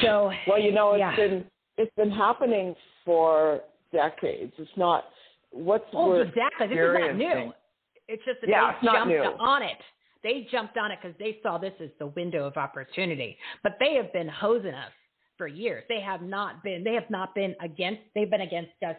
So, 0.03 0.33
Well, 0.47 0.59
you 0.59 0.73
know, 0.73 0.93
it's 0.93 1.01
yeah. 1.01 1.17
been 1.17 1.45
it's 1.77 1.95
been 1.97 2.11
happening 2.11 2.75
for 3.05 3.61
decades. 3.93 4.53
It's 4.57 4.71
not 4.77 5.05
what's 5.51 5.85
Oh, 5.93 6.09
we're 6.09 6.23
exactly. 6.23 6.69
This 6.69 6.79
is 6.79 6.97
not 6.99 7.17
new. 7.17 7.53
It's 8.09 8.25
just 8.25 8.41
that 8.41 8.49
Yeah, 8.49 8.73
they 8.81 8.87
jumped 8.87 9.41
on 9.41 9.63
it. 9.63 9.79
They 10.23 10.49
jumped 10.51 10.79
on 10.79 10.91
it 10.91 10.99
because 11.03 11.17
they 11.19 11.39
saw 11.43 11.59
this 11.59 11.75
as 11.81 11.91
the 11.99 12.07
window 12.07 12.47
of 12.47 12.57
opportunity. 12.57 13.37
But 13.63 13.73
they 13.79 13.95
have 13.95 14.13
been 14.13 14.29
hosing 14.29 14.75
us 14.75 14.93
for 15.37 15.47
years. 15.47 15.85
They 15.89 16.01
have 16.01 16.23
not 16.23 16.63
been. 16.63 16.83
They 16.83 16.95
have 16.95 17.11
not 17.11 17.35
been 17.35 17.55
against. 17.61 18.01
They've 18.15 18.31
been 18.31 18.41
against 18.41 18.73
us 18.89 18.97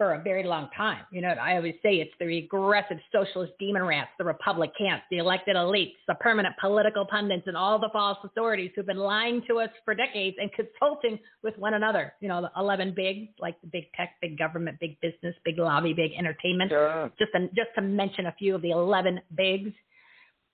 for 0.00 0.14
a 0.14 0.22
very 0.22 0.44
long 0.44 0.66
time. 0.74 1.04
You 1.12 1.20
know, 1.20 1.28
I 1.28 1.56
always 1.56 1.74
say 1.82 1.96
it's 1.96 2.14
the 2.18 2.38
aggressive 2.38 2.96
socialist 3.12 3.52
demon 3.58 3.82
rats, 3.82 4.08
the 4.16 4.24
Republicans, 4.24 5.02
the 5.10 5.18
elected 5.18 5.56
elites, 5.56 5.92
the 6.08 6.14
permanent 6.14 6.54
political 6.58 7.04
pundits, 7.04 7.42
and 7.46 7.54
all 7.54 7.78
the 7.78 7.90
false 7.92 8.16
authorities 8.24 8.70
who've 8.74 8.86
been 8.86 8.96
lying 8.96 9.42
to 9.46 9.58
us 9.60 9.68
for 9.84 9.94
decades 9.94 10.38
and 10.40 10.50
consulting 10.54 11.18
with 11.42 11.54
one 11.58 11.74
another. 11.74 12.14
You 12.20 12.28
know, 12.28 12.40
the 12.40 12.50
11 12.58 12.94
bigs, 12.96 13.28
like 13.38 13.60
the 13.60 13.66
big 13.66 13.92
tech, 13.94 14.14
big 14.22 14.38
government, 14.38 14.78
big 14.80 14.98
business, 15.02 15.34
big 15.44 15.58
lobby, 15.58 15.92
big 15.92 16.12
entertainment 16.18 16.70
Sure. 16.70 17.12
just 17.18 17.32
to, 17.34 17.48
just 17.48 17.68
to 17.74 17.82
mention 17.82 18.24
a 18.24 18.32
few 18.38 18.54
of 18.54 18.62
the 18.62 18.70
11 18.70 19.20
bigs. 19.36 19.70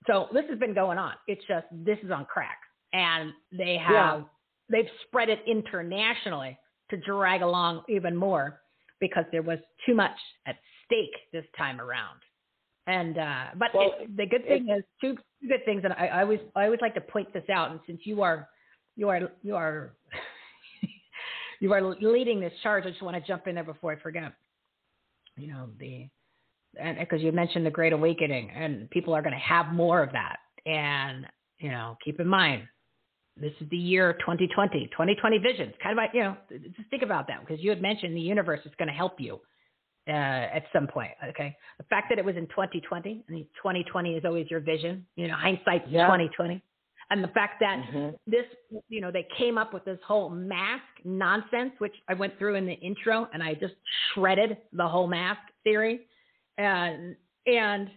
So 0.07 0.27
this 0.33 0.43
has 0.49 0.59
been 0.59 0.73
going 0.73 0.97
on. 0.97 1.13
It's 1.27 1.43
just 1.47 1.67
this 1.71 1.99
is 2.03 2.11
on 2.11 2.25
crack, 2.25 2.59
and 2.91 3.31
they 3.53 3.77
have 3.77 3.93
Yeah. 3.93 4.21
they've 4.69 4.89
spread 5.07 5.29
it 5.29 5.39
internationally 5.47 6.57
to 6.89 6.97
drag 6.97 7.43
along 7.43 7.85
even 7.87 8.13
more 8.13 8.59
because 8.99 9.25
there 9.31 9.41
was 9.41 9.59
too 9.85 9.95
much 9.95 10.17
at 10.45 10.55
stake 10.85 11.15
this 11.31 11.45
time 11.57 11.79
around. 11.79 12.19
And 12.87 13.17
uh, 13.17 13.43
but 13.57 13.69
Well, 13.73 13.91
it, 13.99 14.15
the 14.15 14.25
good 14.25 14.45
thing 14.45 14.69
is 14.69 14.83
two 15.01 15.15
two 15.41 15.47
good 15.47 15.65
things, 15.65 15.81
and 15.83 15.93
I, 15.93 16.07
I 16.07 16.21
always 16.21 16.39
I 16.55 16.65
always 16.65 16.79
like 16.81 16.93
to 16.95 17.01
point 17.01 17.31
this 17.33 17.43
out. 17.53 17.71
And 17.71 17.79
since 17.85 18.01
you 18.03 18.21
are 18.21 18.47
you 18.95 19.09
are 19.09 19.31
you 19.43 19.55
are 19.55 19.93
you 21.59 21.73
are 21.73 21.95
leading 21.99 22.39
this 22.39 22.53
charge, 22.63 22.85
I 22.85 22.91
just 22.91 23.01
want 23.01 23.21
to 23.21 23.27
jump 23.27 23.47
in 23.47 23.55
there 23.55 23.63
before 23.65 23.91
I 23.91 23.97
forget. 23.97 24.33
You 25.35 25.47
know 25.47 25.69
the 25.79 26.07
and 26.79 26.97
because 26.97 27.21
you 27.21 27.31
mentioned 27.31 27.65
the 27.65 27.71
Great 27.71 27.91
Awakening, 27.93 28.51
and 28.51 28.89
people 28.89 29.13
are 29.13 29.21
going 29.21 29.33
to 29.33 29.39
have 29.39 29.73
more 29.73 30.01
of 30.01 30.11
that. 30.13 30.37
And 30.65 31.25
you 31.59 31.69
know, 31.69 31.97
keep 32.03 32.19
in 32.19 32.27
mind, 32.27 32.63
this 33.39 33.53
is 33.61 33.69
the 33.69 33.77
year 33.77 34.13
2020, 34.19 34.87
2020 34.91 35.37
visions. 35.39 35.73
Kind 35.81 35.93
of 35.93 35.97
like 35.97 36.11
you 36.13 36.21
know, 36.21 36.37
just 36.49 36.89
think 36.89 37.03
about 37.03 37.27
that 37.27 37.41
because 37.41 37.63
you 37.63 37.69
had 37.69 37.81
mentioned 37.81 38.15
the 38.15 38.21
universe 38.21 38.61
is 38.65 38.71
going 38.77 38.87
to 38.87 38.93
help 38.93 39.19
you 39.19 39.39
uh, 40.07 40.11
at 40.11 40.63
some 40.73 40.87
point. 40.87 41.11
Okay, 41.29 41.55
the 41.77 41.83
fact 41.85 42.07
that 42.09 42.19
it 42.19 42.25
was 42.25 42.35
in 42.35 42.47
2020, 42.47 43.25
and 43.27 43.45
2020 43.55 44.15
is 44.15 44.25
always 44.25 44.49
your 44.49 44.59
vision. 44.59 45.05
You 45.15 45.27
know, 45.27 45.35
hindsight's 45.35 45.87
Yeah. 45.89 46.05
2020, 46.05 46.61
and 47.09 47.23
the 47.23 47.27
fact 47.29 47.59
that 47.59 47.79
Mhm. 47.85 48.17
this, 48.25 48.45
you 48.89 49.01
know, 49.01 49.11
they 49.11 49.23
came 49.37 49.57
up 49.57 49.73
with 49.73 49.85
this 49.85 49.99
whole 50.03 50.29
mask 50.29 50.83
nonsense, 51.03 51.73
which 51.79 51.95
I 52.07 52.13
went 52.13 52.37
through 52.37 52.55
in 52.55 52.65
the 52.65 52.73
intro, 52.73 53.29
and 53.33 53.43
I 53.43 53.53
just 53.53 53.75
shredded 54.13 54.57
the 54.73 54.87
whole 54.87 55.07
mask 55.07 55.41
theory, 55.63 56.07
and 56.57 57.15
and 57.45 57.89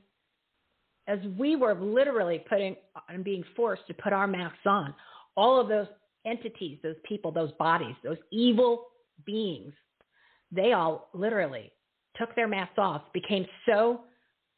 as 1.09 1.19
we 1.37 1.57
were 1.57 1.75
literally 1.75 2.39
putting 2.49 2.77
and 3.09 3.25
being 3.25 3.43
forced 3.57 3.85
to 3.89 3.95
put 3.95 4.12
our 4.12 4.29
masks 4.29 4.65
on, 4.65 4.95
all 5.41 5.59
of 5.59 5.69
those 5.69 5.87
entities, 6.27 6.79
those 6.83 6.97
people, 7.05 7.33
those 7.33 7.53
bodies, 7.53 7.95
those 8.05 8.19
evil 8.31 8.89
beings, 9.25 9.73
they 10.53 10.73
all 10.75 11.09
literally 11.15 11.73
took 12.19 12.35
their 12.37 12.47
masks 12.47 12.75
off, 12.77 13.03
became 13.15 13.47
so 13.65 14.05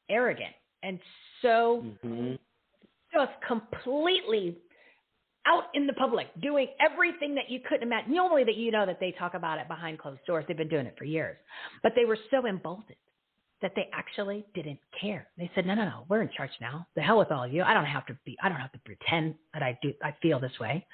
arrogant 0.09 0.55
and 0.83 0.99
so 1.41 1.85
Mhm. 2.05 2.39
just 3.13 3.41
completely 3.43 4.61
out 5.47 5.65
in 5.75 5.87
the 5.87 5.93
public, 5.95 6.29
doing 6.41 6.69
everything 6.81 7.35
that 7.35 7.49
you 7.49 7.61
couldn't 7.61 7.85
imagine. 7.85 8.13
Normally, 8.13 8.45
that 8.45 8.57
you 8.57 8.71
know 8.73 8.87
that 8.87 8.99
they 8.99 9.13
talk 9.13 9.35
about 9.35 9.59
it 9.61 9.69
behind 9.69 9.99
closed 9.99 10.25
doors. 10.25 10.45
They've 10.47 10.57
been 10.57 10.69
doing 10.69 10.87
it 10.87 10.97
for 10.97 11.05
years, 11.05 11.37
but 11.83 11.95
they 11.95 12.05
were 12.05 12.19
so 12.31 12.47
emboldened 12.47 12.97
that 13.63 13.73
they 13.75 13.89
actually 13.93 14.45
didn't 14.55 14.79
care. 15.01 15.29
They 15.39 15.51
said, 15.55 15.67
"No, 15.67 15.75
no, 15.75 15.85
no, 15.85 16.05
we're 16.09 16.23
in 16.23 16.31
charge 16.37 16.51
now. 16.61 16.87
The 16.95 17.03
hell 17.03 17.19
with 17.19 17.31
all 17.31 17.45
of 17.45 17.53
you. 17.53 17.63
I 17.63 17.75
don't 17.75 17.87
have 17.87 18.07
to 18.07 18.19
be. 18.25 18.37
I 18.43 18.49
don't 18.49 18.59
have 18.61 18.73
to 18.73 18.79
pretend 18.81 19.35
that 19.55 19.63
I 19.63 19.79
do. 19.83 19.93
I 20.03 20.15
feel 20.21 20.41
this 20.41 20.59
way." 20.61 20.87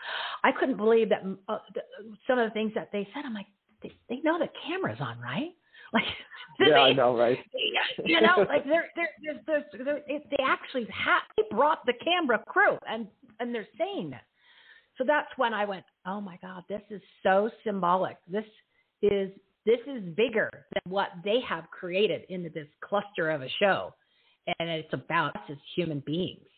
I 0.44 0.52
couldn't 0.52 0.76
believe 0.76 1.08
that 1.08 1.22
uh, 1.48 1.58
th- 1.74 1.86
some 2.26 2.38
of 2.38 2.48
the 2.48 2.54
things 2.54 2.72
that 2.74 2.90
they 2.92 3.08
said. 3.14 3.24
I'm 3.24 3.34
like, 3.34 3.46
they, 3.82 3.92
they 4.08 4.20
know 4.22 4.38
the 4.38 4.48
camera's 4.66 5.00
on, 5.00 5.18
right? 5.20 5.50
Like, 5.90 6.04
yeah, 6.60 6.66
they, 6.66 6.74
I 6.74 6.92
know, 6.92 7.16
right? 7.16 7.38
you 8.04 8.20
know, 8.20 8.44
like 8.46 8.62
they're 8.64 8.90
they're 8.94 9.08
they're, 9.46 9.64
they're, 9.72 9.84
they're 9.84 10.02
they 10.06 10.44
actually 10.44 10.86
have 10.92 11.22
they 11.38 11.44
brought 11.50 11.78
the 11.86 11.94
camera 12.04 12.42
crew 12.46 12.76
and 12.86 13.06
and 13.40 13.54
they're 13.54 13.66
saying 13.78 14.10
this. 14.10 14.20
So 14.98 15.04
that's 15.06 15.28
when 15.36 15.54
I 15.54 15.64
went, 15.64 15.84
oh 16.06 16.20
my 16.20 16.38
God, 16.42 16.64
this 16.68 16.82
is 16.90 17.00
so 17.22 17.50
symbolic. 17.64 18.18
This 18.30 18.44
is 19.00 19.30
this 19.68 19.80
is 19.86 20.02
bigger 20.16 20.48
than 20.72 20.90
what 20.90 21.08
they 21.24 21.40
have 21.46 21.64
created 21.70 22.22
into 22.30 22.48
this 22.48 22.66
cluster 22.82 23.30
of 23.30 23.42
a 23.42 23.48
show, 23.60 23.92
and 24.58 24.70
it's 24.70 24.92
about 24.94 25.36
us 25.36 25.42
as 25.50 25.58
human 25.76 26.02
beings 26.06 26.48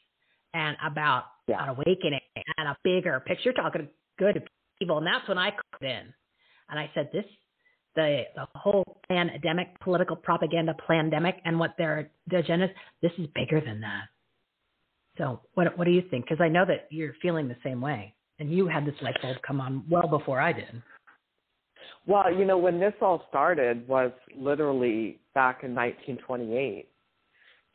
and 0.54 0.76
about 0.86 1.24
yeah. 1.48 1.62
an 1.64 1.70
awakening 1.70 2.20
and 2.56 2.68
a 2.68 2.76
bigger 2.84 3.20
picture. 3.26 3.42
You're 3.46 3.54
talking 3.54 3.88
good 4.16 4.48
evil, 4.80 4.98
and 4.98 5.06
that's 5.06 5.28
when 5.28 5.38
I 5.38 5.50
cut 5.50 5.82
in 5.82 6.14
and 6.70 6.78
I 6.78 6.88
said, 6.94 7.10
this 7.12 7.24
the 7.96 8.22
the 8.36 8.46
whole 8.54 9.00
pandemic, 9.08 9.68
political 9.80 10.14
propaganda 10.14 10.74
pandemic, 10.86 11.36
and 11.44 11.58
what 11.58 11.74
their 11.76 12.10
the 12.28 12.38
agenda 12.38 12.66
is. 12.66 12.70
This 13.02 13.12
is 13.18 13.26
bigger 13.34 13.60
than 13.60 13.80
that. 13.80 14.04
So, 15.18 15.40
what 15.54 15.76
what 15.76 15.84
do 15.84 15.90
you 15.90 16.02
think? 16.10 16.26
Because 16.26 16.40
I 16.40 16.48
know 16.48 16.64
that 16.66 16.86
you're 16.90 17.14
feeling 17.20 17.48
the 17.48 17.56
same 17.64 17.80
way, 17.80 18.14
and 18.38 18.52
you 18.52 18.68
had 18.68 18.86
this 18.86 18.94
light 19.02 19.20
bulb 19.20 19.38
come 19.44 19.60
on 19.60 19.84
well 19.90 20.06
before 20.06 20.40
I 20.40 20.52
did. 20.52 20.82
Well, 22.06 22.32
you 22.32 22.44
know, 22.44 22.58
when 22.58 22.80
this 22.80 22.94
all 23.00 23.24
started 23.28 23.86
was 23.86 24.10
literally 24.36 25.18
back 25.34 25.62
in 25.62 25.74
1928. 25.74 26.88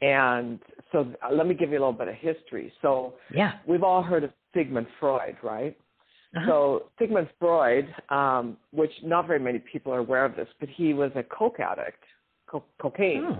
And 0.01 0.59
so 0.91 1.13
uh, 1.23 1.33
let 1.33 1.47
me 1.47 1.55
give 1.55 1.69
you 1.69 1.77
a 1.77 1.79
little 1.79 1.93
bit 1.93 2.09
of 2.09 2.15
history. 2.15 2.71
So 2.81 3.13
yeah, 3.33 3.53
we've 3.65 3.83
all 3.83 4.03
heard 4.03 4.25
of 4.25 4.31
Sigmund 4.53 4.87
Freud, 4.99 5.37
right? 5.41 5.77
Uh-huh. 6.35 6.45
So 6.47 6.83
Sigmund 6.99 7.29
Freud, 7.39 7.87
um, 8.09 8.57
which 8.71 8.91
not 9.03 9.25
very 9.25 9.39
many 9.39 9.59
people 9.59 9.93
are 9.93 9.99
aware 9.99 10.25
of 10.25 10.35
this, 10.35 10.49
but 10.59 10.67
he 10.67 10.93
was 10.93 11.11
a 11.15 11.23
coke 11.23 11.61
addict, 11.61 12.03
co- 12.47 12.65
cocaine, 12.81 13.25
oh, 13.25 13.39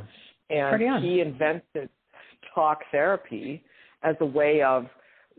and 0.49 1.03
he 1.03 1.20
invented 1.20 1.90
talk 2.53 2.80
therapy 2.91 3.64
as 4.03 4.16
a 4.22 4.26
way 4.26 4.62
of 4.62 4.86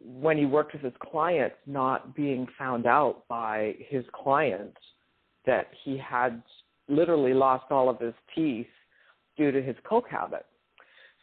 when 0.05 0.37
he 0.37 0.45
worked 0.45 0.75
with 0.75 0.83
his 0.83 0.93
clients 1.01 1.57
not 1.67 2.15
being 2.15 2.47
found 2.59 2.87
out 2.87 3.27
by 3.29 3.75
his 3.89 4.05
clients 4.13 4.77
that 5.47 5.69
he 5.85 5.97
had 5.99 6.43
literally 6.89 7.35
lost 7.35 7.65
all 7.71 7.89
of 7.89 7.99
his 8.01 8.15
teeth 8.35 8.67
due 9.37 9.51
to 9.51 9.63
his 9.63 9.77
coke 9.89 10.09
habit. 10.09 10.47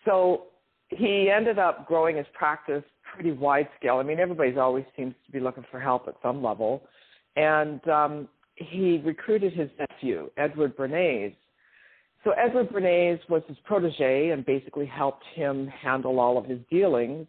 So 0.06 0.46
he 0.90 1.32
ended 1.36 1.60
up 1.60 1.88
growing 1.88 2.18
his 2.18 2.26
practice 2.34 2.84
pretty 3.14 3.32
wide 3.32 3.70
scale. 3.80 3.98
I 3.98 4.04
mean, 4.04 4.20
everybody's 4.20 4.58
always 4.58 4.86
seems 4.98 5.14
to 5.26 5.32
be 5.32 5.40
looking 5.40 5.66
for 5.70 5.80
help 5.80 6.08
at 6.08 6.16
some 6.22 6.44
level. 6.44 6.84
And 7.36 7.86
um, 7.88 8.28
he 8.56 9.02
recruited 9.04 9.54
his 9.54 9.70
nephew, 9.80 10.30
Edward 10.38 10.76
Bernays. 10.76 11.36
So 12.24 12.32
Edward 12.32 12.70
Bernays 12.70 13.20
was 13.30 13.44
his 13.48 13.58
protege 13.66 14.30
and 14.30 14.46
basically 14.46 14.86
helped 14.86 15.24
him 15.36 15.68
handle 15.68 16.20
all 16.20 16.38
of 16.38 16.46
his 16.46 16.60
dealings 16.72 17.28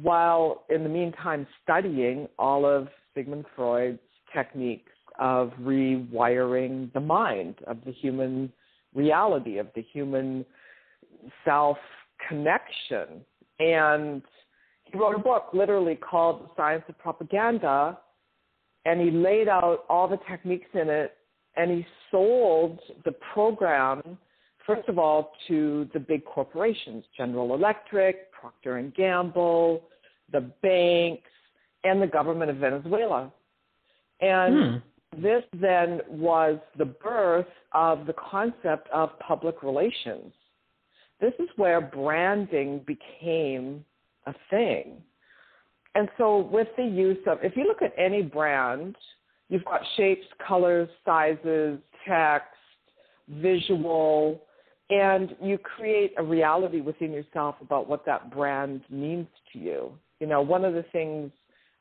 while 0.00 0.64
in 0.68 0.82
the 0.82 0.88
meantime 0.88 1.46
studying 1.62 2.28
all 2.38 2.66
of 2.66 2.88
Sigmund 3.14 3.46
Freud's 3.54 3.98
techniques 4.34 4.92
of 5.18 5.52
rewiring 5.60 6.92
the 6.92 7.00
mind, 7.00 7.56
of 7.66 7.78
the 7.84 7.92
human 7.92 8.52
reality, 8.94 9.58
of 9.58 9.68
the 9.74 9.82
human 9.82 10.44
self 11.44 11.78
connection. 12.28 13.24
And 13.58 14.22
he 14.84 14.98
wrote 14.98 15.14
a 15.14 15.18
book 15.18 15.48
literally 15.52 15.96
called 15.96 16.44
The 16.44 16.48
Science 16.56 16.84
of 16.88 16.98
Propaganda, 16.98 17.98
and 18.84 19.00
he 19.00 19.10
laid 19.10 19.48
out 19.48 19.84
all 19.88 20.06
the 20.08 20.18
techniques 20.28 20.68
in 20.74 20.88
it, 20.88 21.16
and 21.56 21.70
he 21.70 21.86
sold 22.10 22.78
the 23.04 23.12
program, 23.32 24.18
first 24.66 24.88
of 24.88 24.98
all, 24.98 25.32
to 25.48 25.88
the 25.92 26.00
big 26.00 26.24
corporations, 26.24 27.04
General 27.16 27.54
Electric, 27.54 28.30
Procter 28.32 28.76
and 28.76 28.94
Gamble, 28.94 29.82
the 30.32 30.52
banks, 30.62 31.28
and 31.84 32.00
the 32.00 32.06
government 32.06 32.50
of 32.50 32.56
Venezuela. 32.58 33.32
And 34.20 34.54
Hmm. 34.56 34.76
This 35.20 35.42
then 35.60 36.00
was 36.08 36.58
the 36.76 36.84
birth 36.84 37.46
of 37.72 38.06
the 38.06 38.14
concept 38.14 38.88
of 38.92 39.18
public 39.18 39.62
relations. 39.62 40.32
This 41.20 41.32
is 41.38 41.48
where 41.56 41.80
branding 41.80 42.84
became 42.86 43.84
a 44.26 44.34
thing. 44.50 45.02
And 45.94 46.08
so, 46.18 46.40
with 46.40 46.68
the 46.76 46.84
use 46.84 47.18
of, 47.26 47.38
if 47.42 47.56
you 47.56 47.64
look 47.64 47.80
at 47.80 47.94
any 47.96 48.20
brand, 48.20 48.96
you've 49.48 49.64
got 49.64 49.80
shapes, 49.96 50.26
colors, 50.46 50.90
sizes, 51.06 51.78
text, 52.06 52.48
visual, 53.28 54.42
and 54.90 55.34
you 55.40 55.56
create 55.56 56.12
a 56.18 56.22
reality 56.22 56.80
within 56.82 57.12
yourself 57.12 57.56
about 57.62 57.88
what 57.88 58.04
that 58.04 58.30
brand 58.30 58.82
means 58.90 59.26
to 59.52 59.58
you. 59.58 59.92
You 60.20 60.26
know, 60.26 60.42
one 60.42 60.64
of 60.64 60.74
the 60.74 60.84
things 60.92 61.32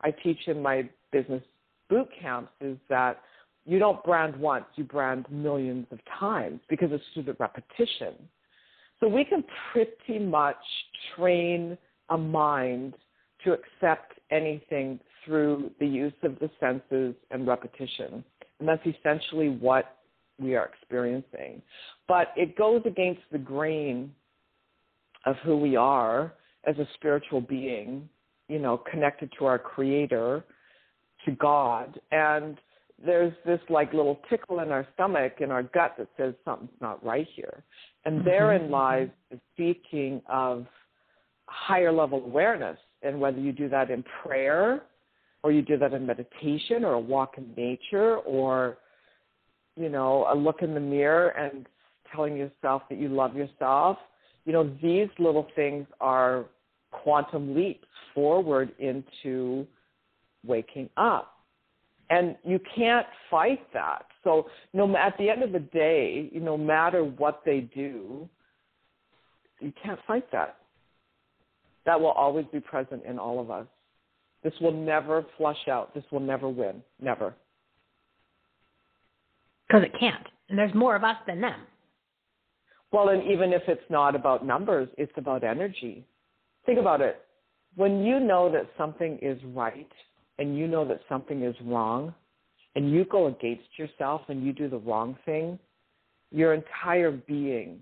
I 0.02 0.12
teach 0.12 0.48
in 0.48 0.62
my 0.62 0.90
business 1.12 1.44
boot 1.90 2.08
camps 2.20 2.52
is 2.62 2.78
that 2.90 3.22
you 3.66 3.80
don't 3.80 4.04
brand 4.04 4.36
once, 4.36 4.66
you 4.76 4.84
brand 4.84 5.26
millions 5.30 5.88
of 5.92 6.00
times 6.20 6.60
because 6.70 6.90
it's 6.92 7.04
through 7.14 7.24
the 7.24 7.36
repetition. 7.40 8.14
So 9.00 9.08
we 9.08 9.26
can 9.26 9.44
pretty 9.72 10.20
much 10.20 10.56
train 11.16 11.78
a 12.10 12.18
mind 12.18 12.94
to 13.44 13.54
accept 13.54 14.14
anything 14.32 15.00
through 15.26 15.72
the 15.80 15.88
use 15.88 16.14
of 16.24 16.38
the 16.40 16.50
senses 16.60 17.16
and 17.32 17.48
repetition. 17.48 18.24
And 18.60 18.68
that's 18.68 18.86
essentially 18.86 19.50
what 19.50 19.98
we 20.40 20.56
are 20.56 20.66
experiencing. 20.66 21.62
But 22.08 22.28
it 22.36 22.56
goes 22.58 22.82
against 22.86 23.22
the 23.32 23.38
grain 23.38 24.14
of 25.26 25.36
who 25.44 25.58
we 25.58 25.76
are 25.76 26.34
as 26.68 26.78
a 26.78 26.88
spiritual 26.96 27.42
being, 27.42 28.08
you 28.48 28.60
know, 28.60 28.78
connected 28.78 29.32
to 29.40 29.46
our 29.46 29.60
creator, 29.60 30.44
to 31.26 31.32
God. 31.32 32.00
And 32.12 32.58
there's 33.04 33.34
this 33.46 33.60
like 33.70 33.94
little 33.94 34.20
tickle 34.30 34.60
in 34.62 34.72
our 34.72 34.88
stomach, 34.94 35.34
in 35.40 35.52
our 35.52 35.64
gut 35.64 35.96
that 35.98 36.08
says 36.18 36.34
something's 36.46 36.72
not 36.82 37.04
right 37.06 37.28
here. 37.36 37.64
And 38.06 38.20
Mm-hmm. 38.20 38.26
therein 38.30 38.72
lies 38.72 39.10
the 39.32 39.40
seeking 39.58 40.22
of 40.30 40.66
higher 41.48 41.92
level 41.92 42.24
awareness. 42.24 42.78
And 43.02 43.20
whether 43.20 43.40
you 43.40 43.52
do 43.52 43.70
that 43.70 43.92
in 43.92 44.04
prayer 44.24 44.84
or 45.44 45.52
you 45.52 45.62
do 45.62 45.78
that 45.78 45.94
in 45.94 46.06
meditation 46.06 46.84
or 46.84 46.94
a 46.94 47.00
walk 47.00 47.38
in 47.38 47.54
nature 47.56 48.18
or, 48.18 48.78
you 49.76 49.90
know, 49.90 50.26
a 50.32 50.36
look 50.36 50.62
in 50.62 50.74
the 50.74 50.80
mirror 50.80 51.30
and 51.30 51.68
telling 52.14 52.36
yourself 52.38 52.84
that 52.90 52.98
you 52.98 53.10
love 53.10 53.36
yourself, 53.36 53.98
you 54.46 54.54
know, 54.54 54.72
these 54.82 55.10
little 55.20 55.48
things 55.56 55.86
are 56.00 56.46
quantum 56.92 57.56
leaps 57.56 57.88
forward 58.14 58.72
into 58.80 59.68
waking 60.46 60.90
up. 60.98 61.32
And 62.10 62.36
you 62.44 62.60
can't 62.76 63.08
fight 63.32 63.62
that. 63.74 64.06
So, 64.24 64.48
no, 64.74 64.96
at 64.96 65.18
the 65.18 65.30
end 65.30 65.42
of 65.44 65.52
the 65.52 65.60
day, 65.60 66.30
no 66.34 66.58
matter 66.58 67.04
what 67.04 67.42
they 67.46 67.62
do, 67.62 68.30
you 69.60 69.74
can't 69.82 70.00
fight 70.06 70.32
that. 70.32 70.58
That 71.86 72.00
will 72.00 72.12
always 72.12 72.46
be 72.52 72.60
present 72.60 73.04
in 73.06 73.18
all 73.18 73.40
of 73.40 73.50
us. 73.50 73.66
This 74.44 74.54
will 74.62 74.72
never 74.72 75.26
flush 75.38 75.68
out. 75.68 75.94
This 75.96 76.04
will 76.12 76.20
never 76.20 76.48
win. 76.48 76.84
Never. 77.02 77.34
Because 79.68 79.84
it 79.84 80.00
can't. 80.00 80.28
And 80.50 80.58
there's 80.58 80.74
more 80.76 80.96
of 80.96 81.04
us 81.04 81.16
than 81.26 81.42
them. 81.42 81.62
Well, 82.92 83.10
and 83.10 83.24
even 83.30 83.52
if 83.52 83.64
it's 83.68 83.90
not 83.90 84.16
about 84.16 84.46
numbers, 84.46 84.88
it's 84.98 85.12
about 85.18 85.44
energy. 85.44 86.06
Think 86.66 86.80
about 86.80 87.02
it. 87.02 87.22
When 87.76 88.04
you 88.04 88.20
know 88.20 88.52
that 88.52 88.70
something 88.78 89.20
is 89.22 89.40
right 89.54 89.92
and 90.40 90.58
you 90.58 90.68
know 90.68 90.86
that 90.88 91.02
something 91.08 91.44
is 91.44 91.56
wrong, 91.64 92.14
and 92.76 92.92
you 92.92 93.06
go 93.06 93.28
against 93.28 93.68
yourself 93.78 94.22
and 94.28 94.46
you 94.46 94.52
do 94.52 94.70
the 94.70 94.78
wrong 94.78 95.18
thing, 95.26 95.58
your 96.32 96.54
entire 96.54 97.12
being 97.12 97.80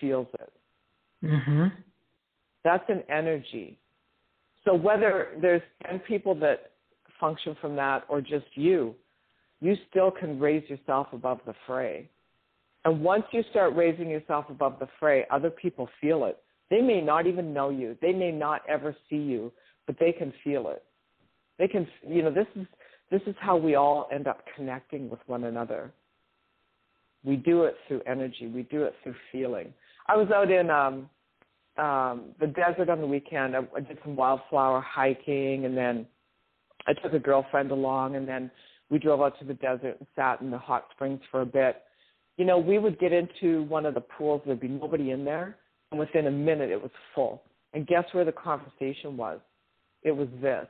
feels 0.00 0.26
it. 0.34 0.52
Mm-hmm. 1.24 1.66
That's 2.64 2.84
an 2.88 3.02
energy. 3.08 3.78
So 4.64 4.74
whether 4.74 5.28
there's 5.40 5.62
10 5.88 6.00
people 6.00 6.34
that 6.40 6.72
function 7.18 7.56
from 7.60 7.76
that 7.76 8.04
or 8.08 8.20
just 8.20 8.46
you, 8.54 8.94
you 9.60 9.76
still 9.88 10.10
can 10.10 10.38
raise 10.38 10.68
yourself 10.68 11.06
above 11.12 11.40
the 11.46 11.54
fray. 11.66 12.10
And 12.84 13.02
once 13.02 13.24
you 13.32 13.42
start 13.50 13.74
raising 13.74 14.10
yourself 14.10 14.46
above 14.50 14.78
the 14.78 14.88
fray, 15.00 15.24
other 15.30 15.50
people 15.50 15.88
feel 16.00 16.24
it. 16.26 16.38
They 16.70 16.80
may 16.80 17.00
not 17.00 17.26
even 17.26 17.54
know 17.54 17.70
you. 17.70 17.96
They 18.02 18.12
may 18.12 18.30
not 18.30 18.62
ever 18.68 18.94
see 19.08 19.16
you, 19.16 19.52
but 19.86 19.96
they 19.98 20.12
can 20.12 20.32
feel 20.44 20.68
it. 20.68 20.84
They 21.58 21.68
can, 21.68 21.86
you 22.06 22.22
know, 22.22 22.30
this 22.30 22.46
is 22.54 22.66
this 23.10 23.22
is 23.26 23.34
how 23.38 23.56
we 23.56 23.76
all 23.76 24.08
end 24.12 24.26
up 24.26 24.42
connecting 24.56 25.08
with 25.08 25.20
one 25.26 25.44
another. 25.44 25.92
We 27.24 27.36
do 27.36 27.64
it 27.64 27.76
through 27.86 28.02
energy. 28.06 28.48
We 28.48 28.62
do 28.64 28.82
it 28.82 28.94
through 29.02 29.14
feeling. 29.30 29.72
I 30.08 30.16
was 30.16 30.28
out 30.30 30.50
in 30.50 30.70
um, 30.70 31.08
um, 31.78 32.34
the 32.40 32.46
desert 32.48 32.88
on 32.88 33.00
the 33.00 33.06
weekend. 33.06 33.56
I, 33.56 33.60
I 33.76 33.80
did 33.80 33.98
some 34.04 34.16
wildflower 34.16 34.80
hiking, 34.80 35.64
and 35.66 35.76
then 35.76 36.06
I 36.86 36.94
took 36.94 37.12
a 37.12 37.18
girlfriend 37.18 37.70
along, 37.70 38.16
and 38.16 38.26
then 38.26 38.50
we 38.90 38.98
drove 38.98 39.20
out 39.20 39.38
to 39.40 39.44
the 39.44 39.54
desert 39.54 39.96
and 39.98 40.06
sat 40.14 40.40
in 40.40 40.50
the 40.50 40.58
hot 40.58 40.86
springs 40.92 41.20
for 41.30 41.42
a 41.42 41.46
bit. 41.46 41.82
You 42.36 42.44
know, 42.44 42.58
we 42.58 42.78
would 42.78 42.98
get 42.98 43.12
into 43.12 43.62
one 43.64 43.86
of 43.86 43.94
the 43.94 44.00
pools, 44.00 44.42
there'd 44.44 44.60
be 44.60 44.68
nobody 44.68 45.10
in 45.10 45.24
there, 45.24 45.56
and 45.90 45.98
within 45.98 46.26
a 46.26 46.30
minute 46.30 46.70
it 46.70 46.80
was 46.80 46.90
full. 47.14 47.42
And 47.72 47.86
guess 47.86 48.04
where 48.12 48.24
the 48.24 48.32
conversation 48.32 49.16
was? 49.16 49.40
It 50.02 50.12
was 50.12 50.28
this. 50.40 50.66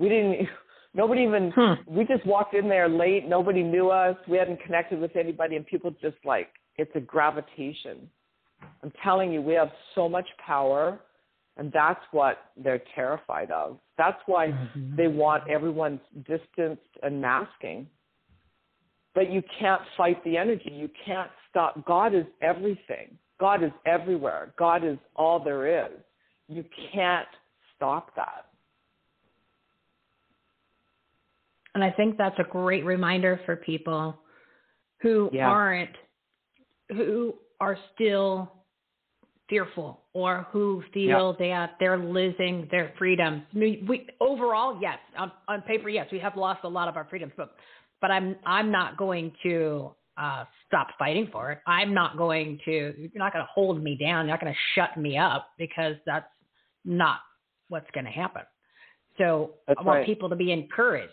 We 0.00 0.08
didn't 0.08 0.48
nobody 0.94 1.22
even 1.22 1.52
Hmm. 1.54 1.74
we 1.86 2.04
just 2.04 2.26
walked 2.26 2.54
in 2.54 2.68
there 2.68 2.88
late, 2.88 3.28
nobody 3.28 3.62
knew 3.62 3.90
us, 3.90 4.16
we 4.26 4.36
hadn't 4.36 4.60
connected 4.64 4.98
with 4.98 5.14
anybody 5.14 5.54
and 5.56 5.64
people 5.64 5.92
just 6.02 6.16
like 6.24 6.48
it's 6.76 6.90
a 6.96 7.00
gravitation. 7.00 8.10
I'm 8.82 8.92
telling 9.04 9.30
you, 9.32 9.40
we 9.42 9.54
have 9.54 9.70
so 9.94 10.08
much 10.08 10.26
power 10.44 10.98
and 11.56 11.70
that's 11.72 12.00
what 12.12 12.38
they're 12.56 12.82
terrified 12.94 13.50
of. 13.50 13.78
That's 13.98 14.20
why 14.26 14.48
Mm-hmm. 14.48 14.96
they 14.96 15.08
want 15.08 15.44
everyone 15.48 16.00
distanced 16.26 16.82
and 17.02 17.20
masking. 17.20 17.86
But 19.14 19.30
you 19.30 19.42
can't 19.58 19.82
fight 19.96 20.22
the 20.24 20.36
energy. 20.36 20.70
You 20.72 20.88
can't 21.04 21.30
stop. 21.50 21.84
God 21.84 22.14
is 22.14 22.24
everything. 22.40 23.18
God 23.40 23.62
is 23.62 23.72
everywhere. 23.84 24.54
God 24.58 24.84
is 24.84 24.98
all 25.16 25.42
there 25.42 25.84
is. 25.86 25.92
You 26.48 26.64
can't 26.92 27.26
stop 27.76 28.14
that. 28.16 28.46
And 31.74 31.84
I 31.84 31.90
think 31.90 32.16
that's 32.16 32.38
a 32.38 32.44
great 32.44 32.84
reminder 32.84 33.40
for 33.46 33.56
people 33.56 34.18
who 35.00 35.30
Yeah. 35.32 35.48
aren't, 35.48 35.96
who 36.88 37.34
are 37.60 37.76
still 37.94 38.52
fearful 39.48 40.00
or 40.12 40.46
who 40.52 40.82
feel 40.92 41.32
that 41.34 41.76
they're 41.80 41.98
losing 41.98 42.66
their 42.70 42.92
freedoms. 42.98 43.42
Mean, 43.52 43.84
we 43.86 44.08
overall, 44.20 44.80
yes, 44.80 44.98
on, 45.16 45.32
on 45.48 45.62
paper, 45.62 45.88
yes, 45.88 46.06
we 46.12 46.18
have 46.20 46.36
lost 46.36 46.60
a 46.64 46.68
lot 46.68 46.88
of 46.88 46.96
our 46.96 47.04
freedoms, 47.04 47.32
but 47.36 47.56
but 48.00 48.10
I'm 48.10 48.36
I'm 48.46 48.70
not 48.70 48.96
going 48.96 49.32
to 49.42 49.94
uh, 50.16 50.44
stop 50.66 50.88
fighting 50.98 51.28
for 51.32 51.50
it. 51.52 51.58
I'm 51.66 51.92
not 51.92 52.16
going 52.16 52.58
to. 52.64 52.94
You're 52.96 53.10
not 53.14 53.32
going 53.32 53.44
to 53.44 53.50
hold 53.52 53.82
me 53.82 53.96
down. 53.96 54.26
You're 54.26 54.34
not 54.36 54.40
going 54.40 54.52
to 54.52 54.58
shut 54.74 54.96
me 54.96 55.18
up 55.18 55.48
because 55.58 55.96
that's 56.06 56.26
not 56.84 57.18
what's 57.68 57.90
going 57.92 58.06
to 58.06 58.10
happen. 58.10 58.42
So 59.18 59.54
That's 59.66 59.78
I 59.80 59.82
want 59.82 59.98
right. 59.98 60.06
people 60.06 60.28
to 60.28 60.36
be 60.36 60.52
encouraged 60.52 61.12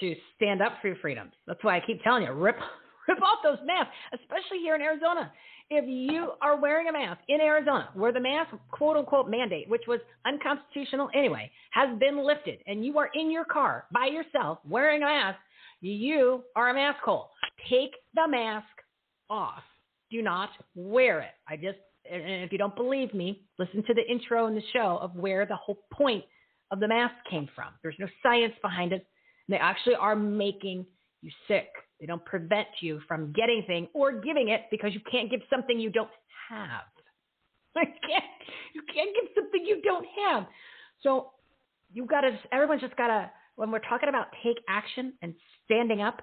to 0.00 0.14
stand 0.36 0.62
up 0.62 0.74
for 0.80 0.88
your 0.88 0.96
freedoms. 0.96 1.32
That's 1.46 1.62
why 1.62 1.76
I 1.76 1.80
keep 1.86 2.02
telling 2.02 2.24
you, 2.24 2.32
rip 2.32 2.56
rip 3.08 3.22
off 3.22 3.38
those 3.42 3.58
masks, 3.64 3.92
especially 4.14 4.58
here 4.58 4.74
in 4.74 4.82
Arizona. 4.82 5.32
If 5.72 5.84
you 5.86 6.32
are 6.42 6.60
wearing 6.60 6.88
a 6.88 6.92
mask 6.92 7.20
in 7.28 7.40
Arizona, 7.40 7.90
where 7.94 8.12
the 8.12 8.20
mask 8.20 8.50
quote 8.70 8.96
unquote 8.96 9.30
mandate, 9.30 9.68
which 9.68 9.82
was 9.86 10.00
unconstitutional 10.26 11.08
anyway, 11.14 11.50
has 11.70 11.96
been 11.98 12.24
lifted, 12.24 12.58
and 12.66 12.84
you 12.84 12.98
are 12.98 13.08
in 13.14 13.30
your 13.30 13.44
car 13.44 13.84
by 13.92 14.06
yourself 14.06 14.58
wearing 14.68 15.02
a 15.02 15.06
mask, 15.06 15.38
you 15.80 16.42
are 16.56 16.70
a 16.70 16.74
mask 16.74 16.98
hole. 17.02 17.30
Take 17.68 17.92
the 18.14 18.26
mask 18.28 18.66
off. 19.28 19.62
Do 20.10 20.22
not 20.22 20.50
wear 20.74 21.20
it. 21.20 21.30
I 21.48 21.56
just, 21.56 21.78
and 22.10 22.42
if 22.42 22.52
you 22.52 22.58
don't 22.58 22.74
believe 22.74 23.14
me, 23.14 23.44
listen 23.58 23.84
to 23.86 23.94
the 23.94 24.02
intro 24.10 24.46
in 24.48 24.54
the 24.54 24.62
show 24.72 24.98
of 25.00 25.14
where 25.14 25.46
the 25.46 25.56
whole 25.56 25.78
point 25.92 26.24
of 26.70 26.80
the 26.80 26.88
mask 26.88 27.14
came 27.30 27.48
from. 27.54 27.68
There's 27.82 27.96
no 27.98 28.08
science 28.22 28.54
behind 28.62 28.92
it. 28.92 29.06
They 29.50 29.56
actually 29.56 29.96
are 29.96 30.16
making 30.16 30.86
you 31.22 31.30
sick. 31.48 31.68
They 32.00 32.06
don't 32.06 32.24
prevent 32.24 32.68
you 32.80 33.00
from 33.06 33.32
getting 33.32 33.64
thing 33.66 33.88
or 33.92 34.12
giving 34.12 34.48
it 34.48 34.62
because 34.70 34.94
you 34.94 35.00
can't 35.10 35.30
give 35.30 35.40
something 35.50 35.78
you 35.78 35.90
don't 35.90 36.10
have. 36.48 36.82
You 37.76 37.86
can't, 38.08 38.24
you 38.74 38.82
can't 38.92 39.10
give 39.14 39.30
something 39.34 39.64
you 39.64 39.80
don't 39.82 40.04
have. 40.24 40.46
So 41.02 41.30
you 41.92 42.04
got 42.04 42.22
to, 42.22 42.36
everyone's 42.52 42.80
just 42.80 42.96
got 42.96 43.06
to, 43.06 43.30
when 43.54 43.70
we're 43.70 43.78
talking 43.78 44.08
about 44.08 44.26
take 44.42 44.56
action 44.68 45.12
and 45.22 45.34
standing 45.64 46.00
up, 46.02 46.20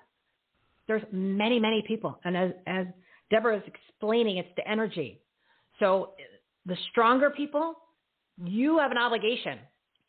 there's 0.87 1.03
many, 1.11 1.59
many 1.59 1.83
people. 1.87 2.19
And 2.25 2.35
as, 2.35 2.51
as 2.65 2.85
Deborah 3.31 3.57
is 3.57 3.63
explaining, 3.65 4.37
it's 4.37 4.49
the 4.57 4.67
energy. 4.69 5.21
So 5.79 6.13
the 6.65 6.75
stronger 6.91 7.29
people, 7.29 7.75
you 8.43 8.79
have 8.79 8.91
an 8.91 8.97
obligation 8.97 9.59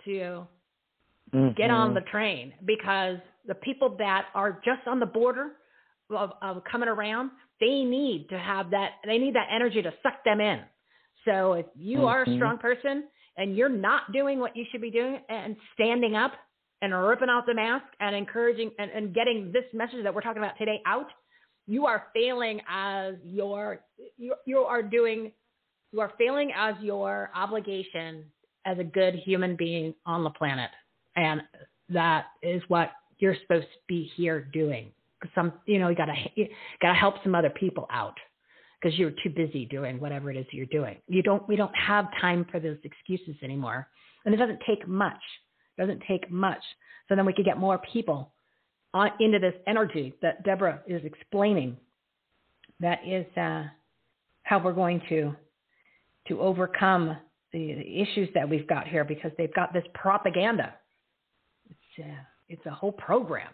to 0.04 0.46
get 1.56 1.70
on 1.70 1.94
the 1.94 2.00
train 2.10 2.52
because 2.64 3.18
the 3.46 3.54
people 3.54 3.96
that 3.98 4.26
are 4.34 4.60
just 4.64 4.86
on 4.86 5.00
the 5.00 5.06
border 5.06 5.52
of, 6.10 6.32
of 6.42 6.62
coming 6.70 6.88
around, 6.88 7.30
they 7.60 7.82
need 7.84 8.28
to 8.30 8.38
have 8.38 8.70
that, 8.70 8.92
they 9.04 9.18
need 9.18 9.34
that 9.34 9.48
energy 9.52 9.82
to 9.82 9.92
suck 10.02 10.24
them 10.24 10.40
in. 10.40 10.60
So 11.24 11.54
if 11.54 11.66
you 11.74 12.06
are 12.06 12.22
a 12.22 12.26
Mhm. 12.26 12.36
strong 12.36 12.58
person 12.58 13.08
and 13.36 13.56
you're 13.56 13.68
not 13.68 14.12
doing 14.12 14.38
what 14.38 14.56
you 14.56 14.64
should 14.70 14.80
be 14.80 14.90
doing 14.90 15.20
and 15.28 15.56
standing 15.74 16.14
up 16.14 16.32
and 16.80 16.94
ripping 16.94 17.28
out 17.28 17.44
the 17.46 17.54
mask 17.54 17.86
and 18.00 18.14
encouraging 18.14 18.70
and, 18.78 18.90
and 18.90 19.14
getting 19.14 19.52
this 19.52 19.64
message 19.74 20.02
that 20.04 20.14
we're 20.14 20.20
talking 20.22 20.42
about 20.42 20.56
today 20.56 20.80
out, 20.86 21.08
you 21.66 21.86
are 21.86 22.06
failing 22.14 22.60
as 22.68 23.14
your, 23.24 23.80
you, 24.16 24.34
you 24.46 24.58
are 24.60 24.82
doing, 24.82 25.32
you 25.92 26.00
are 26.00 26.12
failing 26.16 26.52
as 26.54 26.74
your 26.80 27.30
obligation 27.34 28.24
as 28.64 28.78
a 28.78 28.84
good 28.84 29.14
human 29.16 29.56
being 29.56 29.94
on 30.06 30.22
the 30.24 30.30
planet. 30.30 30.70
And 31.18 31.42
that 31.90 32.26
is 32.42 32.62
what 32.68 32.92
you're 33.18 33.36
supposed 33.42 33.66
to 33.66 33.78
be 33.88 34.10
here 34.16 34.48
doing. 34.52 34.92
Some, 35.34 35.52
you 35.66 35.80
know, 35.80 35.88
you 35.88 35.96
gotta, 35.96 36.14
you 36.36 36.46
gotta 36.80 36.94
help 36.94 37.16
some 37.24 37.34
other 37.34 37.50
people 37.50 37.88
out 37.90 38.14
because 38.80 38.96
you're 38.96 39.10
too 39.10 39.30
busy 39.34 39.66
doing 39.66 39.98
whatever 39.98 40.30
it 40.30 40.36
is 40.36 40.46
you're 40.52 40.66
doing. 40.66 40.96
You 41.08 41.24
don't, 41.24 41.46
we 41.48 41.56
don't 41.56 41.74
have 41.74 42.06
time 42.20 42.46
for 42.52 42.60
those 42.60 42.76
excuses 42.84 43.34
anymore. 43.42 43.88
And 44.24 44.32
it 44.32 44.36
doesn't 44.38 44.60
take 44.64 44.86
much. 44.86 45.20
It 45.76 45.80
doesn't 45.80 46.04
take 46.06 46.30
much. 46.30 46.62
So 47.08 47.16
then 47.16 47.26
we 47.26 47.32
could 47.32 47.44
get 47.44 47.58
more 47.58 47.80
people 47.92 48.30
on 48.94 49.10
into 49.18 49.40
this 49.40 49.54
energy 49.66 50.14
that 50.22 50.44
Deborah 50.44 50.82
is 50.86 51.02
explaining. 51.04 51.76
That 52.78 53.00
is 53.04 53.26
uh, 53.36 53.64
how 54.44 54.60
we're 54.60 54.72
going 54.72 55.02
to 55.08 55.34
to 56.28 56.40
overcome 56.40 57.16
the, 57.52 57.74
the 57.74 58.02
issues 58.02 58.28
that 58.34 58.48
we've 58.48 58.68
got 58.68 58.86
here 58.86 59.02
because 59.02 59.32
they've 59.36 59.54
got 59.54 59.72
this 59.72 59.84
propaganda. 59.94 60.74
It's 61.98 62.06
uh, 62.06 62.22
it's 62.48 62.66
a 62.66 62.70
whole 62.70 62.92
program. 62.92 63.48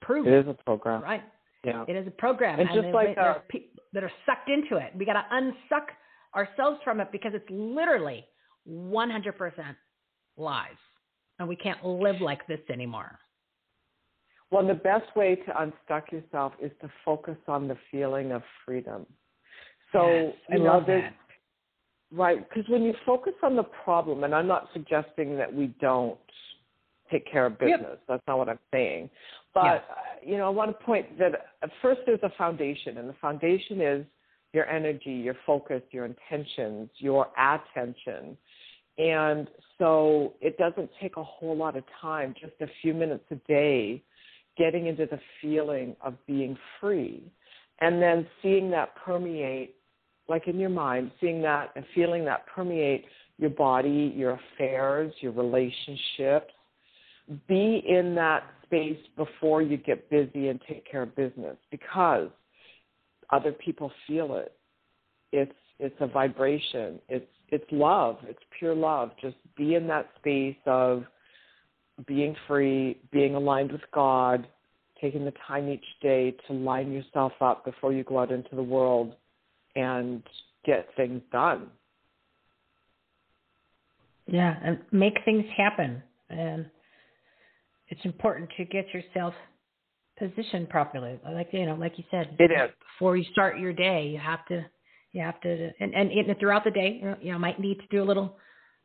It's 0.00 0.26
It 0.26 0.32
is 0.32 0.48
a 0.48 0.54
program. 0.64 1.02
right? 1.02 1.22
Yeah. 1.64 1.84
It 1.86 1.94
is 1.94 2.06
a 2.08 2.10
program, 2.10 2.58
And 2.58 2.68
just 2.74 2.88
like, 2.92 3.16
uh, 3.16 3.34
people 3.48 3.68
that 3.92 4.02
are 4.02 4.10
sucked 4.26 4.48
into 4.50 4.76
it. 4.84 4.92
We 4.96 5.04
got 5.04 5.12
to 5.12 5.24
unsuck 5.32 5.86
ourselves 6.34 6.80
from 6.82 7.00
it 7.00 7.08
because 7.12 7.32
it's 7.34 7.48
literally 7.48 8.24
100% 8.68 9.76
lies, 10.36 10.70
and 11.38 11.48
we 11.48 11.54
can't 11.54 11.84
live 11.84 12.20
like 12.20 12.44
this 12.48 12.58
anymore. 12.68 13.16
Well, 14.50 14.66
the 14.66 14.74
best 14.74 15.14
way 15.14 15.36
to 15.36 15.62
unstuck 15.62 16.10
yourself 16.10 16.52
is 16.60 16.72
to 16.80 16.90
focus 17.04 17.36
on 17.46 17.68
the 17.68 17.76
feeling 17.92 18.32
of 18.32 18.42
freedom. 18.66 19.06
So, 19.92 20.06
Yes, 20.08 20.34
I 20.50 20.56
you 20.56 20.62
love 20.64 20.86
there's- 20.86 21.12
that. 21.12 21.18
Right, 22.14 22.46
because 22.48 22.68
when 22.68 22.82
you 22.82 22.92
focus 23.06 23.32
on 23.42 23.54
the 23.56 23.62
problem, 23.64 24.24
and 24.24 24.34
I'm 24.34 24.46
not 24.48 24.70
suggesting 24.72 25.36
that 25.36 25.52
we 25.52 25.68
don't 25.80 26.18
take 27.12 27.30
care 27.30 27.46
of 27.46 27.56
Yep. 27.60 27.80
business. 27.80 27.98
That's 28.08 28.22
not 28.26 28.38
what 28.38 28.48
I'm 28.48 28.58
saying. 28.72 29.10
But 29.54 29.60
uh, 29.60 29.80
you 30.24 30.38
know, 30.38 30.46
I 30.46 30.50
want 30.50 30.76
to 30.76 30.84
point 30.84 31.18
that 31.18 31.32
first 31.80 32.00
there's 32.06 32.22
a 32.22 32.32
foundation, 32.36 32.98
and 32.98 33.08
the 33.08 33.14
foundation 33.20 33.80
is 33.80 34.06
your 34.52 34.66
energy, 34.68 35.12
your 35.12 35.36
focus, 35.46 35.82
your 35.92 36.04
intentions, 36.04 36.90
your 36.96 37.28
attention. 37.38 38.36
And 38.98 39.48
so 39.78 40.34
it 40.40 40.58
doesn't 40.58 40.90
take 41.00 41.16
a 41.16 41.24
whole 41.24 41.56
lot 41.56 41.76
of 41.76 41.84
time, 42.00 42.34
just 42.40 42.54
a 42.60 42.66
few 42.82 42.92
minutes 42.92 43.24
a 43.30 43.36
day, 43.48 44.02
getting 44.58 44.86
into 44.86 45.06
the 45.06 45.18
feeling 45.40 45.96
of 46.02 46.14
being 46.26 46.56
free. 46.80 47.22
And 47.80 48.00
then 48.00 48.26
seeing 48.42 48.70
that 48.72 48.94
permeate, 48.96 49.74
like 50.28 50.46
in 50.46 50.58
your 50.58 50.70
mind, 50.70 51.10
seeing 51.20 51.42
that 51.42 51.72
and 51.74 51.84
feeling 51.94 52.24
that 52.26 52.46
permeate 52.46 53.06
your 53.38 53.50
body, 53.50 54.12
your 54.14 54.38
affairs, 54.54 55.12
your 55.20 55.32
relationships. 55.32 56.52
Be 57.48 57.82
in 57.88 58.14
that 58.16 58.44
space 58.64 58.98
before 59.16 59.62
you 59.62 59.76
get 59.76 60.08
busy 60.10 60.48
and 60.48 60.60
take 60.68 60.90
care 60.90 61.02
of 61.02 61.14
business 61.14 61.56
because 61.70 62.28
other 63.30 63.52
people 63.52 63.90
feel 64.06 64.36
it. 64.36 64.52
It's 65.32 65.52
it's 65.78 65.96
a 66.00 66.06
vibration. 66.06 67.00
It's 67.08 67.26
it's 67.48 67.64
love. 67.70 68.18
It's 68.28 68.42
pure 68.58 68.74
love. 68.74 69.10
Just 69.20 69.36
be 69.56 69.74
in 69.74 69.86
that 69.88 70.10
space 70.18 70.56
of 70.66 71.04
being 72.06 72.34
free, 72.46 72.98
being 73.10 73.34
aligned 73.34 73.72
with 73.72 73.82
God, 73.92 74.46
taking 75.00 75.24
the 75.24 75.34
time 75.46 75.68
each 75.68 75.84
day 76.00 76.34
to 76.46 76.52
line 76.52 76.92
yourself 76.92 77.32
up 77.40 77.64
before 77.64 77.92
you 77.92 78.04
go 78.04 78.18
out 78.20 78.30
into 78.30 78.54
the 78.54 78.62
world 78.62 79.14
and 79.76 80.22
get 80.64 80.88
things 80.96 81.20
done. 81.30 81.68
Yeah, 84.26 84.54
and 84.62 84.78
make 84.92 85.18
things 85.24 85.44
happen. 85.56 86.02
And 86.30 86.66
it's 87.92 88.04
important 88.04 88.48
to 88.56 88.64
get 88.64 88.86
yourself 88.94 89.34
positioned 90.18 90.68
properly. 90.70 91.20
Like 91.30 91.48
you 91.52 91.66
know, 91.66 91.74
like 91.74 91.94
you 91.98 92.04
said, 92.10 92.36
It 92.38 92.50
is. 92.50 92.70
before 92.98 93.16
you 93.16 93.24
start 93.32 93.58
your 93.58 93.72
day, 93.72 94.08
you 94.12 94.18
have 94.18 94.44
to, 94.46 94.64
you 95.12 95.22
have 95.22 95.38
to, 95.42 95.70
and 95.80 95.94
and, 95.94 96.10
and 96.10 96.38
throughout 96.40 96.64
the 96.64 96.70
day, 96.70 96.98
you 97.00 97.04
know, 97.08 97.16
you 97.20 97.32
know, 97.32 97.38
might 97.38 97.60
need 97.60 97.78
to 97.80 97.86
do 97.90 98.02
a 98.02 98.08
little 98.12 98.36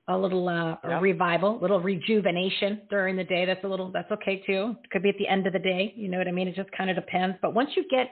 a 0.10 0.18
little 0.18 0.48
uh, 0.48 0.76
Yeah. 0.88 1.00
revival, 1.02 1.58
a 1.60 1.62
little 1.62 1.82
rejuvenation 1.82 2.82
during 2.90 3.16
the 3.18 3.24
day. 3.24 3.46
That's 3.46 3.64
a 3.64 3.68
little 3.68 3.92
that's 3.92 4.12
okay 4.12 4.44
too. 4.46 4.76
Could 4.92 5.04
be 5.04 5.10
at 5.10 5.18
the 5.18 5.28
end 5.28 5.48
of 5.48 5.54
the 5.54 5.60
day. 5.60 5.94
You 5.96 6.10
know 6.10 6.18
what 6.18 6.28
I 6.28 6.32
mean? 6.32 6.48
It 6.48 6.56
just 6.56 6.72
kind 6.72 6.90
of 6.90 6.96
depends. 6.96 7.38
But 7.42 7.54
once 7.54 7.70
you 7.76 7.84
get 7.90 8.08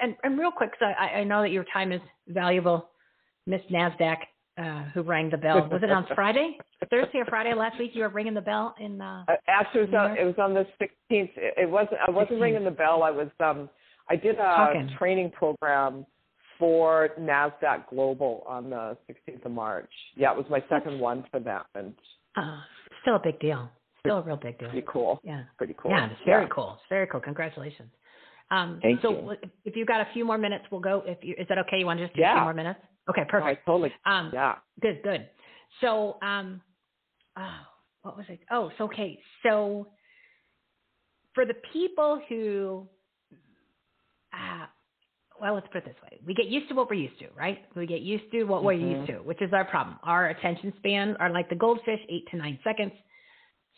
and, 0.00 0.14
and 0.24 0.38
real 0.38 0.50
quick, 0.50 0.70
because 0.72 0.94
I, 0.98 1.20
I 1.20 1.24
know 1.24 1.42
that 1.42 1.50
your 1.50 1.64
time 1.72 1.92
is 1.92 2.00
valuable, 2.28 2.88
Miss 3.46 3.60
Nasdaq, 3.70 4.18
uh, 4.58 4.84
who 4.94 5.02
rang 5.02 5.30
the 5.30 5.36
bell. 5.36 5.68
Was 5.70 5.82
it 5.82 5.90
on 5.90 6.06
Friday, 6.14 6.58
Thursday 6.90 7.18
or 7.18 7.24
Friday 7.26 7.54
last 7.54 7.78
week? 7.78 7.90
You 7.94 8.02
were 8.02 8.08
ringing 8.08 8.34
the 8.34 8.40
bell 8.40 8.74
in. 8.80 9.00
Uh, 9.00 9.24
Uh, 9.28 9.32
Actually, 9.48 9.82
it 9.82 9.90
was, 9.90 9.94
on, 10.10 10.18
it 10.18 10.24
was 10.24 10.34
on 10.38 10.54
the 10.54 10.66
16th. 10.80 11.30
It, 11.36 11.54
it 11.58 11.68
wasn't. 11.70 11.98
I 12.06 12.10
wasn't 12.10 12.38
16th. 12.38 12.42
ringing 12.42 12.64
the 12.64 12.70
bell. 12.70 13.02
I 13.02 13.10
was. 13.10 13.28
Um, 13.40 13.68
I 14.08 14.16
did 14.16 14.34
a 14.34 14.38
Talking. 14.38 14.90
training 14.98 15.30
program 15.30 16.04
for 16.58 17.10
Nasdaq 17.18 17.88
Global 17.90 18.44
on 18.46 18.70
the 18.70 18.96
16th 19.10 19.44
of 19.44 19.52
March. 19.52 19.90
Yeah, 20.16 20.30
it 20.32 20.36
was 20.36 20.46
my 20.50 20.62
second 20.68 21.00
one 21.00 21.24
for 21.30 21.40
them, 21.40 21.62
and 21.74 21.94
uh, 22.36 22.58
still 23.02 23.16
a 23.16 23.20
big 23.22 23.40
deal. 23.40 23.68
Still 24.00 24.18
a 24.18 24.22
real 24.22 24.36
big 24.36 24.58
deal. 24.58 24.68
pretty 24.68 24.86
cool. 24.86 25.18
Yeah. 25.24 25.44
Pretty 25.56 25.74
cool. 25.78 25.90
Yeah, 25.90 26.06
it's 26.10 26.20
very 26.26 26.42
Yeah. 26.42 26.48
cool. 26.54 26.72
It's 26.74 26.88
very 26.90 27.06
cool. 27.06 27.20
Congratulations. 27.20 27.88
Um, 28.54 28.78
Thank 28.82 29.02
so 29.02 29.10
you. 29.10 29.36
if- 29.64 29.76
you've 29.76 29.88
got 29.88 30.00
a 30.00 30.12
few 30.12 30.24
more 30.24 30.38
minutes, 30.38 30.64
we'll 30.70 30.80
go. 30.80 31.02
If 31.06 31.18
you, 31.22 31.34
is 31.36 31.46
that 31.48 31.58
okay? 31.58 31.78
You 31.78 31.86
want 31.86 31.98
to 31.98 32.06
just 32.06 32.16
do 32.16 32.22
a 32.22 32.32
few 32.32 32.42
more 32.42 32.54
minutes? 32.54 32.80
Okay, 33.10 33.24
perfect. 33.28 33.66
Totally. 33.66 33.92
Um, 34.06 34.30
Yeah. 34.32 34.56
Good, 34.80 35.02
good. 35.02 35.28
So, 35.80 36.18
um, 36.22 36.60
oh, 37.36 37.60
what 38.02 38.16
was 38.16 38.26
it? 38.28 38.40
Oh, 38.50 38.70
so 38.78 38.84
okay. 38.84 39.18
So, 39.42 39.88
for 41.34 41.44
the 41.44 41.54
people 41.72 42.20
who, 42.28 42.88
uh, 44.32 44.66
well, 45.40 45.54
let's 45.54 45.66
put 45.72 45.78
it 45.78 45.86
this 45.86 45.96
way: 46.02 46.20
we 46.24 46.32
get 46.34 46.46
used 46.46 46.68
to 46.68 46.74
what 46.74 46.88
we're 46.88 46.94
used 47.08 47.18
to, 47.18 47.28
right? 47.36 47.64
We 47.74 47.86
get 47.86 48.02
used 48.02 48.30
to 48.32 48.44
what 48.44 48.62
we're 48.62 48.72
used 48.74 49.06
to, 49.08 49.14
which 49.18 49.42
is 49.42 49.52
our 49.52 49.64
problem. 49.64 49.98
Our 50.04 50.28
attention 50.28 50.72
spans 50.78 51.16
are 51.18 51.30
like 51.30 51.48
the 51.48 51.56
goldfish, 51.56 52.00
eight 52.08 52.24
to 52.30 52.36
nine 52.36 52.58
seconds. 52.62 52.92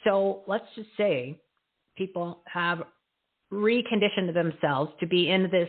So 0.04 0.42
let's 0.46 0.66
just 0.74 0.90
say 0.98 1.40
people 1.96 2.42
have 2.46 2.82
reconditioned 3.52 4.34
themselves 4.34 4.92
to 5.00 5.06
be 5.06 5.30
in 5.30 5.50
this 5.50 5.68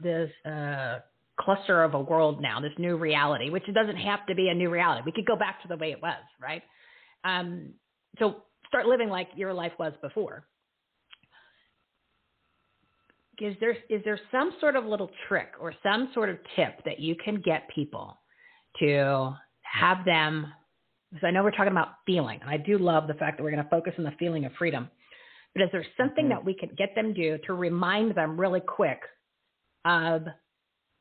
this 0.00 0.30
uh, 0.46 0.98
cluster 1.40 1.82
of 1.82 1.94
a 1.94 2.00
world 2.00 2.40
now, 2.40 2.60
this 2.60 2.72
new 2.78 2.96
reality, 2.96 3.50
which 3.50 3.64
doesn't 3.74 3.96
have 3.96 4.24
to 4.26 4.34
be 4.34 4.48
a 4.48 4.54
new 4.54 4.70
reality. 4.70 5.02
We 5.04 5.12
could 5.12 5.26
go 5.26 5.36
back 5.36 5.62
to 5.62 5.68
the 5.68 5.76
way 5.76 5.92
it 5.92 6.00
was, 6.02 6.22
right? 6.40 6.62
Um, 7.24 7.74
so 8.18 8.42
start 8.68 8.86
living 8.86 9.08
like 9.08 9.28
your 9.36 9.52
life 9.52 9.72
was 9.78 9.92
before. 10.02 10.46
Is 13.40 13.54
there 13.60 13.76
is 13.88 14.02
there 14.04 14.18
some 14.32 14.52
sort 14.60 14.74
of 14.74 14.84
little 14.84 15.10
trick 15.28 15.52
or 15.60 15.72
some 15.82 16.10
sort 16.12 16.28
of 16.28 16.38
tip 16.56 16.84
that 16.84 16.98
you 16.98 17.14
can 17.24 17.40
get 17.40 17.68
people 17.72 18.18
to 18.80 19.32
have 19.62 20.04
them? 20.04 20.52
Because 21.10 21.26
I 21.26 21.30
know 21.30 21.44
we're 21.44 21.52
talking 21.52 21.72
about 21.72 21.94
feeling, 22.04 22.40
and 22.40 22.50
I 22.50 22.56
do 22.56 22.78
love 22.78 23.06
the 23.06 23.14
fact 23.14 23.38
that 23.38 23.44
we're 23.44 23.52
going 23.52 23.62
to 23.62 23.70
focus 23.70 23.94
on 23.96 24.04
the 24.04 24.12
feeling 24.18 24.44
of 24.44 24.52
freedom. 24.58 24.90
But 25.54 25.64
is 25.64 25.70
there 25.72 25.86
something 25.96 26.26
Mhm. 26.26 26.30
that 26.30 26.44
we 26.44 26.54
can 26.54 26.70
get 26.76 26.94
them 26.94 27.14
to 27.14 27.38
do 27.38 27.38
to 27.46 27.54
remind 27.54 28.14
them 28.14 28.38
really 28.38 28.60
quick 28.60 29.00
of 29.84 30.26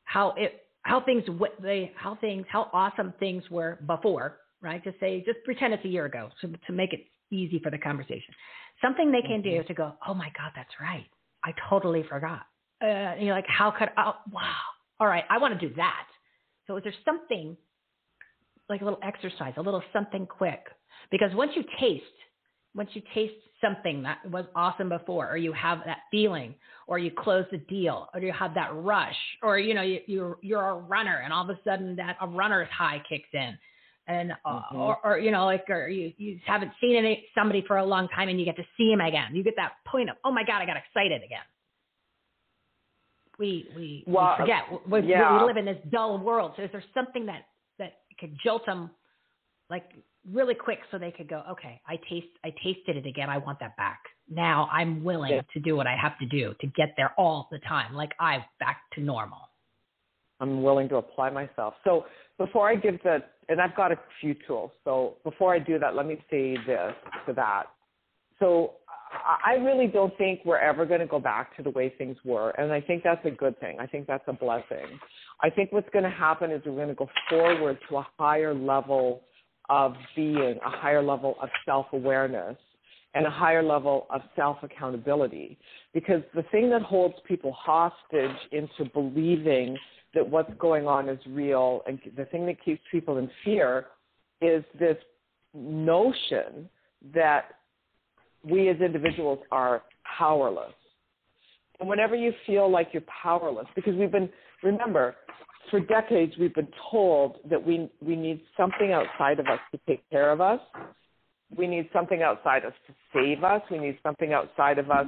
how 0.05 0.31
it 0.37 0.63
how 0.83 1.01
things 1.01 1.25
w- 1.25 1.53
they 1.59 1.91
how 1.95 2.15
things 2.15 2.45
how 2.49 2.69
awesome 2.73 3.13
things 3.19 3.49
were 3.51 3.79
before, 3.87 4.39
right? 4.61 4.83
To 4.83 4.93
say 4.99 5.21
just 5.25 5.39
pretend 5.43 5.73
it's 5.73 5.85
a 5.85 5.89
year 5.89 6.05
ago, 6.05 6.29
so 6.41 6.49
to 6.67 6.73
make 6.73 6.93
it 6.93 7.01
easy 7.31 7.59
for 7.59 7.69
the 7.71 7.77
conversation. 7.77 8.33
Something 8.81 9.11
they 9.11 9.21
can 9.21 9.41
do 9.41 9.63
to 9.63 9.73
go, 9.73 9.93
oh 10.07 10.13
my 10.13 10.31
god, 10.37 10.51
that's 10.55 10.73
right, 10.79 11.07
I 11.43 11.53
totally 11.69 12.03
forgot. 12.03 12.43
Uh, 12.81 12.85
and 12.85 13.25
you're 13.25 13.35
like, 13.35 13.47
how 13.47 13.71
could? 13.71 13.89
Oh, 13.97 14.15
wow. 14.31 14.55
All 14.99 15.07
right, 15.07 15.25
I 15.29 15.37
want 15.39 15.59
to 15.59 15.67
do 15.67 15.73
that. 15.75 16.07
So 16.67 16.77
is 16.77 16.83
there 16.83 16.93
something 17.05 17.57
like 18.69 18.81
a 18.81 18.83
little 18.85 18.99
exercise, 19.03 19.53
a 19.57 19.61
little 19.61 19.83
something 19.93 20.25
quick? 20.25 20.63
Because 21.11 21.33
once 21.33 21.51
you 21.55 21.63
taste, 21.79 22.03
once 22.75 22.89
you 22.93 23.01
taste 23.13 23.33
something 23.61 24.03
that 24.03 24.19
was 24.29 24.45
awesome 24.55 24.89
before, 24.89 25.29
or 25.29 25.37
you 25.37 25.51
have 25.53 25.79
that 25.85 25.99
feeling, 26.11 26.53
or 26.87 26.99
you 26.99 27.11
close 27.11 27.45
the 27.51 27.57
deal, 27.57 28.07
or 28.13 28.19
you 28.21 28.31
have 28.31 28.53
that 28.53 28.69
rush, 28.73 29.15
or 29.41 29.57
you 29.59 29.73
know 29.73 29.81
you, 29.81 29.99
you're 30.07 30.37
you're 30.41 30.67
a 30.69 30.75
runner, 30.75 31.21
and 31.23 31.33
all 31.33 31.43
of 31.43 31.49
a 31.49 31.59
sudden 31.63 31.95
that 31.95 32.17
a 32.21 32.27
runner's 32.27 32.69
high 32.69 33.01
kicks 33.09 33.29
in, 33.33 33.57
and 34.07 34.31
uh, 34.45 34.61
Mhm. 34.71 34.75
or, 34.75 34.97
or 35.03 35.17
you 35.19 35.31
know 35.31 35.45
like 35.45 35.65
or 35.69 35.87
you 35.89 36.13
you 36.17 36.39
haven't 36.45 36.71
seen 36.79 36.95
any, 36.95 37.25
somebody 37.35 37.63
for 37.67 37.77
a 37.77 37.85
long 37.85 38.07
time, 38.09 38.29
and 38.29 38.39
you 38.39 38.45
get 38.45 38.55
to 38.57 38.65
see 38.77 38.91
him 38.91 39.01
again. 39.01 39.35
You 39.35 39.43
get 39.43 39.55
that 39.57 39.73
point 39.85 40.09
of 40.09 40.17
oh 40.23 40.31
my 40.31 40.43
god, 40.43 40.61
I 40.61 40.65
got 40.65 40.77
excited 40.77 41.23
again. 41.23 41.45
We 43.39 43.69
we, 43.75 44.03
Well, 44.07 44.35
we 44.37 44.43
forget 44.43 44.63
we, 44.87 45.01
we- 45.01 45.07
yeah. 45.09 45.39
we 45.41 45.45
live 45.47 45.57
in 45.57 45.65
this 45.65 45.77
dull 45.91 46.17
world. 46.17 46.53
So 46.57 46.63
is 46.63 46.71
there 46.71 46.83
something 46.93 47.25
that 47.27 47.43
that 47.79 47.99
could 48.19 48.35
jolt 48.43 48.65
them 48.65 48.89
like 49.69 49.83
really 50.31 50.55
quick 50.55 50.79
so 50.91 50.97
they 50.97 51.11
could 51.11 51.27
go, 51.29 51.43
okay, 51.51 51.81
I 51.87 51.97
taste, 52.09 52.27
I 52.43 52.53
tasted 52.63 52.97
it 52.97 53.05
again. 53.05 53.29
I 53.29 53.37
want 53.37 53.59
that 53.59 53.75
back. 53.77 53.99
Now 54.29 54.69
I'm 54.71 55.03
willing 55.03 55.31
Yeah. 55.33 55.41
to 55.53 55.59
do 55.59 55.75
what 55.75 55.87
I 55.87 55.95
have 55.95 56.17
to 56.19 56.25
do 56.25 56.53
to 56.59 56.67
get 56.67 56.93
there 56.97 57.13
all 57.17 57.47
the 57.51 57.59
time. 57.59 57.93
Like 57.95 58.11
I'm 58.19 58.43
back 58.59 58.81
to 58.93 59.01
normal. 59.01 59.39
I'm 60.39 60.61
willing 60.61 60.87
to 60.89 60.97
apply 60.97 61.29
myself. 61.31 61.73
So 61.83 62.05
before 62.37 62.69
I 62.69 62.75
give 62.75 63.01
the, 63.03 63.23
and 63.49 63.59
I've 63.61 63.75
got 63.75 63.91
a 63.91 63.99
few 64.21 64.35
tools. 64.45 64.71
So 64.83 65.17
before 65.23 65.53
I 65.55 65.59
do 65.59 65.79
that, 65.79 65.95
let 65.95 66.05
me 66.05 66.21
say 66.29 66.57
this 66.67 66.93
to 67.25 67.33
that. 67.33 67.63
So 68.39 68.73
I 69.11 69.53
I 69.53 69.53
really 69.53 69.87
don't 69.87 70.15
think 70.17 70.41
we're 70.45 70.59
ever 70.59 70.85
going 70.85 70.99
to 70.99 71.07
go 71.07 71.19
back 71.19 71.55
to 71.57 71.63
the 71.63 71.69
way 71.69 71.93
things 71.97 72.17
were, 72.25 72.49
and 72.51 72.71
I 72.73 72.81
think 72.81 73.03
that's 73.03 73.25
a 73.25 73.31
good 73.31 73.57
thing. 73.59 73.79
I 73.79 73.87
think 73.87 74.05
that's 74.05 74.23
a 74.27 74.33
blessing. 74.33 74.99
I 75.41 75.49
think 75.49 75.71
what's 75.71 75.89
going 75.89 76.03
to 76.03 76.09
happen 76.09 76.51
is 76.51 76.61
we're 76.65 76.75
going 76.75 76.89
to 76.89 76.93
go 76.93 77.09
forward 77.29 77.77
to 77.89 77.97
a 77.97 78.07
higher 78.19 78.53
level 78.53 79.23
of 79.69 79.95
being, 80.15 80.59
a 80.65 80.69
higher 80.69 81.03
level 81.03 81.35
of 81.41 81.49
self-awareness, 81.65 82.57
and 83.13 83.25
a 83.25 83.29
higher 83.29 83.63
level 83.63 84.07
of 84.13 84.21
self-accountability. 84.35 85.57
Because 85.93 86.21
the 86.35 86.43
thing 86.51 86.69
that 86.69 86.81
holds 86.81 87.15
people 87.27 87.51
hostage 87.53 88.37
into 88.51 88.85
believing 88.93 89.77
that 90.13 90.27
what's 90.27 90.53
going 90.59 90.87
on 90.87 91.09
is 91.09 91.19
real 91.27 91.81
and 91.87 91.99
the 92.15 92.25
thing 92.25 92.45
that 92.45 92.63
keeps 92.63 92.81
people 92.91 93.17
in 93.17 93.29
fear 93.43 93.87
is 94.41 94.63
this 94.79 94.97
notion 95.53 96.69
that 97.13 97.45
we 98.43 98.69
as 98.69 98.77
individuals 98.79 99.39
are 99.51 99.83
powerless. 100.17 100.73
And 101.79 101.89
whenever 101.89 102.15
you 102.15 102.33
feel 102.45 102.69
like 102.69 102.89
you're 102.93 103.03
powerless, 103.23 103.67
because 103.75 103.95
we've 103.95 104.11
been, 104.11 104.29
remember, 104.63 105.15
for 105.69 105.79
decades 105.79 106.33
we've 106.39 106.53
been 106.53 106.67
told 106.91 107.37
that 107.49 107.65
we, 107.65 107.89
we 108.01 108.15
need 108.15 108.41
something 108.55 108.91
outside 108.91 109.39
of 109.39 109.47
us 109.47 109.59
to 109.71 109.79
take 109.87 110.07
care 110.09 110.31
of 110.31 110.41
us. 110.41 110.59
We 111.55 111.67
need 111.67 111.89
something 111.93 112.21
outside 112.21 112.65
of 112.65 112.73
us 112.73 112.79
to 112.87 112.93
save 113.13 113.43
us. 113.43 113.61
We 113.71 113.79
need 113.79 113.97
something 114.03 114.33
outside 114.33 114.79
of 114.79 114.91
us 114.91 115.05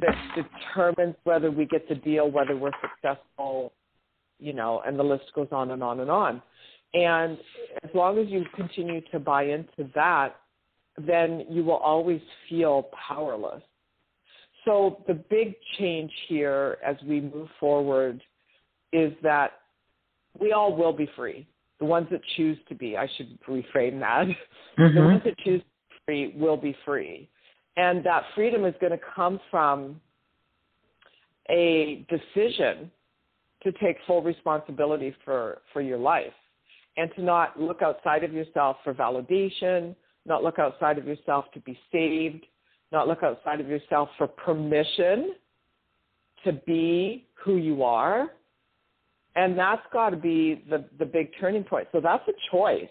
that 0.00 0.14
determines 0.34 1.14
whether 1.24 1.50
we 1.50 1.66
get 1.66 1.88
the 1.88 1.94
deal, 1.94 2.30
whether 2.30 2.56
we're 2.56 2.72
successful, 2.80 3.72
you 4.38 4.52
know, 4.52 4.82
and 4.84 4.98
the 4.98 5.04
list 5.04 5.24
goes 5.34 5.48
on 5.52 5.70
and 5.70 5.82
on 5.82 6.00
and 6.00 6.10
on. 6.10 6.42
And 6.92 7.38
as 7.84 7.90
long 7.94 8.18
as 8.18 8.26
you 8.28 8.44
continue 8.56 9.00
to 9.12 9.20
buy 9.20 9.44
into 9.44 9.88
that, 9.94 10.36
then 10.98 11.46
you 11.48 11.62
will 11.62 11.76
always 11.76 12.20
feel 12.48 12.88
powerless. 13.08 13.62
So 14.64 15.02
the 15.06 15.14
big 15.14 15.54
change 15.78 16.10
here 16.28 16.78
as 16.84 16.96
we 17.06 17.20
move 17.20 17.48
forward 17.58 18.20
is 18.92 19.12
that 19.22 19.52
we 20.38 20.52
all 20.52 20.74
will 20.74 20.92
be 20.92 21.08
free. 21.16 21.46
The 21.78 21.86
ones 21.86 22.08
that 22.10 22.20
choose 22.36 22.58
to 22.68 22.74
be, 22.74 22.96
I 22.96 23.08
should 23.16 23.38
reframe 23.48 24.00
that. 24.00 24.26
The 24.76 24.84
mm-hmm. 24.84 25.04
ones 25.04 25.22
that 25.24 25.36
choose 25.38 25.60
to 25.60 25.66
be 25.66 25.96
free 26.06 26.40
will 26.40 26.56
be 26.56 26.76
free. 26.84 27.28
And 27.76 28.04
that 28.04 28.22
freedom 28.34 28.64
is 28.64 28.74
going 28.80 28.92
to 28.92 29.04
come 29.14 29.40
from 29.50 30.00
a 31.50 32.06
decision 32.08 32.90
to 33.62 33.72
take 33.72 33.96
full 34.06 34.22
responsibility 34.22 35.14
for, 35.24 35.58
for 35.72 35.80
your 35.80 35.98
life 35.98 36.32
and 36.96 37.10
to 37.16 37.22
not 37.22 37.58
look 37.60 37.82
outside 37.82 38.24
of 38.24 38.32
yourself 38.32 38.76
for 38.84 38.94
validation, 38.94 39.94
not 40.26 40.42
look 40.42 40.58
outside 40.58 40.98
of 40.98 41.06
yourself 41.06 41.44
to 41.54 41.60
be 41.60 41.78
saved, 41.92 42.44
not 42.92 43.06
look 43.06 43.22
outside 43.22 43.60
of 43.60 43.68
yourself 43.68 44.08
for 44.18 44.26
permission 44.26 45.34
to 46.44 46.52
be 46.66 47.26
who 47.34 47.56
you 47.56 47.82
are. 47.82 48.30
And 49.36 49.56
that's 49.56 49.82
got 49.92 50.10
to 50.10 50.16
be 50.16 50.64
the, 50.68 50.84
the 50.98 51.06
big 51.06 51.30
turning 51.40 51.64
point. 51.64 51.88
So 51.92 52.00
that's 52.00 52.26
a 52.28 52.32
choice. 52.50 52.88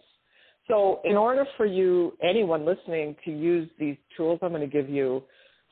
So, 0.69 1.01
in 1.03 1.17
order 1.17 1.45
for 1.57 1.65
you, 1.65 2.13
anyone 2.21 2.63
listening, 2.63 3.15
to 3.25 3.31
use 3.31 3.67
these 3.79 3.97
tools 4.15 4.39
I'm 4.43 4.49
going 4.49 4.61
to 4.61 4.67
give 4.67 4.87
you, 4.87 5.23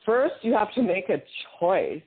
first 0.04 0.34
you 0.42 0.52
have 0.54 0.74
to 0.74 0.82
make 0.82 1.08
a 1.08 1.22
choice. 1.60 2.02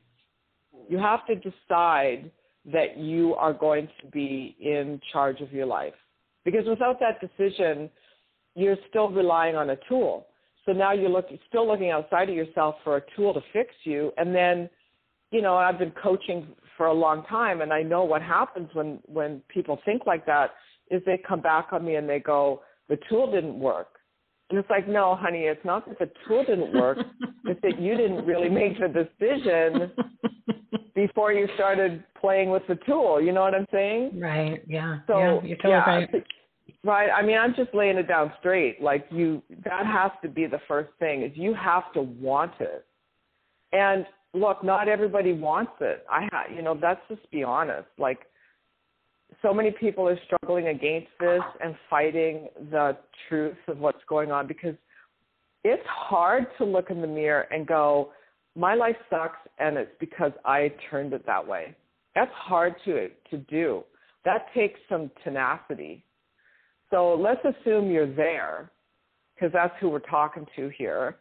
You 0.89 0.97
have 0.97 1.25
to 1.27 1.35
decide 1.35 2.29
that 2.65 2.97
you 2.97 3.33
are 3.35 3.53
going 3.53 3.87
to 4.01 4.07
be 4.07 4.57
in 4.59 4.99
charge 5.13 5.39
of 5.39 5.53
your 5.53 5.65
life. 5.65 5.93
Because 6.43 6.65
without 6.67 6.99
that 6.99 7.21
decision, 7.21 7.89
you're 8.55 8.77
still 8.89 9.09
relying 9.09 9.55
on 9.55 9.69
a 9.69 9.77
tool. 9.87 10.27
So 10.65 10.73
now 10.73 10.91
you're 10.91 11.09
look, 11.09 11.27
still 11.47 11.67
looking 11.67 11.91
outside 11.91 12.29
of 12.29 12.35
yourself 12.35 12.75
for 12.83 12.97
a 12.97 13.01
tool 13.15 13.33
to 13.33 13.41
fix 13.53 13.73
you. 13.83 14.11
And 14.17 14.35
then, 14.35 14.69
you 15.31 15.41
know, 15.41 15.55
I've 15.55 15.79
been 15.79 15.93
coaching 16.03 16.47
for 16.81 16.87
a 16.87 16.93
long 16.93 17.23
time, 17.25 17.61
and 17.61 17.71
I 17.71 17.83
know 17.83 18.03
what 18.03 18.23
happens 18.23 18.67
when 18.73 18.97
when 19.05 19.43
people 19.49 19.79
think 19.85 20.07
like 20.07 20.25
that 20.25 20.55
is 20.89 20.99
they 21.05 21.21
come 21.27 21.39
back 21.39 21.67
on 21.73 21.85
me 21.85 21.93
and 21.93 22.09
they 22.09 22.17
go, 22.17 22.63
the 22.89 22.97
tool 23.07 23.31
didn't 23.31 23.59
work. 23.59 23.99
And 24.49 24.57
it's 24.57 24.67
like, 24.67 24.87
no, 24.87 25.13
honey, 25.13 25.41
it's 25.41 25.63
not 25.63 25.87
that 25.87 25.99
the 25.99 26.09
tool 26.27 26.43
didn't 26.43 26.73
work. 26.73 26.97
it's 27.45 27.61
that 27.61 27.79
you 27.79 27.95
didn't 27.95 28.25
really 28.25 28.49
make 28.49 28.79
the 28.79 28.87
decision 28.87 29.91
before 30.95 31.31
you 31.31 31.47
started 31.53 32.03
playing 32.19 32.49
with 32.49 32.63
the 32.67 32.79
tool. 32.87 33.21
You 33.21 33.31
know 33.31 33.41
what 33.41 33.53
I'm 33.53 33.67
saying? 33.71 34.19
Right. 34.19 34.63
Yeah. 34.67 35.01
So 35.05 35.19
yeah, 35.19 35.39
you're 35.43 35.57
totally 35.57 35.73
yeah, 35.73 35.85
right. 35.85 36.25
Right. 36.83 37.09
I 37.15 37.21
mean, 37.21 37.37
I'm 37.37 37.53
just 37.53 37.75
laying 37.75 37.97
it 37.97 38.07
down 38.07 38.33
straight. 38.39 38.81
Like 38.81 39.05
you, 39.11 39.43
that 39.65 39.85
has 39.85 40.09
to 40.23 40.29
be 40.29 40.47
the 40.47 40.61
first 40.67 40.89
thing 40.97 41.21
is 41.21 41.31
you 41.35 41.53
have 41.53 41.93
to 41.93 42.01
want 42.01 42.53
it. 42.59 42.87
And 43.71 44.03
look, 44.33 44.63
not 44.63 44.87
everybody 44.87 45.33
wants 45.33 45.73
it. 45.81 46.05
I 46.09 46.27
ha 46.31 46.43
you 46.53 46.61
know, 46.61 46.77
that's 46.79 47.01
just 47.09 47.29
be 47.31 47.43
honest. 47.43 47.87
Like 47.97 48.19
so 49.41 49.53
many 49.53 49.71
people 49.71 50.07
are 50.07 50.19
struggling 50.25 50.67
against 50.67 51.09
this 51.19 51.41
and 51.63 51.75
fighting 51.89 52.47
the 52.69 52.97
truth 53.27 53.57
of 53.67 53.79
what's 53.79 54.03
going 54.07 54.31
on 54.31 54.47
because 54.47 54.75
it's 55.63 55.85
hard 55.87 56.47
to 56.57 56.65
look 56.65 56.89
in 56.89 57.01
the 57.01 57.07
mirror 57.07 57.47
and 57.51 57.67
go, 57.67 58.11
my 58.55 58.73
life 58.73 58.95
sucks 59.09 59.39
and 59.59 59.77
it's 59.77 59.91
because 59.99 60.31
I 60.43 60.73
turned 60.89 61.13
it 61.13 61.25
that 61.25 61.45
way. 61.45 61.75
That's 62.15 62.31
hard 62.33 62.75
to 62.85 63.09
to 63.29 63.37
do. 63.37 63.83
That 64.25 64.47
takes 64.53 64.79
some 64.89 65.09
tenacity. 65.23 66.03
So 66.89 67.15
let's 67.15 67.41
assume 67.45 67.89
you're 67.89 68.13
there 68.13 68.71
because 69.33 69.53
that's 69.53 69.73
who 69.79 69.89
we're 69.89 69.99
talking 69.99 70.45
to 70.57 70.69
here 70.77 71.17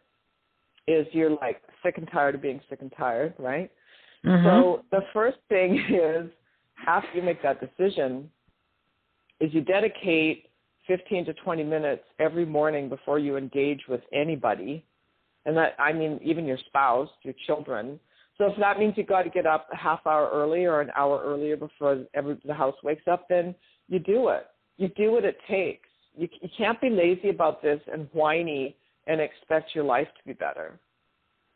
is 0.91 1.07
you're 1.12 1.31
like 1.31 1.62
sick 1.83 1.99
and 1.99 2.09
tired 2.11 2.35
of 2.35 2.43
being 2.43 2.61
sick 2.69 2.81
and 2.81 2.93
tired, 2.97 3.35
right? 3.39 3.71
Mm-hmm. 4.25 4.47
So 4.47 4.85
the 4.91 5.03
first 5.12 5.39
thing 5.49 5.79
is 5.89 6.31
after 6.87 7.09
you 7.15 7.23
make 7.23 7.43
that 7.43 7.59
decision 7.61 8.31
is 9.41 9.53
you 9.55 9.62
dedicate 9.62 10.47
15 10.87 11.27
to 11.27 11.35
20 11.35 11.65
minutes 11.65 12.03
every 12.19 12.45
morning 12.45 12.89
before 12.89 13.19
you 13.19 13.37
engage 13.37 13.81
with 13.89 14.01
anybody. 14.12 14.85
And 15.47 15.57
that, 15.57 15.75
I 15.79 15.93
mean, 15.93 16.21
even 16.23 16.45
your 16.45 16.59
spouse, 16.67 17.09
your 17.23 17.35
children. 17.47 17.99
So 18.37 18.47
if 18.47 18.59
that 18.59 18.79
means 18.79 18.95
you 18.97 19.05
got 19.05 19.23
to 19.23 19.31
get 19.31 19.47
up 19.47 19.69
a 19.73 19.77
half 19.77 20.07
hour 20.07 20.29
early 20.33 20.65
or 20.65 20.81
an 20.81 20.91
hour 20.97 21.23
earlier 21.25 21.57
before 21.57 22.05
every, 22.15 22.39
the 22.45 22.55
house 22.55 22.75
wakes 22.83 23.05
up, 23.11 23.27
then 23.29 23.55
you 23.89 23.99
do 23.99 24.29
it. 24.29 24.47
You 24.77 24.89
do 24.89 25.12
what 25.12 25.25
it 25.25 25.37
takes. 25.49 25.89
You, 26.17 26.29
you 26.41 26.49
can't 26.57 26.81
be 26.81 26.91
lazy 26.91 27.31
about 27.31 27.62
this 27.62 27.81
and 27.93 28.09
whiny 28.12 28.77
and 29.06 29.20
expect 29.20 29.74
your 29.74 29.85
life 29.85 30.09
to 30.18 30.24
be 30.27 30.32
better 30.32 30.78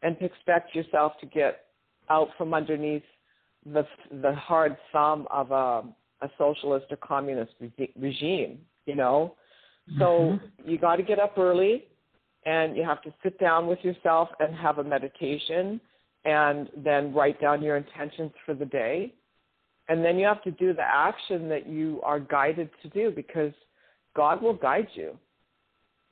and 0.02 0.18
to 0.18 0.24
expect 0.24 0.74
yourself 0.74 1.12
to 1.20 1.26
get 1.26 1.66
out 2.10 2.28
from 2.36 2.54
underneath 2.54 3.02
the 3.64 3.86
the 4.22 4.34
hard 4.34 4.76
thumb 4.92 5.26
of 5.30 5.50
a 5.50 5.82
a 6.24 6.30
socialist 6.38 6.86
or 6.90 6.96
communist 6.98 7.52
re- 7.60 7.92
regime, 7.96 8.58
you 8.86 8.94
know. 8.94 9.34
So 9.98 10.04
Mm-hmm. 10.04 10.70
you 10.70 10.78
got 10.78 10.96
to 10.96 11.02
get 11.02 11.18
up 11.18 11.36
early, 11.36 11.84
and 12.46 12.76
you 12.76 12.84
have 12.84 13.02
to 13.02 13.12
sit 13.22 13.38
down 13.38 13.66
with 13.66 13.78
yourself 13.82 14.28
and 14.40 14.54
have 14.54 14.78
a 14.78 14.84
meditation, 14.84 15.80
and 16.24 16.70
then 16.76 17.12
write 17.12 17.40
down 17.40 17.62
your 17.62 17.76
intentions 17.76 18.32
for 18.46 18.54
the 18.54 18.64
day, 18.66 19.12
and 19.88 20.04
then 20.04 20.18
you 20.18 20.26
have 20.26 20.42
to 20.44 20.50
do 20.52 20.72
the 20.72 20.82
action 20.82 21.48
that 21.48 21.66
you 21.68 22.00
are 22.02 22.20
guided 22.20 22.70
to 22.82 22.88
do 22.90 23.10
because 23.10 23.52
God 24.16 24.42
will 24.42 24.54
guide 24.54 24.88
you. 24.94 25.18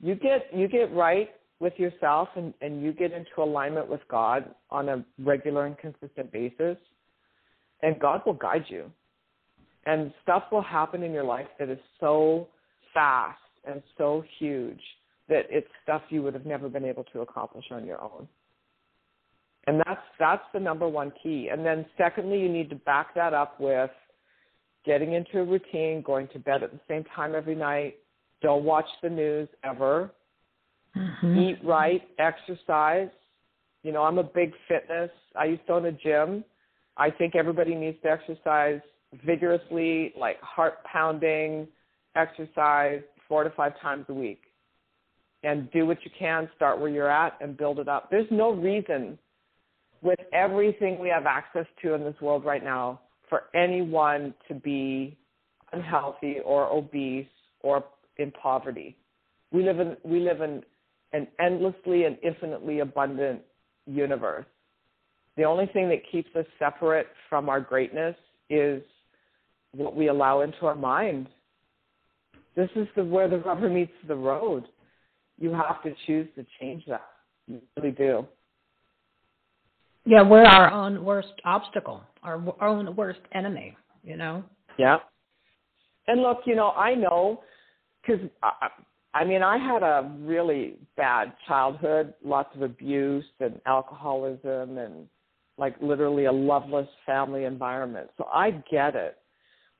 You 0.03 0.15
get 0.15 0.47
you 0.53 0.67
get 0.67 0.93
right 0.93 1.29
with 1.61 1.73
yourself 1.77 2.27
and, 2.35 2.53
and 2.59 2.83
you 2.83 2.91
get 2.91 3.13
into 3.13 3.29
alignment 3.37 3.87
with 3.87 4.01
God 4.09 4.53
on 4.69 4.89
a 4.89 5.05
regular 5.17 5.65
and 5.65 5.77
consistent 5.77 6.29
basis 6.29 6.75
and 7.81 7.97
God 8.01 8.21
will 8.25 8.33
guide 8.33 8.65
you. 8.67 8.91
And 9.85 10.13
stuff 10.21 10.43
will 10.51 10.61
happen 10.61 11.03
in 11.03 11.13
your 11.13 11.23
life 11.23 11.47
that 11.57 11.69
is 11.69 11.79
so 12.01 12.49
fast 12.93 13.39
and 13.63 13.81
so 13.97 14.25
huge 14.39 14.81
that 15.29 15.45
it's 15.49 15.67
stuff 15.83 16.01
you 16.09 16.21
would 16.21 16.33
have 16.33 16.45
never 16.45 16.67
been 16.67 16.83
able 16.83 17.05
to 17.05 17.21
accomplish 17.21 17.65
on 17.71 17.85
your 17.85 18.01
own. 18.01 18.27
And 19.67 19.81
that's 19.85 20.01
that's 20.19 20.43
the 20.53 20.59
number 20.59 20.89
one 20.89 21.13
key. 21.23 21.47
And 21.49 21.65
then 21.65 21.85
secondly, 21.97 22.41
you 22.41 22.49
need 22.49 22.69
to 22.71 22.75
back 22.75 23.15
that 23.15 23.33
up 23.33 23.57
with 23.57 23.89
getting 24.85 25.13
into 25.13 25.39
a 25.39 25.45
routine, 25.45 26.01
going 26.01 26.27
to 26.33 26.39
bed 26.39 26.61
at 26.61 26.73
the 26.73 26.79
same 26.89 27.05
time 27.15 27.35
every 27.35 27.55
night, 27.55 27.95
don't 28.43 28.63
watch 28.63 28.85
the 29.01 29.09
news 29.09 29.49
ever, 29.63 30.11
Mhm. 30.95 31.37
eat 31.37 31.63
right, 31.63 32.07
exercise. 32.19 33.09
You 33.81 33.91
know, 33.91 34.03
I'm 34.03 34.19
a 34.19 34.23
big 34.23 34.55
fitness. 34.67 35.09
I 35.35 35.45
used 35.45 35.65
to 35.65 35.73
own 35.73 35.85
a 35.85 35.91
gym. 35.91 36.45
I 36.95 37.09
think 37.09 37.35
everybody 37.35 37.73
needs 37.73 37.99
to 38.03 38.11
exercise 38.11 38.81
vigorously, 39.13 40.13
like 40.15 40.39
heart 40.41 40.83
pounding 40.83 41.67
exercise 42.15 43.01
four 43.27 43.43
to 43.43 43.49
five 43.51 43.79
times 43.79 44.05
a 44.09 44.13
week. 44.13 44.43
And 45.43 45.69
do 45.71 45.85
what 45.85 45.97
you 46.05 46.11
can, 46.11 46.49
start 46.55 46.79
where 46.79 46.89
you're 46.89 47.09
at 47.09 47.35
and 47.41 47.57
build 47.57 47.79
it 47.79 47.87
up. 47.87 48.09
There's 48.09 48.29
no 48.29 48.51
reason 48.51 49.17
with 50.01 50.19
everything 50.31 50.99
we 50.99 51.09
have 51.09 51.25
access 51.25 51.65
to 51.81 51.95
in 51.95 52.03
this 52.03 52.19
world 52.21 52.45
right 52.45 52.63
now 52.63 53.01
for 53.29 53.43
anyone 53.53 54.33
to 54.47 54.53
be 54.53 55.17
unhealthy 55.71 56.39
or 56.45 56.69
obese 56.71 57.27
or 57.61 57.83
in 58.17 58.31
poverty. 58.31 58.95
We 59.51 59.63
live 59.63 59.79
in 59.79 59.97
we 60.03 60.19
live 60.19 60.41
in 60.41 60.63
an 61.13 61.27
endlessly 61.39 62.05
and 62.05 62.17
infinitely 62.23 62.79
abundant 62.79 63.41
universe. 63.85 64.45
The 65.37 65.43
only 65.43 65.67
thing 65.67 65.89
that 65.89 66.01
keeps 66.11 66.29
us 66.35 66.45
separate 66.59 67.07
from 67.29 67.49
our 67.49 67.59
greatness 67.59 68.15
is 68.49 68.81
what 69.75 69.95
we 69.95 70.07
allow 70.07 70.41
into 70.41 70.65
our 70.65 70.75
mind. 70.75 71.27
This 72.55 72.69
is 72.75 72.87
the 72.95 73.03
where 73.03 73.27
the 73.27 73.39
rubber 73.39 73.69
meets 73.69 73.93
the 74.07 74.15
road. 74.15 74.65
You 75.39 75.51
have 75.51 75.81
to 75.83 75.93
choose 76.05 76.27
to 76.35 76.45
change 76.59 76.83
that. 76.87 77.05
You 77.47 77.61
really 77.75 77.91
do. 77.91 78.27
Yeah, 80.05 80.21
we're 80.21 80.43
our 80.43 80.71
own 80.71 81.03
worst 81.03 81.33
obstacle, 81.45 82.03
our 82.21 82.37
w- 82.37 82.57
own 82.61 82.95
worst 82.95 83.21
enemy. 83.33 83.75
You 84.03 84.17
know. 84.17 84.43
Yeah. 84.77 84.97
And 86.07 86.21
look, 86.21 86.39
you 86.45 86.55
know, 86.55 86.71
I 86.71 86.93
know 86.93 87.41
because 88.05 88.21
I, 88.41 88.67
I 89.13 89.23
mean, 89.23 89.43
I 89.43 89.57
had 89.57 89.83
a 89.83 90.11
really 90.19 90.75
bad 90.97 91.33
childhood, 91.47 92.13
lots 92.23 92.49
of 92.55 92.61
abuse 92.61 93.25
and 93.39 93.59
alcoholism, 93.65 94.77
and 94.77 95.07
like 95.57 95.75
literally 95.81 96.25
a 96.25 96.31
loveless 96.31 96.87
family 97.05 97.45
environment. 97.45 98.09
So 98.17 98.25
I 98.33 98.51
get 98.71 98.95
it. 98.95 99.17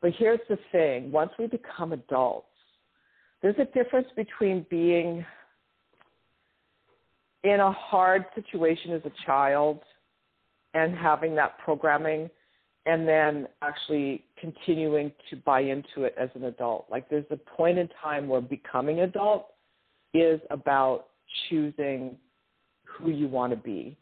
But 0.01 0.11
here's 0.17 0.39
the 0.49 0.57
thing: 0.71 1.11
once 1.11 1.31
we 1.39 1.47
become 1.47 1.93
adults, 1.93 2.47
there's 3.41 3.55
a 3.59 3.65
difference 3.65 4.07
between 4.15 4.65
being 4.69 5.25
in 7.43 7.59
a 7.59 7.71
hard 7.71 8.25
situation 8.35 8.91
as 8.93 9.01
a 9.05 9.11
child 9.25 9.81
and 10.73 10.95
having 10.95 11.35
that 11.35 11.57
programming 11.59 12.29
and 12.85 13.07
then 13.07 13.47
actually 13.61 14.23
continuing 14.39 15.11
to 15.30 15.38
buy 15.38 15.61
into 15.61 16.03
it 16.03 16.15
as 16.19 16.30
an 16.35 16.45
adult. 16.45 16.85
Like 16.91 17.10
there's 17.10 17.26
a 17.31 17.38
point 17.38 17.77
in 17.77 17.89
time 18.01 18.27
where 18.27 18.41
becoming 18.41 18.99
adult 19.01 19.47
is 20.14 20.39
about 20.49 21.07
choosing 21.49 22.18
who 22.84 23.10
you 23.10 23.27
want 23.27 23.51
to 23.53 23.57
be. 23.57 23.97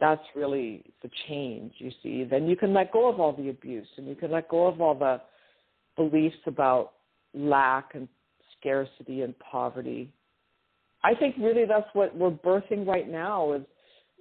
That's 0.00 0.22
really 0.34 0.84
the 1.02 1.10
change, 1.28 1.74
you 1.78 1.90
see. 2.02 2.24
Then 2.24 2.46
you 2.46 2.56
can 2.56 2.74
let 2.74 2.92
go 2.92 3.08
of 3.08 3.20
all 3.20 3.32
the 3.32 3.48
abuse 3.48 3.86
and 3.96 4.08
you 4.08 4.16
can 4.16 4.32
let 4.32 4.48
go 4.48 4.66
of 4.66 4.80
all 4.80 4.94
the 4.94 5.20
beliefs 5.96 6.36
about 6.46 6.94
lack 7.32 7.94
and 7.94 8.08
scarcity 8.58 9.22
and 9.22 9.38
poverty. 9.38 10.12
I 11.04 11.14
think 11.14 11.36
really 11.38 11.64
that's 11.66 11.88
what 11.92 12.16
we're 12.16 12.30
birthing 12.30 12.86
right 12.86 13.08
now 13.08 13.52
is 13.52 13.62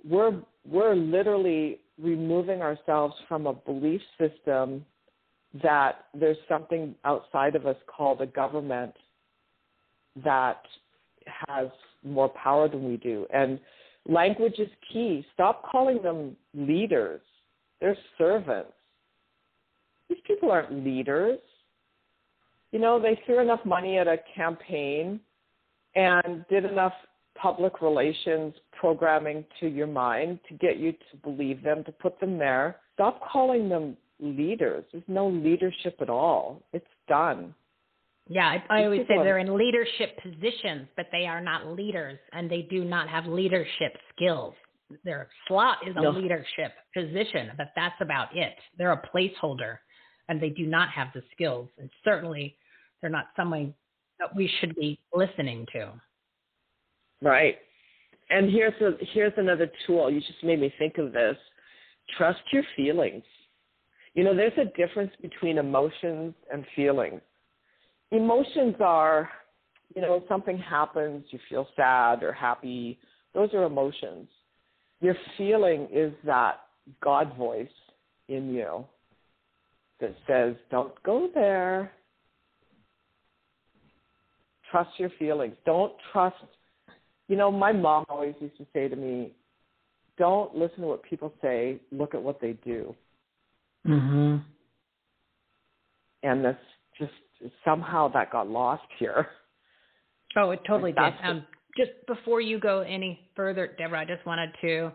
we're 0.08 0.40
we're 0.66 0.96
literally 0.96 1.80
removing 2.02 2.62
ourselves 2.62 3.14
from 3.28 3.48
a 3.48 3.54
belief 3.54 4.02
system 4.20 4.86
that 5.62 6.06
there's 6.14 6.38
something 6.50 6.96
outside 7.06 7.56
of 7.56 7.68
us 7.68 7.76
called 7.88 8.22
a 8.22 8.26
government 8.26 8.94
that 10.24 10.62
has 11.48 11.68
more 12.04 12.30
power 12.30 12.68
than 12.68 12.88
we 12.88 12.98
do. 12.98 13.26
And 13.34 13.60
language 14.08 14.56
is 14.58 14.70
key. 14.92 15.26
Stop 15.34 15.64
calling 15.70 16.02
them 16.02 16.36
leaders. 16.54 17.22
They're 17.80 17.98
servants. 18.18 18.74
These 20.10 20.20
people 20.26 20.52
aren't 20.52 20.84
leaders. 20.84 21.40
You 22.72 22.80
know, 22.80 23.00
they 23.00 23.20
threw 23.26 23.40
enough 23.40 23.64
money 23.66 23.98
at 23.98 24.08
a 24.08 24.18
campaign 24.36 25.20
and 25.96 26.44
did 26.50 26.66
enough 26.66 26.94
public 27.36 27.82
relations 27.82 28.54
programming 28.80 29.46
to 29.60 29.68
your 29.68 29.88
mind 29.88 30.40
to 30.50 30.56
get 30.56 30.78
you 30.78 30.92
to 30.92 31.18
believe 31.24 31.64
them, 31.64 31.84
to 31.84 31.92
put 31.92 32.20
them 32.20 32.38
there. 32.38 32.78
Stop 32.94 33.22
calling 33.32 33.70
them 33.70 33.98
leaders. 34.20 34.86
There's 34.92 35.04
no 35.08 35.28
leadership 35.28 35.98
at 36.02 36.10
all. 36.10 36.62
It's 36.74 36.86
done. 37.08 37.54
Yeah, 38.30 38.48
I, 38.48 38.64
I 38.70 38.84
always 38.86 39.02
say 39.02 39.16
they're 39.18 39.40
in 39.40 39.58
leadership 39.58 40.18
positions, 40.22 40.88
but 40.96 41.08
they 41.12 41.26
are 41.26 41.42
not 41.42 41.68
leaders, 41.68 42.18
and 42.32 42.50
they 42.50 42.62
do 42.62 42.86
not 42.86 43.10
have 43.10 43.26
leadership 43.26 43.98
skills. 44.16 44.54
Their 45.04 45.28
slot 45.48 45.80
is 45.88 45.96
a 45.98 46.02
No. 46.02 46.12
leadership 46.12 46.72
position, 46.94 47.52
but 47.58 47.72
that's 47.76 48.00
about 48.00 48.36
it. 48.36 48.54
They're 48.78 48.94
a 48.94 49.02
placeholder, 49.14 49.80
and 50.30 50.40
they 50.42 50.50
do 50.50 50.66
not 50.66 50.90
have 50.90 51.08
the 51.14 51.24
skills, 51.34 51.68
and 51.78 51.90
certainly 52.04 52.56
they're 53.02 53.10
not 53.10 53.28
someone 53.36 53.74
that 54.20 54.34
we 54.36 54.48
should 54.60 54.76
be 54.76 55.00
listening 55.14 55.66
to. 55.74 55.92
Right. 57.24 57.56
And 58.30 58.52
here's 58.52 58.80
a 58.82 58.92
here's 59.14 59.34
another 59.38 59.72
tool. 59.88 60.12
You 60.12 60.20
just 60.20 60.44
made 60.44 60.60
me 60.60 60.74
think 60.78 60.98
of 60.98 61.14
this. 61.14 61.38
Trust 62.18 62.42
your 62.52 62.64
feelings. 62.76 63.24
You 64.14 64.24
know, 64.24 64.36
there's 64.36 64.58
a 64.58 64.66
difference 64.78 65.12
between 65.22 65.58
emotions 65.58 66.36
and 66.52 66.66
feelings. 66.76 67.22
Emotions 68.12 68.76
are, 68.80 69.30
you 69.96 70.02
know, 70.02 70.24
something 70.28 70.58
happens, 70.58 71.26
you 71.32 71.40
feel 71.50 71.68
sad 71.76 72.22
or 72.22 72.32
happy. 72.32 73.00
Those 73.34 73.54
are 73.54 73.64
emotions. 73.64 74.28
Your 75.02 75.16
feeling 75.38 75.88
is 75.92 76.14
that 76.26 76.60
God 77.02 77.36
voice 77.36 77.68
in 78.28 78.54
you 78.54 78.86
that 80.00 80.16
says, 80.28 80.56
don't 80.70 80.94
go 81.04 81.30
there. 81.34 81.92
Trust 84.70 84.92
your 84.98 85.10
feelings. 85.18 85.56
Don't 85.66 85.94
trust. 86.12 86.36
You 87.28 87.38
know, 87.38 87.52
my 87.52 87.72
mom 87.72 88.06
always 88.10 88.36
used 88.40 88.58
to 88.58 88.66
say 88.74 88.88
to 88.88 88.96
me, 88.96 89.32
don't 90.18 90.56
listen 90.56 90.82
to 90.82 90.88
what 90.88 91.04
people 91.04 91.34
say, 91.42 91.80
look 91.92 92.14
at 92.14 92.22
what 92.22 92.40
they 92.40 92.54
do. 92.66 92.96
Mm-hmm. 93.88 94.38
And 96.24 96.46
that's 96.46 96.58
just 97.00 97.12
somehow 97.66 98.08
that 98.14 98.32
got 98.32 98.48
lost 98.48 98.84
here. 99.00 99.28
Oh, 100.36 100.52
it 100.52 100.60
totally 100.68 100.94
Like, 100.94 101.14
did. 101.14 101.22
that's 101.22 101.32
Um, 101.32 101.46
just 101.78 101.92
before 102.08 102.42
you 102.42 102.60
go 102.60 102.82
any 102.82 103.20
further, 103.36 103.68
Deborah, 103.78 104.02
I 104.02 104.06
just 104.06 104.26
wanted 104.26 104.52
to 104.62 104.92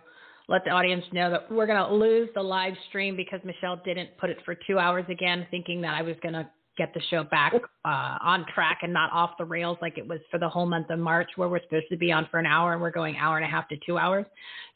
let 0.49 0.65
the 0.65 0.71
audience 0.71 1.05
know 1.13 1.31
that 1.31 1.51
we're 1.51 1.67
going 1.67 1.85
to 1.85 1.95
lose 1.95 2.29
the 2.35 2.43
live 2.43 2.75
stream 2.89 3.17
because 3.17 3.41
Michelle 3.45 3.81
didn't 3.85 4.17
put 4.19 4.31
it 4.31 4.39
for 4.45 4.55
two 4.67 4.79
hours 4.79 5.05
again, 5.11 5.47
thinking 5.51 5.81
that 5.83 5.95
I 5.95 6.03
was 6.03 6.17
going 6.23 6.35
to 6.35 6.49
get 6.79 6.95
the 6.95 7.01
show 7.11 7.25
back 7.25 7.53
uh, 7.85 8.19
on 8.23 8.47
track 8.55 8.79
and 8.83 8.93
not 8.93 9.13
off 9.13 9.33
the 9.37 9.45
rails 9.45 9.77
like 9.83 9.99
it 9.99 10.07
was 10.07 10.21
for 10.31 10.39
the 10.39 10.49
whole 10.49 10.65
month 10.65 10.89
of 10.89 10.99
March, 10.99 11.29
where 11.37 11.49
we're 11.49 11.63
supposed 11.63 11.89
to 11.91 11.97
be 11.97 12.13
on 12.13 12.27
for 12.31 12.39
an 12.39 12.47
hour 12.47 12.73
and 12.73 12.81
we're 12.81 12.93
going 12.93 13.17
hour 13.17 13.37
and 13.37 13.45
a 13.45 13.49
half 13.49 13.69
to 13.69 13.77
two 13.85 13.99
hours. 13.99 14.25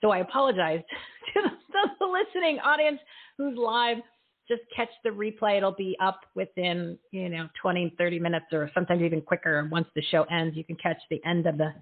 So 0.03 0.11
I 0.11 0.19
apologize 0.19 0.81
to 1.35 1.41
the, 1.43 1.81
the 2.01 2.07
listening 2.07 2.59
audience 2.59 2.99
who's 3.39 3.57
live. 3.57 3.99
Just 4.49 4.63
catch 4.75 4.89
the 5.05 5.11
replay. 5.11 5.57
It'll 5.57 5.73
be 5.73 5.97
up 6.03 6.21
within, 6.35 6.99
you 7.13 7.29
know, 7.29 7.49
20, 7.63 7.95
30 7.97 8.19
minutes 8.19 8.47
or 8.53 8.71
sometimes 8.75 9.01
even 9.01 9.23
quicker. 9.23 9.67
Once 9.71 9.87
the 9.95 10.03
show 10.11 10.25
ends, 10.25 10.57
you 10.57 10.65
can 10.65 10.77
catch 10.77 10.99
the 11.09 11.23
end 11.25 11.47
of 11.47 11.57
the 11.57 11.73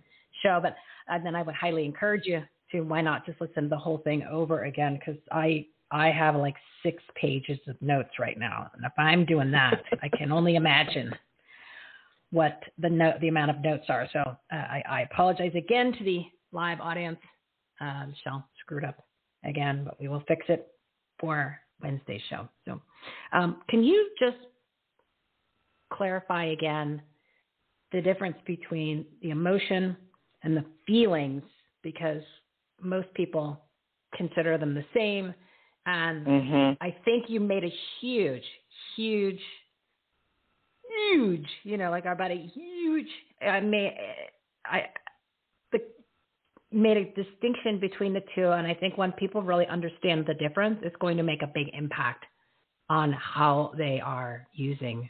show. 0.42 0.60
But 0.62 0.76
uh, 1.10 1.18
then 1.24 1.34
I 1.34 1.42
would 1.42 1.54
highly 1.54 1.86
encourage 1.86 2.26
you 2.26 2.42
to 2.72 2.82
why 2.82 3.00
not 3.00 3.24
just 3.24 3.40
listen 3.40 3.64
to 3.64 3.68
the 3.70 3.78
whole 3.78 3.98
thing 3.98 4.22
over 4.30 4.64
again 4.64 4.98
because 4.98 5.20
I 5.32 5.66
I 5.90 6.10
have 6.10 6.36
like 6.36 6.56
six 6.82 7.02
pages 7.14 7.58
of 7.68 7.80
notes 7.80 8.10
right 8.18 8.38
now, 8.38 8.70
and 8.74 8.84
if 8.84 8.92
I'm 8.98 9.24
doing 9.24 9.50
that, 9.50 9.82
I 10.02 10.08
can 10.08 10.32
only 10.32 10.56
imagine 10.56 11.14
what 12.30 12.62
the 12.78 12.88
note 12.88 13.20
the 13.20 13.28
amount 13.28 13.50
of 13.50 13.60
notes 13.60 13.84
are. 13.88 14.08
So 14.12 14.20
uh, 14.20 14.36
I, 14.54 14.82
I 14.88 15.00
apologize 15.02 15.52
again 15.54 15.92
to 15.98 16.04
the 16.04 16.22
live 16.52 16.80
audience. 16.80 17.18
Uh, 17.80 18.06
Michelle 18.06 18.46
screwed 18.60 18.84
up 18.84 19.02
again, 19.44 19.82
but 19.84 20.00
we 20.00 20.08
will 20.08 20.22
fix 20.28 20.46
it 20.48 20.68
for 21.18 21.58
Wednesday's 21.82 22.20
show. 22.28 22.48
So 22.66 22.80
um, 23.32 23.62
can 23.68 23.82
you 23.82 24.10
just 24.18 24.36
clarify 25.92 26.46
again 26.46 27.02
the 27.92 28.00
difference 28.00 28.36
between 28.46 29.04
the 29.22 29.30
emotion 29.30 29.96
and 30.42 30.56
the 30.56 30.64
feelings 30.86 31.42
because 31.82 32.22
most 32.80 33.12
people 33.14 33.60
consider 34.14 34.58
them 34.58 34.74
the 34.74 34.84
same. 34.94 35.34
And 35.86 36.26
Mm-hmm. 36.26 36.82
I 36.84 36.94
think 37.04 37.24
you 37.28 37.40
made 37.40 37.64
a 37.64 37.72
huge, 38.00 38.44
huge, 38.96 39.40
huge, 41.12 41.46
you 41.64 41.76
know, 41.76 41.90
like 41.90 42.04
about 42.04 42.30
a 42.30 42.50
huge, 42.54 43.08
I 43.40 43.60
may, 43.60 43.96
I, 44.66 44.82
the, 45.72 45.80
made 46.72 46.96
a 46.96 47.04
distinction 47.22 47.80
between 47.80 48.12
the 48.12 48.22
two. 48.34 48.48
And 48.50 48.66
I 48.66 48.74
think 48.74 48.98
when 48.98 49.12
people 49.12 49.42
really 49.42 49.66
understand 49.66 50.26
the 50.26 50.34
difference, 50.34 50.78
it's 50.82 50.96
going 51.00 51.16
to 51.16 51.22
make 51.22 51.42
a 51.42 51.50
big 51.52 51.68
impact 51.72 52.24
on 52.88 53.12
how 53.12 53.72
they 53.78 54.00
are 54.04 54.46
using 54.52 55.08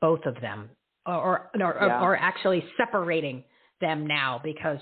both 0.00 0.24
of 0.26 0.40
them 0.40 0.70
or, 1.06 1.50
or, 1.54 1.62
or, 1.62 1.86
Yeah. 1.86 2.02
or 2.02 2.16
actually 2.16 2.64
separating 2.76 3.44
them 3.80 4.06
now 4.06 4.40
because 4.42 4.78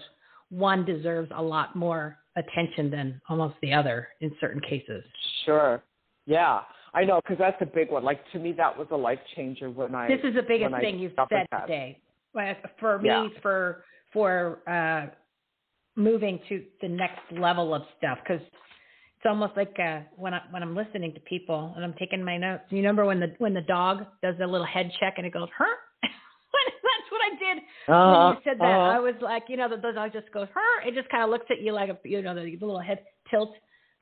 one 0.50 0.84
deserves 0.84 1.30
a 1.34 1.42
lot 1.42 1.74
more 1.74 2.18
attention 2.36 2.90
than 2.90 3.20
almost 3.28 3.54
the 3.62 3.72
other 3.72 4.08
in 4.20 4.32
certain 4.40 4.60
cases. 4.60 5.04
Sure. 5.44 5.82
Yeah. 6.26 6.60
I 6.94 7.04
know 7.04 7.20
because 7.22 7.38
that's 7.38 7.60
a 7.60 7.66
big 7.66 7.90
one. 7.90 8.04
Like 8.04 8.20
to 8.32 8.38
me, 8.38 8.52
that 8.52 8.76
was 8.76 8.86
a 8.90 8.96
life 8.96 9.18
changer 9.34 9.70
when 9.70 9.94
I. 9.94 10.08
This 10.08 10.20
is 10.24 10.34
the 10.34 10.42
biggest 10.42 10.74
thing 10.80 10.98
you've 10.98 11.12
said 11.30 11.46
that. 11.50 11.66
today. 11.66 12.00
For 12.78 12.98
me, 12.98 13.08
Yeah. 13.08 13.28
for 13.40 13.84
for 14.12 14.58
uh, 14.68 15.06
moving 15.96 16.38
to 16.48 16.64
the 16.80 16.88
next 16.88 17.20
level 17.32 17.74
of 17.74 17.82
stuff, 17.98 18.18
because 18.22 18.42
it's 18.42 19.26
almost 19.26 19.56
like 19.56 19.74
uh, 19.78 20.00
when 20.16 20.34
I 20.34 20.40
when 20.50 20.62
I'm 20.62 20.76
listening 20.76 21.14
to 21.14 21.20
people 21.20 21.72
and 21.76 21.84
I'm 21.84 21.94
taking 21.98 22.22
my 22.24 22.36
notes. 22.36 22.64
You 22.70 22.78
remember 22.78 23.04
when 23.04 23.20
the 23.20 23.34
when 23.38 23.54
the 23.54 23.62
dog 23.62 24.04
does 24.22 24.34
a 24.42 24.46
little 24.46 24.66
head 24.66 24.90
check 25.00 25.14
and 25.16 25.26
it 25.26 25.32
goes, 25.32 25.48
"Her." 25.56 25.66
That's 27.58 27.88
what 27.88 28.06
I 28.06 28.10
did 28.10 28.18
when 28.18 28.20
Uh-huh, 28.20 28.34
you 28.34 28.40
said 28.44 28.60
that. 28.60 28.64
uh-huh. 28.64 28.96
I 28.96 28.98
was 29.00 29.14
like, 29.20 29.44
you 29.48 29.56
know, 29.56 29.68
the, 29.68 29.76
the 29.76 29.92
dog 29.92 30.12
just 30.12 30.32
goes, 30.32 30.48
"Her." 30.54 30.88
It 30.88 30.94
just 30.94 31.08
kind 31.10 31.24
of 31.24 31.30
looks 31.30 31.46
at 31.50 31.60
you 31.60 31.72
like 31.72 31.90
a, 31.90 31.98
you 32.04 32.22
know, 32.22 32.34
the, 32.34 32.56
the 32.56 32.66
little 32.66 32.80
head 32.80 33.00
tilt. 33.30 33.54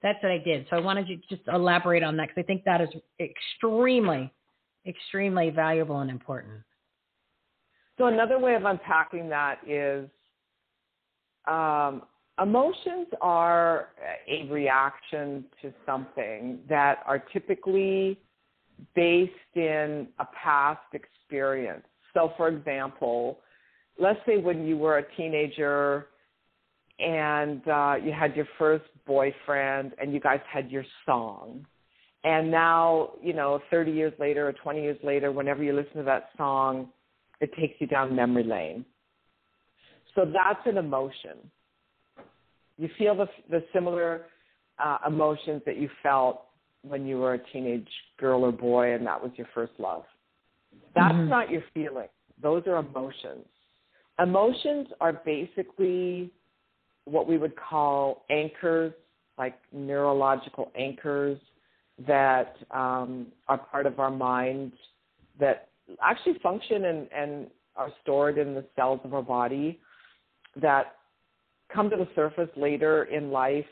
That's 0.03 0.23
what 0.23 0.33
I 0.33 0.39
did. 0.39 0.67
So 0.71 0.77
I 0.77 0.81
wanted 0.81 1.09
you 1.09 1.17
to 1.19 1.23
just 1.29 1.47
elaborate 1.49 2.03
on 2.03 2.17
that 2.17 2.29
because 2.29 2.43
I 2.43 2.47
think 2.47 2.65
that 2.65 2.81
is 2.81 2.89
extremely, 3.21 4.33
extremely 4.87 5.51
valuable 5.51 5.99
and 6.01 6.11
important. 6.11 6.63
So 7.99 8.07
another 8.07 8.39
way 8.39 8.55
of 8.55 8.65
unpacking 8.65 9.29
that 9.29 9.59
is 9.67 10.09
um, 11.47 12.03
emotions 12.41 13.09
are 13.21 13.89
a 14.27 14.49
reaction 14.51 15.45
to 15.61 15.73
something 15.85 16.61
that 16.69 17.03
are 17.07 17.19
typically 17.19 18.19
based 18.95 19.33
in 19.55 20.09
a 20.19 20.25
past 20.43 20.81
experience. 20.95 21.85
So, 22.15 22.33
for 22.37 22.49
example, 22.49 23.39
let's 23.99 24.21
say 24.27 24.39
when 24.39 24.67
you 24.67 24.77
were 24.77 24.99
a 24.99 25.17
teenager 25.17 26.07
and 26.99 27.67
uh, 27.69 27.95
you 28.03 28.13
had 28.13 28.37
your 28.37 28.47
first 28.59 28.85
boyfriend 29.07 29.93
and 30.01 30.13
you 30.13 30.21
guys 30.21 30.41
had 30.53 30.71
your 30.71 30.85
song. 31.07 31.65
And 32.23 32.51
now, 32.51 33.13
you 33.23 33.33
know, 33.33 33.61
30 33.71 33.93
years 33.93 34.13
later 34.19 34.47
or 34.49 34.53
20 34.53 34.83
years 34.83 34.99
later, 35.03 35.33
whenever 35.33 35.63
you 35.63 35.73
listen 35.73 35.97
to 35.97 36.03
that 36.03 36.31
song, 36.37 36.89
it 37.41 37.51
takes 37.59 37.81
you 37.81 37.87
down 37.87 38.15
memory 38.15 38.45
lane. 38.45 38.85
So 40.15 40.25
that's 40.27 40.67
an 40.67 40.77
emotion. 40.77 41.39
You 42.77 42.89
feel 42.99 43.15
the, 43.15 43.27
the 43.49 43.65
similar 43.73 44.23
uh, 44.79 44.99
emotions 45.07 45.63
that 45.65 45.77
you 45.77 45.89
felt 46.03 46.43
when 46.83 47.07
you 47.07 47.19
were 47.19 47.35
a 47.35 47.39
teenage 47.53 47.89
girl 48.19 48.45
or 48.45 48.53
boy 48.53 48.95
and 48.95 49.07
that 49.07 49.23
was 49.23 49.33
your 49.37 49.47
first 49.55 49.73
love. 49.79 50.05
That's 50.95 51.15
Mhm. 51.15 51.29
not 51.29 51.51
your 51.51 51.63
feeling. 51.75 52.09
Those 52.39 52.67
are 52.67 52.77
emotions. 52.77 53.47
Emotions 54.19 54.93
are 55.01 55.13
basically 55.13 56.31
what 57.05 57.27
we 57.27 57.39
would 57.39 57.57
call 57.57 58.25
anchors, 58.31 58.93
like 59.39 59.59
neurological 59.73 60.71
anchors 60.75 61.39
that 62.07 62.57
um, 62.71 63.33
are 63.49 63.59
part 63.59 63.87
of 63.87 63.99
our 63.99 64.11
mind 64.11 64.73
that 65.39 65.69
actually 66.03 66.39
function 66.39 66.87
and, 66.87 67.09
and 67.13 67.51
are 67.77 67.91
stored 68.03 68.39
in 68.39 68.55
the 68.55 68.65
cells 68.77 69.01
of 69.05 69.15
our 69.15 69.23
body 69.23 69.81
that 70.57 70.97
come 71.73 71.89
to 71.91 71.97
the 71.97 72.09
surface 72.15 72.51
later 72.57 73.05
in 73.05 73.31
life 73.31 73.67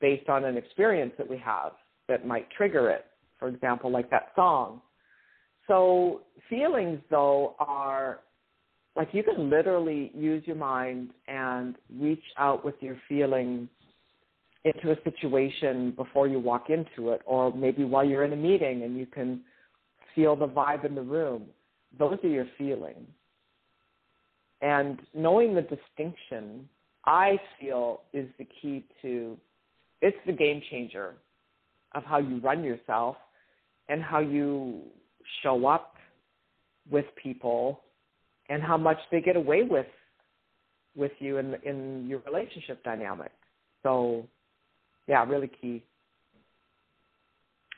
based 0.00 0.28
on 0.28 0.44
an 0.44 0.56
experience 0.56 1.12
that 1.18 1.28
we 1.28 1.38
have 1.38 1.72
that 2.08 2.26
might 2.26 2.48
trigger 2.50 2.90
it. 2.90 3.06
For 3.38 3.48
example, 3.48 3.90
like 3.90 4.10
that 4.10 4.32
song. 4.34 4.80
So 5.68 6.22
feelings 6.50 7.00
though 7.10 7.54
are 7.58 8.20
like 8.96 9.10
you 9.12 9.22
can 9.22 9.48
literally 9.48 10.10
use 10.14 10.42
your 10.46 10.56
mind 10.56 11.10
and 11.28 11.76
reach 11.94 12.24
out 12.36 12.64
with 12.64 12.74
your 12.80 12.96
feelings 13.08 13.68
into 14.64 14.90
a 14.90 14.96
situation 15.04 15.92
before 15.92 16.26
you 16.26 16.40
walk 16.40 16.68
into 16.68 17.10
it 17.10 17.22
or 17.24 17.54
maybe 17.54 17.84
while 17.84 18.04
you're 18.04 18.24
in 18.24 18.32
a 18.32 18.36
meeting 18.36 18.82
and 18.82 18.98
you 18.98 19.06
can 19.06 19.42
feel 20.14 20.34
the 20.34 20.48
vibe 20.48 20.84
in 20.84 20.94
the 20.96 21.02
room. 21.02 21.44
Those 21.96 22.18
are 22.24 22.28
your 22.28 22.46
feelings. 22.58 23.06
And 24.60 25.00
knowing 25.14 25.54
the 25.54 25.62
distinction, 25.62 26.68
I 27.04 27.38
feel, 27.60 28.00
is 28.12 28.26
the 28.38 28.46
key 28.60 28.84
to 29.02 29.36
it's 30.00 30.16
the 30.26 30.32
game 30.32 30.60
changer 30.70 31.14
of 31.94 32.04
how 32.04 32.18
you 32.18 32.38
run 32.40 32.62
yourself 32.62 33.16
and 33.88 34.02
how 34.02 34.20
you 34.20 34.82
show 35.42 35.66
up 35.66 35.94
with 36.90 37.04
people 37.22 37.80
and 38.48 38.62
how 38.62 38.76
much 38.76 38.98
they 39.10 39.20
get 39.20 39.36
away 39.36 39.62
with 39.62 39.86
with 40.96 41.12
you 41.18 41.38
in 41.38 41.54
in 41.64 42.06
your 42.08 42.20
relationship 42.20 42.82
dynamic. 42.82 43.32
So 43.82 44.26
yeah, 45.06 45.24
really 45.24 45.50
key. 45.60 45.84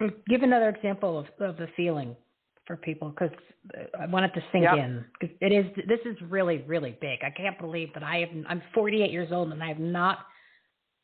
Mm, 0.00 0.12
give 0.28 0.42
another 0.42 0.68
example 0.68 1.18
of, 1.18 1.26
of 1.40 1.56
the 1.56 1.68
feeling 1.76 2.16
for 2.66 2.76
people 2.76 3.10
because 3.10 3.30
I 3.98 4.06
want 4.06 4.24
it 4.26 4.34
to 4.34 4.42
sink 4.52 4.64
Yep. 4.64 4.78
in. 4.78 5.04
'Cause 5.20 5.30
it 5.40 5.52
is. 5.52 5.66
This 5.86 6.00
is 6.06 6.20
really, 6.22 6.58
really 6.58 6.92
big. 7.00 7.22
I 7.24 7.30
can't 7.30 7.58
believe 7.58 7.92
that 7.94 8.02
I 8.02 8.18
have. 8.20 8.30
I'm 8.48 8.62
48 8.72 9.10
years 9.10 9.32
old 9.32 9.52
and 9.52 9.62
I 9.62 9.68
have 9.68 9.78
not. 9.78 10.26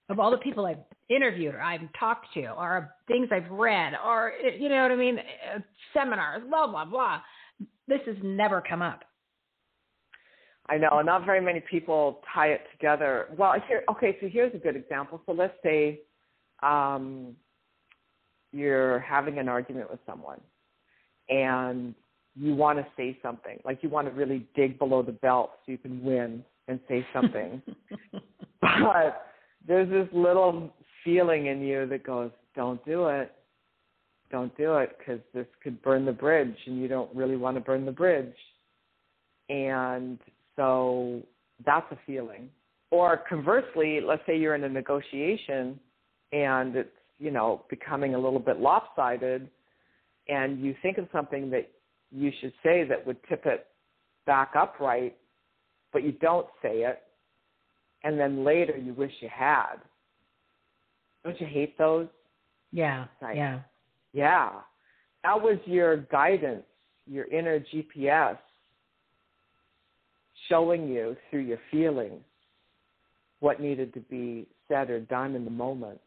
Of 0.09 0.21
all 0.21 0.31
the 0.31 0.39
people 0.39 0.67
I've 0.67 0.79
interviewed 1.09 1.55
or 1.55 1.61
I've 1.61 1.81
talked 1.99 2.33
to, 2.35 2.51
or 2.51 2.95
things 3.09 3.29
I've 3.33 3.51
read, 3.51 3.95
or 4.05 4.33
you 4.59 4.69
know 4.69 4.83
what 4.83 4.93
I 4.93 4.97
mean, 4.97 5.19
uh, 5.19 5.59
seminars, 5.93 6.43
blah 6.49 6.67
blah 6.67 6.85
blah. 6.85 7.21
This 7.89 8.01
has 8.07 8.17
never 8.23 8.61
come 8.61 8.83
up. 8.83 9.03
I 10.69 10.79
know, 10.79 10.89
and 10.93 11.07
not 11.07 11.25
very 11.25 11.41
many 11.41 11.61
people 11.61 12.21
tie 12.35 12.49
it 12.49 12.63
together. 12.73 13.27
Well, 13.37 13.55
here, 13.69 13.85
okay, 13.91 14.17
so 14.21 14.29
here's 14.29 14.55
a 14.55 14.59
good 14.59 14.75
example. 14.75 15.21
So 15.27 15.33
let's 15.33 15.55
say 15.63 16.01
um, 16.63 17.37
you're 18.53 18.99
having 19.01 19.39
an 19.39 19.49
argument 19.49 19.91
with 19.91 20.01
someone, 20.07 20.41
and 21.29 21.95
you 22.35 22.55
want 22.55 22.79
to 22.79 22.87
say 22.97 23.19
something, 23.23 23.61
like 23.65 23.83
you 23.83 23.89
want 23.89 24.09
to 24.09 24.15
really 24.15 24.47
dig 24.57 24.79
below 24.79 25.03
the 25.03 25.13
belt 25.13 25.53
so 25.65 25.73
you 25.73 25.79
can 25.79 26.03
win 26.03 26.45
and 26.69 26.81
say 26.89 27.07
something, 27.15 27.63
but 28.61 29.26
there's 29.67 29.89
this 29.89 30.09
little 30.13 30.73
feeling 31.05 31.47
in 31.47 31.61
you 31.61 31.87
that 31.87 32.05
goes, 32.05 32.31
"Don't 32.55 32.85
do 32.85 33.09
it, 33.09 33.33
don't 34.31 34.57
do 34.57 34.77
it," 34.79 34.97
because 34.99 35.21
this 35.33 35.47
could 35.63 35.81
burn 35.83 36.05
the 36.05 36.13
bridge, 36.13 36.57
and 36.67 36.81
you 36.81 36.89
don't 36.89 37.15
really 37.15 37.37
want 37.37 37.57
to 37.57 37.61
burn 37.61 37.85
the 37.85 37.93
bridge 37.93 38.35
and 39.49 40.19
so 40.57 41.23
that's 41.65 41.87
a 41.93 41.99
feeling. 42.07 42.49
Or 42.91 43.23
conversely, 43.29 44.01
let's 44.01 44.23
say 44.27 44.39
you're 44.39 44.55
in 44.55 44.65
a 44.65 44.69
negotiation 44.69 45.79
and 46.33 46.77
it's, 46.77 46.89
you 47.19 47.31
know, 47.31 47.63
becoming 47.69 48.15
a 48.15 48.19
little 48.19 48.39
bit 48.39 48.61
lopsided 48.61 49.49
and 50.29 50.61
you 50.61 50.75
think 50.83 50.99
of 50.99 51.09
something 51.13 51.51
that 51.51 51.71
you 52.11 52.31
should 52.41 52.53
say 52.63 52.85
that 52.85 53.07
would 53.07 53.17
tip 53.29 53.47
it 53.47 53.67
back 54.27 54.53
upright, 54.59 55.17
but 55.93 56.03
you 56.03 56.13
don't 56.13 56.47
say 56.63 56.83
it, 56.83 57.03
and 58.07 58.17
then 58.21 58.45
later 58.45 58.77
you 58.77 58.95
wish 58.95 59.11
you 59.19 59.29
had. 59.29 59.75
Don't 61.25 61.39
you 61.41 61.47
hate 61.47 61.77
those? 61.77 62.07
Yeah. 62.71 63.07
Right. 63.21 63.37
Yeah. 63.37 63.61
Yeah. 64.13 64.51
That 65.25 65.43
was 65.43 65.59
your 65.65 65.97
guidance, 65.97 66.63
your 67.09 67.25
inner 67.25 67.59
GPS 67.59 68.39
showing 70.49 70.87
you 70.89 71.17
through 71.29 71.41
your 71.41 71.59
feelings 71.73 72.23
what 73.41 73.61
needed 73.61 73.93
to 73.95 74.01
be 74.01 74.47
said 74.69 74.89
or 74.89 75.01
done 75.01 75.35
in 75.35 75.45
the 75.45 75.51
moment. 75.51 76.01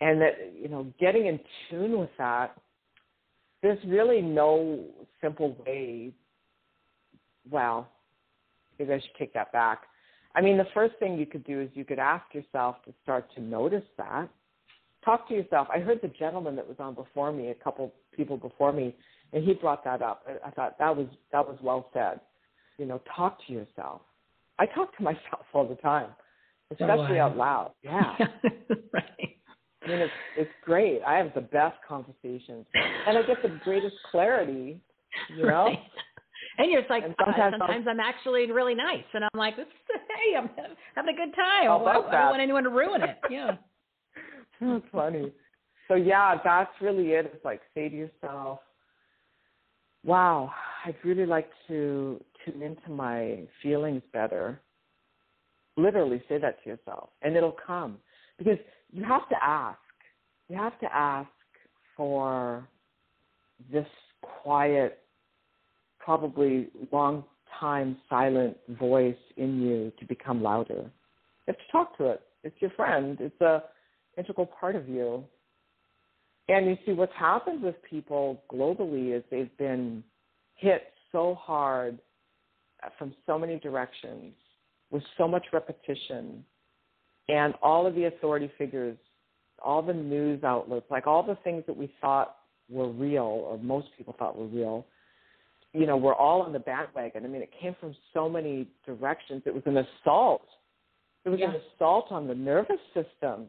And 0.00 0.22
that, 0.22 0.54
you 0.58 0.68
know, 0.68 0.86
getting 0.98 1.26
in 1.26 1.38
tune 1.68 1.98
with 1.98 2.08
that, 2.16 2.56
there's 3.62 3.78
really 3.86 4.22
no 4.22 4.86
simple 5.20 5.54
way. 5.66 6.12
Well, 7.50 7.90
maybe 8.78 8.94
I 8.94 9.00
should 9.00 9.18
take 9.18 9.34
that 9.34 9.52
back. 9.52 9.82
I 10.34 10.40
mean, 10.40 10.56
the 10.56 10.66
first 10.74 10.94
thing 10.98 11.18
you 11.18 11.26
could 11.26 11.44
do 11.44 11.60
is 11.60 11.68
you 11.74 11.84
could 11.84 11.98
ask 11.98 12.24
yourself 12.34 12.76
to 12.84 12.94
start 13.02 13.26
to 13.34 13.40
notice 13.40 13.84
that. 13.98 14.28
Talk 15.04 15.26
to 15.28 15.34
yourself. 15.34 15.66
I 15.74 15.78
heard 15.80 16.00
the 16.02 16.08
gentleman 16.18 16.54
that 16.56 16.66
was 16.68 16.76
on 16.78 16.94
before 16.94 17.32
me, 17.32 17.48
a 17.48 17.54
couple 17.54 17.92
people 18.16 18.36
before 18.36 18.72
me, 18.72 18.94
and 19.32 19.42
he 19.44 19.54
brought 19.54 19.82
that 19.84 20.02
up. 20.02 20.24
I- 20.28 20.48
I 20.48 20.50
thought 20.50 20.78
that 20.78 20.94
was 20.96 21.06
that 21.32 21.46
was 21.46 21.58
well 21.62 21.88
said. 21.92 22.20
You 22.78 22.86
know, 22.86 23.00
talk 23.16 23.38
to 23.46 23.52
yourself. 23.52 24.02
I 24.58 24.66
talk 24.66 24.94
to 24.98 25.02
myself 25.10 25.46
all 25.52 25.66
the 25.66 25.74
time, 25.76 26.08
oh, 26.10 26.74
especially 26.74 27.18
I. 27.18 27.24
out 27.24 27.36
loud. 27.36 27.72
Yeah. 27.82 28.14
right. 28.92 29.36
I 29.82 29.88
mean, 29.88 29.98
it's 30.00 30.12
it's 30.36 30.50
great. 30.64 31.00
I 31.06 31.16
have 31.16 31.32
the 31.34 31.40
best 31.40 31.76
conversations, 31.88 32.66
and 33.06 33.16
I 33.18 33.22
get 33.22 33.42
the 33.42 33.58
greatest 33.64 33.96
clarity. 34.10 34.80
You 35.34 35.42
know, 35.46 35.64
Right. 35.64 35.78
And 36.60 36.70
you're 36.70 36.82
just 36.82 36.90
like, 36.90 37.04
And 37.04 37.14
uh, 37.18 37.24
sometimes 37.24 37.54
sometimes, 37.58 37.86
I'm 37.88 38.00
actually 38.00 38.50
really 38.52 38.74
nice, 38.74 39.04
and 39.14 39.24
I'm 39.24 39.38
like, 39.38 39.54
hey, 39.56 40.36
I'm 40.36 40.50
having 40.94 41.14
a 41.14 41.16
good 41.16 41.34
time. 41.34 41.70
I, 41.70 41.74
I 41.74 41.92
don't 41.94 42.10
want 42.10 42.42
anyone 42.42 42.64
to 42.64 42.70
ruin 42.70 43.02
it. 43.02 43.18
Yeah. 43.30 43.52
That's 44.60 44.84
funny. 44.92 45.32
So 45.88 45.94
yeah, 45.94 46.36
that's 46.44 46.70
really 46.80 47.08
it. 47.12 47.32
It's 47.34 47.44
like 47.44 47.62
say 47.74 47.88
to 47.88 47.96
yourself, 47.96 48.60
"Wow, 50.04 50.52
I'd 50.84 50.94
really 51.02 51.26
like 51.26 51.50
to 51.66 52.22
tune 52.44 52.62
into 52.62 52.90
my 52.90 53.48
feelings 53.62 54.02
better." 54.12 54.60
Literally 55.76 56.22
say 56.28 56.38
that 56.38 56.62
to 56.62 56.70
yourself, 56.70 57.08
and 57.22 57.36
it'll 57.36 57.56
come 57.66 57.98
because 58.38 58.58
you 58.92 59.02
have 59.02 59.28
to 59.30 59.36
ask. 59.42 59.78
You 60.48 60.56
have 60.56 60.78
to 60.80 60.94
ask 60.94 61.28
for 61.96 62.68
this 63.72 63.86
quiet, 64.22 64.98
probably 66.10 66.66
long 66.90 67.22
time 67.60 67.96
silent 68.08 68.56
voice 68.80 69.14
in 69.36 69.62
you 69.62 69.92
to 70.00 70.04
become 70.06 70.42
louder. 70.42 70.74
You 70.82 71.46
have 71.46 71.56
to 71.56 71.70
talk 71.70 71.96
to 71.98 72.06
it. 72.06 72.20
It's 72.42 72.56
your 72.58 72.72
friend. 72.72 73.16
It's 73.20 73.40
a 73.40 73.62
integral 74.18 74.46
part 74.46 74.74
of 74.74 74.88
you. 74.88 75.22
And 76.48 76.66
you 76.66 76.76
see 76.84 76.94
what's 76.94 77.12
happened 77.16 77.62
with 77.62 77.76
people 77.88 78.42
globally 78.52 79.16
is 79.16 79.22
they've 79.30 79.56
been 79.56 80.02
hit 80.56 80.82
so 81.12 81.36
hard 81.40 81.96
from 82.98 83.14
so 83.24 83.38
many 83.38 83.60
directions 83.60 84.32
with 84.90 85.04
so 85.16 85.28
much 85.28 85.44
repetition 85.52 86.44
and 87.28 87.54
all 87.62 87.86
of 87.86 87.94
the 87.94 88.06
authority 88.06 88.50
figures, 88.58 88.96
all 89.64 89.80
the 89.80 89.94
news 89.94 90.42
outlets, 90.42 90.86
like 90.90 91.06
all 91.06 91.22
the 91.22 91.38
things 91.44 91.62
that 91.68 91.76
we 91.76 91.88
thought 92.00 92.34
were 92.68 92.88
real 92.88 93.46
or 93.46 93.58
most 93.58 93.86
people 93.96 94.16
thought 94.18 94.36
were 94.36 94.48
real, 94.48 94.84
you 95.72 95.86
know, 95.86 95.96
we're 95.96 96.14
all 96.14 96.42
on 96.42 96.52
the 96.52 96.58
bandwagon. 96.58 97.24
I 97.24 97.28
mean, 97.28 97.42
it 97.42 97.50
came 97.60 97.76
from 97.78 97.94
so 98.12 98.28
many 98.28 98.66
directions. 98.84 99.42
It 99.46 99.54
was 99.54 99.62
an 99.66 99.76
assault. 99.76 100.46
It 101.24 101.28
was 101.28 101.40
an 101.42 101.54
assault 101.76 102.06
on 102.10 102.26
the 102.26 102.34
nervous 102.34 102.80
system. 102.94 103.46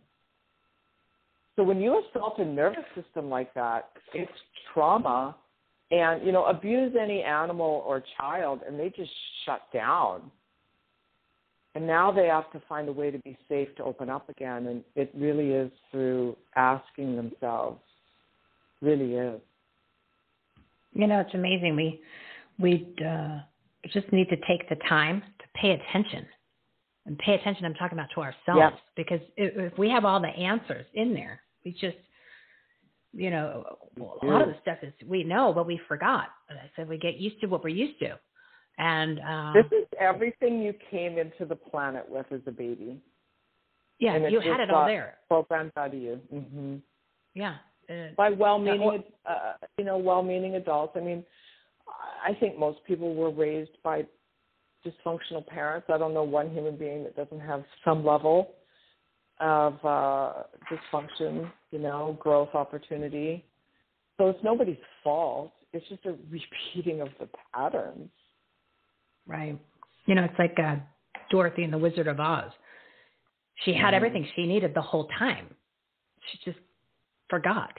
So 1.55 1.63
when 1.63 1.81
you 1.81 2.01
assault 2.09 2.37
a 2.39 2.45
nervous 2.45 2.85
system 2.95 3.29
like 3.29 3.53
that, 3.53 3.89
it's 4.13 4.31
trauma. 4.73 5.35
And, 5.89 6.25
you 6.25 6.31
know, 6.31 6.45
abuse 6.45 6.95
any 6.99 7.21
animal 7.21 7.83
or 7.85 8.01
child 8.17 8.61
and 8.65 8.79
they 8.79 8.89
just 8.95 9.11
shut 9.45 9.61
down. 9.73 10.31
And 11.75 11.87
now 11.87 12.11
they 12.11 12.27
have 12.27 12.51
to 12.51 12.61
find 12.67 12.87
a 12.87 12.93
way 12.93 13.11
to 13.11 13.19
be 13.19 13.37
safe 13.49 13.67
to 13.77 13.83
open 13.83 14.09
up 14.09 14.29
again. 14.29 14.67
And 14.67 14.83
it 14.95 15.11
really 15.15 15.51
is 15.51 15.71
through 15.91 16.37
asking 16.55 17.15
themselves. 17.15 17.81
Really 18.81 19.15
is. 19.15 19.41
You 20.93 21.07
know, 21.07 21.19
it's 21.19 21.33
amazing. 21.33 21.75
We 21.75 22.01
we 22.59 22.93
uh, 23.05 23.39
just 23.91 24.11
need 24.11 24.29
to 24.29 24.37
take 24.47 24.67
the 24.69 24.75
time 24.87 25.21
to 25.39 25.45
pay 25.59 25.71
attention, 25.71 26.25
and 27.05 27.17
pay 27.19 27.35
attention. 27.35 27.65
I'm 27.65 27.73
talking 27.75 27.97
about 27.97 28.09
to 28.15 28.21
ourselves 28.21 28.37
Yeah. 28.57 28.69
because 28.95 29.19
if, 29.37 29.73
if 29.73 29.77
we 29.77 29.89
have 29.89 30.05
all 30.05 30.19
the 30.19 30.27
answers 30.27 30.85
in 30.93 31.13
there, 31.13 31.41
we 31.65 31.71
just, 31.71 31.97
you 33.13 33.29
know, 33.31 33.77
a 33.99 34.25
lot 34.25 34.41
of 34.41 34.49
the 34.49 34.55
stuff 34.61 34.77
is 34.83 34.93
we 35.07 35.23
know, 35.23 35.53
but 35.53 35.65
we 35.65 35.79
forgot. 35.87 36.27
And 36.49 36.59
I 36.59 36.69
said 36.75 36.87
we 36.87 36.97
get 36.97 37.15
used 37.17 37.39
to 37.41 37.47
what 37.47 37.63
we're 37.63 37.69
used 37.69 37.99
to, 37.99 38.19
and 38.77 39.19
um, 39.21 39.53
This 39.53 39.79
is 39.79 39.87
everything 39.99 40.61
you 40.61 40.73
came 40.91 41.17
into 41.17 41.45
the 41.45 41.55
planet 41.55 42.05
with 42.07 42.25
as 42.31 42.41
a 42.47 42.51
baby. 42.51 43.01
yeah, 43.99 44.15
and 44.15 44.31
you 44.31 44.39
had 44.41 44.59
it 44.59 44.69
all 44.69 44.85
there. 44.85 45.17
Programmed 45.29 45.71
out 45.77 45.93
of 45.93 45.99
you. 45.99 46.19
hmm 46.29 46.75
Yeah, 47.33 47.55
uh, 47.91 48.07
by 48.15 48.29
well-meaning, 48.29 49.03
uh, 49.25 49.53
you 49.77 49.83
know, 49.83 49.97
well-meaning 49.97 50.55
adults. 50.55 50.93
I 50.95 50.99
mean, 51.01 51.23
I 52.25 52.33
think 52.39 52.57
most 52.57 52.79
people 52.85 53.13
were 53.15 53.31
raised 53.31 53.71
by 53.83 54.05
dysfunctional 54.85 55.45
parents. 55.45 55.87
I 55.93 55.97
don't 55.97 56.13
know 56.13 56.23
one 56.23 56.51
human 56.51 56.77
being 56.77 57.03
that 57.03 57.15
doesn't 57.15 57.39
have 57.39 57.63
some 57.85 58.05
level 58.05 58.55
of 59.39 59.73
uh, 59.83 60.33
dysfunction, 60.71 61.51
you 61.71 61.79
know, 61.79 62.17
growth 62.19 62.49
opportunity. 62.53 63.45
So 64.17 64.29
it's 64.29 64.39
nobody's 64.43 64.77
fault. 65.03 65.51
It's 65.73 65.87
just 65.89 66.05
a 66.05 66.11
repeating 66.29 67.01
of 67.01 67.09
the 67.19 67.27
patterns. 67.53 68.09
Right. 69.27 69.59
You 70.05 70.15
know, 70.15 70.23
it's 70.23 70.39
like 70.39 70.57
uh, 70.59 70.77
Dorothy 71.29 71.63
and 71.63 71.73
the 71.73 71.77
Wizard 71.77 72.07
of 72.07 72.19
Oz. 72.19 72.51
She 73.65 73.73
had 73.73 73.93
Mhm. 73.93 73.97
everything 73.97 74.27
she 74.35 74.45
needed 74.47 74.73
the 74.73 74.81
whole 74.81 75.07
time. 75.19 75.55
She 76.27 76.51
just 76.51 76.59
forgot 77.31 77.73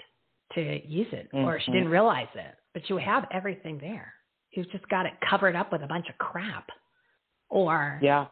to 0.54 0.80
use 0.86 1.06
it, 1.12 1.28
or 1.32 1.60
she 1.60 1.70
didn't 1.70 1.88
realize 1.90 2.26
it. 2.34 2.54
But 2.74 2.88
you 2.90 2.96
have 2.96 3.26
everything 3.30 3.78
there. 3.78 4.12
You've 4.50 4.70
just 4.72 4.86
got 4.88 5.06
it 5.06 5.12
covered 5.30 5.54
up 5.54 5.70
with 5.70 5.82
a 5.82 5.86
bunch 5.86 6.08
of 6.08 6.18
crap, 6.18 6.68
or 7.48 7.98
Yeah. 8.02 8.26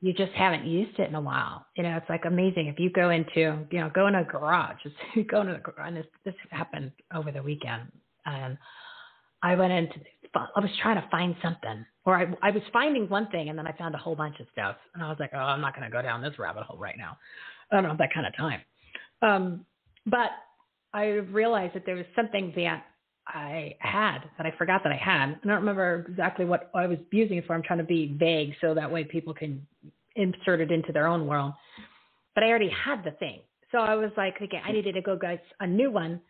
you 0.00 0.12
just 0.12 0.32
haven't 0.32 0.64
used 0.64 0.98
it 0.98 1.08
in 1.08 1.14
a 1.14 1.20
while. 1.20 1.66
You 1.76 1.82
know, 1.84 1.96
it's 1.96 2.08
like 2.08 2.24
amazing 2.24 2.66
if 2.68 2.80
you 2.80 2.90
go 2.90 3.10
into, 3.10 3.66
you 3.70 3.78
know, 3.80 3.90
go 3.94 4.06
in 4.08 4.14
a 4.16 4.24
garage. 4.24 4.78
Just 4.82 4.96
you 5.14 5.24
go 5.24 5.40
into 5.42 5.52
the 5.52 5.60
garage. 5.60 5.88
And 5.88 5.96
this, 5.98 6.06
this 6.24 6.34
happened 6.50 6.90
over 7.14 7.30
the 7.30 7.42
weekend, 7.42 7.92
and 8.24 8.56
I 9.42 9.54
went 9.54 9.72
into. 9.72 9.96
I 10.34 10.60
was 10.60 10.70
trying 10.80 10.96
to 10.96 11.06
find 11.10 11.36
something, 11.42 11.84
or 12.06 12.16
I, 12.16 12.26
I 12.42 12.50
was 12.50 12.62
finding 12.72 13.06
one 13.08 13.26
thing, 13.28 13.50
and 13.50 13.58
then 13.58 13.66
I 13.66 13.72
found 13.72 13.94
a 13.94 13.98
whole 13.98 14.16
bunch 14.16 14.40
of 14.40 14.46
stuff, 14.50 14.76
and 14.94 15.02
I 15.02 15.08
was 15.10 15.18
like, 15.20 15.30
oh, 15.34 15.38
I'm 15.38 15.60
not 15.60 15.76
going 15.76 15.84
to 15.88 15.92
go 15.94 16.00
down 16.00 16.22
this 16.22 16.38
rabbit 16.38 16.62
hole 16.62 16.78
right 16.78 16.96
now. 16.96 17.18
I 17.70 17.76
don't 17.76 17.84
have 17.84 17.98
that 17.98 18.14
kind 18.14 18.26
of 18.26 18.34
time. 18.36 18.60
Um, 19.20 19.66
but 20.06 20.30
I 20.94 21.06
realized 21.06 21.74
that 21.74 21.86
there 21.86 21.96
was 21.96 22.06
something 22.14 22.52
that 22.56 22.84
I 23.26 23.76
had 23.78 24.18
that 24.36 24.46
I 24.46 24.52
forgot 24.58 24.82
that 24.84 24.92
I 24.92 24.96
had. 24.96 25.30
I 25.30 25.46
don't 25.46 25.60
remember 25.60 26.06
exactly 26.08 26.44
what 26.44 26.70
I 26.74 26.86
was 26.86 26.98
using 27.10 27.38
it 27.38 27.46
for. 27.46 27.54
I'm 27.54 27.62
trying 27.62 27.78
to 27.78 27.84
be 27.84 28.14
vague 28.18 28.54
so 28.60 28.74
that 28.74 28.90
way 28.90 29.04
people 29.04 29.32
can 29.32 29.66
insert 30.16 30.60
it 30.60 30.70
into 30.70 30.92
their 30.92 31.06
own 31.06 31.26
world. 31.26 31.52
But 32.34 32.44
I 32.44 32.48
already 32.48 32.70
had 32.70 33.04
the 33.04 33.12
thing. 33.12 33.40
So 33.70 33.78
I 33.78 33.94
was 33.94 34.10
like, 34.16 34.34
okay, 34.42 34.60
I 34.64 34.72
needed 34.72 34.94
to 34.94 35.02
go 35.02 35.16
get 35.16 35.42
a 35.60 35.66
new 35.66 35.90
one. 35.90 36.20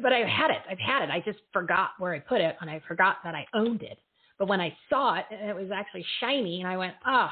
But 0.00 0.12
I 0.12 0.18
had 0.20 0.50
it. 0.50 0.62
I've 0.70 0.78
had 0.78 1.02
it. 1.04 1.10
I 1.10 1.20
just 1.20 1.38
forgot 1.52 1.90
where 1.98 2.14
I 2.14 2.20
put 2.20 2.40
it 2.40 2.56
and 2.60 2.70
I 2.70 2.80
forgot 2.86 3.16
that 3.24 3.34
I 3.34 3.46
owned 3.54 3.82
it. 3.82 3.98
But 4.38 4.48
when 4.48 4.60
I 4.60 4.76
saw 4.90 5.16
it, 5.16 5.24
it 5.30 5.54
was 5.54 5.70
actually 5.74 6.04
shiny 6.20 6.60
and 6.60 6.68
I 6.68 6.76
went, 6.76 6.94
oh, 7.06 7.30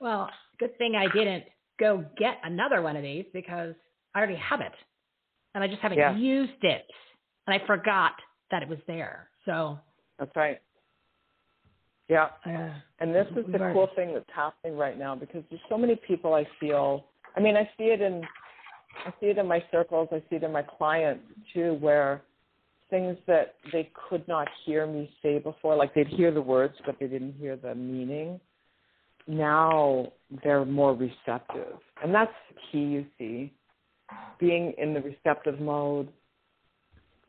well, 0.00 0.30
good 0.58 0.76
thing 0.78 0.94
I 0.96 1.12
didn't 1.12 1.44
go 1.78 2.04
get 2.18 2.38
another 2.44 2.82
one 2.82 2.96
of 2.96 3.02
these 3.02 3.24
because 3.32 3.74
I 4.14 4.18
already 4.18 4.36
have 4.36 4.60
it. 4.60 4.72
And 5.54 5.62
I 5.62 5.68
just 5.68 5.80
haven't 5.80 5.98
Yeah. 5.98 6.14
used 6.14 6.62
it. 6.64 6.86
And 7.46 7.54
I 7.54 7.64
forgot 7.66 8.20
that 8.50 8.62
it 8.62 8.68
was 8.68 8.78
there. 8.86 9.28
So 9.44 9.78
That's 10.18 10.34
right. 10.36 10.60
Yeah. 12.08 12.30
uh, 12.44 12.70
And 13.00 13.14
this 13.14 13.26
is 13.28 13.46
the 13.50 13.58
cool 13.72 13.88
thing 13.96 14.14
that's 14.14 14.30
happening 14.30 14.76
right 14.76 14.96
now 14.98 15.14
because 15.16 15.42
there's 15.50 15.60
so 15.68 15.76
many 15.76 15.96
people 15.96 16.34
I 16.34 16.44
feel 16.60 17.04
I 17.36 17.40
mean, 17.40 17.56
I 17.56 17.68
see 17.76 17.84
it 17.90 18.00
in 18.00 18.22
I 19.04 19.12
see 19.18 19.26
it 19.26 19.38
in 19.38 19.48
my 19.48 19.62
circles, 19.72 20.08
I 20.12 20.20
see 20.30 20.36
it 20.36 20.44
in 20.44 20.52
my 20.52 20.62
clients 20.62 21.24
too, 21.52 21.74
where 21.74 22.22
things 22.90 23.18
that 23.26 23.56
they 23.72 23.90
could 24.08 24.26
not 24.28 24.48
hear 24.64 24.86
me 24.86 25.10
say 25.20 25.40
before, 25.40 25.74
like 25.74 25.92
they'd 25.94 26.06
hear 26.06 26.30
the 26.30 26.42
words 26.42 26.74
but 26.86 26.96
they 27.00 27.08
didn't 27.08 27.32
hear 27.32 27.56
the 27.56 27.74
meaning. 27.74 28.40
Now 29.26 30.12
they're 30.44 30.64
more 30.64 30.94
receptive. 30.94 31.78
And 32.02 32.14
that's 32.14 32.32
the 32.50 32.60
key 32.70 32.84
you 32.84 33.06
see. 33.18 33.52
Being 34.38 34.74
in 34.78 34.94
the 34.94 35.00
receptive 35.00 35.60
mode, 35.60 36.08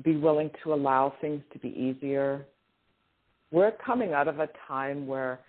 be 0.04 0.18
willing 0.18 0.52
to 0.64 0.74
allow 0.74 1.14
things 1.22 1.42
to 1.54 1.60
be 1.60 1.70
easier. 1.70 2.46
We're 3.52 3.72
coming 3.72 4.14
out 4.14 4.28
of 4.28 4.40
a 4.40 4.50
time 4.68 5.08
where 5.08 5.40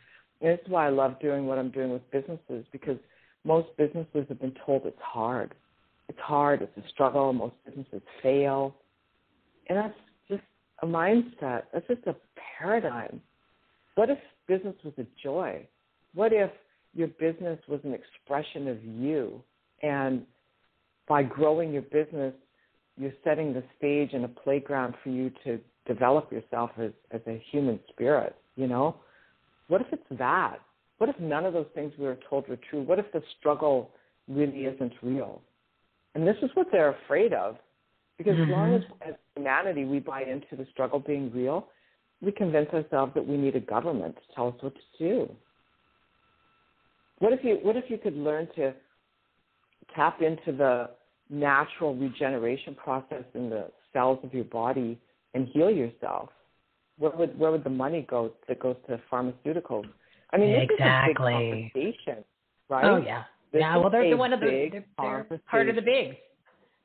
and 0.40 0.50
this 0.50 0.60
is 0.64 0.70
why 0.70 0.86
I 0.86 0.90
love 0.90 1.18
doing 1.20 1.46
what 1.46 1.58
I'm 1.58 1.70
doing 1.70 1.90
with 1.90 2.08
businesses 2.10 2.64
because 2.72 2.98
most 3.44 3.68
businesses 3.78 4.26
have 4.28 4.40
been 4.40 4.54
told 4.64 4.84
it's 4.84 5.00
hard. 5.00 5.54
It's 6.08 6.18
hard, 6.20 6.62
it's 6.62 6.76
a 6.76 6.88
struggle, 6.90 7.32
most 7.32 7.54
businesses 7.64 8.02
fail. 8.22 8.74
And 9.68 9.78
that's 9.78 9.94
just 10.28 10.42
a 10.82 10.86
mindset. 10.86 11.62
That's 11.72 11.86
just 11.88 12.06
a 12.06 12.14
paradigm. 12.58 13.20
What 13.94 14.10
if 14.10 14.18
business 14.46 14.74
was 14.84 14.92
a 14.98 15.06
joy? 15.22 15.66
What 16.14 16.32
if 16.32 16.50
your 16.94 17.08
business 17.08 17.58
was 17.66 17.80
an 17.84 17.94
expression 17.94 18.68
of 18.68 18.84
you 18.84 19.42
and 19.82 20.22
by 21.08 21.22
growing 21.22 21.72
your 21.72 21.82
business 21.82 22.34
you're 22.98 23.12
setting 23.24 23.52
the 23.52 23.62
stage 23.76 24.10
and 24.12 24.24
a 24.24 24.28
playground 24.28 24.94
for 25.02 25.10
you 25.10 25.30
to 25.44 25.60
develop 25.86 26.32
yourself 26.32 26.70
as, 26.78 26.90
as 27.10 27.20
a 27.26 27.42
human 27.50 27.78
spirit, 27.90 28.34
you 28.56 28.66
know? 28.66 28.96
What 29.68 29.82
if 29.82 29.88
it's 29.92 30.18
that? 30.18 30.58
What 30.98 31.10
if 31.10 31.18
none 31.20 31.44
of 31.44 31.52
those 31.52 31.66
things 31.74 31.92
we 31.98 32.06
were 32.06 32.18
told 32.28 32.48
were 32.48 32.58
true? 32.70 32.82
What 32.82 32.98
if 32.98 33.10
the 33.12 33.22
struggle 33.38 33.90
really 34.28 34.64
isn't 34.64 34.92
real? 35.02 35.42
And 36.14 36.26
this 36.26 36.36
is 36.42 36.50
what 36.54 36.68
they're 36.72 36.96
afraid 37.04 37.32
of. 37.34 37.56
Because 38.16 38.34
as 38.40 38.48
long 38.48 38.70
mm-hmm. 38.70 39.02
as, 39.02 39.08
as 39.10 39.14
humanity 39.34 39.84
we 39.84 39.98
buy 39.98 40.22
into 40.22 40.56
the 40.56 40.66
struggle 40.72 40.98
being 40.98 41.30
real, 41.34 41.66
we 42.22 42.32
convince 42.32 42.70
ourselves 42.70 43.12
that 43.14 43.26
we 43.26 43.36
need 43.36 43.56
a 43.56 43.60
government 43.60 44.16
to 44.16 44.34
tell 44.34 44.48
us 44.48 44.54
what 44.60 44.72
to 44.74 44.80
do. 44.98 45.30
What 47.18 47.34
if 47.34 47.40
you 47.42 47.58
what 47.62 47.76
if 47.76 47.84
you 47.88 47.98
could 47.98 48.16
learn 48.16 48.48
to 48.56 48.72
tap 49.94 50.22
into 50.22 50.52
the 50.52 50.90
natural 51.30 51.94
regeneration 51.94 52.74
process 52.74 53.24
in 53.34 53.50
the 53.50 53.70
cells 53.92 54.18
of 54.22 54.32
your 54.32 54.44
body 54.44 54.98
and 55.34 55.48
heal 55.48 55.70
yourself? 55.70 56.30
Where 56.98 57.12
would 57.12 57.38
where 57.38 57.50
would 57.50 57.64
the 57.64 57.70
money 57.70 58.06
go 58.08 58.32
that 58.48 58.58
goes 58.58 58.76
to 58.88 59.00
pharmaceuticals? 59.12 59.84
I 60.32 60.38
mean, 60.38 60.52
this 60.52 60.64
is 60.64 60.80
a 60.80 61.04
big 61.08 61.16
conversation, 61.16 62.24
right? 62.68 62.84
Oh 62.84 62.96
yeah, 62.96 63.24
This 63.52 63.60
yeah. 63.60 63.76
Well, 63.76 63.90
they're 63.90 64.08
the 64.08 64.16
one 64.16 64.32
of 64.32 64.40
the 64.40 64.46
big 64.46 64.72
they're, 64.72 65.26
they're 65.28 65.40
part 65.50 65.68
of 65.68 65.76
the 65.76 65.82
bigs. 65.82 66.16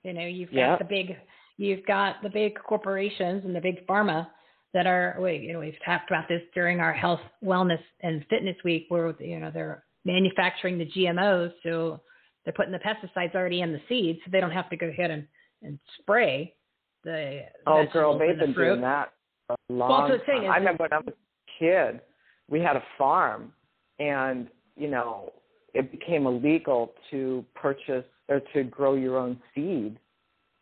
You 0.04 0.14
know, 0.14 0.26
you've 0.26 0.50
got 0.50 0.56
Yeah. 0.58 0.78
the 0.78 0.86
big, 0.86 1.18
you've 1.58 1.86
got 1.86 2.22
the 2.24 2.30
big 2.30 2.56
corporations 2.56 3.46
and 3.46 3.56
the 3.56 3.62
big 3.62 3.86
pharma 3.88 4.28
that 4.74 4.86
are. 4.86 5.18
We 5.20 5.38
you 5.38 5.54
know, 5.54 5.60
we've 5.60 5.78
talked 5.86 6.10
about 6.10 6.28
this 6.28 6.42
during 6.54 6.80
our 6.80 6.94
health, 6.94 7.22
wellness, 7.44 7.82
and 8.02 8.26
fitness 8.30 8.58
week, 8.64 8.86
where 8.90 9.16
you 9.20 9.40
know 9.40 9.52
they're 9.54 9.84
manufacturing 10.04 10.78
the 10.78 10.88
GMOs, 10.88 11.54
so 11.64 12.02
they're 12.44 12.54
putting 12.54 12.72
the 12.72 12.80
pesticides 12.80 13.36
already 13.36 13.62
in 13.62 13.72
the 13.72 13.82
seeds, 13.88 14.20
so 14.26 14.32
they 14.32 14.40
don't 14.40 14.52
have 14.52 14.70
to 14.70 14.78
go 14.78 14.88
ahead 14.88 15.12
and 15.12 15.28
and 15.64 15.80
spray 16.00 16.56
the. 17.04 17.42
Oh, 17.68 17.86
girl, 17.92 18.18
they've 18.18 18.38
the 18.38 18.46
been 18.46 18.54
fruit. 18.54 18.70
doing 18.70 18.82
that 18.82 19.14
a 19.50 19.56
long 19.70 19.90
Well, 19.90 20.02
I'm 20.02 20.22
saying. 20.26 20.50
I 20.50 20.58
remember 20.58 20.84
when 20.84 20.94
I 20.94 20.98
was 20.98 21.14
a 21.14 21.60
kid, 21.60 22.02
we 22.50 22.60
had 22.60 22.76
a 22.76 22.84
farm, 22.98 23.54
and 24.00 24.48
you 24.76 24.90
know, 24.90 25.32
it 25.74 25.92
became 25.92 26.26
illegal 26.26 26.94
to 27.12 27.46
purchase 27.56 28.06
or 28.28 28.42
to 28.54 28.64
grow 28.64 28.96
your 28.96 29.18
own 29.18 29.40
seed. 29.54 29.98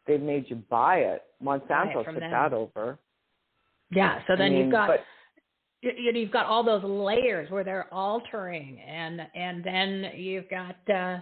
They 0.07 0.17
made 0.17 0.45
you 0.49 0.57
buy 0.69 0.97
it. 0.97 1.23
Monsanto 1.43 2.03
took 2.03 2.19
that 2.19 2.53
over. 2.53 2.97
Yeah. 3.91 4.19
So 4.27 4.33
I 4.33 4.35
then 4.37 4.51
mean, 4.51 4.61
you've 4.63 4.71
got 4.71 4.87
but 4.87 4.99
you 5.81 5.91
you 5.97 6.13
know, 6.13 6.19
you've 6.19 6.31
got 6.31 6.45
all 6.45 6.63
those 6.63 6.83
layers 6.83 7.49
where 7.49 7.63
they're 7.63 7.91
altering 7.93 8.79
and 8.79 9.21
and 9.35 9.63
then 9.63 10.11
you've 10.15 10.49
got 10.49 10.75
uh 10.93 11.19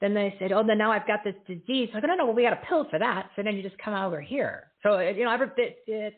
then 0.00 0.14
they 0.14 0.34
said 0.38 0.52
oh 0.52 0.64
then 0.66 0.78
now 0.78 0.90
i've 0.90 1.06
got 1.06 1.20
this 1.24 1.34
disease. 1.46 1.90
Like 1.92 2.02
no 2.04 2.14
no 2.14 2.26
well 2.26 2.34
we 2.34 2.42
got 2.42 2.52
a 2.52 2.66
pill 2.68 2.86
for 2.90 2.98
that. 2.98 3.30
So 3.36 3.42
then 3.42 3.56
you 3.56 3.62
just 3.62 3.78
come 3.78 3.94
over 3.94 4.20
here. 4.20 4.68
So 4.82 4.94
it, 4.94 5.16
you 5.16 5.24
know 5.24 5.32
every 5.32 5.48
bit 5.56 5.78
it's 5.86 6.16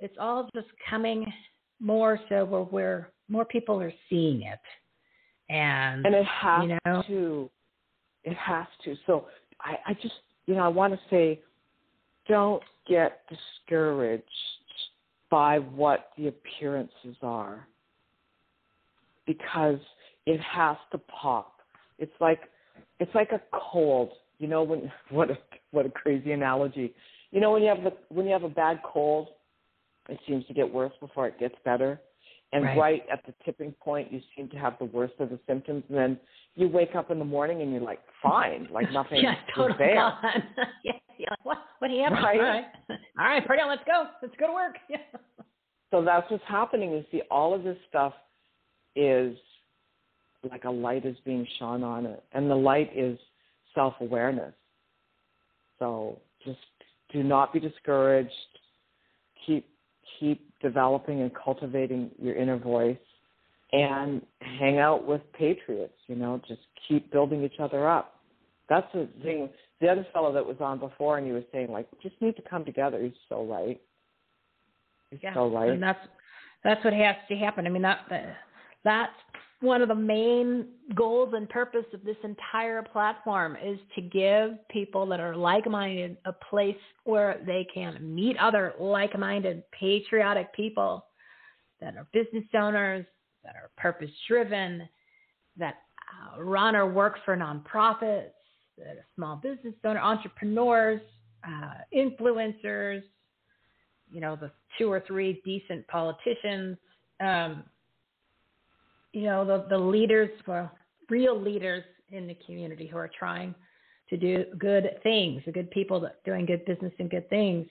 it's 0.00 0.16
all 0.20 0.48
just 0.54 0.68
coming 0.88 1.30
more 1.80 2.18
so 2.28 2.44
where 2.44 2.62
where 2.62 3.10
more 3.28 3.44
people 3.44 3.80
are 3.80 3.92
seeing 4.08 4.42
it. 4.42 4.60
And 5.52 6.06
and 6.06 6.14
it 6.14 6.26
has 6.26 6.62
you 6.62 6.78
know 6.86 7.02
to 7.06 7.50
it 8.24 8.36
has 8.36 8.66
to. 8.84 8.94
So 9.06 9.26
i 9.60 9.76
i 9.86 9.94
just 9.94 10.14
you 10.46 10.54
know 10.54 10.62
i 10.62 10.68
want 10.68 10.92
to 10.92 11.00
say 11.10 11.40
don't 12.28 12.62
get 12.88 13.22
discouraged 13.28 14.24
by 15.30 15.58
what 15.58 16.10
the 16.16 16.28
appearances 16.28 17.16
are. 17.22 17.66
Because 19.26 19.78
it 20.26 20.40
has 20.40 20.76
to 20.90 20.98
pop. 20.98 21.60
It's 21.98 22.12
like 22.20 22.40
it's 23.00 23.14
like 23.14 23.32
a 23.32 23.40
cold 23.52 24.10
you 24.38 24.46
know 24.48 24.62
when 24.62 24.90
what 25.10 25.30
a 25.30 25.38
what 25.70 25.86
a 25.86 25.90
crazy 25.90 26.32
analogy 26.32 26.94
you 27.30 27.40
know 27.40 27.52
when 27.52 27.62
you 27.62 27.68
have 27.68 27.82
the 27.82 27.92
when 28.08 28.26
you 28.26 28.32
have 28.32 28.44
a 28.44 28.48
bad 28.48 28.80
cold 28.84 29.28
it 30.08 30.18
seems 30.26 30.44
to 30.46 30.54
get 30.54 30.70
worse 30.72 30.92
before 31.00 31.26
it 31.28 31.38
gets 31.38 31.54
better 31.64 32.00
and 32.54 32.64
Right. 32.64 32.76
right. 32.78 33.02
at 33.10 33.24
the 33.24 33.32
tipping 33.44 33.72
point 33.80 34.12
you 34.12 34.20
seem 34.36 34.48
to 34.50 34.56
have 34.58 34.74
the 34.78 34.84
worst 34.86 35.14
of 35.20 35.30
the 35.30 35.38
symptoms 35.46 35.84
and 35.88 35.96
then 35.96 36.18
you 36.54 36.68
wake 36.68 36.94
up 36.94 37.10
in 37.10 37.18
the 37.18 37.24
morning 37.24 37.62
and 37.62 37.72
you're 37.72 37.80
like 37.80 38.00
fine 38.22 38.68
like 38.70 38.90
nothing 38.92 39.22
yeah 39.22 39.34
totally 39.54 39.78
there 39.78 39.94
gone. 39.94 40.14
yeah, 40.84 40.92
yeah 41.18 41.28
like, 41.30 41.44
what 41.44 41.58
what 41.78 41.90
happened 41.90 42.22
Right. 42.22 42.40
all 42.40 42.46
right 42.46 42.64
all 43.18 43.26
right 43.26 43.46
pretty 43.46 43.62
let's 43.66 43.82
go 43.86 44.04
let's 44.22 44.34
go 44.38 44.48
to 44.48 44.52
work 44.52 44.76
yeah 44.90 44.98
so 45.90 46.02
that's 46.04 46.30
what's 46.30 46.44
happening 46.48 46.90
you 46.92 47.04
see 47.10 47.22
all 47.30 47.54
of 47.54 47.62
this 47.64 47.76
stuff 47.88 48.12
is 48.96 49.36
like 50.50 50.64
a 50.64 50.70
light 50.70 51.04
is 51.04 51.16
being 51.24 51.46
shone 51.58 51.82
on 51.82 52.06
it. 52.06 52.22
And 52.32 52.50
the 52.50 52.54
light 52.54 52.90
is 52.96 53.18
self 53.74 53.94
awareness 54.00 54.54
so 55.82 56.20
just 56.44 56.60
do 57.12 57.24
not 57.24 57.52
be 57.52 57.58
discouraged. 57.58 58.30
Keep 59.44 59.66
keep 60.20 60.48
developing 60.60 61.22
and 61.22 61.32
cultivating 61.34 62.12
your 62.20 62.36
inner 62.36 62.56
voice 62.56 62.96
and 63.72 64.22
hang 64.60 64.78
out 64.78 65.04
with 65.06 65.20
patriots 65.32 65.94
you 66.06 66.14
know 66.14 66.40
just 66.46 66.60
keep 66.86 67.10
building 67.10 67.42
each 67.42 67.58
other 67.58 67.88
up. 67.90 68.14
That's 68.68 68.86
the 68.94 69.08
thing. 69.24 69.48
The 69.80 69.88
other 69.88 70.06
fellow 70.12 70.32
that 70.32 70.46
was 70.46 70.58
on 70.60 70.78
before 70.78 71.18
and 71.18 71.26
he 71.26 71.32
was 71.32 71.42
saying 71.52 71.72
like 71.72 71.88
just 72.00 72.14
need 72.20 72.36
to 72.36 72.42
come 72.48 72.64
together. 72.64 73.02
He's 73.02 73.12
so 73.28 73.44
right. 73.44 73.80
He's 75.10 75.18
yeah. 75.20 75.34
so 75.34 75.50
right. 75.50 75.70
And 75.70 75.82
that's 75.82 75.98
that's 76.62 76.84
what 76.84 76.94
has 76.94 77.16
to 77.28 77.34
happen. 77.34 77.66
I 77.66 77.70
mean 77.70 77.82
that, 77.82 78.06
that 78.08 78.36
that's 78.84 79.12
one 79.62 79.80
of 79.80 79.88
the 79.88 79.94
main 79.94 80.66
goals 80.94 81.32
and 81.34 81.48
purpose 81.48 81.84
of 81.94 82.04
this 82.04 82.16
entire 82.24 82.82
platform 82.82 83.56
is 83.62 83.78
to 83.94 84.00
give 84.00 84.58
people 84.68 85.06
that 85.06 85.20
are 85.20 85.36
like-minded 85.36 86.16
a 86.24 86.32
place 86.32 86.76
where 87.04 87.40
they 87.46 87.66
can 87.72 88.14
meet 88.14 88.36
other 88.38 88.74
like-minded 88.78 89.62
patriotic 89.70 90.52
people 90.52 91.06
that 91.80 91.96
are 91.96 92.06
business 92.12 92.44
owners, 92.54 93.06
that 93.44 93.54
are 93.56 93.70
purpose-driven, 93.76 94.88
that 95.56 95.76
uh, 96.36 96.42
run 96.42 96.74
or 96.74 96.86
work 96.86 97.18
for 97.24 97.36
nonprofits, 97.36 98.30
that 98.78 98.96
are 98.96 99.06
small 99.14 99.36
business 99.36 99.74
owner, 99.84 100.00
entrepreneurs, 100.00 101.00
uh, 101.46 101.74
influencers, 101.94 103.02
you 104.10 104.20
know, 104.20 104.36
the 104.36 104.50
two 104.78 104.90
or 104.90 105.02
three 105.06 105.40
decent 105.44 105.86
politicians, 105.88 106.76
um, 107.20 107.64
you 109.12 109.24
know, 109.24 109.44
the, 109.44 109.66
the 109.68 109.78
leaders, 109.78 110.30
well, 110.46 110.70
real 111.10 111.38
leaders 111.40 111.84
in 112.10 112.26
the 112.26 112.36
community 112.46 112.86
who 112.86 112.96
are 112.96 113.10
trying 113.18 113.54
to 114.10 114.16
do 114.16 114.44
good 114.58 114.98
things, 115.02 115.42
the 115.46 115.52
good 115.52 115.70
people 115.70 116.00
that 116.00 116.22
doing 116.24 116.46
good 116.46 116.64
business 116.64 116.92
and 116.98 117.10
good 117.10 117.28
things. 117.30 117.66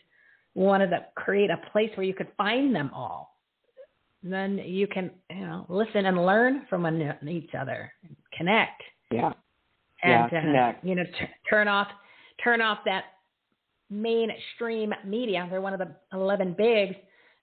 wanted 0.55 0.87
to 0.87 1.05
create 1.15 1.49
a 1.49 1.57
place 1.71 1.89
where 1.95 2.05
you 2.05 2.13
could 2.13 2.31
find 2.37 2.75
them 2.75 2.89
all. 2.93 3.37
then 4.23 4.57
you 4.59 4.87
can, 4.87 5.09
you 5.29 5.41
know, 5.41 5.65
listen 5.67 6.05
and 6.05 6.25
learn 6.25 6.65
from 6.69 6.83
one, 6.83 7.17
each 7.27 7.51
other, 7.59 7.91
connect. 8.37 8.81
Yeah. 9.11 9.33
And 10.03 10.31
yeah, 10.31 10.37
uh, 10.37 10.41
connect. 10.41 10.85
you 10.85 10.95
know, 10.95 11.03
t- 11.03 11.25
turn 11.49 11.67
off, 11.67 11.87
turn 12.43 12.61
off 12.61 12.79
that 12.85 13.03
mainstream 13.89 14.93
media. 15.05 15.47
They're 15.49 15.61
one 15.61 15.73
of 15.73 15.79
the 15.79 15.95
11 16.13 16.55
bigs. 16.57 16.95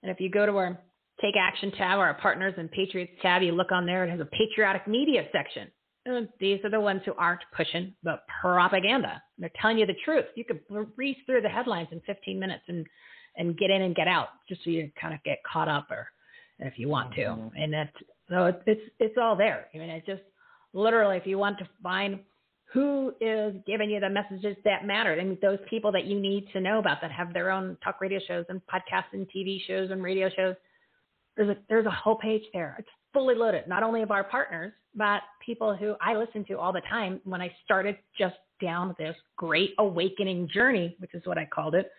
And 0.03 0.11
if 0.11 0.19
you 0.19 0.29
go 0.29 0.45
to 0.45 0.57
our 0.57 0.79
Take 1.21 1.35
Action 1.37 1.71
tab 1.71 1.99
or 1.99 2.05
our 2.05 2.13
Partners 2.15 2.53
and 2.57 2.71
Patriots 2.71 3.11
tab, 3.21 3.41
you 3.41 3.51
look 3.51 3.71
on 3.71 3.85
there, 3.85 4.05
it 4.05 4.09
has 4.09 4.19
a 4.19 4.25
patriotic 4.25 4.87
media 4.87 5.25
section. 5.31 5.69
And 6.05 6.29
these 6.39 6.59
are 6.63 6.69
the 6.69 6.79
ones 6.79 7.01
who 7.05 7.13
aren't 7.17 7.41
pushing 7.55 7.93
the 8.03 8.19
propaganda. 8.41 9.21
They're 9.37 9.51
telling 9.61 9.77
you 9.77 9.85
the 9.85 9.95
truth. 10.05 10.25
You 10.35 10.45
could 10.45 10.61
breeze 10.95 11.17
through 11.25 11.41
the 11.41 11.49
headlines 11.49 11.89
in 11.91 12.01
15 12.05 12.39
minutes 12.39 12.63
and, 12.67 12.87
and 13.35 13.57
get 13.57 13.69
in 13.69 13.81
and 13.81 13.95
get 13.95 14.07
out 14.07 14.29
just 14.47 14.63
so 14.63 14.69
you 14.69 14.89
kind 14.99 15.13
of 15.13 15.21
get 15.23 15.39
caught 15.51 15.67
up 15.67 15.87
or 15.91 16.07
if 16.59 16.79
you 16.79 16.87
want 16.87 17.13
to. 17.15 17.21
Mm-hmm. 17.21 17.55
And 17.55 17.73
that, 17.73 17.93
so 18.29 18.45
it's, 18.45 18.63
it's, 18.65 18.81
it's 18.99 19.15
all 19.21 19.35
there. 19.35 19.67
I 19.73 19.77
mean, 19.77 19.89
it 19.89 20.05
just 20.05 20.23
literally, 20.73 21.17
if 21.17 21.27
you 21.27 21.37
want 21.37 21.57
to 21.59 21.67
find 21.83 22.19
who 22.71 23.13
is 23.19 23.55
giving 23.65 23.89
you 23.89 23.99
the 23.99 24.09
messages 24.09 24.55
that 24.63 24.85
matter. 24.85 25.13
I 25.19 25.23
mean, 25.23 25.37
those 25.41 25.57
people 25.69 25.91
that 25.91 26.05
you 26.05 26.19
need 26.19 26.47
to 26.53 26.61
know 26.61 26.77
about 26.77 27.01
that 27.01 27.11
have 27.11 27.33
their 27.33 27.49
own 27.49 27.77
talk 27.83 27.99
radio 27.99 28.19
shows 28.27 28.45
and 28.49 28.61
podcasts 28.71 29.11
and 29.13 29.27
TV 29.35 29.59
shows 29.65 29.89
and 29.89 30.03
radio 30.03 30.29
shows. 30.29 30.55
There's 31.39 31.51
a 31.51 31.57
there's 31.69 31.85
a 31.85 31.91
whole 31.91 32.17
page 32.17 32.43
there. 32.51 32.75
It's 32.77 32.89
fully 33.13 33.33
loaded, 33.33 33.65
not 33.65 33.81
only 33.81 34.01
of 34.01 34.11
our 34.11 34.25
partners, 34.25 34.73
but 34.93 35.21
people 35.43 35.73
who 35.73 35.95
I 36.01 36.15
listen 36.15 36.43
to 36.49 36.59
all 36.59 36.73
the 36.73 36.81
time 36.89 37.21
when 37.23 37.41
I 37.41 37.49
started 37.63 37.97
just 38.17 38.35
down 38.61 38.93
this 38.99 39.15
great 39.37 39.71
awakening 39.79 40.49
journey, 40.53 40.97
which 40.99 41.13
is 41.13 41.25
what 41.25 41.37
I 41.37 41.45
called 41.45 41.75
it, 41.75 41.89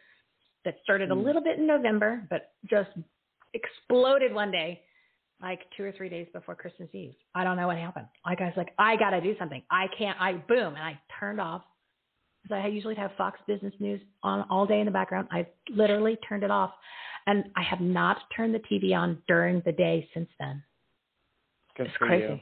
that 0.66 0.74
started 0.82 1.10
a 1.10 1.14
hmm. 1.14 1.22
little 1.22 1.42
bit 1.42 1.58
in 1.58 1.66
November, 1.66 2.22
but 2.28 2.52
just 2.68 2.90
exploded 3.54 4.34
one 4.34 4.50
day 4.50 4.82
like 5.40 5.60
two 5.74 5.84
or 5.84 5.92
three 5.92 6.10
days 6.10 6.26
before 6.34 6.54
Christmas 6.54 6.90
Eve. 6.92 7.14
I 7.34 7.44
don't 7.44 7.56
know 7.56 7.66
what 7.66 7.78
happened. 7.78 8.08
Like 8.26 8.42
I 8.42 8.44
was 8.44 8.54
like, 8.58 8.74
I 8.78 8.96
got 8.96 9.10
to 9.10 9.22
do 9.22 9.34
something. 9.38 9.62
I 9.70 9.86
can't. 9.96 10.20
I 10.20 10.34
boom, 10.34 10.74
and 10.74 10.84
I 10.84 11.00
turned 11.18 11.40
off. 11.40 11.62
Because 12.42 12.62
I 12.62 12.68
usually 12.68 12.94
have 12.94 13.10
Fox 13.18 13.38
Business 13.46 13.74
News 13.80 14.00
on 14.22 14.46
all 14.50 14.66
day 14.66 14.80
in 14.80 14.86
the 14.86 14.90
background. 14.90 15.28
I 15.30 15.46
literally 15.68 16.16
turned 16.26 16.42
it 16.42 16.50
off, 16.50 16.70
and 17.26 17.44
I 17.56 17.62
have 17.62 17.80
not 17.80 18.18
turned 18.34 18.54
the 18.54 18.60
TV 18.60 18.94
on 18.96 19.22
during 19.28 19.62
the 19.64 19.72
day 19.72 20.08
since 20.14 20.28
then. 20.38 20.62
Good 21.76 21.86
it's 21.88 21.96
crazy. 21.96 22.26
you. 22.34 22.40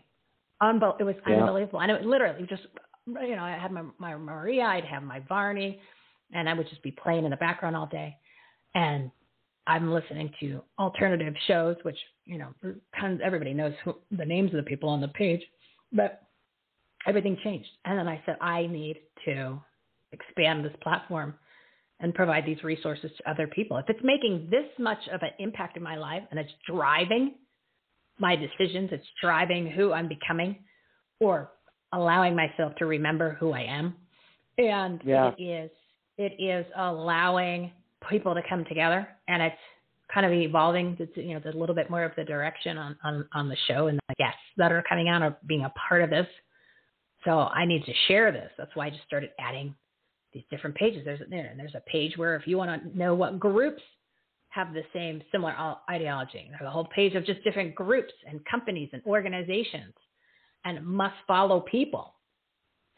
Unbel- 0.62 1.00
it 1.00 1.04
was 1.04 1.14
Yeah. 1.26 1.36
unbelievable, 1.36 1.80
and 1.80 1.90
it 1.90 1.98
was 1.98 2.06
literally 2.06 2.46
just 2.46 2.62
you 3.06 3.36
know 3.36 3.44
I 3.44 3.52
had 3.52 3.70
my 3.72 3.82
my 3.98 4.16
Maria, 4.16 4.64
I'd 4.64 4.84
have 4.84 5.02
my 5.02 5.20
Varney, 5.20 5.80
and 6.32 6.48
I 6.48 6.54
would 6.54 6.68
just 6.68 6.82
be 6.82 6.90
playing 6.90 7.24
in 7.24 7.30
the 7.30 7.36
background 7.36 7.76
all 7.76 7.86
day, 7.86 8.16
and 8.74 9.10
I'm 9.66 9.92
listening 9.92 10.32
to 10.40 10.62
alternative 10.78 11.34
shows, 11.46 11.76
which 11.82 11.98
you 12.24 12.38
know, 12.38 12.52
of 12.62 13.20
everybody 13.20 13.54
knows 13.54 13.74
who, 13.84 13.94
the 14.10 14.24
names 14.24 14.50
of 14.50 14.56
the 14.56 14.68
people 14.68 14.88
on 14.88 15.00
the 15.00 15.08
page, 15.08 15.42
but 15.92 16.22
everything 17.06 17.36
changed. 17.44 17.68
And 17.84 17.98
then 17.98 18.08
I 18.08 18.20
said, 18.26 18.36
I 18.40 18.66
need 18.66 18.98
to 19.24 19.60
expand 20.12 20.64
this 20.64 20.74
platform 20.82 21.34
and 22.00 22.14
provide 22.14 22.46
these 22.46 22.62
resources 22.62 23.10
to 23.16 23.30
other 23.30 23.46
people. 23.46 23.76
If 23.76 23.86
it's 23.88 24.00
making 24.02 24.48
this 24.50 24.66
much 24.78 24.98
of 25.12 25.22
an 25.22 25.30
impact 25.38 25.76
in 25.76 25.82
my 25.82 25.96
life 25.96 26.22
and 26.30 26.38
it's 26.38 26.52
driving 26.66 27.34
my 28.18 28.36
decisions, 28.36 28.90
it's 28.92 29.06
driving 29.22 29.70
who 29.70 29.92
I'm 29.92 30.08
becoming 30.08 30.56
or 31.20 31.50
allowing 31.92 32.36
myself 32.36 32.74
to 32.76 32.86
remember 32.86 33.36
who 33.40 33.52
I 33.52 33.62
am. 33.62 33.94
And 34.58 35.00
Yeah. 35.04 35.32
it 35.36 35.42
is 35.42 35.70
it 36.18 36.32
is 36.40 36.66
allowing 36.76 37.70
people 38.10 38.34
to 38.34 38.42
come 38.48 38.64
together 38.64 39.08
and 39.28 39.40
it's 39.40 39.56
kind 40.12 40.26
of 40.26 40.32
evolving 40.32 40.96
to, 40.96 41.06
to, 41.06 41.22
you 41.22 41.34
know, 41.34 41.40
a 41.48 41.56
little 41.56 41.76
bit 41.76 41.90
more 41.90 42.02
of 42.02 42.10
the 42.16 42.24
direction 42.24 42.76
on, 42.76 42.96
on, 43.04 43.28
on 43.34 43.48
the 43.48 43.56
show 43.68 43.86
and 43.86 44.00
the 44.08 44.14
guests 44.18 44.40
that 44.56 44.72
are 44.72 44.82
coming 44.88 45.08
on 45.08 45.22
are 45.22 45.36
being 45.46 45.64
a 45.64 45.72
part 45.88 46.02
of 46.02 46.10
this. 46.10 46.26
So 47.24 47.38
I 47.38 47.66
need 47.66 47.84
to 47.84 47.92
share 48.08 48.32
this. 48.32 48.50
That's 48.58 48.74
why 48.74 48.86
I 48.86 48.90
just 48.90 49.04
started 49.04 49.30
adding 49.38 49.74
these 50.32 50.44
different 50.50 50.76
pages. 50.76 51.02
There's 51.04 51.20
there, 51.30 51.46
and 51.46 51.58
there's 51.58 51.74
a 51.74 51.82
page 51.90 52.16
where 52.16 52.36
if 52.36 52.46
you 52.46 52.56
want 52.56 52.82
to 52.82 52.98
know 52.98 53.14
what 53.14 53.38
groups 53.38 53.82
have 54.50 54.72
the 54.72 54.82
same 54.94 55.22
similar 55.30 55.54
ideology, 55.90 56.48
there's 56.50 56.66
a 56.66 56.70
whole 56.70 56.88
page 56.94 57.14
of 57.14 57.24
just 57.24 57.42
different 57.44 57.74
groups 57.74 58.12
and 58.28 58.40
companies 58.50 58.88
and 58.92 59.02
organizations 59.06 59.94
and 60.64 60.84
must 60.84 61.16
follow 61.26 61.60
people. 61.60 62.14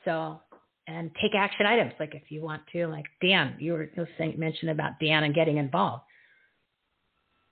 So 0.04 0.40
and 0.86 1.10
take 1.22 1.34
action 1.36 1.66
items 1.66 1.92
like 2.00 2.14
if 2.14 2.30
you 2.30 2.42
want 2.42 2.62
to, 2.72 2.86
like 2.88 3.04
Dan, 3.22 3.54
you 3.58 3.74
were 3.74 3.90
saying 4.18 4.34
mentioned 4.38 4.70
about 4.70 4.92
Dan 5.00 5.24
and 5.24 5.34
getting 5.34 5.58
involved 5.58 6.02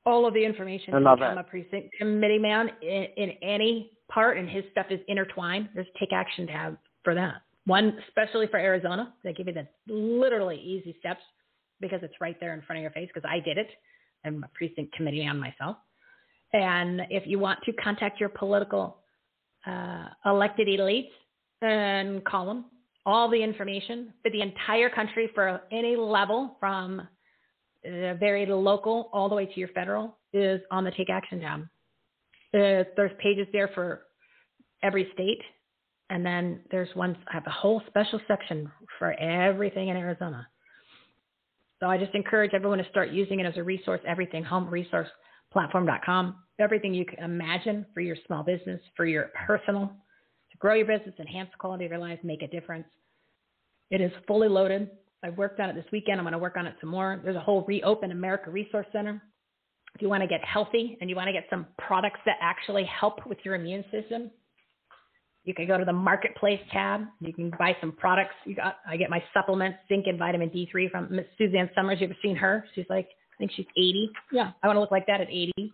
all 0.09 0.26
of 0.26 0.32
the 0.32 0.44
information 0.44 0.94
to 0.94 1.00
become 1.00 1.22
it. 1.22 1.38
a 1.38 1.44
precinct 1.44 1.94
committee 1.98 2.38
man 2.38 2.70
in, 2.80 3.06
in 3.16 3.30
any 3.42 3.90
part, 4.10 4.38
and 4.38 4.48
his 4.48 4.64
stuff 4.72 4.86
is 4.90 5.00
intertwined. 5.06 5.68
There's 5.74 5.86
take 6.00 6.12
action 6.12 6.46
tab 6.46 6.78
for 7.05 7.14
that. 7.14 7.42
One, 7.69 7.99
especially 8.09 8.47
for 8.47 8.57
Arizona, 8.57 9.12
they 9.23 9.35
give 9.35 9.47
you 9.47 9.53
the 9.53 9.66
literally 9.93 10.57
easy 10.57 10.97
steps 11.01 11.20
because 11.81 12.01
it's 12.03 12.15
right 12.19 12.35
there 12.40 12.55
in 12.55 12.62
front 12.62 12.78
of 12.78 12.82
your 12.82 12.93
face. 12.93 13.11
Because 13.12 13.28
I 13.31 13.40
did 13.40 13.59
it. 13.59 13.69
I'm 14.24 14.43
a 14.43 14.49
precinct 14.55 14.95
committeeman 14.95 15.39
myself. 15.39 15.77
And 16.55 17.03
if 17.11 17.27
you 17.27 17.39
want 17.39 17.59
to 17.66 17.73
contact 17.74 18.20
your 18.20 18.31
political 18.31 18.97
uh, 19.66 20.07
elected 20.24 20.66
elites, 20.66 21.11
then 21.61 22.23
call 22.23 22.47
them. 22.47 22.65
All 23.05 23.31
the 23.31 23.43
information 23.43 24.15
for 24.23 24.31
the 24.31 24.40
entire 24.40 24.89
country 24.89 25.31
for 25.35 25.61
any 25.70 25.95
level 25.95 26.57
from 26.59 27.01
uh, 27.01 28.15
very 28.15 28.47
local 28.47 29.11
all 29.12 29.28
the 29.28 29.35
way 29.35 29.45
to 29.45 29.61
your 29.61 29.69
federal 29.69 30.16
is 30.32 30.62
on 30.70 30.85
the 30.85 30.90
Take 30.93 31.11
Action 31.11 31.40
tab. 31.40 31.61
Uh, 32.55 32.89
there's 32.97 33.12
pages 33.23 33.47
there 33.53 33.69
for 33.74 34.05
every 34.82 35.11
state, 35.12 35.43
and 36.10 36.24
then 36.24 36.60
there's 36.70 36.89
one. 36.94 37.16
I 37.28 37.35
have 37.35 37.47
a 37.47 37.51
whole 37.51 37.82
special 37.86 38.20
section 38.26 38.70
for 38.98 39.12
everything 39.12 39.89
in 39.89 39.97
Arizona. 39.97 40.47
So 41.80 41.86
I 41.86 41.98
just 41.98 42.14
encourage 42.14 42.55
everyone 42.55 42.78
to 42.78 42.89
start 42.90 43.10
using 43.10 43.40
it 43.40 43.47
as 43.47 43.56
a 43.56 43.62
resource. 43.62 44.01
Everything 44.06 44.43
home 44.43 44.68
resource 44.68 45.09
platform.com. 45.52 46.36
Everything 46.59 46.93
you 46.93 47.05
can 47.05 47.22
imagine 47.22 47.86
for 47.94 48.01
your 48.01 48.16
small 48.26 48.43
business, 48.43 48.80
for 48.97 49.06
your 49.06 49.30
personal, 49.47 49.86
to 50.51 50.59
grow 50.59 50.74
your 50.74 50.86
business, 50.86 51.14
enhance 51.18 51.48
the 51.52 51.59
quality 51.59 51.85
of 51.85 51.90
your 51.90 52.01
life, 52.01 52.18
make 52.22 52.43
a 52.43 52.48
difference. 52.48 52.86
It 53.90 54.01
is 54.01 54.10
fully 54.26 54.48
loaded. 54.48 54.90
I 55.22 55.30
worked 55.30 55.60
on 55.60 55.70
it 55.70 55.74
this 55.74 55.85
weekend. 55.93 56.18
I'm 56.18 56.24
going 56.24 56.32
to 56.32 56.39
work 56.39 56.56
on 56.56 56.66
it 56.66 56.74
some 56.80 56.90
more. 56.90 57.20
There's 57.22 57.36
a 57.36 57.40
whole 57.40 57.64
Reopen 57.66 58.12
America 58.12 58.51
Resource 58.51 58.86
Center. 58.93 59.22
If 59.94 60.02
you 60.02 60.09
want 60.09 60.22
to 60.22 60.28
get 60.28 60.44
healthy 60.44 60.98
and 61.01 61.09
you 61.09 61.16
want 61.16 61.28
to 61.28 61.32
get 61.32 61.47
some 61.48 61.66
products 61.78 62.20
that 62.26 62.36
actually 62.40 62.85
help 62.85 63.26
with 63.26 63.39
your 63.44 63.55
immune 63.55 63.85
system, 63.90 64.30
you 65.48 65.54
can 65.54 65.66
go 65.66 65.78
to 65.78 65.84
the 65.86 65.92
Marketplace 65.94 66.60
tab. 66.70 67.06
You 67.20 67.32
can 67.32 67.50
buy 67.58 67.74
some 67.80 67.92
products. 67.92 68.34
You 68.44 68.54
got, 68.54 68.76
I 68.86 68.98
get 68.98 69.08
my 69.08 69.24
supplements, 69.32 69.78
zinc 69.88 70.06
and 70.06 70.18
vitamin 70.18 70.50
D3 70.50 70.90
from 70.90 71.08
Miss 71.10 71.24
Suzanne 71.38 71.70
Somers. 71.74 72.00
You 72.00 72.06
ever 72.08 72.16
seen 72.22 72.36
her? 72.36 72.66
She's 72.74 72.84
like, 72.90 73.08
I 73.08 73.36
think 73.38 73.52
she's 73.52 73.64
80. 73.74 74.10
Yeah, 74.30 74.50
I 74.62 74.66
want 74.66 74.76
to 74.76 74.80
look 74.80 74.90
like 74.90 75.06
that 75.06 75.22
at 75.22 75.28
80. 75.30 75.72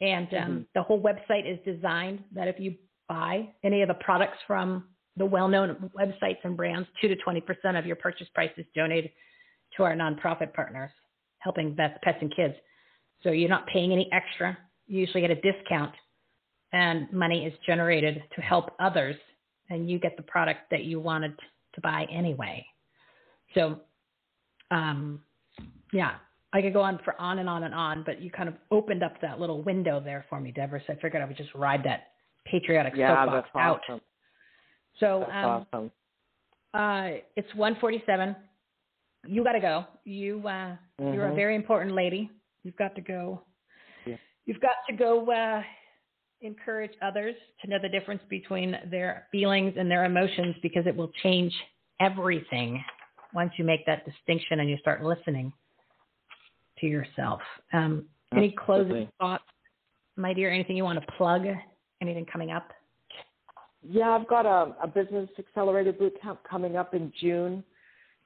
And 0.00 0.28
um, 0.34 0.40
Mhm. 0.40 0.66
the 0.76 0.82
whole 0.84 1.00
website 1.02 1.44
is 1.44 1.58
designed 1.64 2.22
that 2.32 2.46
if 2.46 2.60
you 2.60 2.76
buy 3.08 3.48
any 3.64 3.82
of 3.82 3.88
the 3.88 3.94
products 3.94 4.38
from 4.46 4.88
the 5.16 5.26
well-known 5.26 5.90
websites 5.98 6.38
and 6.44 6.56
brands, 6.56 6.88
two 7.00 7.08
to 7.08 7.16
20% 7.16 7.76
of 7.76 7.84
your 7.84 7.96
purchase 7.96 8.28
price 8.32 8.52
is 8.58 8.64
donated 8.76 9.10
to 9.76 9.82
our 9.82 9.94
nonprofit 9.96 10.54
partners, 10.54 10.92
helping 11.38 11.74
vets, 11.74 11.98
pets, 12.04 12.18
and 12.20 12.32
kids. 12.36 12.54
So 13.24 13.32
you're 13.32 13.48
not 13.48 13.66
paying 13.66 13.90
any 13.92 14.08
extra. 14.12 14.56
You 14.86 15.00
usually 15.00 15.20
get 15.20 15.32
a 15.32 15.40
discount, 15.40 15.94
and 16.72 17.12
money 17.12 17.46
is 17.46 17.52
generated 17.66 18.22
to 18.34 18.40
help 18.40 18.70
others, 18.78 19.16
and 19.70 19.90
you 19.90 19.98
get 19.98 20.16
the 20.16 20.22
product 20.22 20.70
that 20.70 20.84
you 20.84 21.00
wanted 21.00 21.34
to 21.74 21.80
buy 21.80 22.06
anyway. 22.10 22.64
So, 23.54 23.80
um, 24.70 25.22
yeah, 25.92 26.14
I 26.52 26.62
could 26.62 26.72
go 26.72 26.80
on 26.82 26.98
for 27.04 27.20
on 27.20 27.38
and 27.38 27.48
on 27.48 27.64
and 27.64 27.74
on, 27.74 28.02
but 28.04 28.20
you 28.20 28.30
kind 28.30 28.48
of 28.48 28.54
opened 28.70 29.02
up 29.02 29.20
that 29.20 29.40
little 29.40 29.62
window 29.62 30.00
there 30.00 30.24
for 30.28 30.40
me, 30.40 30.52
Deborah. 30.52 30.80
So 30.86 30.92
I 30.92 30.96
figured 30.96 31.22
I 31.22 31.24
would 31.24 31.36
just 31.36 31.54
ride 31.54 31.82
that 31.84 32.12
patriotic 32.44 32.94
Yeah, 32.96 33.24
soapbox 33.24 33.48
that's 33.54 33.56
out. 33.64 33.80
So 34.98 35.24
um, 35.24 35.66
awesome. 35.72 35.90
uh, 36.74 37.18
it's 37.36 37.52
147. 37.54 38.34
You 39.26 39.44
got 39.44 39.52
to 39.52 39.60
go. 39.60 39.84
You 40.04 40.46
uh, 40.46 40.76
you're 40.98 41.26
a 41.26 41.30
Mhm. 41.32 41.36
very 41.36 41.54
important 41.56 41.94
lady. 41.94 42.30
You've 42.62 42.76
got 42.76 42.94
to 42.94 43.00
go. 43.00 43.42
Yeah. 44.06 44.16
You've 44.46 44.60
got 44.60 44.76
to 44.88 44.94
go 44.96 45.30
uh, 45.30 45.62
encourage 46.42 46.92
others 47.02 47.34
to 47.62 47.68
know 47.68 47.78
the 47.80 47.88
difference 47.88 48.22
between 48.28 48.76
their 48.90 49.26
feelings 49.30 49.74
and 49.78 49.90
their 49.90 50.04
emotions 50.04 50.54
because 50.62 50.86
it 50.86 50.96
will 50.96 51.10
change 51.22 51.52
everything 52.00 52.82
once 53.34 53.52
you 53.58 53.64
make 53.64 53.84
that 53.86 54.04
distinction 54.04 54.60
and 54.60 54.68
you 54.68 54.76
start 54.78 55.02
listening 55.02 55.52
to 56.78 56.86
yourself. 56.86 57.40
Um, 57.72 58.06
any 58.34 58.54
closing 58.64 59.08
thoughts, 59.18 59.44
my 60.16 60.32
dear? 60.32 60.50
Anything 60.52 60.76
you 60.76 60.84
want 60.84 61.00
to 61.00 61.12
plug? 61.16 61.42
Anything 62.00 62.24
coming 62.24 62.50
up? 62.50 62.68
Yeah, 63.82 64.10
I've 64.10 64.28
got 64.28 64.46
a, 64.46 64.74
a 64.82 64.86
business 64.86 65.28
accelerator 65.38 65.92
boot 65.92 66.14
camp 66.22 66.40
coming 66.48 66.76
up 66.76 66.94
in 66.94 67.12
June, 67.20 67.64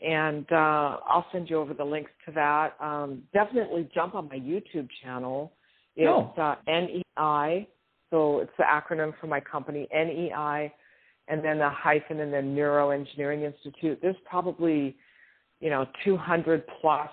and 0.05 0.47
uh, 0.53 0.99
I'll 1.09 1.27
send 1.33 1.49
you 1.49 1.59
over 1.59 1.75
the 1.75 1.85
links 1.85 2.11
to 2.27 2.33
that. 2.33 2.75
Um, 2.81 3.23
definitely 3.33 3.89
jump 3.95 4.15
on 4.15 4.29
my 4.29 4.37
YouTube 4.39 4.89
channel. 5.03 5.53
It's 5.97 6.09
Oh. 6.09 6.33
uh, 6.41 6.57
NEI, 6.67 7.69
so 8.15 8.39
it's 8.39 8.53
the 8.57 8.63
acronym 8.63 9.13
for 9.21 9.27
my 9.27 9.41
company, 9.41 9.89
NEI, 9.93 10.73
and 11.27 11.45
then 11.45 11.59
the 11.59 11.69
hyphen, 11.69 12.21
and 12.21 12.33
then 12.33 12.55
Neuroengineering 12.55 13.43
Institute. 13.43 13.99
There's 14.01 14.15
probably, 14.25 14.97
you 15.59 15.69
know, 15.69 15.85
200 16.05 16.63
plus 16.81 17.11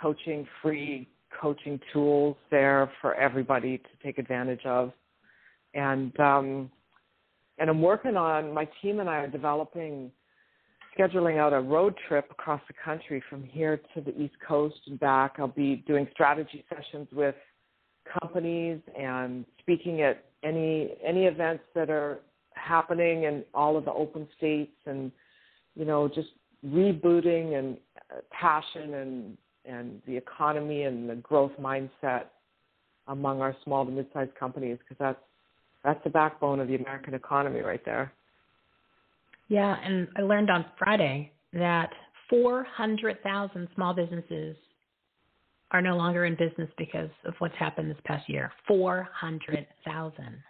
coaching 0.00 0.46
free 0.62 1.08
coaching 1.40 1.80
tools 1.92 2.36
there 2.52 2.88
for 3.00 3.16
everybody 3.16 3.78
to 3.78 3.88
take 4.04 4.18
advantage 4.18 4.64
of, 4.64 4.92
and 5.74 6.18
um, 6.20 6.70
and 7.58 7.68
I'm 7.68 7.82
working 7.82 8.16
on 8.16 8.54
my 8.54 8.68
team 8.80 9.00
and 9.00 9.10
I 9.10 9.16
are 9.16 9.28
developing 9.28 10.12
scheduling 10.96 11.38
out 11.38 11.54
a 11.54 11.60
road 11.60 11.94
trip 12.06 12.28
across 12.30 12.60
the 12.68 12.74
country 12.84 13.20
from 13.28 13.42
here 13.42 13.80
to 13.94 14.00
the 14.00 14.16
East 14.16 14.36
Coast 14.46 14.76
and 14.86 15.00
back. 15.00 15.36
I'll 15.40 15.48
be 15.48 15.82
doing 15.88 16.06
strategy 16.12 16.64
sessions 16.68 17.08
with 17.12 17.34
companies 18.20 18.80
and 18.96 19.44
speaking 19.58 20.02
at 20.02 20.25
any 20.42 20.94
any 21.04 21.24
events 21.24 21.64
that 21.74 21.90
are 21.90 22.18
happening 22.54 23.24
in 23.24 23.44
all 23.54 23.76
of 23.76 23.84
the 23.84 23.92
open 23.92 24.26
states 24.36 24.76
and 24.86 25.12
you 25.74 25.84
know 25.84 26.08
just 26.08 26.28
rebooting 26.66 27.58
and 27.58 27.76
uh, 28.10 28.20
passion 28.30 28.94
and 28.94 29.36
and 29.64 30.00
the 30.06 30.16
economy 30.16 30.82
and 30.84 31.08
the 31.08 31.16
growth 31.16 31.52
mindset 31.60 32.26
among 33.08 33.40
our 33.40 33.54
small 33.64 33.84
to 33.84 33.90
mid-sized 33.90 34.34
companies 34.34 34.78
because 34.78 34.96
that's 34.98 35.18
that's 35.84 36.02
the 36.02 36.10
backbone 36.10 36.58
of 36.58 36.66
the 36.68 36.74
American 36.74 37.14
economy 37.14 37.60
right 37.60 37.84
there. 37.84 38.12
Yeah, 39.48 39.76
and 39.84 40.08
I 40.16 40.22
learned 40.22 40.50
on 40.50 40.64
Friday 40.76 41.30
that 41.52 41.90
400,000 42.28 43.68
small 43.74 43.94
businesses 43.94 44.56
are 45.76 45.82
no 45.82 45.96
longer 45.96 46.24
in 46.24 46.34
business 46.36 46.70
because 46.78 47.10
of 47.26 47.34
what's 47.38 47.54
happened 47.56 47.90
this 47.90 47.98
past 48.04 48.28
year. 48.28 48.50
400,000. 48.66 50.42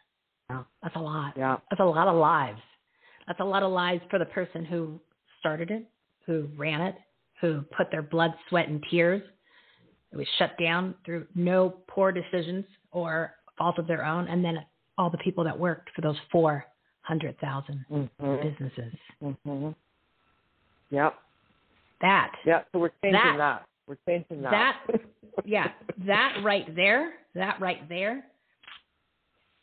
Yeah. 0.50 0.62
That's 0.82 0.96
a 0.96 1.00
lot. 1.00 1.34
Yeah. 1.36 1.56
That's 1.70 1.80
a 1.80 1.84
lot 1.84 2.06
of 2.08 2.14
lives. 2.16 2.60
That's 3.26 3.40
a 3.40 3.44
lot 3.44 3.62
of 3.62 3.72
lives 3.72 4.02
for 4.10 4.18
the 4.18 4.24
person 4.26 4.64
who 4.64 5.00
started 5.40 5.70
it, 5.70 5.84
who 6.24 6.48
ran 6.56 6.80
it, 6.80 6.94
who 7.40 7.62
put 7.76 7.90
their 7.90 8.02
blood, 8.02 8.32
sweat, 8.48 8.68
and 8.68 8.82
tears. 8.90 9.22
It 10.12 10.16
was 10.16 10.26
shut 10.38 10.52
down 10.58 10.94
through 11.04 11.26
no 11.34 11.70
poor 11.88 12.12
decisions 12.12 12.64
or 12.92 13.34
fault 13.58 13.78
of 13.78 13.86
their 13.88 14.04
own, 14.04 14.28
and 14.28 14.44
then 14.44 14.58
all 14.96 15.10
the 15.10 15.18
people 15.18 15.42
that 15.44 15.58
worked 15.58 15.90
for 15.94 16.02
those 16.02 16.16
400,000 16.30 17.84
Mm-hmm. 17.90 18.36
businesses. 18.48 18.94
Mm-hmm. 19.22 19.70
Yep. 20.90 21.14
That 22.00 22.32
Yeah. 22.46 22.62
So 22.72 22.78
we're 22.78 22.90
changing 23.02 23.20
That- 23.20 23.36
that. 23.38 23.66
We're 23.88 23.98
changing 24.06 24.42
that. 24.42 24.50
that 24.90 25.00
yeah, 25.44 25.72
that 26.06 26.38
right 26.42 26.74
there, 26.74 27.12
that 27.34 27.60
right 27.60 27.88
there, 27.88 28.24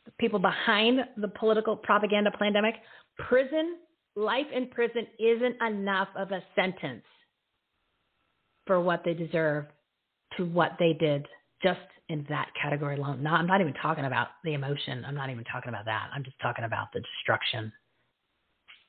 the 0.04 0.12
people 0.18 0.38
behind 0.38 1.00
the 1.16 1.28
political 1.28 1.76
propaganda 1.76 2.30
pandemic, 2.38 2.74
prison, 3.18 3.76
life 4.16 4.46
in 4.54 4.68
prison 4.68 5.06
isn't 5.18 5.60
enough 5.62 6.08
of 6.16 6.30
a 6.30 6.42
sentence 6.54 7.04
for 8.66 8.80
what 8.80 9.02
they 9.04 9.14
deserve 9.14 9.66
to 10.36 10.44
what 10.44 10.72
they 10.78 10.92
did 10.92 11.26
just 11.62 11.80
in 12.08 12.24
that 12.28 12.48
category 12.60 12.96
alone. 12.96 13.22
No, 13.22 13.30
I'm 13.30 13.46
not 13.46 13.60
even 13.60 13.74
talking 13.74 14.04
about 14.04 14.28
the 14.44 14.52
emotion. 14.52 15.04
I'm 15.06 15.14
not 15.14 15.30
even 15.30 15.44
talking 15.44 15.70
about 15.70 15.86
that. 15.86 16.10
I'm 16.14 16.22
just 16.22 16.38
talking 16.40 16.64
about 16.64 16.88
the 16.92 17.00
destruction. 17.00 17.72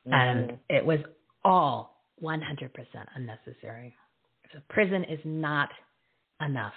And 0.05 0.49
Mhm. 0.51 0.59
it 0.69 0.85
was 0.85 0.99
all 1.43 2.03
100% 2.21 3.09
unnecessary. 3.15 3.95
So 4.51 4.59
prison 4.69 5.03
is 5.05 5.23
not 5.25 5.71
enough 6.41 6.73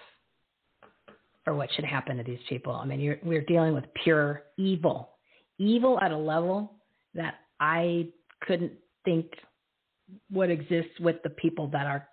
for 1.45 1.55
what 1.55 1.69
should 1.75 1.85
happen 1.85 2.17
to 2.19 2.23
these 2.23 2.39
people. 2.49 2.73
I 2.75 2.85
mean, 2.85 3.01
you're, 3.01 3.19
we're 3.23 3.45
dealing 3.45 3.75
with 3.75 3.85
pure 4.05 4.43
evil, 4.57 5.11
evil 5.59 5.99
at 6.01 6.11
a 6.13 6.17
level 6.17 6.73
that 7.15 7.37
I 7.61 8.09
couldn't 8.47 8.73
think 9.05 9.27
would 10.31 10.51
exist 10.51 10.89
with 11.01 11.17
the 11.23 11.31
people 11.31 11.69
that 11.69 11.87
are 11.87 12.07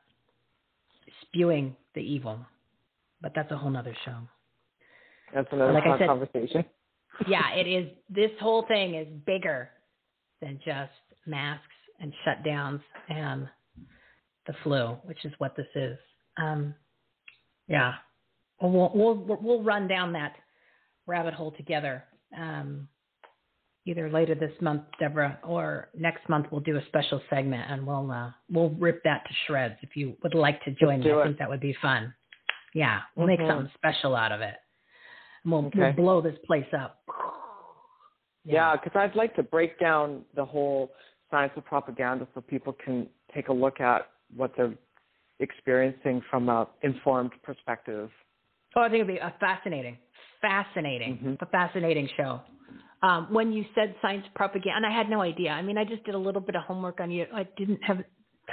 spewing 1.22 1.76
the 1.96 2.02
evil. 2.02 2.40
But 3.22 3.34
that's 3.36 3.52
a 3.52 3.58
whole 3.58 3.72
nother 3.72 3.96
show. 4.06 4.18
That's 5.34 5.48
another 5.52 5.74
Like 5.74 5.84
said- 6.00 6.08
conversation. 6.08 6.66
yeah, 7.28 7.54
it 7.54 7.68
is. 7.68 7.90
This 8.10 8.32
whole 8.40 8.64
thing 8.68 8.96
is 8.96 9.08
bigger 9.26 9.70
than 10.42 10.60
just 10.66 10.92
masks 11.26 11.66
and 12.00 12.14
shutdowns 12.26 12.82
and 13.10 13.48
the 14.48 14.54
flu, 14.64 14.98
which 15.06 15.24
is 15.26 15.32
what 15.38 15.56
this 15.56 15.68
is. 15.76 15.98
Um, 16.38 16.74
yeah, 17.68 17.94
we'll, 18.62 18.92
we'll 18.94 19.38
we'll 19.42 19.64
run 19.64 19.88
down 19.88 20.14
that 20.14 20.36
rabbit 21.08 21.34
hole 21.34 21.52
together. 21.52 22.04
Um, 22.38 22.88
either 23.86 24.10
later 24.10 24.36
this 24.36 24.54
month, 24.62 24.84
Deborah, 25.00 25.40
or 25.44 25.90
next 25.98 26.28
month 26.28 26.48
we'll 26.52 26.62
do 26.62 26.78
a 26.78 26.86
special 26.88 27.22
segment 27.30 27.70
and 27.70 27.86
we'll 27.86 28.12
uh, 28.12 28.32
we'll 28.50 28.72
rip 28.72 29.04
that 29.04 29.24
to 29.28 29.34
shreds. 29.46 29.76
If 29.82 29.96
you 29.96 30.16
would 30.24 30.34
like 30.34 30.64
to 30.66 30.72
join 30.72 31.02
me, 31.02 31.12
I 31.12 31.24
think 31.24 31.38
that 31.40 31.50
would 31.50 31.60
be 31.62 31.76
fun. 31.82 32.14
Yeah, 32.74 33.02
we'll 33.16 33.28
make 33.28 33.40
Mhm. 33.40 33.48
something 33.48 33.72
special 33.76 34.16
out 34.16 34.32
of 34.32 34.42
it. 34.42 34.56
And 35.44 35.52
we'll, 35.54 35.72
we'll 35.76 35.94
blow 35.94 36.22
this 36.22 36.38
place 36.46 36.68
up. 36.74 37.02
Yeah, 38.44 38.76
because 38.76 38.92
I'd 38.96 39.16
like 39.16 39.36
to 39.38 39.44
break 39.44 39.80
down 39.80 40.24
the 40.36 40.46
whole 40.46 40.92
science 41.32 41.54
of 41.56 41.66
propaganda 41.66 42.28
so 42.34 42.42
people 42.42 42.74
can 42.74 43.10
take 43.34 43.48
a 43.48 43.54
look 43.54 43.80
at 43.80 44.10
what 44.36 44.52
they're 44.56 44.74
experiencing 45.40 46.22
from 46.30 46.50
an 46.50 46.68
informed 46.82 47.32
perspective. 47.44 48.10
Oh, 48.76 48.82
I 48.82 48.86
think 48.90 48.96
it'd 48.96 49.08
be 49.08 49.18
a 49.18 49.34
fascinating, 49.40 49.98
fascinating, 50.42 51.18
Mhm. 51.18 51.42
a 51.42 51.46
fascinating 51.48 52.08
show. 52.18 52.42
Um, 53.02 53.28
when 53.32 53.52
you 53.54 53.66
said 53.76 53.96
science 54.02 54.28
propaganda, 54.36 54.78
and 54.78 54.86
I 54.86 54.92
had 54.92 55.10
no 55.10 55.22
idea. 55.22 55.52
I 55.52 55.62
mean, 55.62 55.78
I 55.78 55.84
just 55.86 56.04
did 56.04 56.16
a 56.16 56.18
little 56.18 56.42
bit 56.42 56.56
of 56.56 56.64
homework 56.64 57.00
on 57.00 57.12
you. 57.12 57.28
I 57.34 57.44
didn't 57.58 57.84
have 57.84 58.04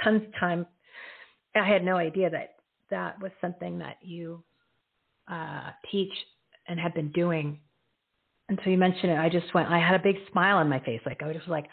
tons 0.03 0.23
of 0.23 0.33
time. 0.35 0.67
I 1.55 1.63
had 1.63 1.83
no 1.83 1.97
idea 1.97 2.29
that 2.29 2.55
that 2.89 3.19
was 3.21 3.31
something 3.41 3.79
that 3.79 3.97
you 4.01 4.43
uh, 5.27 5.71
teach 5.91 6.13
and 6.67 6.79
have 6.79 6.93
been 6.93 7.11
doing. 7.11 7.59
And 8.49 8.59
so 8.63 8.69
you 8.69 8.77
mentioned 8.77 9.11
it, 9.13 9.17
I 9.17 9.29
just 9.29 9.53
went. 9.53 9.69
I 9.69 9.79
had 9.79 9.95
a 9.99 10.03
big 10.03 10.17
smile 10.31 10.57
on 10.57 10.69
my 10.69 10.79
face. 10.79 11.01
Like 11.05 11.21
I 11.23 11.27
was 11.27 11.37
just 11.37 11.47
like, 11.47 11.65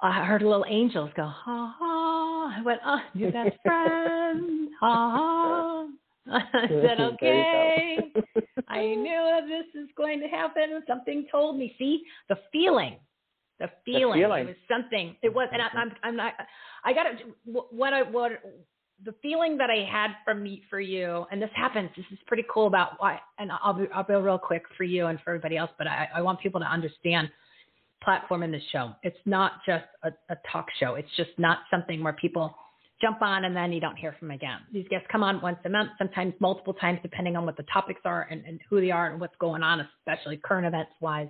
I 0.00 0.24
heard 0.24 0.42
little 0.42 0.64
angels 0.68 1.10
go, 1.14 1.24
ha 1.26 1.74
ha. 1.78 1.95
I 2.46 2.62
went, 2.62 2.80
oh, 2.84 3.00
your 3.14 3.32
best 3.32 3.56
friend, 3.64 4.68
ha 4.80 5.10
ha. 5.16 5.86
I 6.32 6.68
said, 6.68 7.00
okay. 7.00 7.98
I 8.68 8.82
knew 8.82 9.40
this 9.48 9.80
is 9.80 9.88
going 9.96 10.20
to 10.20 10.26
happen. 10.26 10.82
Something 10.88 11.26
told 11.30 11.56
me. 11.56 11.74
See 11.78 12.02
the 12.28 12.36
feeling, 12.52 12.96
the 13.60 13.70
feeling. 13.84 14.20
feeling. 14.20 14.42
It 14.42 14.46
was 14.46 14.56
something. 14.68 15.14
It 15.22 15.32
was, 15.32 15.48
and 15.52 15.62
I, 15.62 15.68
I'm, 15.74 15.92
I'm 16.02 16.16
not. 16.16 16.32
I 16.84 16.92
got 16.92 17.04
to. 17.04 17.16
What 17.44 17.92
I 17.92 18.02
what 18.02 18.32
the 19.04 19.14
feeling 19.22 19.56
that 19.58 19.70
I 19.70 19.84
had 19.88 20.12
from 20.24 20.46
you, 20.46 20.58
for 20.70 20.80
you, 20.80 21.26
and 21.30 21.40
this 21.40 21.50
happens. 21.54 21.90
This 21.96 22.06
is 22.10 22.18
pretty 22.26 22.44
cool 22.52 22.66
about 22.66 22.94
why. 22.98 23.20
And 23.38 23.50
I'll 23.62 23.74
be 23.74 23.86
I'll 23.94 24.02
be 24.02 24.14
real 24.14 24.38
quick 24.38 24.62
for 24.76 24.84
you 24.84 25.06
and 25.06 25.20
for 25.20 25.30
everybody 25.30 25.56
else. 25.56 25.70
But 25.78 25.86
I, 25.86 26.08
I 26.14 26.22
want 26.22 26.40
people 26.40 26.60
to 26.60 26.66
understand 26.66 27.30
platform 28.02 28.42
in 28.42 28.52
the 28.52 28.60
show. 28.72 28.92
It's 29.02 29.18
not 29.24 29.52
just 29.66 29.84
a, 30.04 30.10
a 30.30 30.36
talk 30.50 30.66
show. 30.78 30.94
It's 30.94 31.08
just 31.16 31.30
not 31.38 31.60
something 31.70 32.02
where 32.02 32.12
people 32.12 32.54
jump 33.00 33.20
on 33.20 33.44
and 33.44 33.54
then 33.54 33.72
you 33.72 33.80
don't 33.80 33.96
hear 33.96 34.16
from 34.18 34.30
again. 34.30 34.58
These 34.72 34.86
guests 34.88 35.06
come 35.10 35.22
on 35.22 35.42
once 35.42 35.58
a 35.64 35.68
month, 35.68 35.90
sometimes 35.98 36.34
multiple 36.40 36.74
times, 36.74 36.98
depending 37.02 37.36
on 37.36 37.44
what 37.44 37.56
the 37.56 37.64
topics 37.72 38.00
are 38.04 38.26
and, 38.30 38.42
and 38.46 38.60
who 38.70 38.80
they 38.80 38.90
are 38.90 39.10
and 39.10 39.20
what's 39.20 39.36
going 39.38 39.62
on, 39.62 39.86
especially 40.00 40.38
current 40.38 40.66
events 40.66 40.92
wise. 41.00 41.28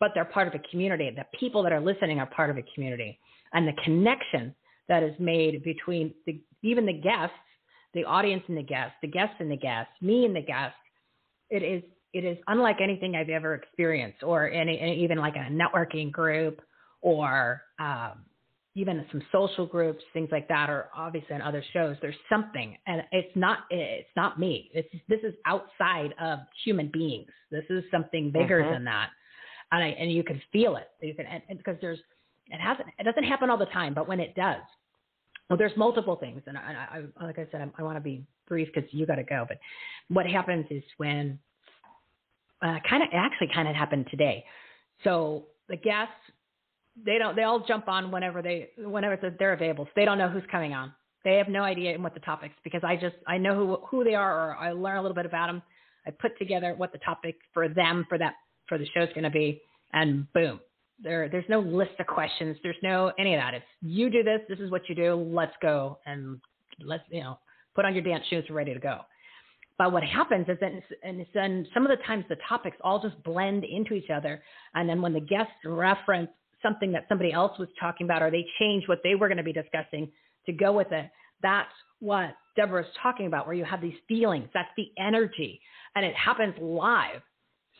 But 0.00 0.12
they're 0.14 0.24
part 0.24 0.46
of 0.46 0.54
a 0.54 0.60
community. 0.70 1.10
The 1.14 1.24
people 1.38 1.62
that 1.64 1.72
are 1.72 1.80
listening 1.80 2.20
are 2.20 2.26
part 2.26 2.50
of 2.50 2.56
a 2.56 2.62
community. 2.74 3.18
And 3.52 3.66
the 3.66 3.72
connection 3.82 4.54
that 4.88 5.02
is 5.02 5.14
made 5.18 5.62
between 5.64 6.14
the, 6.26 6.40
even 6.62 6.86
the 6.86 6.92
guests, 6.92 7.34
the 7.94 8.04
audience 8.04 8.44
and 8.46 8.56
the 8.56 8.62
guests, 8.62 8.94
the 9.02 9.08
guests 9.08 9.34
and 9.40 9.50
the 9.50 9.56
guests, 9.56 9.92
me 10.00 10.24
and 10.24 10.36
the 10.36 10.42
guests, 10.42 10.76
it 11.50 11.62
is 11.62 11.82
it 12.12 12.24
is 12.24 12.38
unlike 12.46 12.76
anything 12.80 13.14
I've 13.16 13.28
ever 13.28 13.54
experienced, 13.54 14.22
or 14.22 14.50
any, 14.50 14.80
any 14.80 15.02
even 15.04 15.18
like 15.18 15.36
a 15.36 15.50
networking 15.50 16.10
group, 16.10 16.60
or 17.00 17.62
um, 17.78 18.24
even 18.74 19.04
some 19.10 19.22
social 19.32 19.66
groups, 19.66 20.02
things 20.12 20.28
like 20.30 20.48
that, 20.48 20.70
or 20.70 20.88
obviously 20.96 21.34
on 21.34 21.42
other 21.42 21.62
shows. 21.72 21.96
There's 22.00 22.14
something, 22.30 22.76
and 22.86 23.02
it's 23.12 23.34
not 23.36 23.60
it's 23.70 24.08
not 24.16 24.38
me. 24.38 24.70
It's 24.72 24.88
this 25.08 25.20
is 25.22 25.34
outside 25.46 26.14
of 26.20 26.40
human 26.64 26.90
beings. 26.92 27.30
This 27.50 27.64
is 27.70 27.84
something 27.90 28.30
bigger 28.30 28.62
Mhm. 28.62 28.70
than 28.70 28.84
that, 28.84 29.10
and 29.72 29.82
I 29.82 29.88
and 29.88 30.10
you 30.12 30.22
can 30.22 30.40
feel 30.52 30.76
it. 30.76 30.88
You 31.00 31.14
can 31.14 31.26
and, 31.26 31.42
and 31.48 31.58
because 31.58 31.76
there's 31.80 31.98
it 32.46 32.60
hasn't 32.60 32.88
it 32.98 33.04
doesn't 33.04 33.24
happen 33.24 33.50
all 33.50 33.58
the 33.58 33.66
time, 33.66 33.94
but 33.94 34.08
when 34.08 34.20
it 34.20 34.34
does, 34.34 34.62
well, 35.50 35.58
there's 35.58 35.76
multiple 35.76 36.16
things, 36.16 36.42
and 36.46 36.56
I, 36.56 37.02
I 37.20 37.24
like 37.24 37.38
I 37.38 37.46
said, 37.50 37.60
I, 37.60 37.80
I 37.80 37.82
want 37.82 37.96
to 37.96 38.00
be 38.00 38.24
brief 38.46 38.68
because 38.72 38.88
you 38.92 39.06
got 39.06 39.16
to 39.16 39.24
go. 39.24 39.44
But 39.46 39.58
what 40.08 40.26
happens 40.26 40.66
is 40.70 40.82
when 40.98 41.38
uh, 42.62 42.78
kind 42.88 43.02
of 43.02 43.08
actually 43.12 43.48
kind 43.54 43.68
of 43.68 43.74
happened 43.74 44.06
today. 44.10 44.44
So 45.04 45.46
the 45.68 45.76
guests, 45.76 46.12
they 47.04 47.18
don't, 47.18 47.36
they 47.36 47.42
all 47.42 47.60
jump 47.60 47.88
on 47.88 48.10
whenever 48.10 48.42
they, 48.42 48.70
whenever 48.78 49.34
they're 49.38 49.52
available. 49.52 49.84
So 49.84 49.90
they 49.96 50.04
don't 50.04 50.18
know 50.18 50.28
who's 50.28 50.42
coming 50.50 50.74
on. 50.74 50.92
They 51.24 51.36
have 51.36 51.48
no 51.48 51.62
idea 51.62 51.98
what 51.98 52.14
the 52.14 52.20
topics 52.20 52.54
because 52.64 52.82
I 52.84 52.96
just 52.96 53.16
I 53.26 53.38
know 53.38 53.54
who 53.54 53.78
who 53.90 54.04
they 54.04 54.14
are 54.14 54.50
or 54.50 54.56
I 54.56 54.72
learn 54.72 54.98
a 54.98 55.02
little 55.02 55.14
bit 55.14 55.26
about 55.26 55.48
them. 55.48 55.62
I 56.06 56.10
put 56.10 56.38
together 56.38 56.74
what 56.76 56.92
the 56.92 56.98
topic 56.98 57.36
for 57.52 57.68
them 57.68 58.06
for 58.08 58.18
that 58.18 58.34
for 58.68 58.78
the 58.78 58.86
show's 58.94 59.08
going 59.08 59.24
to 59.24 59.30
be, 59.30 59.60
and 59.92 60.32
boom, 60.32 60.60
there 61.02 61.28
there's 61.28 61.44
no 61.48 61.60
list 61.60 61.92
of 61.98 62.06
questions. 62.06 62.56
There's 62.62 62.76
no 62.82 63.12
any 63.18 63.34
of 63.34 63.40
that. 63.40 63.54
It's 63.54 63.66
you 63.82 64.10
do 64.10 64.22
this. 64.22 64.40
This 64.48 64.60
is 64.60 64.70
what 64.70 64.88
you 64.88 64.94
do. 64.94 65.14
Let's 65.14 65.54
go 65.60 65.98
and 66.06 66.40
let's 66.80 67.02
you 67.10 67.20
know 67.20 67.38
put 67.74 67.84
on 67.84 67.94
your 67.94 68.04
dance 68.04 68.24
shoes. 68.30 68.44
We're 68.48 68.56
ready 68.56 68.72
to 68.72 68.80
go. 68.80 69.00
But 69.78 69.92
what 69.92 70.02
happens 70.02 70.46
is 70.48 70.58
that, 70.60 70.72
and 71.04 71.24
then 71.32 71.66
some 71.72 71.86
of 71.86 71.96
the 71.96 72.04
times 72.04 72.24
the 72.28 72.36
topics 72.48 72.76
all 72.82 73.00
just 73.00 73.22
blend 73.22 73.64
into 73.64 73.94
each 73.94 74.10
other. 74.10 74.42
And 74.74 74.88
then 74.88 75.00
when 75.00 75.12
the 75.12 75.20
guests 75.20 75.52
reference 75.64 76.30
something 76.62 76.90
that 76.92 77.06
somebody 77.08 77.32
else 77.32 77.56
was 77.58 77.68
talking 77.80 78.04
about, 78.06 78.20
or 78.20 78.30
they 78.30 78.44
change 78.58 78.88
what 78.88 78.98
they 79.04 79.14
were 79.14 79.28
going 79.28 79.38
to 79.38 79.44
be 79.44 79.52
discussing 79.52 80.10
to 80.46 80.52
go 80.52 80.72
with 80.72 80.90
it, 80.90 81.08
that's 81.42 81.70
what 82.00 82.30
Deborah 82.56 82.82
is 82.82 82.88
talking 83.00 83.26
about, 83.26 83.46
where 83.46 83.54
you 83.54 83.64
have 83.64 83.80
these 83.80 83.94
feelings. 84.08 84.48
That's 84.52 84.68
the 84.76 84.90
energy, 84.98 85.60
and 85.94 86.04
it 86.04 86.14
happens 86.16 86.54
live. 86.60 87.22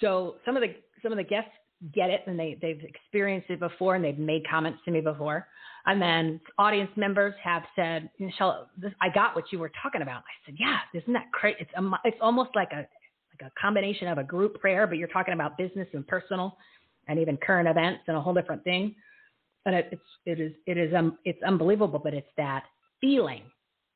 So 0.00 0.36
some 0.44 0.56
of 0.56 0.62
the 0.62 0.76
some 1.02 1.10
of 1.10 1.18
the 1.18 1.24
guests 1.24 1.50
get 1.94 2.10
it 2.10 2.22
and 2.26 2.38
they 2.38 2.58
they've 2.60 2.82
experienced 2.82 3.50
it 3.50 3.60
before 3.60 3.94
and 3.94 4.04
they've 4.04 4.18
made 4.18 4.42
comments 4.48 4.80
to 4.84 4.90
me 4.90 5.00
before. 5.00 5.46
And 5.86 6.02
then 6.02 6.40
audience 6.58 6.90
members 6.96 7.34
have 7.42 7.62
said, 7.74 8.10
Michelle, 8.18 8.68
this, 8.76 8.92
I 9.00 9.08
got 9.08 9.34
what 9.34 9.44
you 9.52 9.58
were 9.58 9.70
talking 9.82 10.02
about. 10.02 10.18
I 10.18 10.34
said, 10.44 10.56
yeah, 10.58 10.78
isn't 10.92 11.12
that 11.12 11.30
great? 11.32 11.56
It's 11.60 11.70
a, 11.76 11.90
it's 12.04 12.18
almost 12.20 12.50
like 12.54 12.72
a 12.72 12.86
like 13.40 13.50
a 13.50 13.60
combination 13.60 14.08
of 14.08 14.18
a 14.18 14.24
group 14.24 14.60
prayer, 14.60 14.86
but 14.86 14.98
you're 14.98 15.08
talking 15.08 15.34
about 15.34 15.56
business 15.56 15.88
and 15.92 16.06
personal, 16.06 16.56
and 17.06 17.18
even 17.18 17.36
current 17.36 17.68
events 17.68 18.02
and 18.08 18.16
a 18.16 18.20
whole 18.20 18.34
different 18.34 18.64
thing. 18.64 18.94
And 19.66 19.74
it, 19.74 19.88
it's 19.92 20.02
it 20.26 20.40
is 20.40 20.52
it 20.66 20.76
is 20.76 20.92
um 20.94 21.18
it's 21.24 21.42
unbelievable, 21.42 22.00
but 22.02 22.14
it's 22.14 22.30
that 22.36 22.64
feeling 23.00 23.42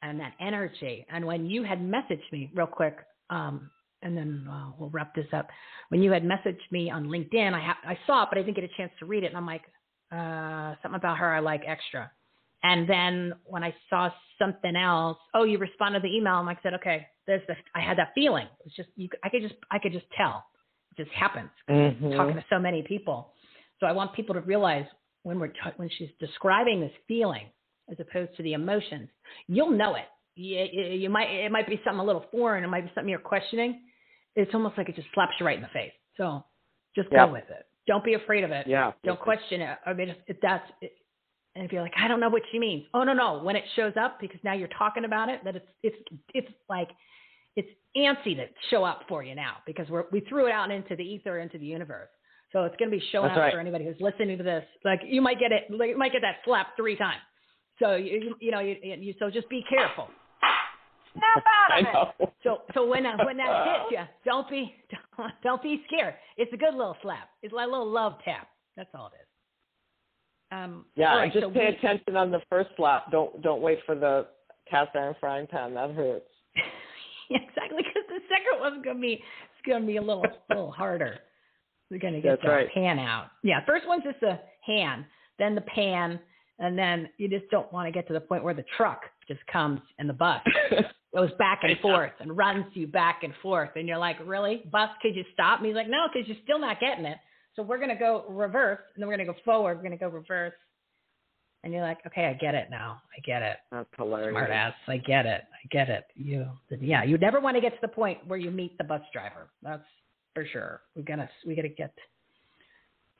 and 0.02 0.18
that 0.20 0.32
energy. 0.40 1.06
And 1.10 1.24
when 1.24 1.46
you 1.46 1.62
had 1.62 1.78
messaged 1.78 2.30
me 2.32 2.50
real 2.54 2.66
quick, 2.66 2.96
um, 3.30 3.70
and 4.02 4.16
then 4.16 4.46
uh, 4.50 4.70
we'll 4.78 4.90
wrap 4.90 5.14
this 5.14 5.26
up. 5.32 5.48
When 5.90 6.02
you 6.02 6.10
had 6.12 6.24
messaged 6.24 6.70
me 6.70 6.90
on 6.90 7.06
LinkedIn, 7.06 7.52
I 7.54 7.60
ha- 7.60 7.78
I 7.84 7.98
saw 8.06 8.24
it, 8.24 8.28
but 8.30 8.38
I 8.38 8.42
didn't 8.42 8.56
get 8.56 8.64
a 8.64 8.76
chance 8.76 8.92
to 8.98 9.06
read 9.06 9.24
it, 9.24 9.28
and 9.28 9.36
I'm 9.36 9.46
like, 9.46 9.62
uh, 10.10 10.74
something 10.82 10.96
about 10.96 11.18
her 11.18 11.32
I 11.34 11.40
like 11.40 11.62
extra. 11.66 12.10
And 12.64 12.88
then 12.88 13.32
when 13.44 13.64
I 13.64 13.74
saw 13.90 14.10
something 14.38 14.76
else, 14.76 15.18
oh, 15.34 15.44
you 15.44 15.58
responded 15.58 16.00
to 16.00 16.08
the 16.08 16.14
email. 16.16 16.34
I'm 16.34 16.46
like, 16.46 16.58
said, 16.62 16.74
okay, 16.74 17.06
there's 17.26 17.42
the, 17.48 17.54
I 17.74 17.80
had 17.80 17.98
that 17.98 18.12
feeling. 18.14 18.46
It 18.46 18.64
was 18.66 18.74
just, 18.76 18.88
you, 18.96 19.08
I 19.24 19.28
could 19.30 19.42
just, 19.42 19.54
I 19.70 19.78
could 19.80 19.92
just 19.92 20.06
tell. 20.16 20.44
It 20.96 21.02
just 21.04 21.14
happens. 21.16 21.50
Mhm. 21.68 22.16
Talking 22.16 22.36
to 22.36 22.44
so 22.48 22.58
many 22.60 22.82
people. 22.82 23.32
So 23.80 23.86
I 23.86 23.92
want 23.92 24.12
people 24.14 24.34
to 24.34 24.40
realize 24.42 24.86
when 25.24 25.40
we're, 25.40 25.48
t- 25.48 25.74
when 25.76 25.88
she's 25.98 26.10
describing 26.20 26.80
this 26.80 26.92
feeling 27.08 27.46
as 27.90 27.96
opposed 27.98 28.36
to 28.36 28.42
the 28.44 28.52
emotions, 28.52 29.08
you'll 29.48 29.70
know 29.70 29.96
it. 29.96 30.06
You, 30.36 30.64
you 30.92 31.10
might, 31.10 31.30
it 31.30 31.50
might 31.50 31.66
be 31.66 31.80
something 31.84 32.00
a 32.00 32.04
little 32.04 32.26
foreign. 32.30 32.62
It 32.64 32.68
might 32.68 32.84
be 32.84 32.92
something 32.94 33.08
you're 33.08 33.18
questioning. 33.18 33.80
It's 34.36 34.52
almost 34.54 34.78
like 34.78 34.88
it 34.88 34.96
just 34.96 35.08
slaps 35.14 35.32
you 35.38 35.46
right 35.46 35.56
in 35.56 35.62
the 35.62 35.68
face. 35.68 35.92
So 36.16 36.44
just 36.94 37.08
Yeah. 37.12 37.26
go 37.26 37.32
with 37.32 37.48
it. 37.50 37.66
Don't 37.86 38.04
be 38.04 38.14
afraid 38.14 38.44
of 38.44 38.50
it. 38.50 38.66
Yeah. 38.66 38.92
Don't 39.04 39.20
question 39.20 39.60
it. 39.60 39.78
I 39.84 39.92
mean, 39.92 40.14
if, 40.28 40.40
that's, 40.40 40.64
and 41.54 41.64
if 41.64 41.72
you're 41.72 41.82
like, 41.82 41.94
I 41.98 42.06
don't 42.08 42.20
know 42.20 42.28
what 42.30 42.42
she 42.52 42.58
means. 42.58 42.84
Oh 42.94 43.02
no, 43.02 43.12
no. 43.12 43.42
When 43.42 43.56
it 43.56 43.64
shows 43.76 43.94
up, 44.00 44.20
because 44.20 44.38
now 44.44 44.52
you're 44.54 44.68
talking 44.68 45.04
about 45.04 45.28
it, 45.28 45.44
that 45.44 45.56
it's 45.56 45.66
it's 45.82 45.96
it's 46.32 46.48
like 46.68 46.88
it's 47.56 47.68
antsy 47.96 48.36
to 48.36 48.46
show 48.70 48.84
up 48.84 49.02
for 49.08 49.22
you 49.22 49.34
now 49.34 49.56
because 49.66 49.88
we're 49.90 50.04
we 50.12 50.20
threw 50.20 50.46
it 50.46 50.52
out 50.52 50.70
into 50.70 50.96
the 50.96 51.02
ether, 51.02 51.40
into 51.40 51.58
the 51.58 51.66
universe. 51.66 52.08
So 52.52 52.64
it's 52.64 52.76
going 52.76 52.90
to 52.90 52.96
be 52.96 53.02
showing 53.12 53.28
That's 53.28 53.36
up 53.38 53.42
right. 53.44 53.52
for 53.52 53.60
anybody 53.60 53.84
who's 53.84 54.00
listening 54.00 54.38
to 54.38 54.44
this. 54.44 54.64
Like 54.84 55.00
you 55.06 55.20
might 55.20 55.38
get 55.40 55.52
it, 55.52 55.64
like, 55.70 55.88
you 55.90 55.98
might 55.98 56.12
get 56.12 56.22
that 56.22 56.36
slap 56.44 56.68
three 56.76 56.96
times. 56.96 57.20
So 57.78 57.96
you 57.96 58.12
you, 58.12 58.34
you 58.40 58.50
know 58.50 58.60
you, 58.60 58.76
you 58.82 59.14
so 59.18 59.28
just 59.30 59.48
be 59.50 59.62
careful. 59.68 60.08
Snap 61.14 61.44
out 61.46 61.96
of 61.96 62.14
it. 62.20 62.32
So 62.42 62.62
so 62.74 62.86
when 62.86 63.02
that 63.04 63.18
when 63.24 63.36
that 63.36 63.66
hits 63.66 63.90
you, 63.92 63.98
don't 64.30 64.48
be 64.48 64.74
don't, 65.16 65.32
don't 65.42 65.62
be 65.62 65.82
scared. 65.86 66.14
It's 66.36 66.52
a 66.52 66.56
good 66.56 66.74
little 66.74 66.96
slap. 67.02 67.28
It's 67.42 67.52
like 67.52 67.66
a 67.66 67.70
little 67.70 67.90
love 67.90 68.14
tap. 68.24 68.48
That's 68.76 68.90
all 68.94 69.06
it 69.08 69.16
is. 69.20 69.28
Um, 70.50 70.84
Yeah, 70.96 71.16
right, 71.16 71.32
just 71.32 71.44
so 71.44 71.50
pay 71.50 71.70
we- 71.70 71.76
attention 71.76 72.16
on 72.16 72.30
the 72.30 72.40
first 72.50 72.70
slap. 72.76 73.10
Don't 73.10 73.40
don't 73.42 73.62
wait 73.62 73.80
for 73.86 73.94
the 73.94 74.26
cast 74.70 74.90
iron 74.94 75.14
frying 75.20 75.46
pan. 75.46 75.74
That 75.74 75.90
hurts. 75.92 76.26
Yeah, 77.30 77.38
exactly, 77.48 77.78
because 77.82 78.02
the 78.10 78.20
second 78.28 78.60
one's 78.60 78.84
gonna 78.84 78.98
be 79.00 79.14
it's 79.14 79.66
gonna 79.66 79.86
be 79.86 79.96
a 79.96 80.02
little 80.02 80.26
little 80.50 80.70
harder. 80.70 81.18
We're 81.90 81.98
gonna 81.98 82.20
get 82.20 82.30
That's 82.32 82.42
the 82.42 82.48
right. 82.48 82.68
pan 82.74 82.98
out. 82.98 83.28
Yeah, 83.42 83.64
first 83.64 83.86
one's 83.88 84.02
just 84.04 84.20
the 84.20 84.38
hand, 84.66 85.06
then 85.38 85.54
the 85.54 85.62
pan, 85.62 86.20
and 86.58 86.76
then 86.78 87.08
you 87.16 87.28
just 87.28 87.48
don't 87.50 87.72
want 87.72 87.86
to 87.86 87.90
get 87.92 88.06
to 88.08 88.12
the 88.12 88.20
point 88.20 88.44
where 88.44 88.52
the 88.52 88.64
truck 88.76 89.02
just 89.28 89.40
comes 89.46 89.80
and 89.98 90.06
the 90.10 90.12
bus 90.12 90.42
goes 91.14 91.30
back 91.38 91.60
and 91.62 91.78
forth 91.80 92.12
and 92.20 92.36
runs 92.36 92.64
you 92.74 92.86
back 92.86 93.22
and 93.22 93.34
forth, 93.42 93.70
and 93.76 93.86
you're 93.86 93.98
like, 93.98 94.16
really, 94.24 94.62
bus? 94.70 94.88
Could 95.02 95.14
you 95.14 95.24
stop? 95.32 95.58
And 95.58 95.66
he's 95.66 95.74
like, 95.74 95.88
no, 95.88 96.06
because 96.12 96.26
you're 96.26 96.38
still 96.42 96.58
not 96.58 96.80
getting 96.80 97.04
it. 97.04 97.18
So 97.54 97.62
we're 97.62 97.78
gonna 97.78 97.98
go 97.98 98.24
reverse, 98.28 98.80
and 98.94 99.02
then 99.02 99.08
we're 99.08 99.16
gonna 99.16 99.30
go 99.30 99.38
forward. 99.44 99.76
We're 99.76 99.82
gonna 99.82 99.98
go 99.98 100.08
reverse, 100.08 100.54
and 101.64 101.72
you're 101.72 101.82
like, 101.82 101.98
okay, 102.06 102.26
I 102.26 102.32
get 102.32 102.54
it 102.54 102.68
now. 102.70 103.02
I 103.16 103.20
get 103.20 103.42
it. 103.42 103.58
That's 103.70 103.88
hilarious. 103.96 104.32
Smart 104.32 104.50
ass. 104.50 104.72
I 104.88 104.96
get 104.96 105.26
it. 105.26 105.42
I 105.52 105.68
get 105.70 105.90
it. 105.90 106.04
You, 106.14 106.46
yeah, 106.80 107.04
you 107.04 107.18
never 107.18 107.40
want 107.40 107.56
to 107.56 107.60
get 107.60 107.72
to 107.72 107.78
the 107.82 107.88
point 107.88 108.18
where 108.26 108.38
you 108.38 108.50
meet 108.50 108.78
the 108.78 108.84
bus 108.84 109.02
driver. 109.12 109.50
That's 109.62 109.84
for 110.34 110.46
sure. 110.46 110.80
We 110.96 111.02
gotta, 111.02 111.28
we 111.46 111.54
gotta 111.54 111.68
get. 111.68 111.92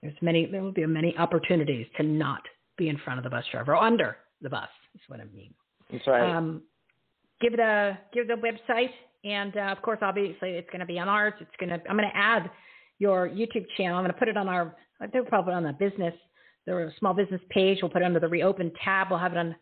There's 0.03 0.17
many. 0.23 0.47
There 0.47 0.63
will 0.63 0.73
be 0.73 0.87
many 0.87 1.15
opportunities 1.19 1.87
to 1.99 2.03
not 2.03 2.43
be 2.79 2.89
in 2.89 2.97
front 3.05 3.19
of 3.19 3.25
the 3.25 3.31
bus 3.31 3.45
driver 3.53 3.77
or 3.77 3.83
under 3.83 4.17
the 4.41 4.49
bus. 4.49 4.69
Is 4.95 5.01
what 5.09 5.21
I 5.21 5.25
mean. 5.25 5.53
That's 5.91 6.07
right. 6.07 6.35
Um, 6.35 6.63
give 7.43 7.55
it 7.55 7.61
a 7.61 7.99
give 8.15 8.29
the 8.29 8.35
website, 8.35 8.91
and 9.25 9.57
uh, 9.57 9.75
of 9.77 9.83
course, 9.83 9.99
obviously, 10.01 10.51
it's 10.51 10.71
going 10.71 10.81
to 10.81 10.87
be 10.87 10.99
on 10.99 11.09
ours. 11.09 11.35
It's 11.41 11.51
going 11.61 11.71
to. 11.71 11.81
I'm 11.89 11.97
going 11.97 12.09
to 12.09 12.17
add 12.17 12.51
your 12.99 13.29
YouTube 13.29 13.67
channel. 13.77 13.97
I'm 13.97 14.05
going 14.05 14.13
to 14.13 14.19
put 14.19 14.29
it 14.29 14.37
on 14.37 14.49
our. 14.49 14.75
They'll 15.13 15.25
probably 15.25 15.55
on 15.55 15.65
the 15.65 15.73
business, 15.73 16.15
the 16.67 16.93
small 16.99 17.13
business 17.13 17.41
page. 17.51 17.79
We'll 17.83 17.91
put 17.91 18.03
it 18.03 18.05
under 18.05 18.21
the 18.21 18.29
reopen 18.29 18.73
tab. 18.83 19.09
We'll 19.11 19.19
have 19.19 19.33
it 19.33 19.39
on. 19.39 19.55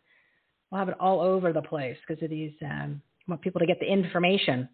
We'll 0.69 0.79
have 0.79 0.89
it 0.89 0.95
all 0.99 1.19
over 1.19 1.51
the 1.51 1.61
place 1.61 1.97
because 2.07 2.23
of 2.23 2.29
these. 2.29 2.53
Um, 2.63 3.01
want 3.27 3.41
people 3.41 3.59
to 3.59 3.65
get 3.65 3.79
the 3.79 3.91
information. 3.91 4.69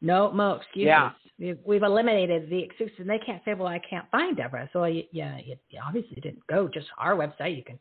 No 0.00 0.32
more 0.32 0.56
excuses. 0.56 0.86
Yeah. 0.86 1.10
We've, 1.38 1.58
we've 1.64 1.82
eliminated 1.82 2.50
the 2.50 2.58
excuses, 2.58 2.96
and 2.98 3.08
they 3.08 3.18
can't 3.18 3.42
say, 3.44 3.54
"Well, 3.54 3.68
I 3.68 3.80
can't 3.88 4.08
find 4.10 4.36
Deborah." 4.36 4.68
So, 4.72 4.84
you, 4.84 5.04
yeah, 5.12 5.38
you, 5.38 5.56
you 5.70 5.80
obviously 5.84 6.20
didn't 6.20 6.46
go 6.48 6.68
just 6.68 6.86
our 6.98 7.14
website. 7.14 7.56
You 7.56 7.64
can. 7.64 7.78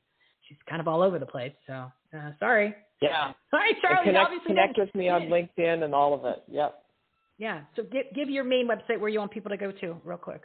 She's 0.47 0.57
kind 0.69 0.81
of 0.81 0.87
all 0.87 1.01
over 1.01 1.19
the 1.19 1.25
place. 1.25 1.53
So, 1.67 1.91
uh, 2.15 2.31
sorry. 2.39 2.75
yeah. 3.01 3.31
All 3.53 3.59
right, 3.59 3.73
And 3.73 3.81
Charlie. 3.81 3.97
you 3.99 4.03
connect 4.11 4.25
obviously 4.25 4.47
connect 4.47 4.77
with 4.77 4.95
me 4.95 5.09
on 5.09 5.23
LinkedIn 5.23 5.83
and 5.83 5.93
all 5.95 6.13
of 6.13 6.25
it. 6.25 6.43
Yep. 6.49 6.83
Yeah. 7.37 7.61
So 7.75 7.83
give 7.83 8.05
give 8.15 8.29
your 8.29 8.43
main 8.43 8.67
website 8.67 8.99
where 8.99 9.09
you 9.09 9.19
want 9.19 9.31
people 9.31 9.49
to 9.49 9.57
go 9.57 9.71
to, 9.71 9.97
real 10.03 10.17
quick. 10.17 10.43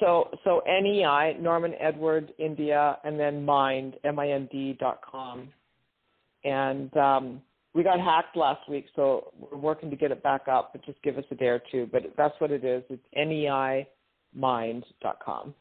So 0.00 0.28
so 0.44 0.60
NEI 0.66 1.38
Norman 1.40 1.72
Edward 1.80 2.32
India 2.38 2.98
and 3.04 3.18
then 3.18 3.44
Mind 3.44 3.94
M 4.04 4.18
I 4.18 4.28
N 4.30 4.48
D 4.52 4.76
dot 4.78 5.00
com, 5.10 5.48
and 6.44 6.94
um, 6.96 7.40
we 7.74 7.82
got 7.82 7.98
hacked 8.00 8.36
last 8.36 8.68
week, 8.68 8.86
so 8.94 9.32
we're 9.38 9.58
working 9.58 9.88
to 9.90 9.96
get 9.96 10.10
it 10.10 10.22
back 10.22 10.48
up. 10.48 10.70
But 10.72 10.84
just 10.84 11.02
give 11.02 11.16
us 11.16 11.24
a 11.30 11.34
day 11.34 11.46
or 11.46 11.62
two. 11.72 11.88
But 11.90 12.02
that's 12.16 12.34
what 12.38 12.50
it 12.50 12.64
is. 12.64 12.82
It's 12.90 13.02
NEI 13.14 13.86
Mind 14.34 14.84
dot 15.00 15.18
com. 15.24 15.54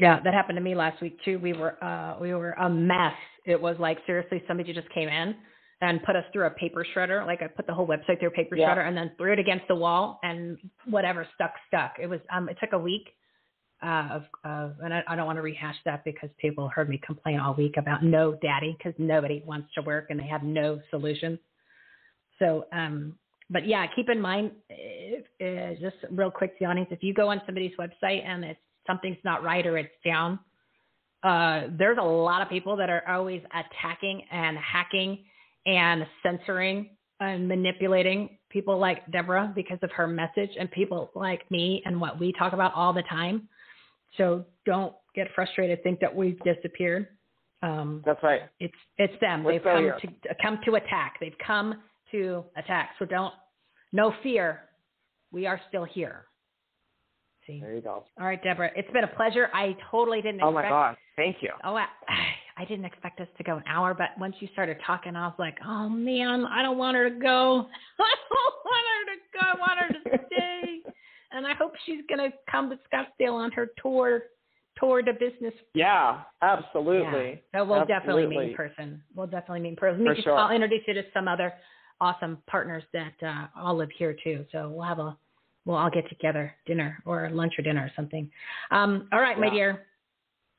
Yeah, 0.00 0.18
that 0.24 0.32
happened 0.32 0.56
to 0.56 0.62
me 0.62 0.74
last 0.74 1.02
week 1.02 1.18
too. 1.24 1.38
We 1.38 1.52
were 1.52 1.82
uh 1.84 2.16
we 2.20 2.32
were 2.32 2.52
a 2.52 2.70
mess. 2.70 3.12
It 3.44 3.60
was 3.60 3.76
like 3.78 3.98
seriously 4.06 4.42
somebody 4.48 4.72
just 4.72 4.88
came 4.94 5.08
in 5.08 5.36
and 5.82 6.02
put 6.02 6.16
us 6.16 6.24
through 6.32 6.46
a 6.46 6.50
paper 6.50 6.86
shredder. 6.94 7.26
Like 7.26 7.42
I 7.42 7.48
put 7.48 7.66
the 7.66 7.74
whole 7.74 7.86
website 7.86 8.18
through 8.18 8.28
a 8.28 8.32
paper 8.32 8.56
Yeah. 8.56 8.74
shredder 8.74 8.86
and 8.88 8.96
then 8.96 9.12
threw 9.18 9.32
it 9.32 9.38
against 9.38 9.68
the 9.68 9.74
wall 9.74 10.18
and 10.22 10.56
whatever 10.86 11.26
stuck 11.34 11.52
stuck. 11.68 11.92
It 12.00 12.06
was 12.06 12.20
um 12.32 12.48
it 12.48 12.56
took 12.60 12.72
a 12.72 12.78
week 12.78 13.08
uh 13.82 14.08
of 14.12 14.22
of 14.44 14.76
and 14.82 14.94
I, 14.94 15.02
I 15.06 15.16
don't 15.16 15.26
want 15.26 15.36
to 15.36 15.42
rehash 15.42 15.76
that 15.84 16.02
because 16.04 16.30
people 16.38 16.68
heard 16.68 16.88
me 16.88 16.98
complain 17.04 17.38
all 17.38 17.52
week 17.54 17.76
about 17.76 18.00
GoDaddy 18.00 18.78
because 18.78 18.94
nobody 18.98 19.42
wants 19.44 19.68
to 19.74 19.82
work 19.82 20.06
and 20.08 20.18
they 20.18 20.26
have 20.26 20.42
no 20.42 20.80
solution. 20.90 21.38
So 22.38 22.64
um 22.72 23.16
but 23.52 23.66
yeah, 23.66 23.84
keep 23.96 24.08
in 24.08 24.20
mind, 24.20 24.52
if, 24.68 25.24
uh, 25.42 25.78
just 25.80 25.96
real 26.12 26.30
quick 26.30 26.56
the 26.60 26.66
audience, 26.66 26.88
if 26.92 27.02
you 27.02 27.12
go 27.12 27.28
on 27.28 27.42
somebody's 27.44 27.72
website 27.78 28.24
and 28.24 28.44
it's 28.44 28.60
something's 28.86 29.18
not 29.24 29.42
right 29.42 29.66
or 29.66 29.78
it's 29.78 29.90
down, 30.04 30.38
uh, 31.22 31.62
there's 31.78 31.98
a 31.98 32.04
lot 32.04 32.42
of 32.42 32.48
people 32.48 32.76
that 32.76 32.88
are 32.88 33.06
always 33.08 33.42
attacking 33.52 34.22
and 34.30 34.56
hacking 34.56 35.24
and 35.66 36.06
censoring 36.22 36.90
and 37.20 37.46
manipulating 37.46 38.38
people 38.48 38.78
like 38.78 39.08
Deborah 39.12 39.52
because 39.54 39.78
of 39.82 39.90
her 39.92 40.06
message 40.06 40.50
and 40.58 40.70
people 40.70 41.10
like 41.14 41.48
me 41.50 41.82
and 41.84 42.00
what 42.00 42.18
we 42.18 42.32
talk 42.32 42.52
about 42.54 42.72
all 42.74 42.92
the 42.92 43.02
time. 43.02 43.48
So 44.16 44.44
don't 44.64 44.94
get 45.14 45.28
frustrated. 45.34 45.82
Think 45.82 46.00
that 46.00 46.14
we've 46.14 46.38
disappeared. 46.40 47.08
Um, 47.62 48.02
That's 48.06 48.22
right. 48.22 48.42
it's 48.58 48.74
it's 48.96 49.12
them. 49.20 49.44
We're 49.44 49.52
They've 49.52 49.62
come 49.62 49.82
here. 49.82 49.98
to 50.00 50.34
come 50.42 50.58
to 50.64 50.76
attack. 50.76 51.16
They've 51.20 51.36
come 51.46 51.82
to 52.10 52.44
attack. 52.56 52.92
So 52.98 53.04
don't 53.04 53.34
no 53.92 54.14
fear. 54.22 54.62
We 55.30 55.46
are 55.46 55.60
still 55.68 55.84
here. 55.84 56.24
See. 57.50 57.60
There 57.60 57.74
you 57.74 57.80
go. 57.80 58.04
All 58.20 58.26
right, 58.26 58.42
Deborah. 58.42 58.70
It's 58.76 58.90
been 58.92 59.04
a 59.04 59.08
pleasure. 59.16 59.48
I 59.52 59.76
totally 59.90 60.22
didn't 60.22 60.42
Oh 60.42 60.48
expect. 60.50 60.64
my 60.64 60.68
gosh. 60.70 60.96
Thank 61.16 61.36
you. 61.40 61.50
Oh, 61.64 61.74
I, 61.74 61.86
I 62.56 62.64
didn't 62.64 62.84
expect 62.84 63.20
us 63.20 63.28
to 63.38 63.44
go 63.44 63.56
an 63.56 63.64
hour, 63.66 63.94
but 63.94 64.08
once 64.18 64.36
you 64.40 64.48
started 64.52 64.76
talking, 64.86 65.16
I 65.16 65.26
was 65.26 65.36
like, 65.38 65.56
oh 65.66 65.88
man, 65.88 66.44
I 66.46 66.62
don't 66.62 66.78
want 66.78 66.96
her 66.96 67.10
to 67.10 67.16
go. 67.16 67.66
I 67.98 68.14
don't 68.30 68.54
want 68.64 68.86
her 68.94 69.14
to 69.14 69.20
go. 69.34 69.40
I 69.40 69.58
want 69.58 69.78
her 69.80 69.88
to 69.88 70.26
stay. 70.26 70.80
and 71.32 71.46
I 71.46 71.54
hope 71.54 71.72
she's 71.86 72.02
gonna 72.08 72.30
come 72.50 72.70
to 72.70 72.78
Scottsdale 72.92 73.34
on 73.34 73.52
her 73.52 73.70
tour 73.82 74.22
tour 74.78 75.02
to 75.02 75.12
business. 75.12 75.54
Yeah, 75.74 76.20
absolutely. 76.42 77.42
Yeah. 77.52 77.60
So 77.60 77.64
we'll 77.64 77.80
absolutely. 77.80 77.86
definitely 77.86 78.26
meet 78.26 78.50
in 78.50 78.54
person. 78.54 79.02
We'll 79.14 79.26
definitely 79.26 79.60
meet 79.60 79.70
in 79.70 79.76
person. 79.76 80.04
For 80.04 80.14
sure. 80.14 80.38
I'll 80.38 80.54
introduce 80.54 80.82
you 80.86 80.94
to 80.94 81.02
some 81.12 81.28
other 81.28 81.52
awesome 82.00 82.38
partners 82.46 82.82
that 82.92 83.14
uh, 83.22 83.46
all 83.58 83.76
live 83.76 83.90
here 83.96 84.16
too. 84.24 84.44
So 84.52 84.70
we'll 84.70 84.86
have 84.86 84.98
a 84.98 85.16
we'll 85.64 85.76
all 85.76 85.90
get 85.90 86.08
together 86.08 86.54
dinner 86.66 87.02
or 87.04 87.28
lunch 87.30 87.54
or 87.58 87.62
dinner 87.62 87.82
or 87.82 87.92
something. 87.96 88.30
Um, 88.70 89.08
all 89.12 89.20
right, 89.20 89.38
my 89.38 89.50
dear. 89.50 89.86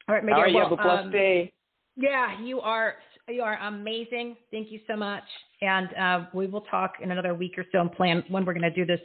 All 0.08 0.16
right, 0.16 0.24
my 0.24 0.32
All 0.32 0.38
dear. 0.40 0.48
you 0.48 0.56
Well, 0.56 0.70
have 0.70 0.80
a 0.80 0.82
blessed 0.82 1.06
um, 1.06 1.12
day. 1.12 1.54
yeah, 1.96 2.40
you 2.42 2.60
are 2.62 2.96
you 3.30 3.42
are 3.44 3.58
amazing. 3.62 4.36
Thank 4.52 4.72
you 4.72 4.80
so 4.88 4.96
much. 4.96 5.24
And 5.62 5.94
uh, 5.96 6.26
we 6.34 6.48
will 6.48 6.62
talk 6.62 6.94
in 7.02 7.12
another 7.12 7.34
week 7.34 7.58
or 7.58 7.66
so 7.72 7.80
and 7.82 7.92
plan 7.94 8.24
when 8.30 8.46
we're 8.46 8.54
going 8.54 8.64
to 8.64 8.72
do 8.74 8.86
this 8.86 9.00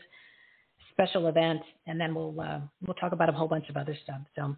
special 0.93 1.27
event, 1.29 1.61
and 1.87 2.01
then 2.01 2.15
we'll 2.15 2.39
uh, 2.41 2.61
we'll 2.87 2.95
talk 2.95 3.13
about 3.13 3.29
a 3.29 3.33
whole 3.33 3.49
bunch 3.49 3.69
of 3.69 3.77
other 3.77 3.97
stuff. 4.03 4.21
So 4.35 4.57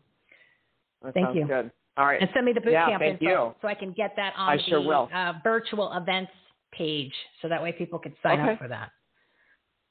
That 1.03 1.15
thank 1.15 1.35
you. 1.35 1.47
Good. 1.47 1.71
All 1.97 2.07
right. 2.07 2.21
and 2.21 2.31
send 2.33 2.47
me 2.47 2.53
the 2.53 2.61
boot 2.61 2.71
Yeah, 2.73 2.87
camp 2.87 3.03
thank 3.03 3.21
info 3.21 3.49
you. 3.49 3.55
so 3.61 3.67
I 3.67 3.75
can 3.75 3.93
get 3.93 4.15
that 4.17 4.33
on 4.37 4.51
I 4.51 4.57
the 4.57 4.63
sure. 4.63 5.09
Uh, 5.13 5.33
virtual 5.43 5.93
events 5.95 6.31
page, 6.73 7.13
so 7.43 7.49
that 7.49 7.61
way 7.61 7.73
people 7.73 7.99
can 7.99 8.15
sign 8.23 8.39
Okay. 8.41 8.53
up 8.53 8.59
for 8.61 8.69
that. 8.69 8.91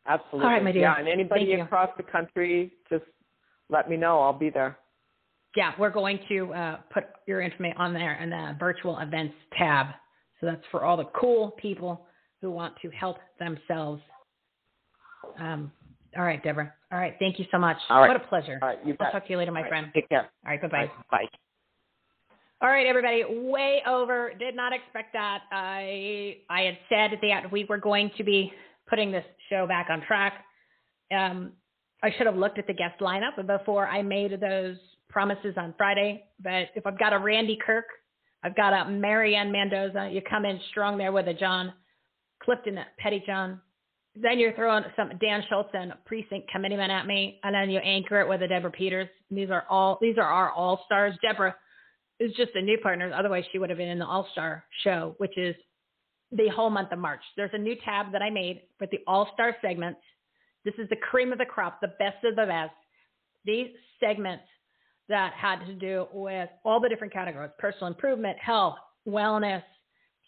Absolutely. 0.07 0.45
All 0.45 0.53
right, 0.53 0.63
my 0.63 0.71
dear. 0.71 0.83
Yeah, 0.83 0.99
and 0.99 1.07
anybody 1.07 1.45
Thank 1.45 1.57
you. 1.57 1.63
across 1.63 1.89
the 1.97 2.03
country, 2.03 2.73
just 2.89 3.03
let 3.69 3.89
me 3.89 3.97
know. 3.97 4.21
I'll 4.21 4.37
be 4.37 4.49
there. 4.49 4.77
Yeah, 5.55 5.73
we're 5.79 5.89
going 5.89 6.19
to 6.29 6.53
uh, 6.53 6.77
put 6.93 7.05
your 7.25 7.41
information 7.41 7.77
on 7.77 7.93
there 7.93 8.21
in 8.21 8.29
the 8.29 8.55
virtual 8.59 8.97
events 8.99 9.35
tab. 9.57 9.87
So 10.39 10.45
that's 10.45 10.61
for 10.71 10.85
all 10.85 10.97
the 10.97 11.09
cool 11.19 11.51
people 11.51 12.05
who 12.41 12.51
want 12.51 12.75
to 12.83 12.89
help 12.91 13.17
themselves. 13.39 14.01
Um, 15.39 15.71
all 16.15 16.23
right, 16.23 16.41
Deborah. 16.43 16.73
All 16.91 16.99
right, 16.99 17.15
thank 17.19 17.39
you 17.39 17.45
so 17.51 17.57
much. 17.57 17.77
All 17.89 18.01
right. 18.01 18.07
What 18.07 18.17
a 18.17 18.27
pleasure. 18.27 18.59
All 18.61 18.69
right, 18.69 18.79
you 18.85 18.95
I'll 18.99 19.11
talk 19.11 19.25
to 19.25 19.31
you 19.31 19.37
later, 19.37 19.51
my 19.51 19.59
All 19.59 19.63
right, 19.63 19.69
friend. 19.69 19.91
Take 19.93 20.09
care. 20.09 20.29
All 20.45 20.51
right, 20.51 20.61
bye-bye. 20.61 20.91
Bye. 21.11 21.25
All 22.61 22.69
right, 22.69 22.87
everybody, 22.87 23.23
way 23.27 23.81
over. 23.87 24.31
Did 24.39 24.55
not 24.55 24.73
expect 24.73 25.13
that. 25.13 25.41
I 25.51 26.37
I 26.49 26.61
had 26.61 26.77
said 26.89 27.19
that 27.21 27.51
we 27.51 27.65
were 27.65 27.77
going 27.77 28.09
to 28.17 28.23
be 28.23 28.51
putting 28.87 29.11
this 29.11 29.25
show 29.49 29.67
back 29.67 29.87
on 29.89 30.01
track. 30.01 30.45
Um, 31.15 31.53
I 32.03 32.11
should 32.17 32.27
have 32.27 32.35
looked 32.35 32.59
at 32.59 32.67
the 32.67 32.73
guest 32.73 32.99
lineup 32.99 33.45
before 33.45 33.87
I 33.87 34.01
made 34.01 34.39
those 34.39 34.77
promises 35.09 35.55
on 35.57 35.73
Friday. 35.77 36.25
But 36.41 36.69
if 36.75 36.85
I've 36.85 36.99
got 36.99 37.13
a 37.13 37.17
Randy 37.17 37.57
Kirk, 37.65 37.85
I've 38.43 38.55
got 38.55 38.73
a 38.73 38.89
Mary 38.89 39.35
Ann 39.35 39.51
Mendoza. 39.51 40.09
You 40.11 40.21
come 40.21 40.45
in 40.45 40.59
strong 40.69 40.97
there 40.97 41.11
with 41.11 41.27
a 41.27 41.33
John 41.33 41.73
Clifton 42.43 42.79
Pettyjohn. 43.03 43.59
Then 44.15 44.39
you're 44.39 44.53
throwing 44.53 44.83
some 44.95 45.11
Dan 45.19 45.43
Schultz 45.49 45.69
and 45.73 45.93
precinct 46.05 46.49
committeeman 46.51 46.89
at 46.89 47.05
me, 47.05 47.39
and 47.43 47.53
then 47.53 47.69
you 47.69 47.79
anchor 47.79 48.19
it 48.19 48.27
with 48.27 48.41
a 48.41 48.47
Deborah 48.47 48.71
Peters. 48.71 49.09
These 49.29 49.49
are 49.49 49.65
all 49.69 49.99
these 50.01 50.17
are 50.17 50.23
our 50.23 50.51
all 50.51 50.81
stars. 50.85 51.15
Deborah 51.21 51.55
is 52.19 52.31
just 52.35 52.51
a 52.55 52.61
new 52.61 52.77
partner. 52.79 53.11
Otherwise, 53.13 53.43
she 53.51 53.59
would 53.59 53.69
have 53.69 53.77
been 53.77 53.89
in 53.89 53.99
the 53.99 54.05
All 54.05 54.27
Star 54.31 54.63
show, 54.83 55.15
which 55.17 55.37
is 55.37 55.55
the 56.31 56.49
whole 56.49 56.69
month 56.69 56.91
of 56.91 56.99
March. 56.99 57.21
There's 57.35 57.51
a 57.53 57.57
new 57.57 57.75
tab 57.85 58.11
that 58.11 58.21
I 58.21 58.29
made 58.29 58.61
with 58.79 58.91
the 58.91 58.99
All 59.07 59.29
Star 59.33 59.55
segments. 59.61 60.01
This 60.65 60.73
is 60.77 60.89
the 60.89 60.97
cream 60.97 61.31
of 61.31 61.37
the 61.37 61.45
crop, 61.45 61.79
the 61.81 61.93
best 61.99 62.23
of 62.25 62.35
the 62.35 62.45
best. 62.45 62.73
These 63.45 63.69
segments 63.99 64.43
that 65.07 65.33
had 65.33 65.65
to 65.65 65.73
do 65.73 66.07
with 66.11 66.49
all 66.65 66.81
the 66.81 66.89
different 66.89 67.13
categories 67.13 67.51
personal 67.59 67.87
improvement, 67.87 68.37
health, 68.39 68.75
wellness, 69.07 69.63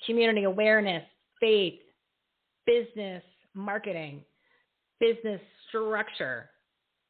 community 0.05 0.45
awareness, 0.45 1.03
faith, 1.39 1.79
business, 2.65 3.23
marketing, 3.53 4.23
business 4.99 5.41
structure, 5.67 6.49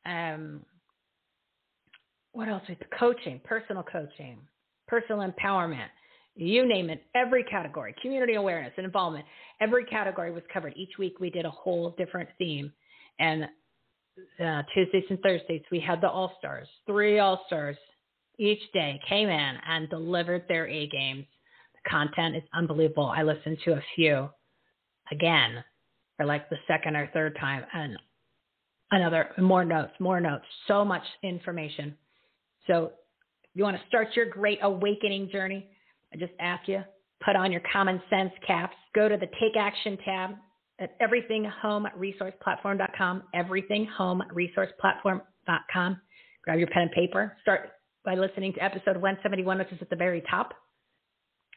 um, 0.05 0.61
what 2.31 2.47
else? 2.47 2.63
Coaching, 2.97 3.41
personal 3.43 3.83
coaching, 3.83 4.37
personal 4.87 5.29
empowerment, 5.29 5.89
you 6.41 6.65
name 6.65 6.89
it, 6.89 7.03
every 7.15 7.43
category, 7.43 7.95
community 8.01 8.35
awareness 8.35 8.73
and 8.77 8.85
involvement, 8.85 9.25
every 9.59 9.85
category 9.85 10.31
was 10.31 10.43
covered. 10.51 10.73
Each 10.75 10.97
week 10.97 11.19
we 11.19 11.29
did 11.29 11.45
a 11.45 11.51
whole 11.51 11.95
different 11.97 12.29
theme. 12.37 12.71
And 13.19 13.43
uh, 14.43 14.63
Tuesdays 14.73 15.03
and 15.09 15.19
Thursdays 15.21 15.61
we 15.71 15.79
had 15.79 16.01
the 16.01 16.09
All 16.09 16.33
Stars, 16.39 16.67
three 16.85 17.19
All 17.19 17.43
Stars 17.47 17.77
each 18.37 18.61
day 18.73 18.99
came 19.07 19.27
in 19.27 19.55
and 19.67 19.89
delivered 19.89 20.45
their 20.47 20.67
A 20.67 20.87
games. 20.87 21.25
The 21.73 21.89
content 21.89 22.35
is 22.37 22.43
unbelievable. 22.53 23.13
I 23.15 23.23
listened 23.23 23.57
to 23.65 23.73
a 23.73 23.83
few 23.95 24.29
again 25.11 25.63
for 26.17 26.25
like 26.25 26.49
the 26.49 26.57
second 26.67 26.95
or 26.95 27.09
third 27.13 27.37
time 27.39 27.65
and 27.73 27.97
another 28.91 29.29
more 29.37 29.65
notes, 29.65 29.91
more 29.99 30.21
notes, 30.21 30.45
so 30.67 30.85
much 30.85 31.03
information. 31.23 31.95
So 32.67 32.91
you 33.53 33.63
want 33.63 33.77
to 33.77 33.87
start 33.87 34.15
your 34.15 34.25
great 34.25 34.59
awakening 34.61 35.29
journey, 35.31 35.67
I 36.13 36.17
just 36.17 36.33
ask 36.39 36.67
you, 36.67 36.83
put 37.23 37.35
on 37.35 37.51
your 37.51 37.61
common 37.71 38.01
sense 38.09 38.31
caps, 38.45 38.75
go 38.95 39.09
to 39.09 39.17
the 39.17 39.27
take 39.39 39.55
action 39.57 39.97
tab 40.03 40.31
at 40.79 40.99
everythinghomeresourceplatform.com, 40.99 43.23
everythinghomeresourceplatform.com. 43.35 46.01
Grab 46.43 46.57
your 46.57 46.67
pen 46.67 46.81
and 46.83 46.91
paper. 46.91 47.35
Start 47.41 47.71
by 48.05 48.15
listening 48.15 48.53
to 48.53 48.63
episode 48.63 48.95
171, 48.95 49.57
which 49.59 49.71
is 49.71 49.77
at 49.81 49.89
the 49.89 49.95
very 49.95 50.21
top. 50.29 50.53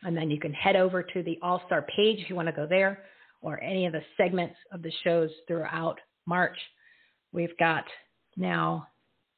And 0.02 0.16
then 0.16 0.30
you 0.30 0.40
can 0.40 0.52
head 0.52 0.76
over 0.76 1.02
to 1.02 1.22
the 1.22 1.38
All 1.42 1.62
Star 1.66 1.82
page 1.82 2.18
if 2.18 2.28
you 2.28 2.34
want 2.34 2.48
to 2.48 2.52
go 2.52 2.66
there, 2.66 3.04
or 3.40 3.62
any 3.62 3.86
of 3.86 3.92
the 3.92 4.02
segments 4.16 4.56
of 4.72 4.82
the 4.82 4.90
shows 5.04 5.30
throughout 5.46 6.00
March. 6.26 6.58
We've 7.32 7.56
got 7.58 7.84
now 8.36 8.88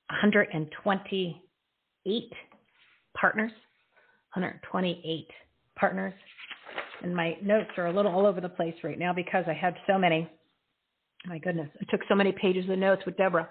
128 0.08 2.32
partners, 3.18 3.52
128 4.34 5.28
partners. 5.76 6.14
And 7.02 7.14
my 7.14 7.36
notes 7.42 7.70
are 7.76 7.86
a 7.86 7.92
little 7.92 8.12
all 8.12 8.26
over 8.26 8.40
the 8.40 8.48
place 8.48 8.74
right 8.82 8.98
now 8.98 9.12
because 9.12 9.44
I 9.46 9.52
had 9.52 9.74
so 9.86 9.98
many. 9.98 10.28
My 11.26 11.38
goodness, 11.38 11.70
I 11.80 11.90
took 11.90 12.00
so 12.08 12.14
many 12.14 12.32
pages 12.32 12.68
of 12.68 12.78
notes 12.78 13.02
with 13.06 13.16
Deborah. 13.16 13.48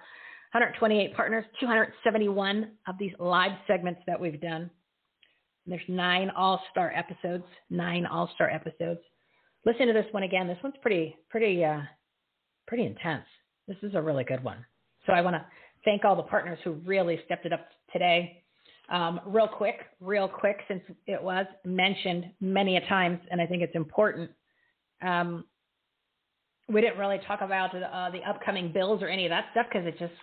128 0.52 1.16
partners, 1.16 1.46
271 1.60 2.72
of 2.88 2.96
these 3.00 3.12
live 3.18 3.54
segments 3.66 4.02
that 4.06 4.20
we've 4.20 4.40
done. 4.40 4.70
There's 5.66 5.82
nine 5.88 6.30
all 6.36 6.62
star 6.72 6.92
episodes, 6.96 7.46
nine 7.70 8.06
all 8.06 8.30
star 8.36 8.50
episodes. 8.50 9.00
Listen 9.66 9.88
to 9.88 9.94
this 9.94 10.06
one 10.12 10.24
again. 10.24 10.48
This 10.48 10.58
one's 10.62 10.76
pretty, 10.82 11.16
pretty, 11.30 11.64
uh, 11.64 11.82
pretty 12.68 12.86
intense. 12.86 13.26
This 13.68 13.78
is 13.82 13.96
a 13.96 14.02
really 14.02 14.26
good 14.26 14.44
one. 14.44 14.64
So 15.06 15.14
I 15.14 15.22
want 15.22 15.36
to 15.36 15.46
thank 15.86 16.06
all 16.06 16.16
the 16.16 16.24
partners 16.24 16.60
who 16.64 16.74
really 16.86 17.20
stepped 17.26 17.46
it 17.46 17.54
up 17.54 17.68
today. 17.92 18.43
Um, 18.90 19.22
real 19.26 19.48
quick, 19.48 19.76
real 20.02 20.28
quick, 20.28 20.58
since 20.68 20.82
it 21.08 21.22
was 21.22 21.46
mentioned 21.64 22.26
many 22.42 22.78
a 22.78 22.82
times, 22.88 23.20
and 23.32 23.42
I 23.42 23.46
think 23.46 23.64
it's 23.64 23.76
important. 23.76 24.30
Um, 25.02 25.46
we 26.70 26.82
didn't 26.82 26.98
really 26.98 27.20
talk 27.28 27.42
about 27.42 27.76
uh, 27.76 28.10
the 28.12 28.20
upcoming 28.28 28.72
bills 28.72 29.02
or 29.02 29.08
any 29.08 29.26
of 29.26 29.30
that 29.30 29.46
stuff 29.52 29.68
because 29.72 29.88
it 29.88 29.98
just 30.00 30.14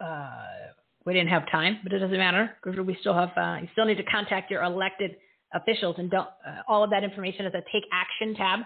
uh, 0.00 0.72
we 1.04 1.12
didn't 1.12 1.28
have 1.28 1.50
time. 1.50 1.78
But 1.82 1.92
it 1.92 1.98
doesn't 1.98 2.16
matter 2.16 2.56
because 2.62 2.78
we 2.80 2.96
still 3.00 3.14
have. 3.14 3.30
Uh, 3.36 3.58
you 3.62 3.68
still 3.72 3.84
need 3.84 3.96
to 3.96 4.04
contact 4.04 4.50
your 4.50 4.62
elected 4.62 5.16
officials, 5.54 5.96
and 5.98 6.10
don't. 6.10 6.28
Uh, 6.46 6.62
all 6.68 6.82
of 6.82 6.90
that 6.90 7.04
information 7.04 7.46
is 7.46 7.54
a 7.54 7.62
take 7.72 7.84
action 7.92 8.34
tab. 8.34 8.60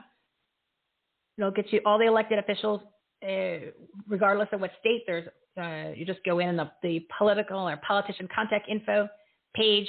It'll 1.38 1.50
get 1.50 1.72
you 1.72 1.80
all 1.86 1.98
the 1.98 2.06
elected 2.06 2.38
officials, 2.38 2.80
uh, 3.26 3.70
regardless 4.08 4.48
of 4.52 4.60
what 4.60 4.70
state. 4.80 5.02
There's 5.06 5.26
uh, 5.60 5.90
you 5.94 6.04
just 6.04 6.24
go 6.24 6.38
in 6.38 6.56
the, 6.56 6.70
the 6.82 7.06
political 7.18 7.68
or 7.68 7.76
politician 7.86 8.28
contact 8.34 8.68
info 8.68 9.08
page, 9.54 9.88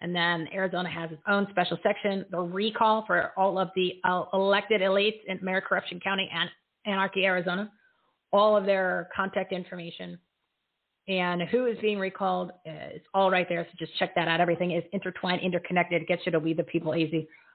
and 0.00 0.14
then 0.14 0.48
Arizona 0.52 0.90
has 0.90 1.10
its 1.10 1.22
own 1.28 1.46
special 1.50 1.78
section, 1.82 2.24
the 2.30 2.40
recall 2.40 3.04
for 3.06 3.32
all 3.36 3.58
of 3.58 3.70
the 3.76 3.94
uh, 4.04 4.24
elected 4.32 4.80
elites 4.80 5.20
in 5.26 5.38
Mayor 5.42 5.60
Corruption 5.60 6.00
County 6.00 6.28
and 6.32 6.50
Anarchy, 6.84 7.24
Arizona, 7.24 7.70
all 8.32 8.56
of 8.56 8.66
their 8.66 9.08
contact 9.14 9.52
information 9.52 10.18
and 11.08 11.42
who 11.42 11.66
is 11.66 11.78
being 11.80 11.98
recalled. 11.98 12.50
Uh, 12.66 12.94
it's 12.94 13.06
all 13.14 13.30
right 13.30 13.48
there, 13.48 13.66
so 13.70 13.76
just 13.78 13.96
check 13.98 14.14
that 14.16 14.28
out. 14.28 14.40
Everything 14.40 14.72
is 14.72 14.82
intertwined, 14.92 15.40
interconnected. 15.40 16.02
It 16.02 16.08
gets 16.08 16.22
you 16.26 16.32
to 16.32 16.38
We 16.38 16.52
the 16.52 16.64
People 16.64 16.94
AZ 16.94 17.08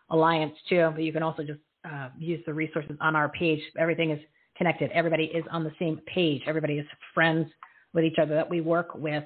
Alliance 0.09 0.55
too, 0.69 0.89
but 0.93 1.03
you 1.03 1.11
can 1.11 1.23
also 1.23 1.43
just 1.43 1.59
uh, 1.85 2.09
use 2.17 2.41
the 2.45 2.53
resources 2.53 2.95
on 3.01 3.15
our 3.15 3.29
page. 3.29 3.61
Everything 3.77 4.11
is 4.11 4.19
connected. 4.57 4.91
Everybody 4.91 5.25
is 5.25 5.43
on 5.51 5.63
the 5.63 5.71
same 5.79 5.99
page. 6.05 6.43
Everybody 6.45 6.77
is 6.77 6.85
friends 7.13 7.47
with 7.93 8.03
each 8.03 8.17
other 8.21 8.35
that 8.35 8.49
we 8.49 8.61
work 8.61 8.95
with 8.95 9.23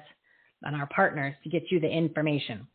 and 0.62 0.74
our 0.74 0.88
partners 0.88 1.34
to 1.44 1.50
get 1.50 1.70
you 1.70 1.80
the 1.80 1.88
information. 1.88 2.66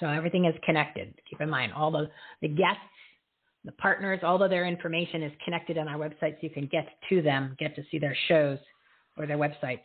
So 0.00 0.06
everything 0.06 0.44
is 0.44 0.54
connected. 0.64 1.14
Keep 1.28 1.40
in 1.40 1.50
mind 1.50 1.72
all 1.72 1.90
the, 1.90 2.10
the 2.42 2.48
guests, 2.48 2.80
the 3.64 3.72
partners, 3.72 4.20
all 4.22 4.42
of 4.42 4.50
their 4.50 4.66
information 4.66 5.22
is 5.22 5.32
connected 5.44 5.78
on 5.78 5.88
our 5.88 5.98
website 5.98 6.34
so 6.34 6.38
you 6.42 6.50
can 6.50 6.66
get 6.66 6.86
to 7.08 7.22
them, 7.22 7.56
get 7.58 7.74
to 7.76 7.82
see 7.90 7.98
their 7.98 8.16
shows 8.28 8.58
or 9.16 9.26
their 9.26 9.38
websites. 9.38 9.80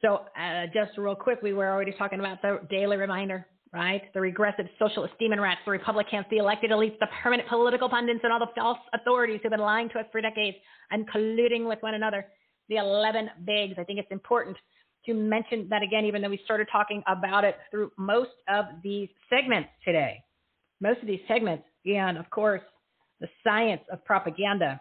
So 0.00 0.24
uh, 0.40 0.66
just 0.72 0.96
real 0.96 1.14
quick, 1.14 1.42
we 1.42 1.52
were 1.52 1.68
already 1.68 1.92
talking 1.92 2.20
about 2.20 2.40
the 2.40 2.60
daily 2.70 2.96
reminder. 2.96 3.46
Right? 3.72 4.02
The 4.14 4.20
regressive 4.20 4.66
socialist 4.78 5.14
demon 5.18 5.40
rats, 5.40 5.60
the 5.64 5.70
Republicans, 5.70 6.26
the 6.30 6.38
elected 6.38 6.70
elites, 6.70 6.98
the 6.98 7.08
permanent 7.22 7.48
political 7.48 7.88
pundits, 7.88 8.20
and 8.22 8.32
all 8.32 8.40
the 8.40 8.50
false 8.56 8.78
authorities 8.94 9.40
who've 9.42 9.50
been 9.50 9.60
lying 9.60 9.88
to 9.90 9.98
us 10.00 10.06
for 10.10 10.20
decades 10.20 10.56
and 10.90 11.08
colluding 11.08 11.68
with 11.68 11.78
one 11.80 11.94
another. 11.94 12.26
The 12.68 12.76
11 12.76 13.30
bigs. 13.46 13.74
I 13.78 13.84
think 13.84 13.98
it's 13.98 14.10
important 14.10 14.56
to 15.06 15.14
mention 15.14 15.68
that 15.70 15.82
again, 15.82 16.04
even 16.04 16.22
though 16.22 16.28
we 16.28 16.40
started 16.44 16.68
talking 16.70 17.02
about 17.06 17.44
it 17.44 17.56
through 17.70 17.90
most 17.96 18.30
of 18.48 18.66
these 18.82 19.08
segments 19.28 19.70
today. 19.84 20.22
Most 20.80 21.00
of 21.00 21.06
these 21.06 21.20
segments, 21.28 21.64
and 21.84 22.18
of 22.18 22.28
course, 22.30 22.62
the 23.20 23.28
science 23.44 23.82
of 23.92 24.04
propaganda. 24.04 24.80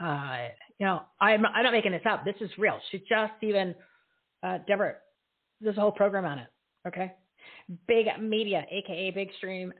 Uh, 0.00 0.48
you 0.78 0.86
know, 0.86 1.02
I'm, 1.20 1.44
I'm 1.46 1.64
not 1.64 1.72
making 1.72 1.92
this 1.92 2.02
up. 2.08 2.24
This 2.24 2.36
is 2.40 2.50
real. 2.58 2.78
She 2.90 2.98
just 3.08 3.32
even, 3.42 3.74
uh, 4.42 4.58
Deborah, 4.66 4.94
there's 5.60 5.76
a 5.76 5.80
whole 5.80 5.92
program 5.92 6.24
on 6.24 6.38
it. 6.38 6.46
Okay. 6.86 7.12
Big 7.86 8.06
media, 8.20 8.64
aka 8.70 9.10
big 9.10 9.28
stream, 9.36 9.72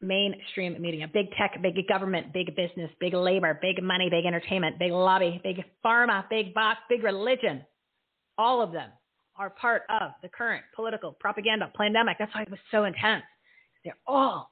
mainstream 0.00 0.80
media, 0.80 1.06
big 1.12 1.26
tech, 1.32 1.60
big 1.62 1.74
government, 1.88 2.32
big 2.32 2.54
business, 2.56 2.90
big 3.00 3.14
labor, 3.14 3.58
big 3.60 3.82
money, 3.82 4.08
big 4.10 4.24
entertainment, 4.24 4.78
big 4.78 4.92
lobby, 4.92 5.40
big 5.44 5.62
pharma, 5.84 6.24
big 6.30 6.54
box, 6.54 6.78
big 6.88 7.02
religion. 7.02 7.64
All 8.38 8.62
of 8.62 8.72
them 8.72 8.90
are 9.36 9.50
part 9.50 9.82
of 9.88 10.12
the 10.22 10.28
current 10.28 10.64
political 10.74 11.12
propaganda 11.12 11.70
pandemic. 11.76 12.16
That's 12.18 12.34
why 12.34 12.42
it 12.42 12.50
was 12.50 12.60
so 12.70 12.84
intense. 12.84 13.24
They're 13.84 13.96
all 14.06 14.50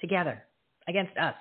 together 0.00 0.42
against 0.88 1.16
us. 1.16 1.34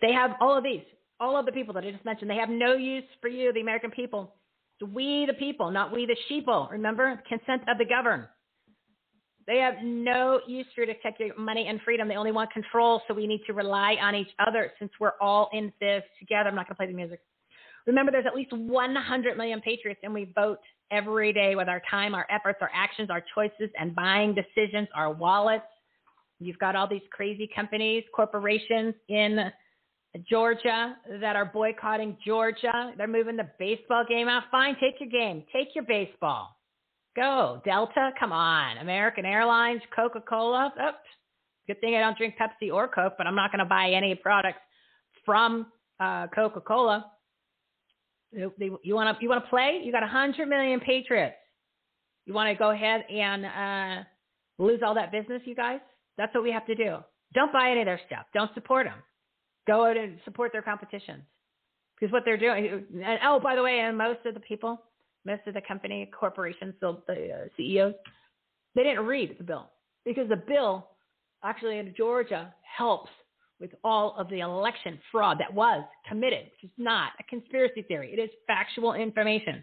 They 0.00 0.12
have 0.12 0.32
all 0.40 0.56
of 0.56 0.64
these, 0.64 0.82
all 1.20 1.38
of 1.38 1.46
the 1.46 1.52
people 1.52 1.74
that 1.74 1.84
I 1.84 1.90
just 1.90 2.04
mentioned. 2.04 2.30
They 2.30 2.36
have 2.36 2.48
no 2.48 2.74
use 2.74 3.04
for 3.20 3.28
you, 3.28 3.52
the 3.52 3.60
American 3.60 3.90
people. 3.90 4.34
It's 4.80 4.90
we, 4.90 5.24
the 5.26 5.34
people, 5.34 5.70
not 5.70 5.92
we, 5.92 6.06
the 6.06 6.16
sheeple. 6.30 6.70
Remember, 6.70 7.22
consent 7.28 7.62
of 7.68 7.78
the 7.78 7.84
governed. 7.84 8.24
They 9.46 9.58
have 9.58 9.74
no 9.82 10.40
use 10.46 10.66
for 10.74 10.84
your 10.84 11.38
money 11.38 11.66
and 11.68 11.80
freedom. 11.82 12.08
They 12.08 12.16
only 12.16 12.32
want 12.32 12.50
control, 12.52 13.02
so 13.06 13.14
we 13.14 13.26
need 13.26 13.42
to 13.46 13.52
rely 13.52 13.96
on 14.00 14.14
each 14.14 14.30
other 14.46 14.72
since 14.78 14.90
we're 14.98 15.12
all 15.20 15.50
in 15.52 15.72
this 15.80 16.02
together. 16.18 16.48
I'm 16.48 16.54
not 16.54 16.66
going 16.66 16.74
to 16.74 16.76
play 16.76 16.86
the 16.86 16.94
music. 16.94 17.20
Remember, 17.86 18.10
there's 18.10 18.26
at 18.26 18.34
least 18.34 18.52
100 18.52 19.36
million 19.36 19.60
patriots, 19.60 20.00
and 20.02 20.14
we 20.14 20.32
vote 20.34 20.60
every 20.90 21.32
day 21.32 21.54
with 21.54 21.68
our 21.68 21.82
time, 21.90 22.14
our 22.14 22.26
efforts, 22.30 22.58
our 22.62 22.70
actions, 22.74 23.10
our 23.10 23.22
choices, 23.34 23.70
and 23.78 23.94
buying 23.94 24.34
decisions, 24.34 24.88
our 24.94 25.12
wallets. 25.12 25.64
You've 26.40 26.58
got 26.58 26.76
all 26.76 26.88
these 26.88 27.02
crazy 27.10 27.48
companies, 27.54 28.04
corporations 28.14 28.94
in 29.08 29.50
Georgia 30.28 30.96
that 31.20 31.36
are 31.36 31.44
boycotting 31.44 32.16
Georgia. 32.26 32.94
They're 32.96 33.06
moving 33.06 33.36
the 33.36 33.50
baseball 33.58 34.04
game 34.08 34.28
out. 34.28 34.44
Fine, 34.50 34.76
take 34.80 34.94
your 35.00 35.10
game, 35.10 35.44
take 35.52 35.74
your 35.74 35.84
baseball. 35.84 36.56
Go. 37.16 37.60
Delta, 37.64 38.10
come 38.18 38.32
on. 38.32 38.78
American 38.78 39.24
Airlines, 39.24 39.82
Coca 39.94 40.20
Cola. 40.20 40.72
Oops. 40.76 40.98
Good 41.66 41.80
thing 41.80 41.94
I 41.94 42.00
don't 42.00 42.16
drink 42.18 42.34
Pepsi 42.40 42.72
or 42.72 42.88
Coke, 42.88 43.14
but 43.16 43.26
I'm 43.26 43.34
not 43.34 43.50
going 43.50 43.60
to 43.60 43.64
buy 43.64 43.90
any 43.90 44.14
products 44.14 44.58
from 45.24 45.66
uh, 46.00 46.26
Coca 46.34 46.60
Cola. 46.60 47.10
You, 48.32 48.52
want 48.94 49.16
to 49.16 49.22
you 49.22 49.28
want 49.28 49.44
to 49.44 49.48
play? 49.48 49.80
You 49.84 49.92
got 49.92 50.02
100 50.02 50.48
million 50.48 50.80
patriots. 50.80 51.36
You 52.26 52.34
want 52.34 52.50
to 52.50 52.58
go 52.58 52.70
ahead 52.70 53.04
and 53.08 53.44
uh, 53.46 54.04
lose 54.58 54.80
all 54.84 54.94
that 54.94 55.12
business, 55.12 55.42
you 55.44 55.54
guys? 55.54 55.80
That's 56.18 56.34
what 56.34 56.42
we 56.42 56.50
have 56.50 56.66
to 56.66 56.74
do. 56.74 56.96
Don't 57.34 57.52
buy 57.52 57.70
any 57.70 57.80
of 57.80 57.86
their 57.86 58.00
stuff. 58.06 58.26
Don't 58.34 58.52
support 58.54 58.86
them. 58.86 58.98
Go 59.66 59.86
out 59.86 59.96
and 59.96 60.18
support 60.24 60.52
their 60.52 60.62
competitions 60.62 61.22
because 61.98 62.12
what 62.12 62.22
they're 62.24 62.36
doing. 62.36 62.84
And, 63.04 63.18
oh, 63.24 63.40
by 63.40 63.56
the 63.56 63.62
way, 63.62 63.80
and 63.80 63.96
most 63.96 64.20
of 64.26 64.34
the 64.34 64.40
people, 64.40 64.82
most 65.24 65.42
of 65.46 65.54
the 65.54 65.60
company 65.60 66.10
corporations, 66.18 66.74
the, 66.80 66.98
the 67.06 67.32
uh, 67.32 67.48
CEOs, 67.56 67.94
they 68.74 68.82
didn't 68.82 69.06
read 69.06 69.36
the 69.38 69.44
bill 69.44 69.70
because 70.04 70.28
the 70.28 70.42
bill 70.48 70.88
actually 71.42 71.78
in 71.78 71.94
Georgia 71.96 72.54
helps 72.76 73.10
with 73.60 73.70
all 73.84 74.14
of 74.18 74.28
the 74.30 74.40
election 74.40 74.98
fraud 75.12 75.38
that 75.38 75.52
was 75.52 75.84
committed, 76.08 76.44
which 76.44 76.70
is 76.70 76.76
not 76.76 77.12
a 77.20 77.22
conspiracy 77.24 77.82
theory. 77.82 78.12
It 78.12 78.20
is 78.20 78.30
factual 78.46 78.94
information. 78.94 79.62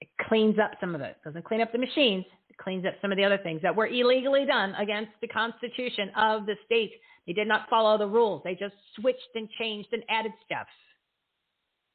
It 0.00 0.08
cleans 0.28 0.56
up 0.62 0.72
some 0.80 0.94
of 0.94 1.00
it. 1.00 1.16
it 1.22 1.24
doesn't 1.24 1.44
clean 1.44 1.60
up 1.60 1.72
the 1.72 1.78
machines. 1.78 2.24
It 2.50 2.56
cleans 2.58 2.84
up 2.84 2.94
some 3.00 3.10
of 3.10 3.16
the 3.16 3.24
other 3.24 3.38
things 3.38 3.62
that 3.62 3.74
were 3.74 3.86
illegally 3.86 4.44
done 4.44 4.74
against 4.74 5.12
the 5.20 5.28
constitution 5.28 6.10
of 6.16 6.44
the 6.44 6.56
state. 6.66 6.92
They 7.26 7.32
did 7.32 7.48
not 7.48 7.68
follow 7.70 7.96
the 7.96 8.06
rules. 8.06 8.42
They 8.44 8.54
just 8.54 8.74
switched 9.00 9.20
and 9.34 9.48
changed 9.58 9.88
and 9.92 10.02
added 10.10 10.32
stuff 10.44 10.66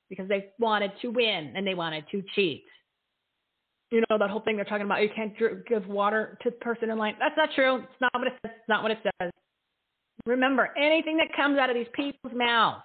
because 0.10 0.28
they 0.28 0.48
wanted 0.60 0.92
to 1.02 1.10
win 1.10 1.54
and 1.56 1.66
they 1.66 1.74
wanted 1.74 2.06
to 2.12 2.24
cheat. 2.36 2.64
You 3.92 4.04
know 4.10 4.18
that 4.18 4.30
whole 4.30 4.42
thing 4.42 4.58
they're 4.58 4.66
talking 4.66 4.86
about. 4.86 5.02
You 5.02 5.10
can't 5.16 5.34
give 5.68 5.88
water 5.88 6.38
to 6.44 6.50
the 6.50 6.58
person 6.58 6.90
in 6.90 6.98
line. 6.98 7.16
That's 7.20 7.38
not 7.38 7.50
true. 7.56 7.78
It's 7.78 8.02
not 8.02 8.12
what 8.14 8.28
it 8.28 8.34
says. 8.44 8.52
It's 8.58 8.70
not 8.70 8.84
what 8.84 8.92
it 8.92 9.00
says. 9.04 9.32
Remember, 10.26 10.70
anything 10.78 11.16
that 11.18 11.28
comes 11.36 11.58
out 11.58 11.70
of 11.70 11.76
these 11.76 11.88
people's 11.94 12.34
mouths 12.36 12.82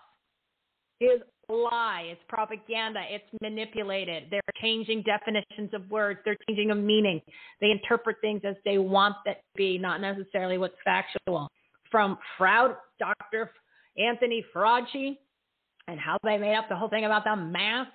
is 1.00 1.20
a 1.48 1.52
lie. 1.52 2.04
It's 2.06 2.20
propaganda. 2.28 3.00
It's 3.10 3.24
manipulated. 3.42 4.24
They're 4.30 4.40
changing 4.60 5.02
definitions 5.02 5.70
of 5.74 5.90
words. 5.90 6.20
They're 6.24 6.36
changing 6.48 6.70
a 6.70 6.74
meaning. 6.76 7.20
They 7.60 7.70
interpret 7.70 8.16
things 8.20 8.42
as 8.44 8.54
they 8.64 8.78
want 8.78 9.16
that 9.26 9.38
to 9.38 9.56
be, 9.56 9.78
not 9.78 10.00
necessarily 10.00 10.56
what's 10.56 10.76
factual. 10.84 11.48
From 11.90 12.16
Fraud, 12.38 12.76
Dr. 13.00 13.50
Anthony 13.98 14.44
Fauci, 14.54 15.18
and 15.88 15.98
how 15.98 16.16
they 16.22 16.38
made 16.38 16.56
up 16.56 16.68
the 16.68 16.76
whole 16.76 16.88
thing 16.88 17.04
about 17.04 17.24
the 17.24 17.36
masks 17.36 17.92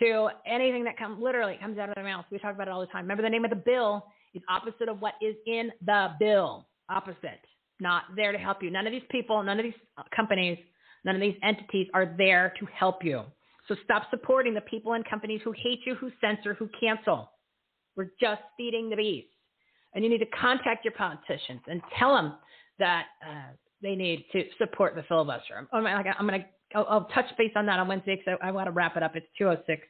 to 0.00 0.28
anything 0.46 0.84
that 0.84 0.96
comes 0.96 1.22
literally 1.22 1.58
comes 1.60 1.78
out 1.78 1.88
of 1.88 1.94
their 1.94 2.04
mouths. 2.04 2.26
We 2.30 2.38
talk 2.38 2.54
about 2.54 2.68
it 2.68 2.70
all 2.70 2.80
the 2.80 2.86
time. 2.86 3.04
Remember 3.04 3.22
the 3.22 3.30
name 3.30 3.44
of 3.44 3.50
the 3.50 3.56
bill 3.56 4.06
is 4.34 4.42
opposite 4.48 4.88
of 4.88 5.00
what 5.00 5.14
is 5.20 5.34
in 5.46 5.70
the 5.84 6.08
bill. 6.18 6.66
Opposite. 6.88 7.40
Not 7.80 8.04
there 8.16 8.32
to 8.32 8.38
help 8.38 8.62
you. 8.62 8.70
None 8.70 8.86
of 8.86 8.92
these 8.92 9.02
people, 9.10 9.42
none 9.42 9.58
of 9.58 9.64
these 9.64 9.74
companies, 10.14 10.58
none 11.04 11.14
of 11.14 11.20
these 11.20 11.36
entities 11.42 11.88
are 11.94 12.14
there 12.16 12.52
to 12.58 12.66
help 12.66 13.04
you. 13.04 13.22
So 13.68 13.76
stop 13.84 14.08
supporting 14.10 14.54
the 14.54 14.60
people 14.62 14.94
and 14.94 15.04
companies 15.08 15.40
who 15.44 15.52
hate 15.52 15.80
you, 15.86 15.94
who 15.94 16.10
censor, 16.20 16.54
who 16.54 16.68
cancel. 16.78 17.30
We're 17.96 18.10
just 18.20 18.42
feeding 18.56 18.90
the 18.90 18.96
beast. 18.96 19.28
And 19.94 20.02
you 20.02 20.10
need 20.10 20.18
to 20.18 20.26
contact 20.26 20.84
your 20.84 20.94
politicians 20.94 21.60
and 21.66 21.80
tell 21.98 22.14
them 22.14 22.34
that 22.78 23.06
uh, 23.26 23.52
they 23.82 23.94
need 23.94 24.24
to 24.32 24.44
support 24.58 24.94
the 24.94 25.02
filibuster. 25.04 25.68
I'm, 25.72 25.86
I'm, 25.86 26.04
I'm 26.18 26.26
going 26.26 26.40
to 26.40 26.46
I'll, 26.74 26.86
I'll 26.88 27.04
touch 27.06 27.26
base 27.38 27.52
on 27.56 27.66
that 27.66 27.78
on 27.78 27.88
Wednesday 27.88 28.16
because 28.16 28.38
I, 28.42 28.48
I 28.48 28.52
want 28.52 28.66
to 28.66 28.72
wrap 28.72 28.96
it 28.96 29.02
up. 29.02 29.16
It's 29.16 29.26
206. 29.38 29.82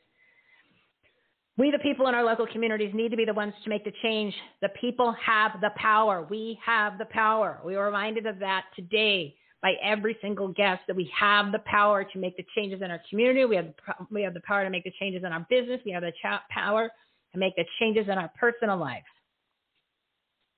We, 1.59 1.71
the 1.71 1.79
people 1.79 2.09
in 2.09 2.15
our 2.15 2.25
local 2.25 2.47
communities, 2.47 2.93
need 2.95 3.11
to 3.11 3.17
be 3.17 3.27
the 3.27 3.35
ones 3.35 3.53
to 3.65 3.71
make 3.71 3.85
the 3.85 3.93
change. 4.03 4.35
The 4.63 4.71
people 4.81 5.15
have 5.25 5.61
the 5.61 5.71
power. 5.77 6.27
We 6.29 6.59
have 6.65 6.99
the 6.99 7.05
power. 7.07 7.61
We 7.65 7.77
were 7.77 7.85
reminded 7.85 8.27
of 8.27 8.39
that 8.39 8.65
today 8.75 9.37
by 9.61 9.75
every 9.83 10.17
single 10.23 10.49
guest 10.49 10.83
that 10.89 10.97
we 10.97 11.11
have 11.19 11.53
the 11.53 11.61
power 11.61 12.05
to 12.05 12.19
make 12.19 12.37
the 12.37 12.45
changes 12.57 12.83
in 12.83 12.91
our 12.91 13.01
community. 13.09 13.45
We 13.45 13.55
have 13.57 13.67
the, 13.67 13.75
we 14.11 14.23
have 14.23 14.35
the 14.35 14.41
power 14.47 14.65
to 14.65 14.71
make 14.71 14.85
the 14.85 14.93
changes 14.99 15.23
in 15.25 15.33
our 15.33 15.47
business. 15.51 15.81
We 15.85 15.93
have 15.93 16.03
the 16.03 16.13
power 16.51 16.91
to 17.33 17.39
make 17.39 17.55
the 17.57 17.65
changes 17.79 18.07
in 18.09 18.17
our 18.19 18.33
personal 18.39 18.79
lives. 18.79 19.05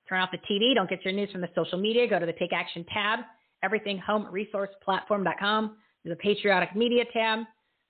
Turn 0.07 0.21
off 0.21 0.29
the 0.31 0.37
TV. 0.49 0.73
Don't 0.75 0.89
get 0.89 1.03
your 1.03 1.13
news 1.13 1.29
from 1.31 1.41
the 1.41 1.49
social 1.55 1.77
media. 1.77 2.07
Go 2.07 2.19
to 2.19 2.25
the 2.25 2.31
Take 2.33 2.53
Action 2.53 2.85
tab, 2.91 3.19
everythinghomeresourceplatform.com. 3.63 5.77
A 6.11 6.15
patriotic 6.15 6.75
media 6.75 7.03
tab. 7.11 7.39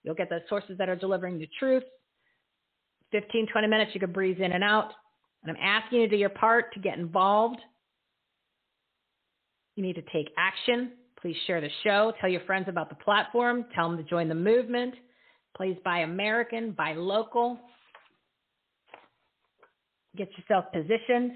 You'll 0.03 0.15
get 0.15 0.29
the 0.29 0.39
sources 0.47 0.77
that 0.77 0.87
are 0.87 0.95
delivering 0.95 1.37
the 1.37 1.49
truth. 1.59 1.83
15, 3.11 3.47
20 3.51 3.67
minutes, 3.67 3.91
you 3.93 3.99
can 3.99 4.11
breeze 4.11 4.37
in 4.39 4.51
and 4.51 4.63
out. 4.63 4.91
And 5.43 5.55
I'm 5.55 5.63
asking 5.63 6.01
you 6.01 6.07
to 6.07 6.15
do 6.15 6.19
your 6.19 6.29
part 6.29 6.73
to 6.73 6.79
get 6.79 6.97
involved. 6.97 7.59
You 9.75 9.83
need 9.83 9.95
to 9.95 10.01
take 10.13 10.31
action. 10.37 10.93
Please 11.21 11.35
share 11.47 11.59
the 11.59 11.69
show. 11.83 12.13
Tell 12.21 12.29
your 12.29 12.41
friends 12.41 12.67
about 12.69 12.89
the 12.89 12.95
platform. 12.95 13.65
Tell 13.75 13.89
them 13.89 13.97
to 13.97 14.03
join 14.03 14.29
the 14.29 14.35
movement. 14.35 14.95
Please 15.57 15.77
buy 15.83 15.99
American, 15.99 16.71
buy 16.71 16.93
local. 16.93 17.59
Get 20.15 20.29
yourself 20.37 20.65
positioned 20.73 21.31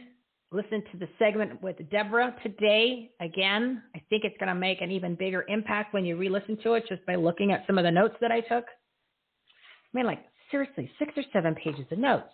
listen 0.51 0.84
to 0.91 0.97
the 0.97 1.07
segment 1.19 1.61
with 1.61 1.77
Deborah 1.91 2.35
today. 2.43 3.11
Again, 3.19 3.84
I 3.95 4.01
think 4.09 4.23
it's 4.23 4.38
going 4.39 4.49
to 4.49 4.55
make 4.55 4.81
an 4.81 4.91
even 4.91 5.15
bigger 5.15 5.45
impact 5.47 5.93
when 5.93 6.05
you 6.05 6.17
re 6.17 6.30
listen 6.30 6.57
to 6.63 6.73
it 6.73 6.85
just 6.89 7.05
by 7.05 7.15
looking 7.15 7.51
at 7.51 7.65
some 7.67 7.77
of 7.77 7.84
the 7.84 7.91
notes 7.91 8.15
that 8.21 8.31
I 8.31 8.41
took. 8.41 8.65
I 8.65 9.91
mean, 9.93 10.05
like, 10.05 10.26
seriously, 10.51 10.89
six 10.99 11.13
or 11.15 11.23
seven 11.34 11.55
pages 11.55 11.85
of 11.91 11.97
notes. 11.97 12.30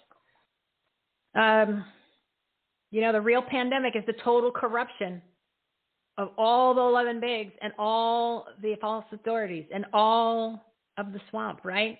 Um, 1.35 1.83
you 2.91 3.01
know, 3.01 3.11
the 3.11 3.21
real 3.21 3.41
pandemic 3.41 3.95
is 3.95 4.03
the 4.07 4.15
total 4.23 4.51
corruption 4.51 5.21
of 6.17 6.29
all 6.37 6.73
the 6.73 6.81
11 6.81 7.19
bigs 7.19 7.51
and 7.61 7.73
all 7.77 8.47
the 8.61 8.75
false 8.79 9.05
authorities 9.11 9.65
and 9.73 9.85
all 9.93 10.73
of 10.97 11.11
the 11.11 11.19
swamp, 11.29 11.59
right? 11.65 11.97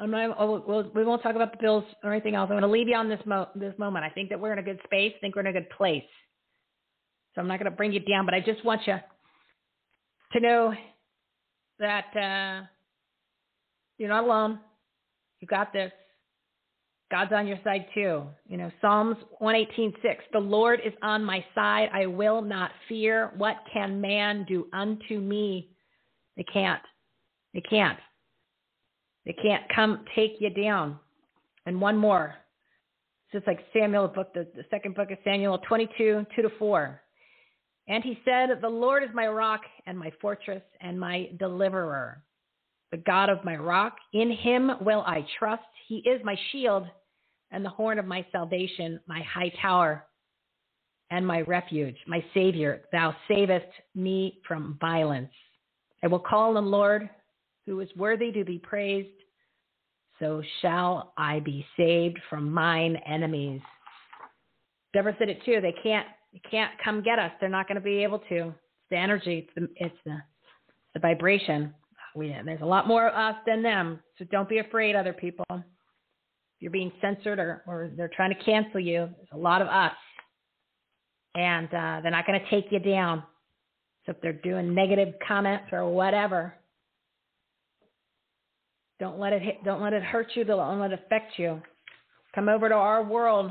I'm 0.00 0.10
not, 0.10 0.36
oh, 0.38 0.64
we'll, 0.66 0.90
we 0.94 1.04
won't 1.04 1.22
talk 1.22 1.36
about 1.36 1.52
the 1.52 1.58
bills 1.60 1.84
or 2.02 2.12
anything 2.12 2.34
else. 2.34 2.48
I'm 2.50 2.58
going 2.58 2.62
to 2.62 2.68
leave 2.68 2.88
you 2.88 2.96
on 2.96 3.08
this 3.08 3.20
mo- 3.26 3.48
this 3.54 3.78
moment. 3.78 4.04
I 4.04 4.08
think 4.08 4.30
that 4.30 4.40
we're 4.40 4.52
in 4.52 4.58
a 4.58 4.62
good 4.62 4.80
space. 4.84 5.12
I 5.14 5.20
think 5.20 5.36
we're 5.36 5.42
in 5.42 5.48
a 5.48 5.52
good 5.52 5.68
place. 5.70 6.02
So 7.34 7.40
I'm 7.40 7.46
not 7.46 7.58
going 7.58 7.70
to 7.70 7.76
bring 7.76 7.92
you 7.92 8.00
down, 8.00 8.24
but 8.24 8.34
I 8.34 8.40
just 8.40 8.64
want 8.64 8.80
you 8.86 8.96
to 10.32 10.40
know 10.40 10.74
that 11.78 12.06
uh, 12.16 12.66
you're 13.98 14.08
not 14.08 14.24
alone. 14.24 14.58
You 15.40 15.46
got 15.46 15.72
this. 15.72 15.92
God's 17.10 17.32
on 17.32 17.46
your 17.46 17.58
side 17.62 17.86
too. 17.92 18.22
You 18.48 18.56
know, 18.56 18.70
Psalms 18.80 19.16
118:6. 19.42 19.94
The 20.32 20.38
Lord 20.38 20.80
is 20.84 20.94
on 21.02 21.24
my 21.24 21.44
side. 21.54 21.90
I 21.92 22.06
will 22.06 22.40
not 22.40 22.70
fear. 22.88 23.32
What 23.36 23.56
can 23.72 24.00
man 24.00 24.46
do 24.48 24.66
unto 24.72 25.20
me? 25.20 25.70
They 26.36 26.44
can't. 26.44 26.82
They 27.52 27.60
can't. 27.60 27.98
They 29.26 29.32
can't 29.32 29.62
come 29.74 30.04
take 30.14 30.36
you 30.40 30.50
down. 30.50 30.98
And 31.66 31.80
one 31.80 31.96
more. 31.96 32.34
It's 33.26 33.32
just 33.34 33.46
like 33.46 33.64
Samuel 33.72 34.08
book, 34.08 34.32
the, 34.34 34.46
the 34.56 34.64
second 34.70 34.94
book 34.94 35.10
of 35.10 35.18
Samuel 35.24 35.58
22, 35.68 36.26
2 36.34 36.42
to 36.42 36.50
4. 36.58 37.00
And 37.88 38.02
he 38.02 38.18
said, 38.24 38.48
The 38.60 38.68
Lord 38.68 39.02
is 39.02 39.10
my 39.14 39.26
rock 39.26 39.60
and 39.86 39.98
my 39.98 40.10
fortress 40.20 40.62
and 40.80 40.98
my 40.98 41.30
deliverer, 41.38 42.22
the 42.90 42.98
God 42.98 43.28
of 43.28 43.44
my 43.44 43.56
rock. 43.56 43.96
In 44.12 44.30
him 44.30 44.70
will 44.80 45.02
I 45.06 45.26
trust. 45.38 45.62
He 45.88 45.96
is 45.96 46.20
my 46.24 46.36
shield 46.50 46.86
and 47.50 47.64
the 47.64 47.70
horn 47.70 47.98
of 47.98 48.06
my 48.06 48.24
salvation, 48.32 49.00
my 49.06 49.22
high 49.22 49.52
tower 49.60 50.06
and 51.10 51.26
my 51.26 51.40
refuge, 51.42 51.96
my 52.06 52.24
Savior. 52.32 52.82
Thou 52.92 53.14
savest 53.28 53.66
me 53.94 54.40
from 54.46 54.78
violence. 54.80 55.32
I 56.02 56.06
will 56.06 56.20
call 56.20 56.56
on 56.56 56.64
the 56.64 56.70
Lord, 56.70 57.10
who 57.70 57.78
is 57.78 57.88
worthy 57.94 58.32
to 58.32 58.44
be 58.44 58.58
praised. 58.58 59.06
So 60.18 60.42
shall 60.60 61.12
I 61.16 61.38
be 61.38 61.64
saved 61.76 62.18
from 62.28 62.52
mine 62.52 62.96
enemies. 63.06 63.60
Deborah 64.92 65.14
said 65.20 65.28
it 65.28 65.38
too. 65.44 65.60
They 65.62 65.74
can't, 65.80 66.08
they 66.32 66.42
can't 66.50 66.72
come 66.84 67.00
get 67.00 67.20
us. 67.20 67.30
They're 67.38 67.48
not 67.48 67.68
going 67.68 67.76
to 67.76 67.80
be 67.80 68.02
able 68.02 68.18
to. 68.28 68.48
It's 68.48 68.90
the 68.90 68.96
energy. 68.96 69.46
It's 69.46 69.54
the, 69.54 69.68
it's 69.76 69.96
the, 70.04 70.18
the 70.94 71.00
vibration. 71.00 71.72
We, 72.16 72.36
there's 72.44 72.60
a 72.60 72.66
lot 72.66 72.88
more 72.88 73.06
of 73.06 73.14
us 73.14 73.40
than 73.46 73.62
them. 73.62 74.00
So 74.18 74.24
don't 74.32 74.48
be 74.48 74.58
afraid, 74.58 74.96
other 74.96 75.12
people 75.12 75.44
If 75.48 75.62
you're 76.58 76.72
being 76.72 76.90
censored 77.00 77.38
or, 77.38 77.62
or 77.68 77.90
they're 77.96 78.10
trying 78.16 78.34
to 78.34 78.44
cancel 78.44 78.80
you, 78.80 79.08
there's 79.16 79.28
a 79.32 79.38
lot 79.38 79.62
of 79.62 79.68
us. 79.68 79.92
And 81.36 81.68
uh, 81.68 82.00
they're 82.02 82.10
not 82.10 82.26
going 82.26 82.40
to 82.40 82.50
take 82.50 82.72
you 82.72 82.80
down. 82.80 83.22
So 84.04 84.10
if 84.10 84.20
they're 84.20 84.32
doing 84.32 84.74
negative 84.74 85.14
comments 85.24 85.66
or 85.70 85.88
whatever, 85.88 86.54
don't 89.00 89.18
let 89.18 89.32
it 89.32 89.42
hit, 89.42 89.64
don't 89.64 89.82
let 89.82 89.94
it 89.94 90.02
hurt 90.02 90.28
you. 90.34 90.44
Don't 90.44 90.78
let 90.78 90.92
it 90.92 91.00
affect 91.04 91.38
you. 91.38 91.60
Come 92.34 92.48
over 92.48 92.68
to 92.68 92.74
our 92.74 93.02
world. 93.02 93.50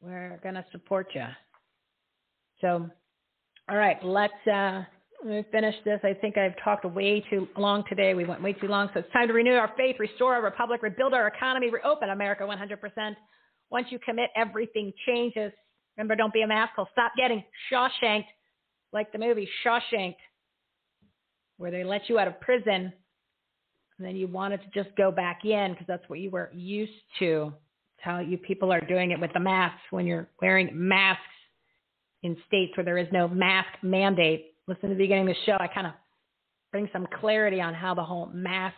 We're 0.00 0.40
to 0.42 0.64
support 0.72 1.08
you. 1.14 1.26
So, 2.60 2.88
all 3.68 3.76
right, 3.76 4.02
let's 4.02 4.46
uh, 4.50 4.82
let 5.24 5.30
me 5.30 5.44
finish 5.52 5.74
this. 5.84 6.00
I 6.02 6.14
think 6.14 6.36
I've 6.38 6.54
talked 6.62 6.84
way 6.84 7.24
too 7.28 7.46
long 7.56 7.84
today. 7.88 8.14
We 8.14 8.24
went 8.24 8.42
way 8.42 8.52
too 8.54 8.68
long. 8.68 8.88
So 8.94 9.00
it's 9.00 9.12
time 9.12 9.28
to 9.28 9.34
renew 9.34 9.54
our 9.54 9.72
faith, 9.76 9.96
restore 9.98 10.34
our 10.34 10.42
republic, 10.42 10.82
rebuild 10.82 11.14
our 11.14 11.26
economy, 11.26 11.70
reopen 11.70 12.10
America 12.10 12.42
100%. 12.44 13.16
Once 13.70 13.86
you 13.90 13.98
commit, 13.98 14.30
everything 14.36 14.92
changes. 15.06 15.52
Remember, 15.96 16.14
don't 16.14 16.32
be 16.32 16.42
a 16.42 16.46
masshole. 16.46 16.86
Stop 16.92 17.12
getting 17.16 17.42
Shawshanked, 17.70 18.26
like 18.92 19.10
the 19.12 19.18
movie 19.18 19.48
Shawshanked, 19.64 20.16
where 21.58 21.70
they 21.70 21.84
let 21.84 22.08
you 22.08 22.18
out 22.18 22.28
of 22.28 22.40
prison 22.40 22.92
and 23.98 24.06
then 24.06 24.16
you 24.16 24.28
wanted 24.28 24.60
to 24.62 24.82
just 24.82 24.94
go 24.96 25.10
back 25.10 25.44
in 25.44 25.72
because 25.72 25.86
that's 25.86 26.08
what 26.08 26.18
you 26.18 26.30
were 26.30 26.50
used 26.54 26.92
to. 27.18 27.52
It's 27.96 28.04
how 28.04 28.20
you 28.20 28.36
people 28.38 28.72
are 28.72 28.80
doing 28.80 29.10
it 29.10 29.20
with 29.20 29.32
the 29.32 29.40
masks 29.40 29.80
when 29.90 30.06
you're 30.06 30.28
wearing 30.40 30.70
masks 30.72 31.22
in 32.22 32.36
states 32.46 32.76
where 32.76 32.84
there 32.84 32.98
is 32.98 33.08
no 33.12 33.28
mask 33.28 33.68
mandate 33.82 34.56
listen 34.66 34.88
to 34.88 34.94
the 34.94 34.98
beginning 34.98 35.28
of 35.28 35.34
the 35.34 35.42
show, 35.44 35.56
I 35.58 35.68
kind 35.68 35.86
of 35.86 35.92
bring 36.72 36.88
some 36.92 37.06
clarity 37.20 37.60
on 37.60 37.74
how 37.74 37.94
the 37.94 38.02
whole 38.02 38.26
mask 38.32 38.74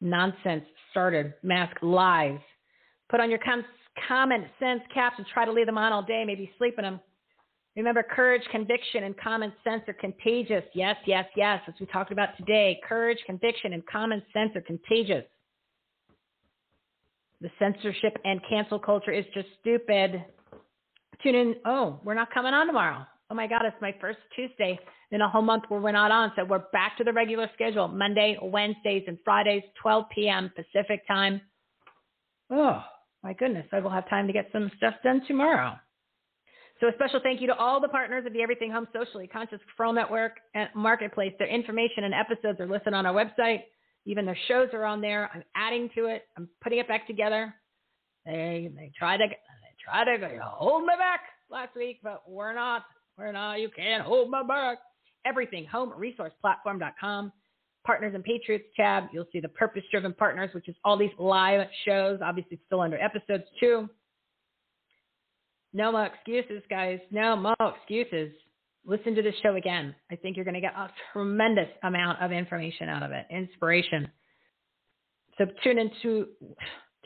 nonsense 0.00 0.64
started, 0.90 1.34
mask 1.42 1.76
lies. 1.82 2.38
Put 3.10 3.20
on 3.20 3.30
your 3.30 3.40
com- 3.44 3.64
common 4.08 4.46
sense 4.58 4.82
caps 4.92 5.16
and 5.18 5.26
try 5.26 5.44
to 5.44 5.52
leave 5.52 5.66
them 5.66 5.78
on 5.78 5.92
all 5.92 6.02
day, 6.02 6.24
maybe 6.26 6.50
sleep 6.58 6.74
in 6.78 6.84
them. 6.84 7.00
Remember, 7.76 8.02
courage, 8.02 8.42
conviction, 8.50 9.04
and 9.04 9.16
common 9.18 9.52
sense 9.62 9.82
are 9.86 9.94
contagious. 9.94 10.64
Yes, 10.74 10.96
yes, 11.06 11.26
yes, 11.36 11.60
as 11.68 11.74
we 11.78 11.86
talked 11.86 12.10
about 12.10 12.36
today. 12.38 12.80
Courage, 12.88 13.18
conviction, 13.26 13.74
and 13.74 13.86
common 13.86 14.22
sense 14.32 14.52
are 14.56 14.62
contagious. 14.62 15.24
The 17.42 17.50
censorship 17.58 18.16
and 18.24 18.40
cancel 18.48 18.78
culture 18.78 19.12
is 19.12 19.26
just 19.34 19.48
stupid. 19.60 20.24
Tune 21.22 21.34
in. 21.34 21.54
Oh, 21.66 22.00
we're 22.02 22.14
not 22.14 22.32
coming 22.32 22.54
on 22.54 22.66
tomorrow 22.66 23.04
oh 23.30 23.34
my 23.34 23.46
God, 23.46 23.62
it's 23.64 23.76
my 23.80 23.94
first 24.00 24.18
Tuesday 24.34 24.78
in 25.10 25.20
a 25.20 25.28
whole 25.28 25.42
month 25.42 25.64
where 25.68 25.80
we're 25.80 25.92
not 25.92 26.10
on. 26.10 26.32
So 26.36 26.44
we're 26.44 26.64
back 26.72 26.96
to 26.98 27.04
the 27.04 27.12
regular 27.12 27.48
schedule 27.54 27.88
Monday, 27.88 28.38
Wednesdays, 28.40 29.04
and 29.06 29.18
Fridays, 29.24 29.62
12 29.80 30.04
p.m. 30.14 30.52
Pacific 30.54 31.06
time. 31.06 31.40
Oh, 32.50 32.82
my 33.22 33.32
goodness. 33.32 33.66
I 33.72 33.80
will 33.80 33.90
have 33.90 34.08
time 34.08 34.26
to 34.26 34.32
get 34.32 34.48
some 34.52 34.70
stuff 34.76 34.94
done 35.02 35.22
tomorrow. 35.26 35.74
So 36.80 36.88
a 36.88 36.92
special 36.94 37.20
thank 37.22 37.40
you 37.40 37.46
to 37.46 37.56
all 37.56 37.80
the 37.80 37.88
partners 37.88 38.26
of 38.26 38.34
the 38.34 38.42
Everything 38.42 38.70
Home 38.70 38.86
Socially 38.92 39.26
Conscious 39.26 39.60
Referral 39.78 39.94
Network 39.94 40.32
and 40.54 40.68
Marketplace. 40.74 41.32
Their 41.38 41.48
information 41.48 42.04
and 42.04 42.12
episodes 42.12 42.60
are 42.60 42.66
listed 42.66 42.92
on 42.92 43.06
our 43.06 43.14
website. 43.14 43.62
Even 44.04 44.26
their 44.26 44.38
shows 44.46 44.68
are 44.74 44.84
on 44.84 45.00
there. 45.00 45.30
I'm 45.32 45.42
adding 45.54 45.88
to 45.96 46.06
it. 46.06 46.24
I'm 46.36 46.48
putting 46.62 46.78
it 46.78 46.86
back 46.86 47.06
together. 47.06 47.54
They 48.26 48.70
they 48.76 48.92
try 48.96 49.16
to 49.16 49.24
they 49.26 49.74
try 49.82 50.04
to 50.04 50.40
hold 50.44 50.82
me 50.82 50.92
back 50.98 51.20
last 51.50 51.74
week, 51.76 52.00
but 52.02 52.22
we're 52.28 52.54
not. 52.54 52.84
We're 53.16 53.32
not. 53.32 53.54
you 53.54 53.70
can't 53.74 54.02
hold 54.04 54.30
my 54.30 54.42
back. 54.42 54.78
Everything, 55.24 55.66
homeresourceplatform.com. 55.72 57.32
Partners 57.86 58.12
and 58.14 58.22
Patriots 58.22 58.66
tab. 58.76 59.04
You'll 59.12 59.26
see 59.32 59.40
the 59.40 59.48
purpose 59.48 59.82
driven 59.90 60.12
partners, 60.12 60.50
which 60.52 60.68
is 60.68 60.76
all 60.84 60.96
these 60.98 61.10
live 61.18 61.66
shows, 61.86 62.18
obviously 62.22 62.60
still 62.66 62.80
under 62.80 62.98
episodes 62.98 63.44
too. 63.58 63.88
No 65.76 65.92
more 65.92 66.06
excuses, 66.06 66.62
guys. 66.70 67.00
No 67.10 67.36
more 67.36 67.54
excuses. 67.60 68.32
Listen 68.86 69.14
to 69.14 69.20
this 69.20 69.34
show 69.42 69.56
again. 69.56 69.94
I 70.10 70.16
think 70.16 70.34
you're 70.34 70.44
going 70.46 70.54
to 70.54 70.60
get 70.60 70.72
a 70.72 70.90
tremendous 71.12 71.68
amount 71.82 72.22
of 72.22 72.32
information 72.32 72.88
out 72.88 73.02
of 73.02 73.10
it, 73.10 73.26
inspiration. 73.30 74.10
So 75.36 75.44
tune 75.62 75.78
into 75.78 76.28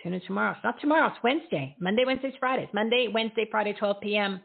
tune 0.00 0.12
in 0.14 0.20
tomorrow. 0.24 0.52
It's 0.52 0.62
not 0.62 0.80
tomorrow. 0.80 1.08
It's 1.08 1.16
Wednesday. 1.24 1.74
Monday, 1.80 2.04
Wednesdays, 2.06 2.34
Fridays. 2.38 2.68
Monday, 2.72 3.08
Wednesday, 3.12 3.44
Friday, 3.50 3.72
12 3.72 3.96
p.m. 4.04 4.40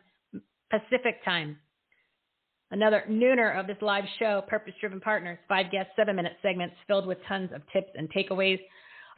Pacific 0.71 1.23
time. 1.23 1.59
Another 2.71 3.03
nooner 3.07 3.59
of 3.59 3.67
this 3.67 3.77
live 3.81 4.05
show, 4.17 4.41
Purpose 4.47 4.73
Driven 4.81 5.01
Partners, 5.01 5.37
five 5.47 5.69
guest, 5.71 5.89
seven 5.95 6.15
minute 6.15 6.33
segments 6.41 6.75
filled 6.87 7.05
with 7.05 7.19
tons 7.27 7.51
of 7.53 7.61
tips 7.71 7.91
and 7.93 8.11
takeaways. 8.11 8.59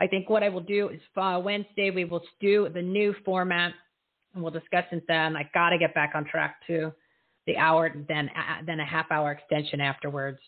I 0.02 0.08
think 0.08 0.30
what 0.30 0.44
I 0.44 0.50
will 0.50 0.60
do 0.60 0.90
is 0.90 1.00
uh, 1.16 1.40
Wednesday, 1.42 1.92
we 1.92 2.04
will 2.04 2.24
do 2.42 2.68
the 2.74 2.82
new 2.82 3.16
format 3.24 3.72
and 4.38 4.44
we'll 4.44 4.52
discuss 4.54 4.86
it 4.92 5.04
then. 5.08 5.36
I 5.36 5.50
got 5.54 5.70
to 5.72 5.78
get 5.78 5.94
back 5.94 6.14
on 6.16 6.26
track 6.26 6.58
to 6.68 6.94
the 7.46 7.58
hour, 7.58 7.92
then, 8.08 8.30
then 8.66 8.80
a 8.80 8.86
half 8.86 9.12
hour 9.12 9.32
extension 9.32 9.82
afterwards. 9.82 10.40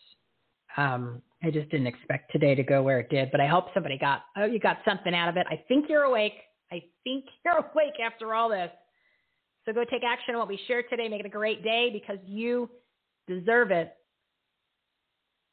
Um, 0.76 1.20
I 1.42 1.50
just 1.50 1.70
didn't 1.70 1.86
expect 1.86 2.30
today 2.30 2.54
to 2.54 2.62
go 2.62 2.82
where 2.82 3.00
it 3.00 3.10
did, 3.10 3.30
but 3.32 3.40
I 3.40 3.46
hope 3.46 3.66
somebody 3.74 3.98
got, 3.98 4.22
oh, 4.36 4.44
you 4.44 4.60
got 4.60 4.78
something 4.84 5.14
out 5.14 5.28
of 5.28 5.36
it. 5.36 5.46
I 5.50 5.62
think 5.68 5.86
you're 5.88 6.04
awake. 6.04 6.34
I 6.70 6.82
think 7.04 7.24
you're 7.44 7.56
awake 7.56 7.94
after 8.04 8.34
all 8.34 8.48
this. 8.48 8.70
So 9.66 9.72
go 9.72 9.84
take 9.84 10.04
action 10.04 10.34
on 10.34 10.38
what 10.38 10.48
we 10.48 10.60
shared 10.68 10.86
today. 10.88 11.08
Make 11.08 11.20
it 11.20 11.26
a 11.26 11.30
great 11.30 11.62
day 11.62 11.90
because 11.92 12.18
you 12.26 12.70
deserve 13.26 13.70
it. 13.70 13.94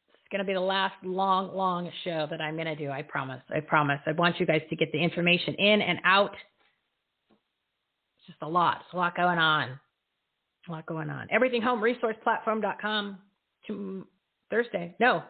It's 0.10 0.32
going 0.32 0.40
to 0.40 0.46
be 0.46 0.54
the 0.54 0.60
last 0.60 0.96
long, 1.04 1.56
long 1.56 1.90
show 2.04 2.28
that 2.30 2.42
I'm 2.42 2.56
going 2.56 2.68
to 2.68 2.76
do. 2.76 2.90
I 2.90 3.02
promise. 3.02 3.42
I 3.54 3.60
promise. 3.60 4.00
I 4.06 4.12
want 4.14 4.40
you 4.40 4.46
guys 4.46 4.62
to 4.70 4.76
get 4.76 4.92
the 4.92 4.98
information 4.98 5.56
in 5.56 5.82
and 5.82 6.00
out. 6.04 6.36
Just 8.28 8.40
a 8.42 8.48
lot. 8.48 8.82
It's 8.86 8.94
a 8.94 8.98
lot 8.98 9.16
going 9.16 9.40
on. 9.40 9.80
A 10.68 10.72
lot 10.72 10.86
going 10.86 11.10
on. 11.10 11.28
Everything 11.32 11.62
home 11.62 11.82
resourceplatform.com 11.82 13.18
Thursday. 14.52 14.96
No. 15.00 15.24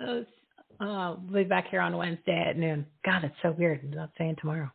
Uh, 0.00 1.14
we'll 1.28 1.44
be 1.44 1.48
back 1.48 1.68
here 1.70 1.80
on 1.80 1.96
Wednesday 1.96 2.46
at 2.48 2.56
noon. 2.56 2.86
God, 3.04 3.22
it's 3.24 3.34
so 3.42 3.54
weird. 3.56 3.80
I'm 3.84 3.90
not 3.90 4.10
saying 4.18 4.36
tomorrow. 4.40 4.70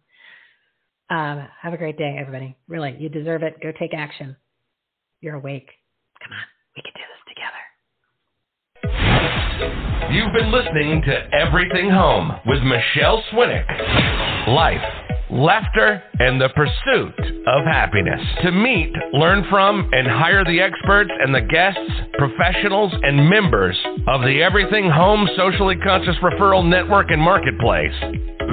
Um, 1.09 1.47
have 1.61 1.73
a 1.73 1.77
great 1.77 1.97
day, 1.97 2.15
everybody. 2.19 2.55
Really, 2.67 2.95
you 2.99 3.09
deserve 3.09 3.43
it. 3.43 3.61
Go 3.61 3.71
take 3.77 3.93
action. 3.93 4.35
You're 5.21 5.35
awake. 5.35 5.69
Come 6.21 6.31
on, 6.31 6.45
we 6.75 6.81
can 6.81 6.93
do 6.95 7.01
this 7.11 7.23
together. 7.27 7.63
You've 10.13 10.33
been 10.33 10.51
listening 10.51 11.01
to 11.03 11.29
Everything 11.33 11.89
Home 11.89 12.31
with 12.45 12.61
Michelle 12.63 13.23
Swinnick. 13.31 13.67
Life, 14.47 14.81
laughter, 15.29 16.01
and 16.19 16.39
the 16.39 16.49
pursuit 16.49 17.13
of 17.47 17.65
happiness. 17.65 18.21
To 18.43 18.51
meet, 18.51 18.93
learn 19.13 19.45
from, 19.49 19.89
and 19.91 20.07
hire 20.07 20.43
the 20.43 20.61
experts 20.61 21.11
and 21.19 21.33
the 21.33 21.41
guests, 21.41 21.79
professionals, 22.17 22.93
and 23.03 23.29
members 23.29 23.77
of 24.07 24.21
the 24.21 24.41
Everything 24.41 24.89
Home 24.89 25.27
Socially 25.35 25.75
Conscious 25.77 26.15
Referral 26.21 26.67
Network 26.67 27.11
and 27.11 27.21
Marketplace 27.21 27.93